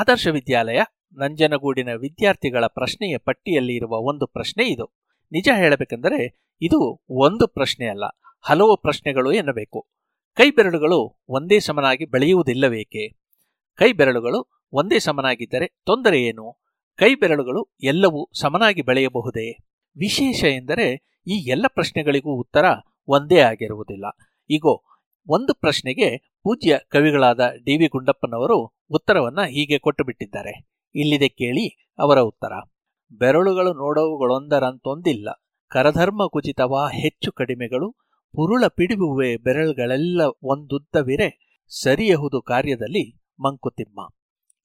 ಆದರ್ಶ 0.00 0.26
ವಿದ್ಯಾಲಯ 0.26 0.80
ನಂಜನಗೂಡಿನ 1.16 1.88
ವಿದ್ಯಾರ್ಥಿಗಳ 1.94 2.66
ಪ್ರಶ್ನೆಯ 2.66 3.18
ಪಟ್ಟಿಯಲ್ಲಿ 3.18 3.74
ಇರುವ 3.74 3.94
ಒಂದು 4.10 4.26
ಪ್ರಶ್ನೆ 4.26 4.64
ಇದು. 4.64 4.86
ನಿಜ 5.32 5.48
ಹೇಳಬೇಕೆಂದರೆ 5.56 6.20
ಇದು 6.62 6.78
ಒಂದು 7.20 7.46
ಪ್ರಶ್ನೆ 7.46 7.86
ಅಲ್ಲ, 7.86 8.04
ಹಲವು 8.40 8.76
ಪ್ರಶ್ನೆಗಳು 8.76 9.32
ಎನ್ನಬೇಕು. 9.32 9.80
ಕೈ 10.36 10.50
ಬೆರಳುಗಳು 10.50 11.24
ಒಂದೇ 11.28 11.60
ಸಮನಾಗಿ 11.60 12.04
ಬೆಳೆಯುವುದಿಲ್ಲವೇಕೆ? 12.04 13.04
ಕೈ 13.78 13.92
ಬೆರಳುಗಳು 13.92 14.40
ಒಂದೇ 14.72 14.98
ಸಮನಾಗಿದ್ದರೆ 14.98 15.66
ತೊಂದರೆ 15.86 16.22
ಏನು? 16.22 16.46
ಕೈ 16.98 17.14
ಬೆರಳುಗಳು 17.14 17.62
ಎಲ್ಲವೂ 17.82 18.30
ಸಮನಾಗಿ 18.40 18.82
ಬೆಳೆಯಬಹುದೇ? 18.82 19.48
ವಿಶೇಷ 19.96 20.44
ಎಂದರೆ 20.44 20.86
ಈ 21.26 21.36
ಎಲ್ಲ 21.48 21.66
ಪ್ರಶ್ನೆಗಳಿಗೂ 21.68 22.30
ಉತ್ತರ 22.40 22.64
ಒಂದೇ 23.08 23.38
ಆಗಿರುವುದಿಲ್ಲ. 23.40 24.06
ಈಗೋ 24.50 24.74
ಒಂದು 25.28 25.54
ಪ್ರಶ್ನೆಗೆ 25.54 26.16
ಪೂಜ್ಯ 26.42 26.78
ಕವಿಗಳಾದ 26.88 27.40
ಡಿ 27.64 27.76
ವಿ 27.76 27.88
ಗುಂಡಪ್ಪನವರು 27.88 28.79
ಉತ್ತರವನ್ನ 28.90 29.40
ಹೀಗೆ 29.40 29.78
ಕೊಟ್ಟು 29.78 30.04
ಬಿಟ್ಟಿದ್ದಾರೆ. 30.04 30.68
ಇಲ್ಲಿದೆ 30.94 31.28
ಕೇಳಿ 31.28 31.92
ಅವರ 31.98 32.18
ಉತ್ತರ. 32.18 32.52
ಬೆರಳುಗಳು 33.12 33.72
ನೋಡವುಗಳೊಂದರಂತೊಂದಿಲ್ಲ. 33.72 35.28
ಕರಧರ್ಮ 35.68 36.26
ಕುಚಿತವಾ 36.26 36.88
ಹೆಚ್ಚು 36.88 37.32
ಕಡಿಮೆಗಳು, 37.32 37.92
ಪುರುಳ 38.32 38.64
ಪಿಡಿಬುವೆ 38.66 39.36
ಬೆರಳುಗಳೆಲ್ಲ 39.36 40.20
ಒಂದುದ್ದವಿರೆ, 40.42 41.56
ಸರಿಯಹುದು 41.82 42.42
ಕಾರ್ಯದಲ್ಲಿ 42.42 43.22
ಮಂಕುತಿಮ್ಮ. 43.40 44.08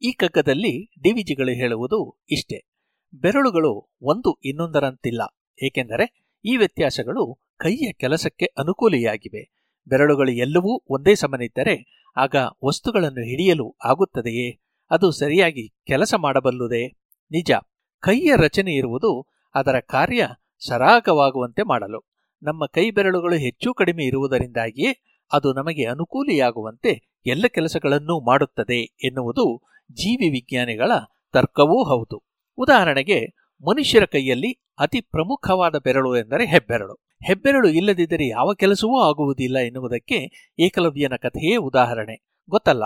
ಈ 0.02 0.11
ಕಗ್ಗದಲ್ಲಿ 0.11 0.91
ಡಿವಿಜಿಗಳು 1.03 1.52
ಹೇಳುವುದು 1.52 2.22
ಇಷ್ಟೆ. 2.30 2.69
ಬೆರಳುಗಳು 3.14 3.91
ಒಂದು 4.02 4.39
ಇನ್ನೊಂದರಂತಿಲ್ಲ. 4.43 5.22
ಏಕೆಂದರೆ 5.64 6.31
ಈ 6.45 6.57
ವ್ಯತ್ಯಾಸಗಳು 6.57 7.53
ಕೈಯ 7.57 7.91
ಕೆಲಸಕ್ಕೆ 7.91 8.45
ಅನುಕೂಲಿಯಾಗಿವೆ. 8.45 9.53
ಬೆರಳುಗಳು 9.88 10.31
ಎಲ್ಲವೂ 10.31 10.84
ಒಂದೇ 10.89 11.15
ಸಮನಿದ್ದರೆ 11.15 12.05
ಆಗ 12.17 12.35
ವಸ್ತುಗಳನ್ನು 12.65 13.21
ಹಿಡಿಯಲು 13.21 13.75
ಆಗುತ್ತದೆಯೇ? 13.85 14.61
ಅದು 14.91 15.11
ಸರಿಯಾಗಿ 15.11 15.69
ಕೆಲಸ 15.69 16.13
ಮಾಡಬಲ್ಲುದೇ? 16.13 16.87
ನಿಜ. 17.31 17.51
ಕೈಯ 17.99 18.31
ರಚನೆ 18.35 18.73
ಇರುವುದು 18.73 19.27
ಅದರ 19.55 19.79
ಕಾರ್ಯ 19.79 20.27
ಸರಾಗವಾಗುವಂತೆ 20.67 21.63
ಮಾಡಲು. 21.63 22.11
ನಮ್ಮ 22.43 22.65
ಕೈ 22.65 22.91
ಬೆರಳುಗಳು 22.91 23.35
ಹೆಚ್ಚು 23.35 23.73
ಕಡಿಮೆ 23.73 24.03
ಇರುವುದರಿಂದಾಗಿಯೇ 24.05 25.19
ಅದು 25.33 25.53
ನಮಗೆ 25.53 25.85
ಅನುಕೂಲಿಯಾಗುವಂತೆ 25.85 27.21
ಎಲ್ಲ 27.25 27.45
ಕೆಲಸಗಳನ್ನೂ 27.47 28.19
ಮಾಡುತ್ತದೆ 28.19 28.95
ಎನ್ನುವುದು 29.03 29.61
ಜೀವಿ 29.91 30.29
ವಿಜ್ಞಾನಿಗಳ 30.29 30.91
ತರ್ಕವೂ 31.33 31.83
ಹೌದು. 31.83 32.23
ಉದಾಹರಣೆಗೆ, 32.57 33.25
ಮನುಷ್ಯರ 33.61 34.05
ಕೈಯಲ್ಲಿ 34.05 34.65
ಅತಿ 34.79 35.01
ಪ್ರಮುಖವಾದ 35.01 35.75
ಬೆರಳು 35.75 36.17
ಎಂದರೆ 36.17 36.45
ಹೆಬ್ಬೆರಳು. 36.45 37.05
ಹೆಬ್ಬೆರಳು 37.23 37.69
ಇಲ್ಲದಿದ್ದರೆ 37.69 38.27
ಯಾವ 38.27 38.53
ಕೆಲಸವೂ 38.53 39.01
ಆಗುವುದಿಲ್ಲ 39.01 39.57
ಎನ್ನುವುದಕ್ಕೆ 39.57 40.51
ಏಕಲವ್ಯನ 40.59 41.13
ಕಥೆಯೇ 41.21 41.55
ಉದಾಹರಣೆ. 41.55 42.39
ಗೊತ್ತಲ್ಲ? 42.49 42.83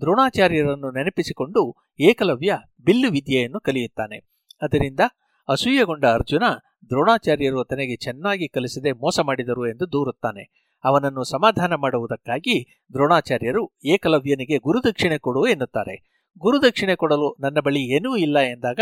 ದ್ರೋಣಾಚಾರ್ಯರನ್ನು 0.00 0.90
ನೆನಪಿಸಿಕೊಂಡು 0.90 1.74
ಏಕಲವ್ಯ 2.00 2.58
ಬಿಲ್ಲು 2.84 3.10
ವಿದ್ಯೆಯನ್ನು 3.10 3.60
ಕಲಿಯುತ್ತಾನೆ. 3.60 4.16
ಅದರಿಂದ 4.62 5.00
ಅಸೂಯೆಗೊಂಡ 5.48 6.04
ಅರ್ಜುನ 6.04 6.42
ದ್ರೋಣಾಚಾರ್ಯರು 6.86 7.64
ತನಗೆ 7.64 7.96
ಚೆನ್ನಾಗಿ 7.96 8.48
ಕಲಿಸದೆ 8.48 8.92
ಮೋಸ 8.92 9.20
ಮಾಡಿದರು 9.20 9.70
ಎಂದು 9.70 9.92
ದೂರುತ್ತಾನೆ. 9.92 10.68
ಅವನನ್ನು 10.84 11.24
ಸಮಾಧಾನ 11.24 11.74
ಮಾಡುವುದಕ್ಕಾಗಿ 11.74 12.84
ದ್ರೋಣಾಚಾರ್ಯರು 12.92 13.76
ಏಕಲವ್ಯನಿಗೆ 13.84 14.58
ಗುರುದಕ್ಷಿಣೆ 14.58 15.18
ಕೊಡು 15.18 15.46
ಎನ್ನುತ್ತಾರೆ. 15.46 16.22
ಗುರುದಕ್ಷಿಣೆ 16.38 16.96
ಕೊಡಲು 16.96 17.36
ನನ್ನ 17.40 17.60
ಬಳಿ 17.60 17.80
ಏನೂ 17.80 18.16
ಇಲ್ಲ 18.16 18.38
ಎಂದಾಗ 18.38 18.80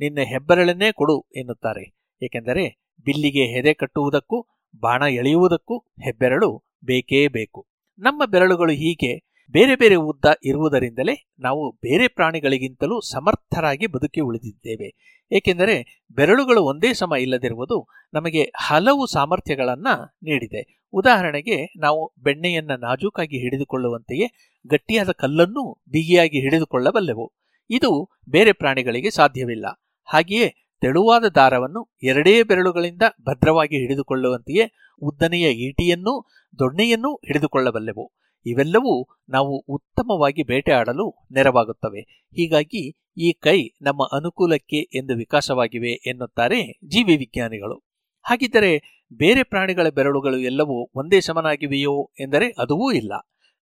ನಿನ್ನ 0.00 0.18
ಹೆಬ್ಬೆರಳನ್ನೇ 0.20 0.92
ಕೊಡು 0.92 1.20
ಎನ್ನುತ್ತಾರೆ. 1.36 1.96
ಏಕೆಂದರೆ 2.22 2.87
ಬಿಲ್ಲಿಗೆ 3.04 3.44
ಹೆದೆ 3.44 3.74
ಕಟ್ಟುವುದಕ್ಕೂ, 3.74 4.46
ಬಾಣ 4.80 5.02
ಎಳೆಯುವುದಕ್ಕೂ 5.02 5.78
ಹೆಬ್ಬೆರಳು 5.78 6.64
ಬೇಕೇ 6.84 7.28
ಬೇಕು. 7.28 7.66
ನಮ್ಮ 7.98 8.24
ಬೆರಳುಗಳು 8.24 8.72
ಹೀಗೆ 8.72 9.28
ಬೇರೆ 9.50 9.76
ಬೇರೆ 9.76 9.94
ಉದ್ದ 9.94 10.24
ಇರುವುದರಿಂದಲೇ 10.44 11.30
ನಾವು 11.38 11.72
ಬೇರೆ 11.72 12.08
ಪ್ರಾಣಿಗಳಿಗಿಂತಲೂ 12.08 13.00
ಸಮರ್ಥರಾಗಿ 13.00 13.86
ಬದುಕಿ 13.86 14.20
ಉಳಿದಿದ್ದೇವೆ. 14.20 15.18
ಏಕೆಂದರೆ 15.32 16.04
ಬೆರಳುಗಳು 16.10 16.62
ಒಂದೇ 16.62 16.94
ಸಮ 16.94 17.12
ಇಲ್ಲದಿರುವುದು 17.20 17.88
ನಮಗೆ 18.14 18.42
ಹಲವು 18.42 19.06
ಸಾಮರ್ಥ್ಯಗಳನ್ನು 19.06 20.16
ನೀಡಿದೆ. 20.22 20.84
ಉದಾಹರಣೆಗೆ 20.92 21.64
ನಾವು 21.64 22.14
ಬೆಣ್ಣೆಯನ್ನು 22.18 22.76
ನಾಜೂಕಾಗಿ 22.76 23.38
ಹಿಡಿದುಕೊಳ್ಳುವಂತೆಯೇ 23.38 24.30
ಗಟ್ಟಿಯಾದ 24.66 25.10
ಕಲ್ಲನ್ನು 25.10 25.82
ಬಿಗಿಯಾಗಿ 25.88 26.40
ಹಿಡಿದುಕೊಳ್ಳಬಲ್ಲೆವು. 26.40 27.32
ಇದು 27.70 28.10
ಬೇರೆ 28.28 28.52
ಪ್ರಾಣಿಗಳಿಗೆ 28.52 29.10
ಸಾಧ್ಯವಿಲ್ಲ. 29.10 29.66
ಹಾಗೆಯೇ 30.04 30.67
ತೆಳುವಾದ 30.80 31.24
ದಾರವನ್ನು 31.24 31.94
ಎರಡೇ 32.02 32.42
ಬೆರಳುಗಳಿಂದ 32.42 33.02
ಭದ್ರವಾಗಿ 33.20 33.76
ಹಿಡಿದುಕೊಳ್ಳುವಂತೆಯೇ 33.76 34.72
ಉದ್ದನೆಯ 35.02 35.50
ಈಟಿಯನ್ನೂ 35.50 36.26
ದೊಣ್ಣೆಯನ್ನೂ 36.58 37.14
ಹಿಡಿದುಕೊಳ್ಳಬಲ್ಲೆವು. 37.14 38.12
ಇವೆಲ್ಲವೂ 38.46 39.08
ನಾವು 39.28 39.64
ಉತ್ತಮವಾಗಿ 39.68 40.42
ಬೇಟೆಯಾಡಲು 40.42 41.26
ನೆರವಾಗುತ್ತವೆ. 41.32 42.26
ಹೀಗಾಗಿ 42.32 42.96
ಈ 43.16 43.32
ಕೈ 43.32 43.68
ನಮ್ಮ 43.82 44.08
ಅನುಕೂಲಕ್ಕೆ 44.12 44.76
ಎಂದು 44.76 45.16
ವಿಕಾಸವಾಗಿವೆ 45.16 45.92
ಎನ್ನುತ್ತಾರೆ 46.06 46.78
ಜೀವಿ 46.84 47.16
ವಿಜ್ಞಾನಿಗಳು. 47.16 47.88
ಹಾಗಿದ್ದರೆ 48.22 49.04
ಬೇರೆ 49.12 49.42
ಪ್ರಾಣಿಗಳ 49.42 49.88
ಬೆರಳುಗಳು 49.88 50.38
ಎಲ್ಲವೂ 50.38 50.90
ಒಂದೇ 50.94 51.20
ಸಮನಾಗಿವೆಯೋ 51.20 52.10
ಎಂದರೆ 52.20 52.48
ಅದುವೂ 52.48 52.92
ಇಲ್ಲ. 52.92 53.12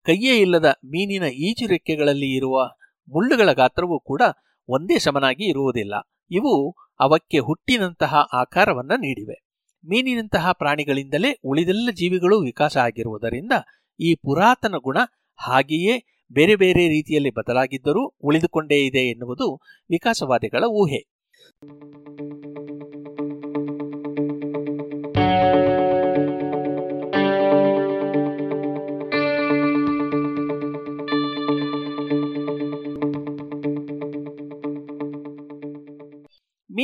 ಕೈಯೇ 0.04 0.38
ಇಲ್ಲದ 0.42 0.66
ಮೀನಿನ 0.66 1.24
ಈಜು 1.24 1.68
ರೆಕ್ಕೆಗಳಲ್ಲಿ 1.68 2.36
ಇರುವ 2.36 2.66
ಮುಳ್ಳುಗಳ 3.10 3.52
ಗಾತ್ರವೂ 3.52 4.00
ಕೂಡ 4.00 4.22
ಒಂದೇ 4.70 5.00
ಸಮನಾಗಿ 5.00 5.46
ಇರುವುದಿಲ್ಲ. 5.46 5.94
ಇವು 6.32 6.85
ಅವಕ್ಕೆ 7.00 7.40
ಹುಟ್ಟಿನಂತಹ 7.40 8.16
ಆಕಾರವನ್ನ 8.34 8.92
ನೀಡಿವೆ. 8.98 9.46
ಮೀನಿನಂತಹ 9.84 10.52
ಪ್ರಾಣಿಗಳಿಂದಲೇ 10.52 11.40
ಉಳಿದೆಲ್ಲ 11.44 11.90
ಜೀವಿಗಳು 11.92 12.40
ವಿಕಾಸ 12.40 12.78
ಆಗಿರುವುದರಿಂದ 12.78 13.52
ಈ 14.00 14.16
ಪುರಾತನ 14.16 14.76
ಗುಣ 14.78 14.98
ಹಾಗೆಯೇ 15.36 16.24
ಬೇರೆ 16.34 16.56
ಬೇರೆ 16.56 16.88
ರೀತಿಯಲ್ಲಿ 16.88 17.30
ಬದಲಾಗಿದ್ದರೂ 17.30 18.16
ಉಳಿದುಕೊಂಡೇ 18.24 18.86
ಇದೆ 18.86 19.00
ಎನ್ನುವುದು 19.00 19.56
ವಿಕಾಸವಾದಿಗಳ 19.90 20.64
ಊಹೆ. 20.68 21.16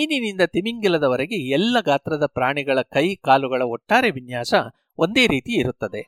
ಮೀನಿನಿಂದ 0.01 0.41
ತಿಮಿಂಗಿಲದವರೆಗೆ 0.45 1.35
ಎಲ್ಲ 1.35 1.77
ಗಾತ್ರದ 1.79 2.25
ಪ್ರಾಣಿಗಳ 2.25 2.81
ಕೈ 2.81 3.15
ಕಾಲುಗಳ 3.15 3.61
ಒಟ್ಟಾರೆ 3.61 4.11
ವಿನ್ಯಾಸ 4.11 4.53
ಒಂದೇ 4.97 5.27
ರೀತಿ 5.27 5.59
ಇರುತ್ತದೆ. 5.59 6.01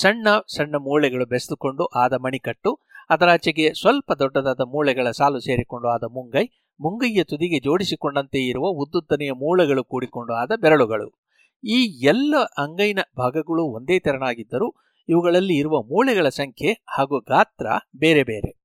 ಸಣ್ಣ 0.00 0.28
ಸಣ್ಣ 0.56 0.76
ಮೂಳೆಗಳು 0.76 1.26
ಬೆಸೆದುಕೊಂಡು 1.26 1.84
ಆದ 1.84 2.12
ಮಣಿಕಟ್ಟು 2.12 2.80
ಅದರಾಚೆಗೆ 3.10 3.72
ಸ್ವಲ್ಪ 3.74 4.12
ದೊಡ್ಡದಾದ 4.12 4.60
ಮೂಳೆಗಳ 4.60 5.10
ಸಾಲು 5.10 5.40
ಸೇರಿಕೊಂಡು 5.40 5.88
ಆದ 5.88 6.02
ಮುಂಗೈ, 6.02 6.44
ಮುಂಗೈಯ 6.80 7.24
ತುದಿಗೆ 7.24 7.60
ಜೋಡಿಸಿಕೊಂಡಂತೆ 7.60 8.38
ಇರುವ 8.46 8.66
ಉದ್ದುದ್ದನೆಯ 8.66 9.32
ಮೂಳೆಗಳು 9.32 9.84
ಕೂಡಿಕೊಂಡು 9.84 10.32
ಆದ 10.32 10.52
ಬೆರಳುಗಳು. 10.56 11.22
ಈ 11.64 12.04
ಎಲ್ಲ 12.04 12.34
ಅಂಗೈನ 12.58 12.98
ಭಾಗಗಳು 13.18 13.64
ಒಂದೇ 13.64 13.98
ತೆರನಾಗಿದ್ದರೂ 13.98 14.74
ಇವುಗಳಲ್ಲಿ 15.08 15.54
ಇರುವ 15.54 15.82
ಮೂಳೆಗಳ 15.82 16.28
ಸಂಖ್ಯೆ 16.28 16.72
ಹಾಗೂ 16.72 17.20
ಗಾತ್ರ 17.20 17.66
ಬೇರೆ 17.96 18.24
ಬೇರೆ. 18.24 18.64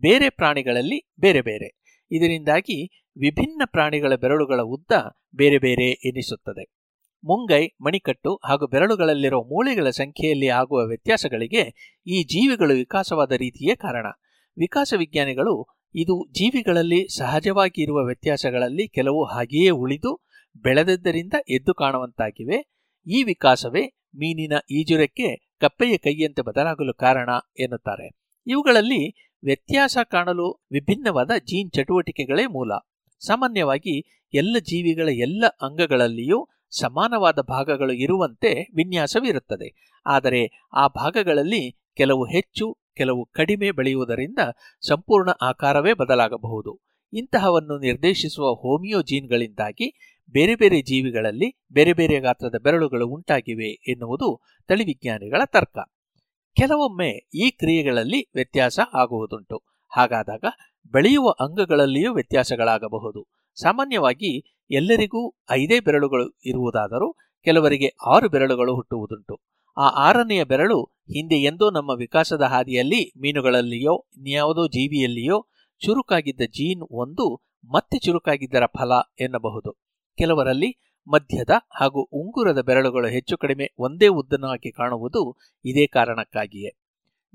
ಬೇರೆ 0.00 0.30
ಪ್ರಾಣಿಗಳಲ್ಲಿ 0.30 1.12
ಬೇರೆ 1.20 1.40
ಬೇರೆ. 1.40 1.80
ಇದರಿಂದಾಗಿ 2.12 2.99
ವಿಭಿನ್ನ 3.18 3.62
ಪ್ರಾಣಿಗಳ 3.64 4.14
ಬೆರಳುಗಳ 4.14 4.60
ಉದ್ದ 4.60 4.92
ಬೇರೆ 5.34 5.58
ಬೇರೆ 5.58 5.90
ಎನಿಸುತ್ತದೆ. 5.90 6.64
ಮುಂಗೈ, 7.24 7.66
ಮಣಿಕಟ್ಟು 7.80 8.40
ಹಾಗೂ 8.44 8.66
ಬೆರಳುಗಳಲ್ಲಿರುವ 8.66 9.42
ಮೂಳೆಗಳ 9.42 9.90
ಸಂಖ್ಯೆಯಲ್ಲಿ 9.90 10.48
ಆಗುವ 10.48 10.86
ವ್ಯತ್ಯಾಸಗಳಿಗೆ 10.86 11.62
ಈ 12.06 12.24
ಜೀವಿಗಳು 12.24 12.74
ವಿಕಾಸವಾದ 12.74 13.32
ರೀತಿಯೇ 13.32 13.74
ಕಾರಣ. 13.74 14.06
ವಿಕಾಸ 14.58 14.94
ವಿಜ್ಞಾನಿಗಳು 14.96 15.66
ಇದು 15.94 16.28
ಜೀವಿಗಳಲ್ಲಿ 16.32 17.18
ಸಹಜವಾಗಿ 17.18 17.82
ಇರುವ 17.82 18.06
ವ್ಯತ್ಯಾಸಗಳಲ್ಲಿ 18.06 18.88
ಕೆಲವು 18.88 19.24
ಹಾಗೆಯೇ 19.24 19.70
ಉಳಿದು 19.70 20.26
ಬೆಳೆದದ್ದರಿಂದ 20.56 21.32
ಎದ್ದು 21.48 21.74
ಕಾಣುವಂತಾಗಿವೆ. 21.74 22.70
ಈ 23.06 23.22
ವಿಕಾಸವೇ 23.22 23.86
ಮೀನಿನ 23.86 24.52
ಈಜುರಕ್ಕೆ 24.70 25.50
ಕಪ್ಪೆಯ 25.60 25.96
ಕೈಯಂತೆ 25.98 26.42
ಬದಲಾಗಲು 26.42 26.94
ಕಾರಣ 26.94 27.28
ಎನ್ನುತ್ತಾರೆ. 27.60 28.10
ಇವುಗಳಲ್ಲಿ 28.46 29.30
ವ್ಯತ್ಯಾಸ 29.44 29.98
ಕಾಣಲು 30.10 30.62
ವಿಭಿನ್ನವಾದ 30.72 31.30
ಜೀನ್ 31.38 31.70
ಚಟುವಟಿಕೆಗಳೇ 31.70 32.46
ಮೂಲ. 32.46 32.72
ಸಾಮಾನ್ಯವಾಗಿ 33.26 34.26
ಎಲ್ಲ 34.34 34.56
ಜೀವಿಗಳ 34.58 35.08
ಎಲ್ಲ 35.08 35.44
ಅಂಗಗಳಲ್ಲಿಯೂ 35.60 36.48
ಸಮಾನವಾದ 36.70 37.38
ಭಾಗಗಳು 37.38 37.92
ಇರುವಂತೆ 37.92 38.54
ವಿನ್ಯಾಸವಿರುತ್ತದೆ. 38.74 39.92
ಆದರೆ 40.06 40.68
ಆ 40.72 40.86
ಭಾಗಗಳಲ್ಲಿ 40.86 41.80
ಕೆಲವು 41.96 42.24
ಹೆಚ್ಚು, 42.24 42.78
ಕೆಲವು 42.96 43.30
ಕಡಿಮೆ 43.32 43.70
ಬೆಳೆಯುವುದರಿಂದ 43.70 44.38
ಸಂಪೂರ್ಣ 44.86 45.30
ಆಕಾರವೇ 45.42 45.92
ಬದಲಾಗಬಹುದು. 45.92 46.80
ಇಂತಹವನ್ನು 47.12 47.78
ನಿರ್ದೇಶಿಸುವ 47.78 48.54
ಹೋಮಿಯೋ 48.54 49.02
ಜೀನ್ಗಳಿಂದಾಗಿ 49.02 50.16
ಬೇರೆ 50.30 50.54
ಬೇರೆ 50.54 50.82
ಜೀವಿಗಳಲ್ಲಿ 50.82 51.60
ಬೇರೆ 51.72 51.92
ಬೇರೆ 51.92 52.20
ಗಾತ್ರದ 52.20 52.54
ಬೆರಳುಗಳು 52.62 53.08
ಉಂಟಾಗಿವೆ 53.08 53.68
ಎನ್ನುವುದು 53.88 54.40
ತಳಿವಿಜ್ಞಾನಿಗಳ 54.68 55.42
ತರ್ಕ. 55.44 55.78
ಕೆಲವೊಮ್ಮೆ 56.56 57.28
ಈ 57.34 57.50
ಕ್ರಿಯೆಗಳಲ್ಲಿ 57.50 58.30
ವ್ಯತ್ಯಾಸ 58.34 58.80
ಆಗುವುದುಂಟು. 58.94 59.62
ಹಾಗಾದಾಗ 59.96 60.44
ಬೆಳೆಯುವ 60.86 61.30
ಅಂಗಗಳಲ್ಲಿಯೂ 61.30 62.14
ವ್ಯತ್ಯಾಸಗಳಾಗಬಹುದು. 62.14 63.26
ಸಾಮಾನ್ಯವಾಗಿ 63.60 64.56
ಎಲ್ಲರಿಗೂ 64.70 65.34
ಐದೇ 65.50 65.80
ಬೆರಳುಗಳು 65.80 66.28
ಇರುವುದಾದರೂ 66.44 67.12
ಕೆಲವರಿಗೆ 67.44 67.96
ಆರು 68.06 68.28
ಬೆರಳುಗಳು 68.28 68.74
ಹುಟ್ಟುವುದುಂಟು. 68.74 69.40
ಆ 69.76 69.88
ಆರನೆಯ 69.88 70.44
ಬೆರಳು 70.44 70.84
ಹಿಂದೆ 70.84 71.34
ಎಂದೋ 71.34 71.70
ನಮ್ಮ 71.70 71.90
ವಿಕಾಸದ 71.90 72.42
ಹಾದಿಯಲ್ಲಿ, 72.42 73.12
ಮೀನುಗಳಲ್ಲಿಯೋ, 73.20 74.06
ಇನ್ಯಾವುದೋ 74.16 74.66
ಜೀವಿಯಲ್ಲಿಯೋ 74.66 75.46
ಚುರುಕಾಗಿದ್ದ 75.80 76.40
ಜೀನ್ 76.40 76.82
ಒಂದು 76.90 77.50
ಮತ್ತೆ 77.64 77.98
ಚುರುಕಾಗಿದ್ದರ 77.98 78.66
ಫಲ 78.66 78.92
ಎನ್ನಬಹುದು. 79.20 79.72
ಕೆಲವರಲ್ಲಿ 80.18 80.94
ಮಧ್ಯದ 81.08 81.50
ಹಾಗೂ 81.78 82.02
ಉಂಗುರದ 82.02 82.60
ಬೆರಳುಗಳು 82.60 83.08
ಹೆಚ್ಚು 83.08 83.38
ಕಡಿಮೆ 83.38 83.74
ಒಂದೇ 83.78 84.06
ಉದ್ದನವಾಗಿ 84.06 84.72
ಕಾಣುವುದು 84.72 85.36
ಇದೇ 85.64 85.86
ಕಾರಣಕ್ಕಾಗಿಯೇ. 85.86 86.79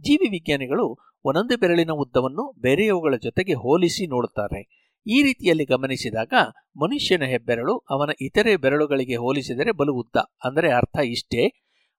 ಜೀವಿ 0.02 0.30
ವಿಜ್ಞಾನಿಗಳು 0.30 0.98
ಒಂದೊಂದೇ 1.26 1.56
ಬೆರಳಿನ 1.56 1.92
ಉದ್ದವನ್ನು 1.92 2.54
ಬೇರೆಯವುಗಳ 2.62 3.16
ಜೊತೆಗೆ 3.24 3.54
ಹೋಲಿಸಿ 3.54 4.08
ನೋಡುತ್ತಾರೆ. 4.08 4.92
ಈ 5.08 5.22
ರೀತಿಯಲ್ಲಿ 5.24 5.66
ಗಮನಿಸಿದಾಗ 5.66 6.34
ಮನುಷ್ಯನ 6.76 7.24
ಹೆಬ್ಬೆರಳು 7.24 7.78
ಅವನ 7.78 8.10
ಇತರೆ 8.22 8.58
ಬೆರಳುಗಳಿಗೆ 8.58 9.16
ಹೋಲಿಸಿದರೆ 9.16 9.72
ಬಲು 9.72 9.94
ಉದ್ದ. 9.94 10.16
ಅಂದರೆ 10.44 10.72
ಅರ್ಥ 10.72 10.98
ಇಷ್ಟೇ. 11.06 11.48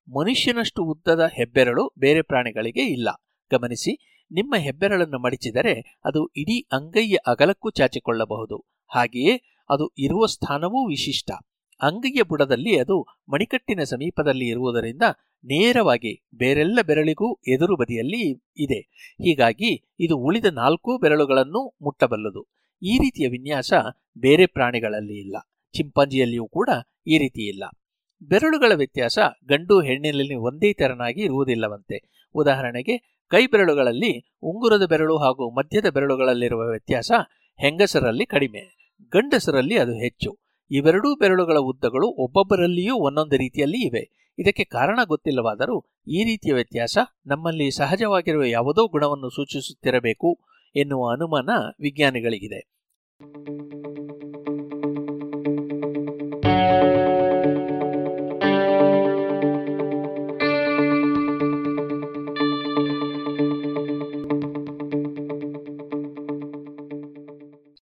ಮನುಷ್ಯನಷ್ಟು 0.09 0.83
ಉದ್ದದ 0.85 1.21
ಹೆಬ್ಬೆರಳು 1.21 1.95
ಬೇರೆ 1.99 2.23
ಪ್ರಾಣಿಗಳಿಗೆ 2.23 2.83
ಇಲ್ಲ. 2.83 3.09
ಗಮನಿಸಿ, 3.53 4.23
ನಿಮ್ಮ 4.33 4.55
ಹೆಬ್ಬೆರಳನ್ನು 4.59 5.19
ಮಡಿಚಿದರೆ 5.19 6.01
ಅದು 6.05 6.27
ಇಡೀ 6.27 6.61
ಅಂಗೈಯ 6.73 7.17
ಅಗಲಕ್ಕೂ 7.27 7.71
ಚಾಚಿಕೊಳ್ಳಬಹುದು. 7.71 8.67
ಹಾಗೆಯೇ 8.95 9.63
ಅದು 9.71 9.91
ಇರುವ 9.99 10.27
ಸ್ಥಾನವೂ 10.27 10.89
ವಿಶಿಷ್ಟ. 10.89 11.31
ಅಂಗೈಯ 11.83 12.23
ಬುಡದಲ್ಲಿ 12.23 12.79
ಅದು 12.79 13.07
ಮಣಿಕಟ್ಟಿನ 13.29 13.83
ಸಮೀಪದಲ್ಲಿ 13.83 14.47
ಇರುವುದರಿಂದ 14.47 15.03
ನೇರವಾಗಿ 15.45 16.29
ಬೇರೆಲ್ಲ 16.35 16.79
ಬೆರಳಿಗೂ 16.87 17.35
ಎದುರು 17.35 17.77
ಬದಿಯಲ್ಲಿ 17.77 18.45
ಇದೆ. 18.59 18.81
ಹೀಗಾಗಿ 19.23 19.95
ಇದು 20.01 20.17
ಉಳಿದ 20.17 20.45
ನಾಲ್ಕು 20.45 20.99
ಬೆರಳುಗಳನ್ನು 20.99 21.77
ಮುಟ್ಟಬಲ್ಲದು. 21.83 22.49
ಈ 22.83 22.99
ರೀತಿಯ 22.99 23.29
ವಿನ್ಯಾಸ 23.29 23.73
ಬೇರೆ 24.19 24.47
ಪ್ರಾಣಿಗಳಲ್ಲಿ 24.47 25.21
ಇಲ್ಲ. 25.21 25.37
ಚಿಂಪಾಂಜಿಯಲ್ಲಿಯೂ 25.77 26.49
ಕೂಡ 26.49 26.71
ಈ 27.07 27.19
ರೀತಿ 27.19 27.49
ಇಲ್ಲ. 27.49 27.65
ಬೆರಳುಗಳ 28.23 28.73
ವ್ಯತ್ಯಾಸ 28.75 29.19
ಗಂಡು 29.49 29.81
ಹೆಣ್ಣಿನಲ್ಲಿ 29.81 30.35
ಒಂದೇ 30.35 30.73
ತೆರನಾಗಿ 30.73 31.21
ಇರುವುದಿಲ್ಲವಂತೆ. 31.21 32.29
ಉದಾಹರಣೆಗೆ 32.35 33.25
ಕೈ 33.29 33.47
ಬೆರಳುಗಳಲ್ಲಿ 33.47 34.35
ಉಂಗುರದ 34.43 34.87
ಬೆರಳು 34.87 35.19
ಹಾಗೂ 35.19 35.51
ಮಧ್ಯದ 35.51 35.87
ಬೆರಳುಗಳಲ್ಲಿರುವ 35.87 36.61
ವ್ಯತ್ಯಾಸ 36.61 37.13
ಹೆಂಗಸರಲ್ಲಿ 37.61 38.27
ಕಡಿಮೆ, 38.27 38.89
ಗಂಡಸರಲ್ಲಿ 39.13 39.79
ಅದು 39.79 39.93
ಹೆಚ್ಚು. 39.93 40.46
ಇವೆರಡೂ 40.71 41.17
ಬೆರಳುಗಳ 41.17 41.59
ಉದ್ದಗಳು 41.59 42.09
ಒಬ್ಬೊಬ್ಬರಲ್ಲಿಯೂ 42.09 42.97
ಒಂದೊಂದು 42.97 43.37
ರೀತಿಯಲ್ಲಿ 43.37 43.87
ಇವೆ. 43.87 44.33
ಇದಕ್ಕೆ 44.39 44.65
ಕಾರಣ 44.65 45.01
ಗೊತ್ತಿಲ್ಲವಾದರೂ 45.07 45.85
ಈ 46.09 46.25
ರೀತಿಯ 46.25 46.53
ವ್ಯತ್ಯಾಸ 46.53 46.99
ನಮ್ಮಲ್ಲಿ 47.27 47.71
ಸಹಜವಾಗಿರುವ 47.71 48.45
ಯಾವುದೋ 48.45 48.89
ಗುಣವನ್ನು 48.89 49.31
ಸೂಚಿಸುತ್ತಿರಬೇಕು 49.31 50.41
ಎನ್ನುವ 50.77 51.13
ಅನುಮಾನ 51.13 51.51
ವಿಜ್ಞಾನಿಗಳಿಗಿದೆ. 51.81 52.77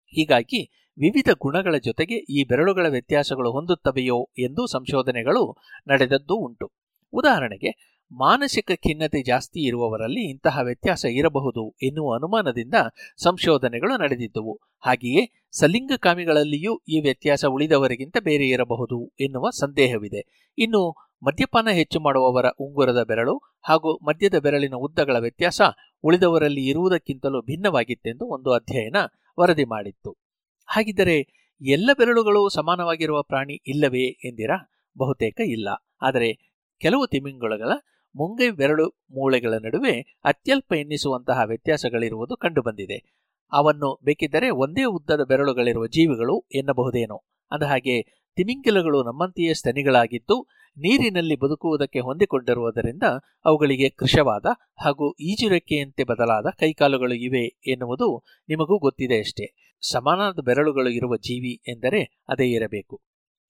ಹೀಗಾಗಿ 0.07 0.78
ವಿವಿಧ 0.99 1.29
ಗುಣಗಳ 1.39 1.75
ಜೊತೆಗೆ 1.77 2.15
ಈ 2.15 2.43
ಬೆರಳುಗಳ 2.43 2.87
ವ್ಯತ್ಯಾಸಗಳು 2.89 3.51
ಹೊಂದುತ್ತವೆಯೋ 3.51 4.29
ಎಂದು 4.37 4.67
ಸಂಶೋಧನೆಗಳು 4.67 5.57
ನಡೆದದ್ದು 5.87 6.35
ಉಂಟು. 6.35 6.71
ಉದಾಹರಣೆಗೆ, 7.13 7.99
ಮಾನಸಿಕ 8.11 8.71
ಖಿನ್ನತೆ 8.75 9.23
ಜಾಸ್ತಿ 9.23 9.67
ಇರುವವರಲ್ಲಿ 9.67 10.29
ಇಂತಹ 10.29 10.59
ವ್ಯತ್ಯಾಸ 10.63 11.05
ಇರಬಹುದು 11.05 11.75
ಎನ್ನುವ 11.81 12.15
ಅನುಮಾನದಿಂದ 12.15 12.73
ಸಂಶೋಧನೆಗಳು 13.17 14.01
ನಡೆದಿದ್ದುವು. 14.01 14.59
ಹಾಗೆಯೇ, 14.79 15.47
ಸಲಿಂಗಕಾಮಿಗಳಲ್ಲಿಯೂ 15.51 16.81
ಈ 16.89 17.01
ವ್ಯತ್ಯಾಸ 17.01 17.45
ಉಳಿದವರಿಗಿಂತ 17.45 18.17
ಬೇರೆ 18.19 18.47
ಇರಬಹುದು 18.47 19.11
ಎನ್ನುವ 19.19 19.49
ಸಂದೇಹವಿದೆ. 19.49 20.51
ಇನ್ನು, 20.57 21.09
ಮದ್ಯಪಾನ 21.23 21.69
ಹೆಚ್ಚು 21.69 21.99
ಮಾಡುವವರ 21.99 22.45
ಉಂಗುರದ 22.59 23.03
ಬೆರಳು 23.03 23.41
ಹಾಗೂ 23.61 23.93
ಮದ್ಯದ 23.93 24.39
ಬೆರಳಿನ 24.39 24.75
ಉದ್ದಗಳ 24.75 25.15
ವ್ಯತ್ಯಾಸ 25.19 25.61
ಉಳಿದವರಲ್ಲಿ 26.03 26.69
ಇರುವುದಕ್ಕಿಂತಲೂ 26.69 27.41
ಭಿನ್ನವಾಗಿತ್ತೆಂದು 27.41 28.25
ಒಂದು 28.25 28.51
ಅಧ್ಯಯನ 28.51 28.95
ವರದಿ 29.39 29.63
ಮಾಡಿತ್ತು. 29.63 30.28
ಹಾಗಿದ್ದರೆ 30.71 31.49
ಎಲ್ಲ 31.61 31.89
ಬೆರಳುಗಳು 31.97 32.49
ಸಮಾನವಾಗಿರುವ 32.49 33.23
ಪ್ರಾಣಿ 33.23 33.61
ಇಲ್ಲವೇ 33.67 34.03
ಎಂದಿರಾ? 34.03 34.71
ಬಹುತೇಕ 34.97 35.39
ಇಲ್ಲ. 35.45 35.69
ಆದರೆ 36.01 36.59
ಕೆಲವು 36.79 37.07
ತಿಮಿಂಗುಳಗಳ 37.07 37.71
ಮುಂಗೈ 38.15 38.49
ಬೆರಳು 38.49 38.87
ಮೂಳೆಗಳ 38.89 39.53
ನಡುವೆ 39.53 40.19
ಅತ್ಯಲ್ಪ 40.23 40.73
ಎನ್ನಿಸುವಂತಹ 40.73 41.41
ವ್ಯತ್ಯಾಸಗಳಿರುವುದು 41.45 42.37
ಕಂಡುಬಂದಿದೆ. 42.37 43.25
ಅವನ್ನು 43.51 43.99
ಬೇಕಿದ್ದರೆ 44.03 44.49
ಒಂದೇ 44.49 44.83
ಉದ್ದದ 44.83 45.23
ಬೆರಳುಗಳಿರುವ 45.23 45.87
ಜೀವಿಗಳು 45.87 46.47
ಎನ್ನಬಹುದೇನೋ. 46.55 47.25
ಅಂದಹಾಗೆ 47.51 48.27
ತಿಮಿಂಗಿಲಗಳು 48.35 49.03
ನಮ್ಮಂತೆಯೇ 49.03 49.53
ಸ್ತನಿಗಳಾಗಿದ್ದು 49.53 50.47
ನೀರಿನಲ್ಲಿ 50.77 51.35
ಬದುಕುವುದಕ್ಕೆ 51.35 51.99
ಹೊಂದಿಕೊಂಡಿರುವುದರಿಂದ 51.99 53.03
ಅವುಗಳಿಗೆ 53.45 53.89
ಕೃಶವಾದ 53.89 54.45
ಹಾಗೂ 54.83 55.13
ಈಜುರೆಕ್ಕೆಯಂತೆ 55.13 56.03
ಬದಲಾದ 56.03 56.45
ಕೈಕಾಲುಗಳು 56.59 57.13
ಇವೆ 57.13 57.45
ಎನ್ನುವುದು 57.67 58.23
ನಿಮಗೂ 58.49 58.79
ಗೊತ್ತಿದೆ 58.79 59.19
ಅಷ್ಟೇ. 59.19 59.68
ಸಮಾನದ 59.81 60.39
ಬೆರಳುಗಳು 60.43 60.89
ಇರುವ 60.89 61.17
ಜೀವಿ 61.17 61.61
ಎಂದರೆ 61.67 62.23
ಅದೇ 62.29 62.47
ಇರಬೇಕು. 62.51 63.01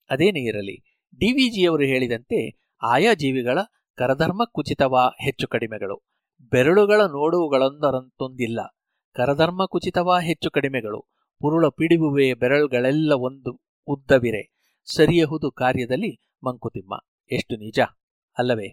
ಅದೇನೇ 0.09 0.39
ಇರಲಿ 0.39 0.77
ಡಿವಿಜಿಯವರು 1.19 1.83
ಹೇಳಿದಂತೆ 1.83 2.59
ಆಯಾ 2.83 3.13
ಜೀವಿಗಳ 3.13 3.59
ಕರಧರ್ಮ 3.97 4.41
ಕುಚಿತವಾ 4.45 5.07
ಹೆಚ್ಚು 5.07 5.47
ಕಡಿಮೆಗಳು. 5.47 6.05
ಬೆರಳುಗಳ 6.41 7.01
ನೋಡುವುಗಳೊಂದರಂತೊಂದಿಲ್ಲ, 7.01 8.59
ಕರಧರ್ಮ 9.15 9.65
ಕುಚಿತವಾ 9.65 10.19
ಹೆಚ್ಚು 10.19 10.51
ಕಡಿಮೆಗಳು. 10.51 11.01
ಪುರುಳ 11.41 11.67
ಪಿಡಿಬುವೆ 11.67 12.33
ಬೆರಳುಗಳೆಲ್ಲ 12.33 13.13
ಒಂದು 13.13 13.61
ಉದ್ದವಿರೆ, 13.87 14.43
ಸರಿಯಹುದು 14.95 15.51
ಕಾರ್ಯದಲ್ಲಿ 15.51 16.21
ಮಂಕುತಿಮ್ಮ. 16.43 17.05
ಎಷ್ಟು 17.31 17.55
ನಿಜ, 17.55 17.79
ಅಲ್ಲವೇ? 18.37 18.67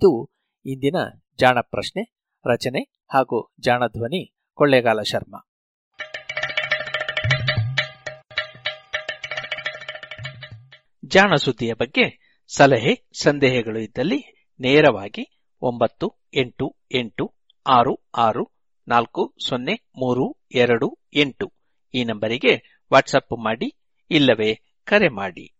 ಇದು 0.00 0.30
ಇಂದಿನ 0.66 0.96
ಜಾಣ 1.38 1.58
ಪ್ರಶ್ನೆ, 1.60 2.02
ರಚನೆ 2.46 2.82
ಹಾಗೂ 3.12 3.54
ಜಾಣ 3.60 3.86
ಧ್ವನಿ 3.86 4.34
ಕೊಳ್ಳೇಗಾಲ 4.54 5.00
ಶರ್ಮಾ. 5.02 5.38
ಜಾಣ 11.04 11.34
ಸುದ್ದಿಯ 11.34 11.74
ಬಗ್ಗೆ 11.74 12.36
ಸಲಹೆ, 12.56 13.08
ಸಂದೇಹಗಳು 13.22 13.78
ಇದ್ದಲ್ಲಿ 13.78 14.48
ನೇರವಾಗಿ 14.60 15.42
ಒಂಬತ್ತು, 15.62 16.16
ಎಂಟು 16.34 16.76
ಎಂಟು, 16.92 17.34
ಆರು 17.66 18.08
ಆರು, 18.16 18.52
ನಾಲ್ಕು, 18.88 19.34
ಸೊನ್ನೆ, 19.48 19.74
ಮೂರು, 19.74 20.46
ಎರಡು, 20.54 20.98
ಎಂಟು 21.14 21.52
ಈ 21.94 22.04
ನಂಬರಿಗೆ 22.04 22.82
ವಾಟ್ಸಪ್ 22.92 23.44
ಮಾಡಿ 23.44 23.76
ಇಲ್ಲವೇ 24.10 24.80
ಕರೆ 24.84 25.08
ಮಾಡಿ. 25.08 25.59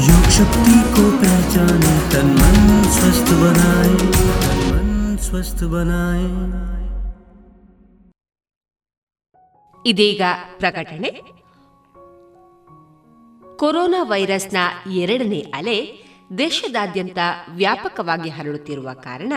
योग 0.00 0.24
शक्ति 0.30 0.76
को 0.94 1.04
पहचाने 1.18 1.94
तन 2.12 2.28
मन 2.38 2.58
स्वस्थ 2.94 3.28
बनाए 3.40 3.92
तन 4.42 4.60
मन 4.70 4.88
स्वस्थ 5.26 5.60
बनाए 5.74 6.26
ಇದೀಗ 9.84 10.22
ಪ್ರಕಟಣೆ 10.60 11.08
ಕೊರೋನಾ 13.58 13.98
ವೈರಸ್ನ 14.04 14.58
ಎರಡನೇ 15.02 15.40
ಅಲೆ 15.58 15.76
ದೇಶದಾದ್ಯಂತ 16.38 17.18
ವ್ಯಾಪಕವಾಗಿ 17.58 18.30
ಹರಡುತ್ತಿರುವ 18.30 18.90
ಕಾರಣ 19.04 19.32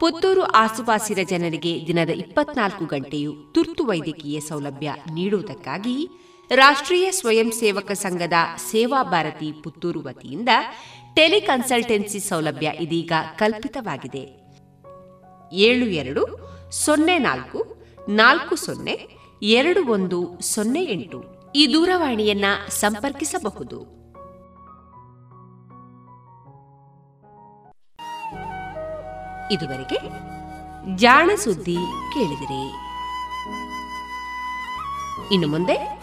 ಪುತ್ತೂರು 0.00 0.42
ಆಸುಪಾಸಿನ 0.54 1.20
ಜನರಿಗೆ 1.30 1.72
ದಿನದ 1.86 2.12
ಇಪ್ಪತ್ನಾಲ್ಕು 2.24 2.86
ಗಂಟೆಯು 2.86 3.30
ತುರ್ತು 3.54 3.84
ವೈದ್ಯಕೀಯ 3.84 4.40
ಸೌಲಭ್ಯ 4.48 4.88
ನೀಡುವುದಕ್ಕಾಗಿ 5.14 5.96
ರಾಷ್ಟ್ರೀಯ 6.49 7.11
ಸ್ವಯಂ 7.11 7.51
ಸೇವಕ 7.51 7.91
ಸಂಘದ 7.91 8.33
ಸೇವಾ 8.69 9.03
ಭಾರತಿ 9.03 9.51
ಪುತ್ತೂರು 9.51 10.01
ವತಿಯಿಂದ 10.03 10.49
ಟೆಲಿಕನ್ಸಲ್ಟೆನ್ಸಿ 11.13 12.19
ಸೌಲಭ್ಯ 12.19 12.71
ಇದೀಗ 12.79 13.11
ಕಲ್ಪಿತವಾಗಿದೆ. 13.35 14.23
ಏಳು 15.53 15.85
ಎರಡು 15.85 16.23
ಸೊನ್ನೆ 16.71 17.17
ನಾಲ್ಕು 17.17 17.83
ನಾಲ್ಕು 18.09 18.55
ಸೊನ್ನೆ 18.55 19.07
ಎರಡು 19.41 19.91
ಒಂದು 19.91 20.41
ಸೊನ್ನೆ 20.41 20.83
ಎಂಟು 20.83 21.51
ಈ 21.55 21.73
ದೂರವಾಣಿಯನ್ನ 21.73 22.45
ಸಂಪರ್ಕಿಸಬಹುದು. 22.69 23.93
ಇದುವರೆಗೆ 29.53 29.99
ಜಾಣ 30.97 31.31
ಸುದ್ದಿ 31.35 31.77
ಕೇಳಿದಿರಿ. 32.13 32.63
ಇನ್ನು 35.33 35.47
ಮುಂದೆ 35.47 36.02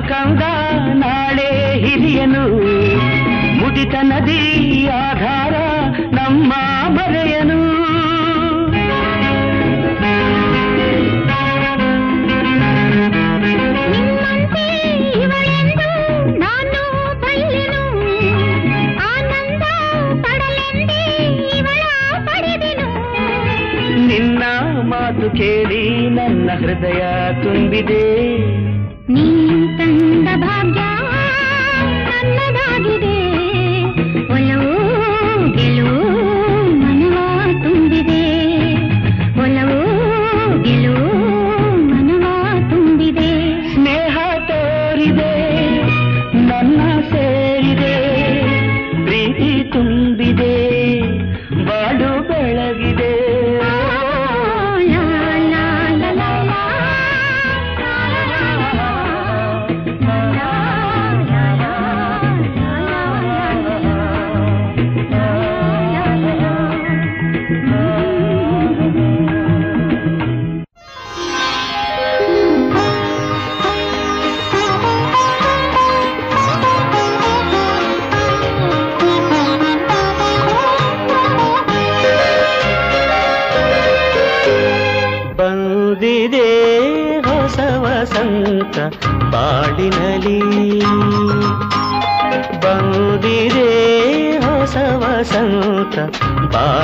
ಕಂದ 0.02 0.42
ನಾಳೆ 1.02 1.48
ಹಿರಿಯನು 1.82 2.44
ಮುದಿತ 3.58 3.94
ನದಿ 4.02 4.40
ಆಧಾರ 5.00 5.54
ನಮ್ಮ 6.12 6.50
ಮರೆಯನು 6.96 7.60
ನಿಮ್ಮಂತೆ 13.84 14.64
ಇವಳೆಂದು 15.22 15.88
ನಾನು 16.42 16.82
ಬಲ್ಲೆನು 17.22 17.82
ಆನಂದ 19.08 19.64
ಪಡಲೆಂದೇ 20.24 21.02
ಇವಳ 21.58 21.82
ಪಡೆದೆನು 22.28 22.88
ನಿನ್ನ 24.08 24.42
ಮಾತು 24.92 25.28
ಕೇಳಿ 25.38 25.84
ನನ್ನ 26.18 26.50
ಹೃದಯ 26.62 27.02
ತುಂಬಿದೆ 27.44 28.04
ನೀ 28.40 28.49
ಸಭಾ 30.41 30.70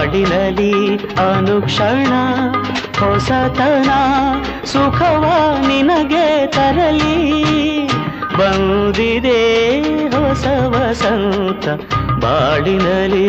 ಬಾಡಿನಲ್ಲಿ 0.07 0.73
ಅನುಕ್ಷಣ 1.19 2.11
ಹೊಸತನ 2.99 3.89
ಸುಖವ 4.65 5.23
ನಿನಗೆ 5.67 6.47
ತರಲಿ. 6.47 7.17
ಬಂದಿದೆ 8.38 9.41
ಹೊಸ 10.07 10.45
ವಸಂತ 10.67 11.67
ಬಾಡಿನಲ್ಲಿ 12.23 13.27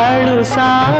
ಬಾಳು 0.00 0.34
ಸಾಗಲಿ 0.52 0.99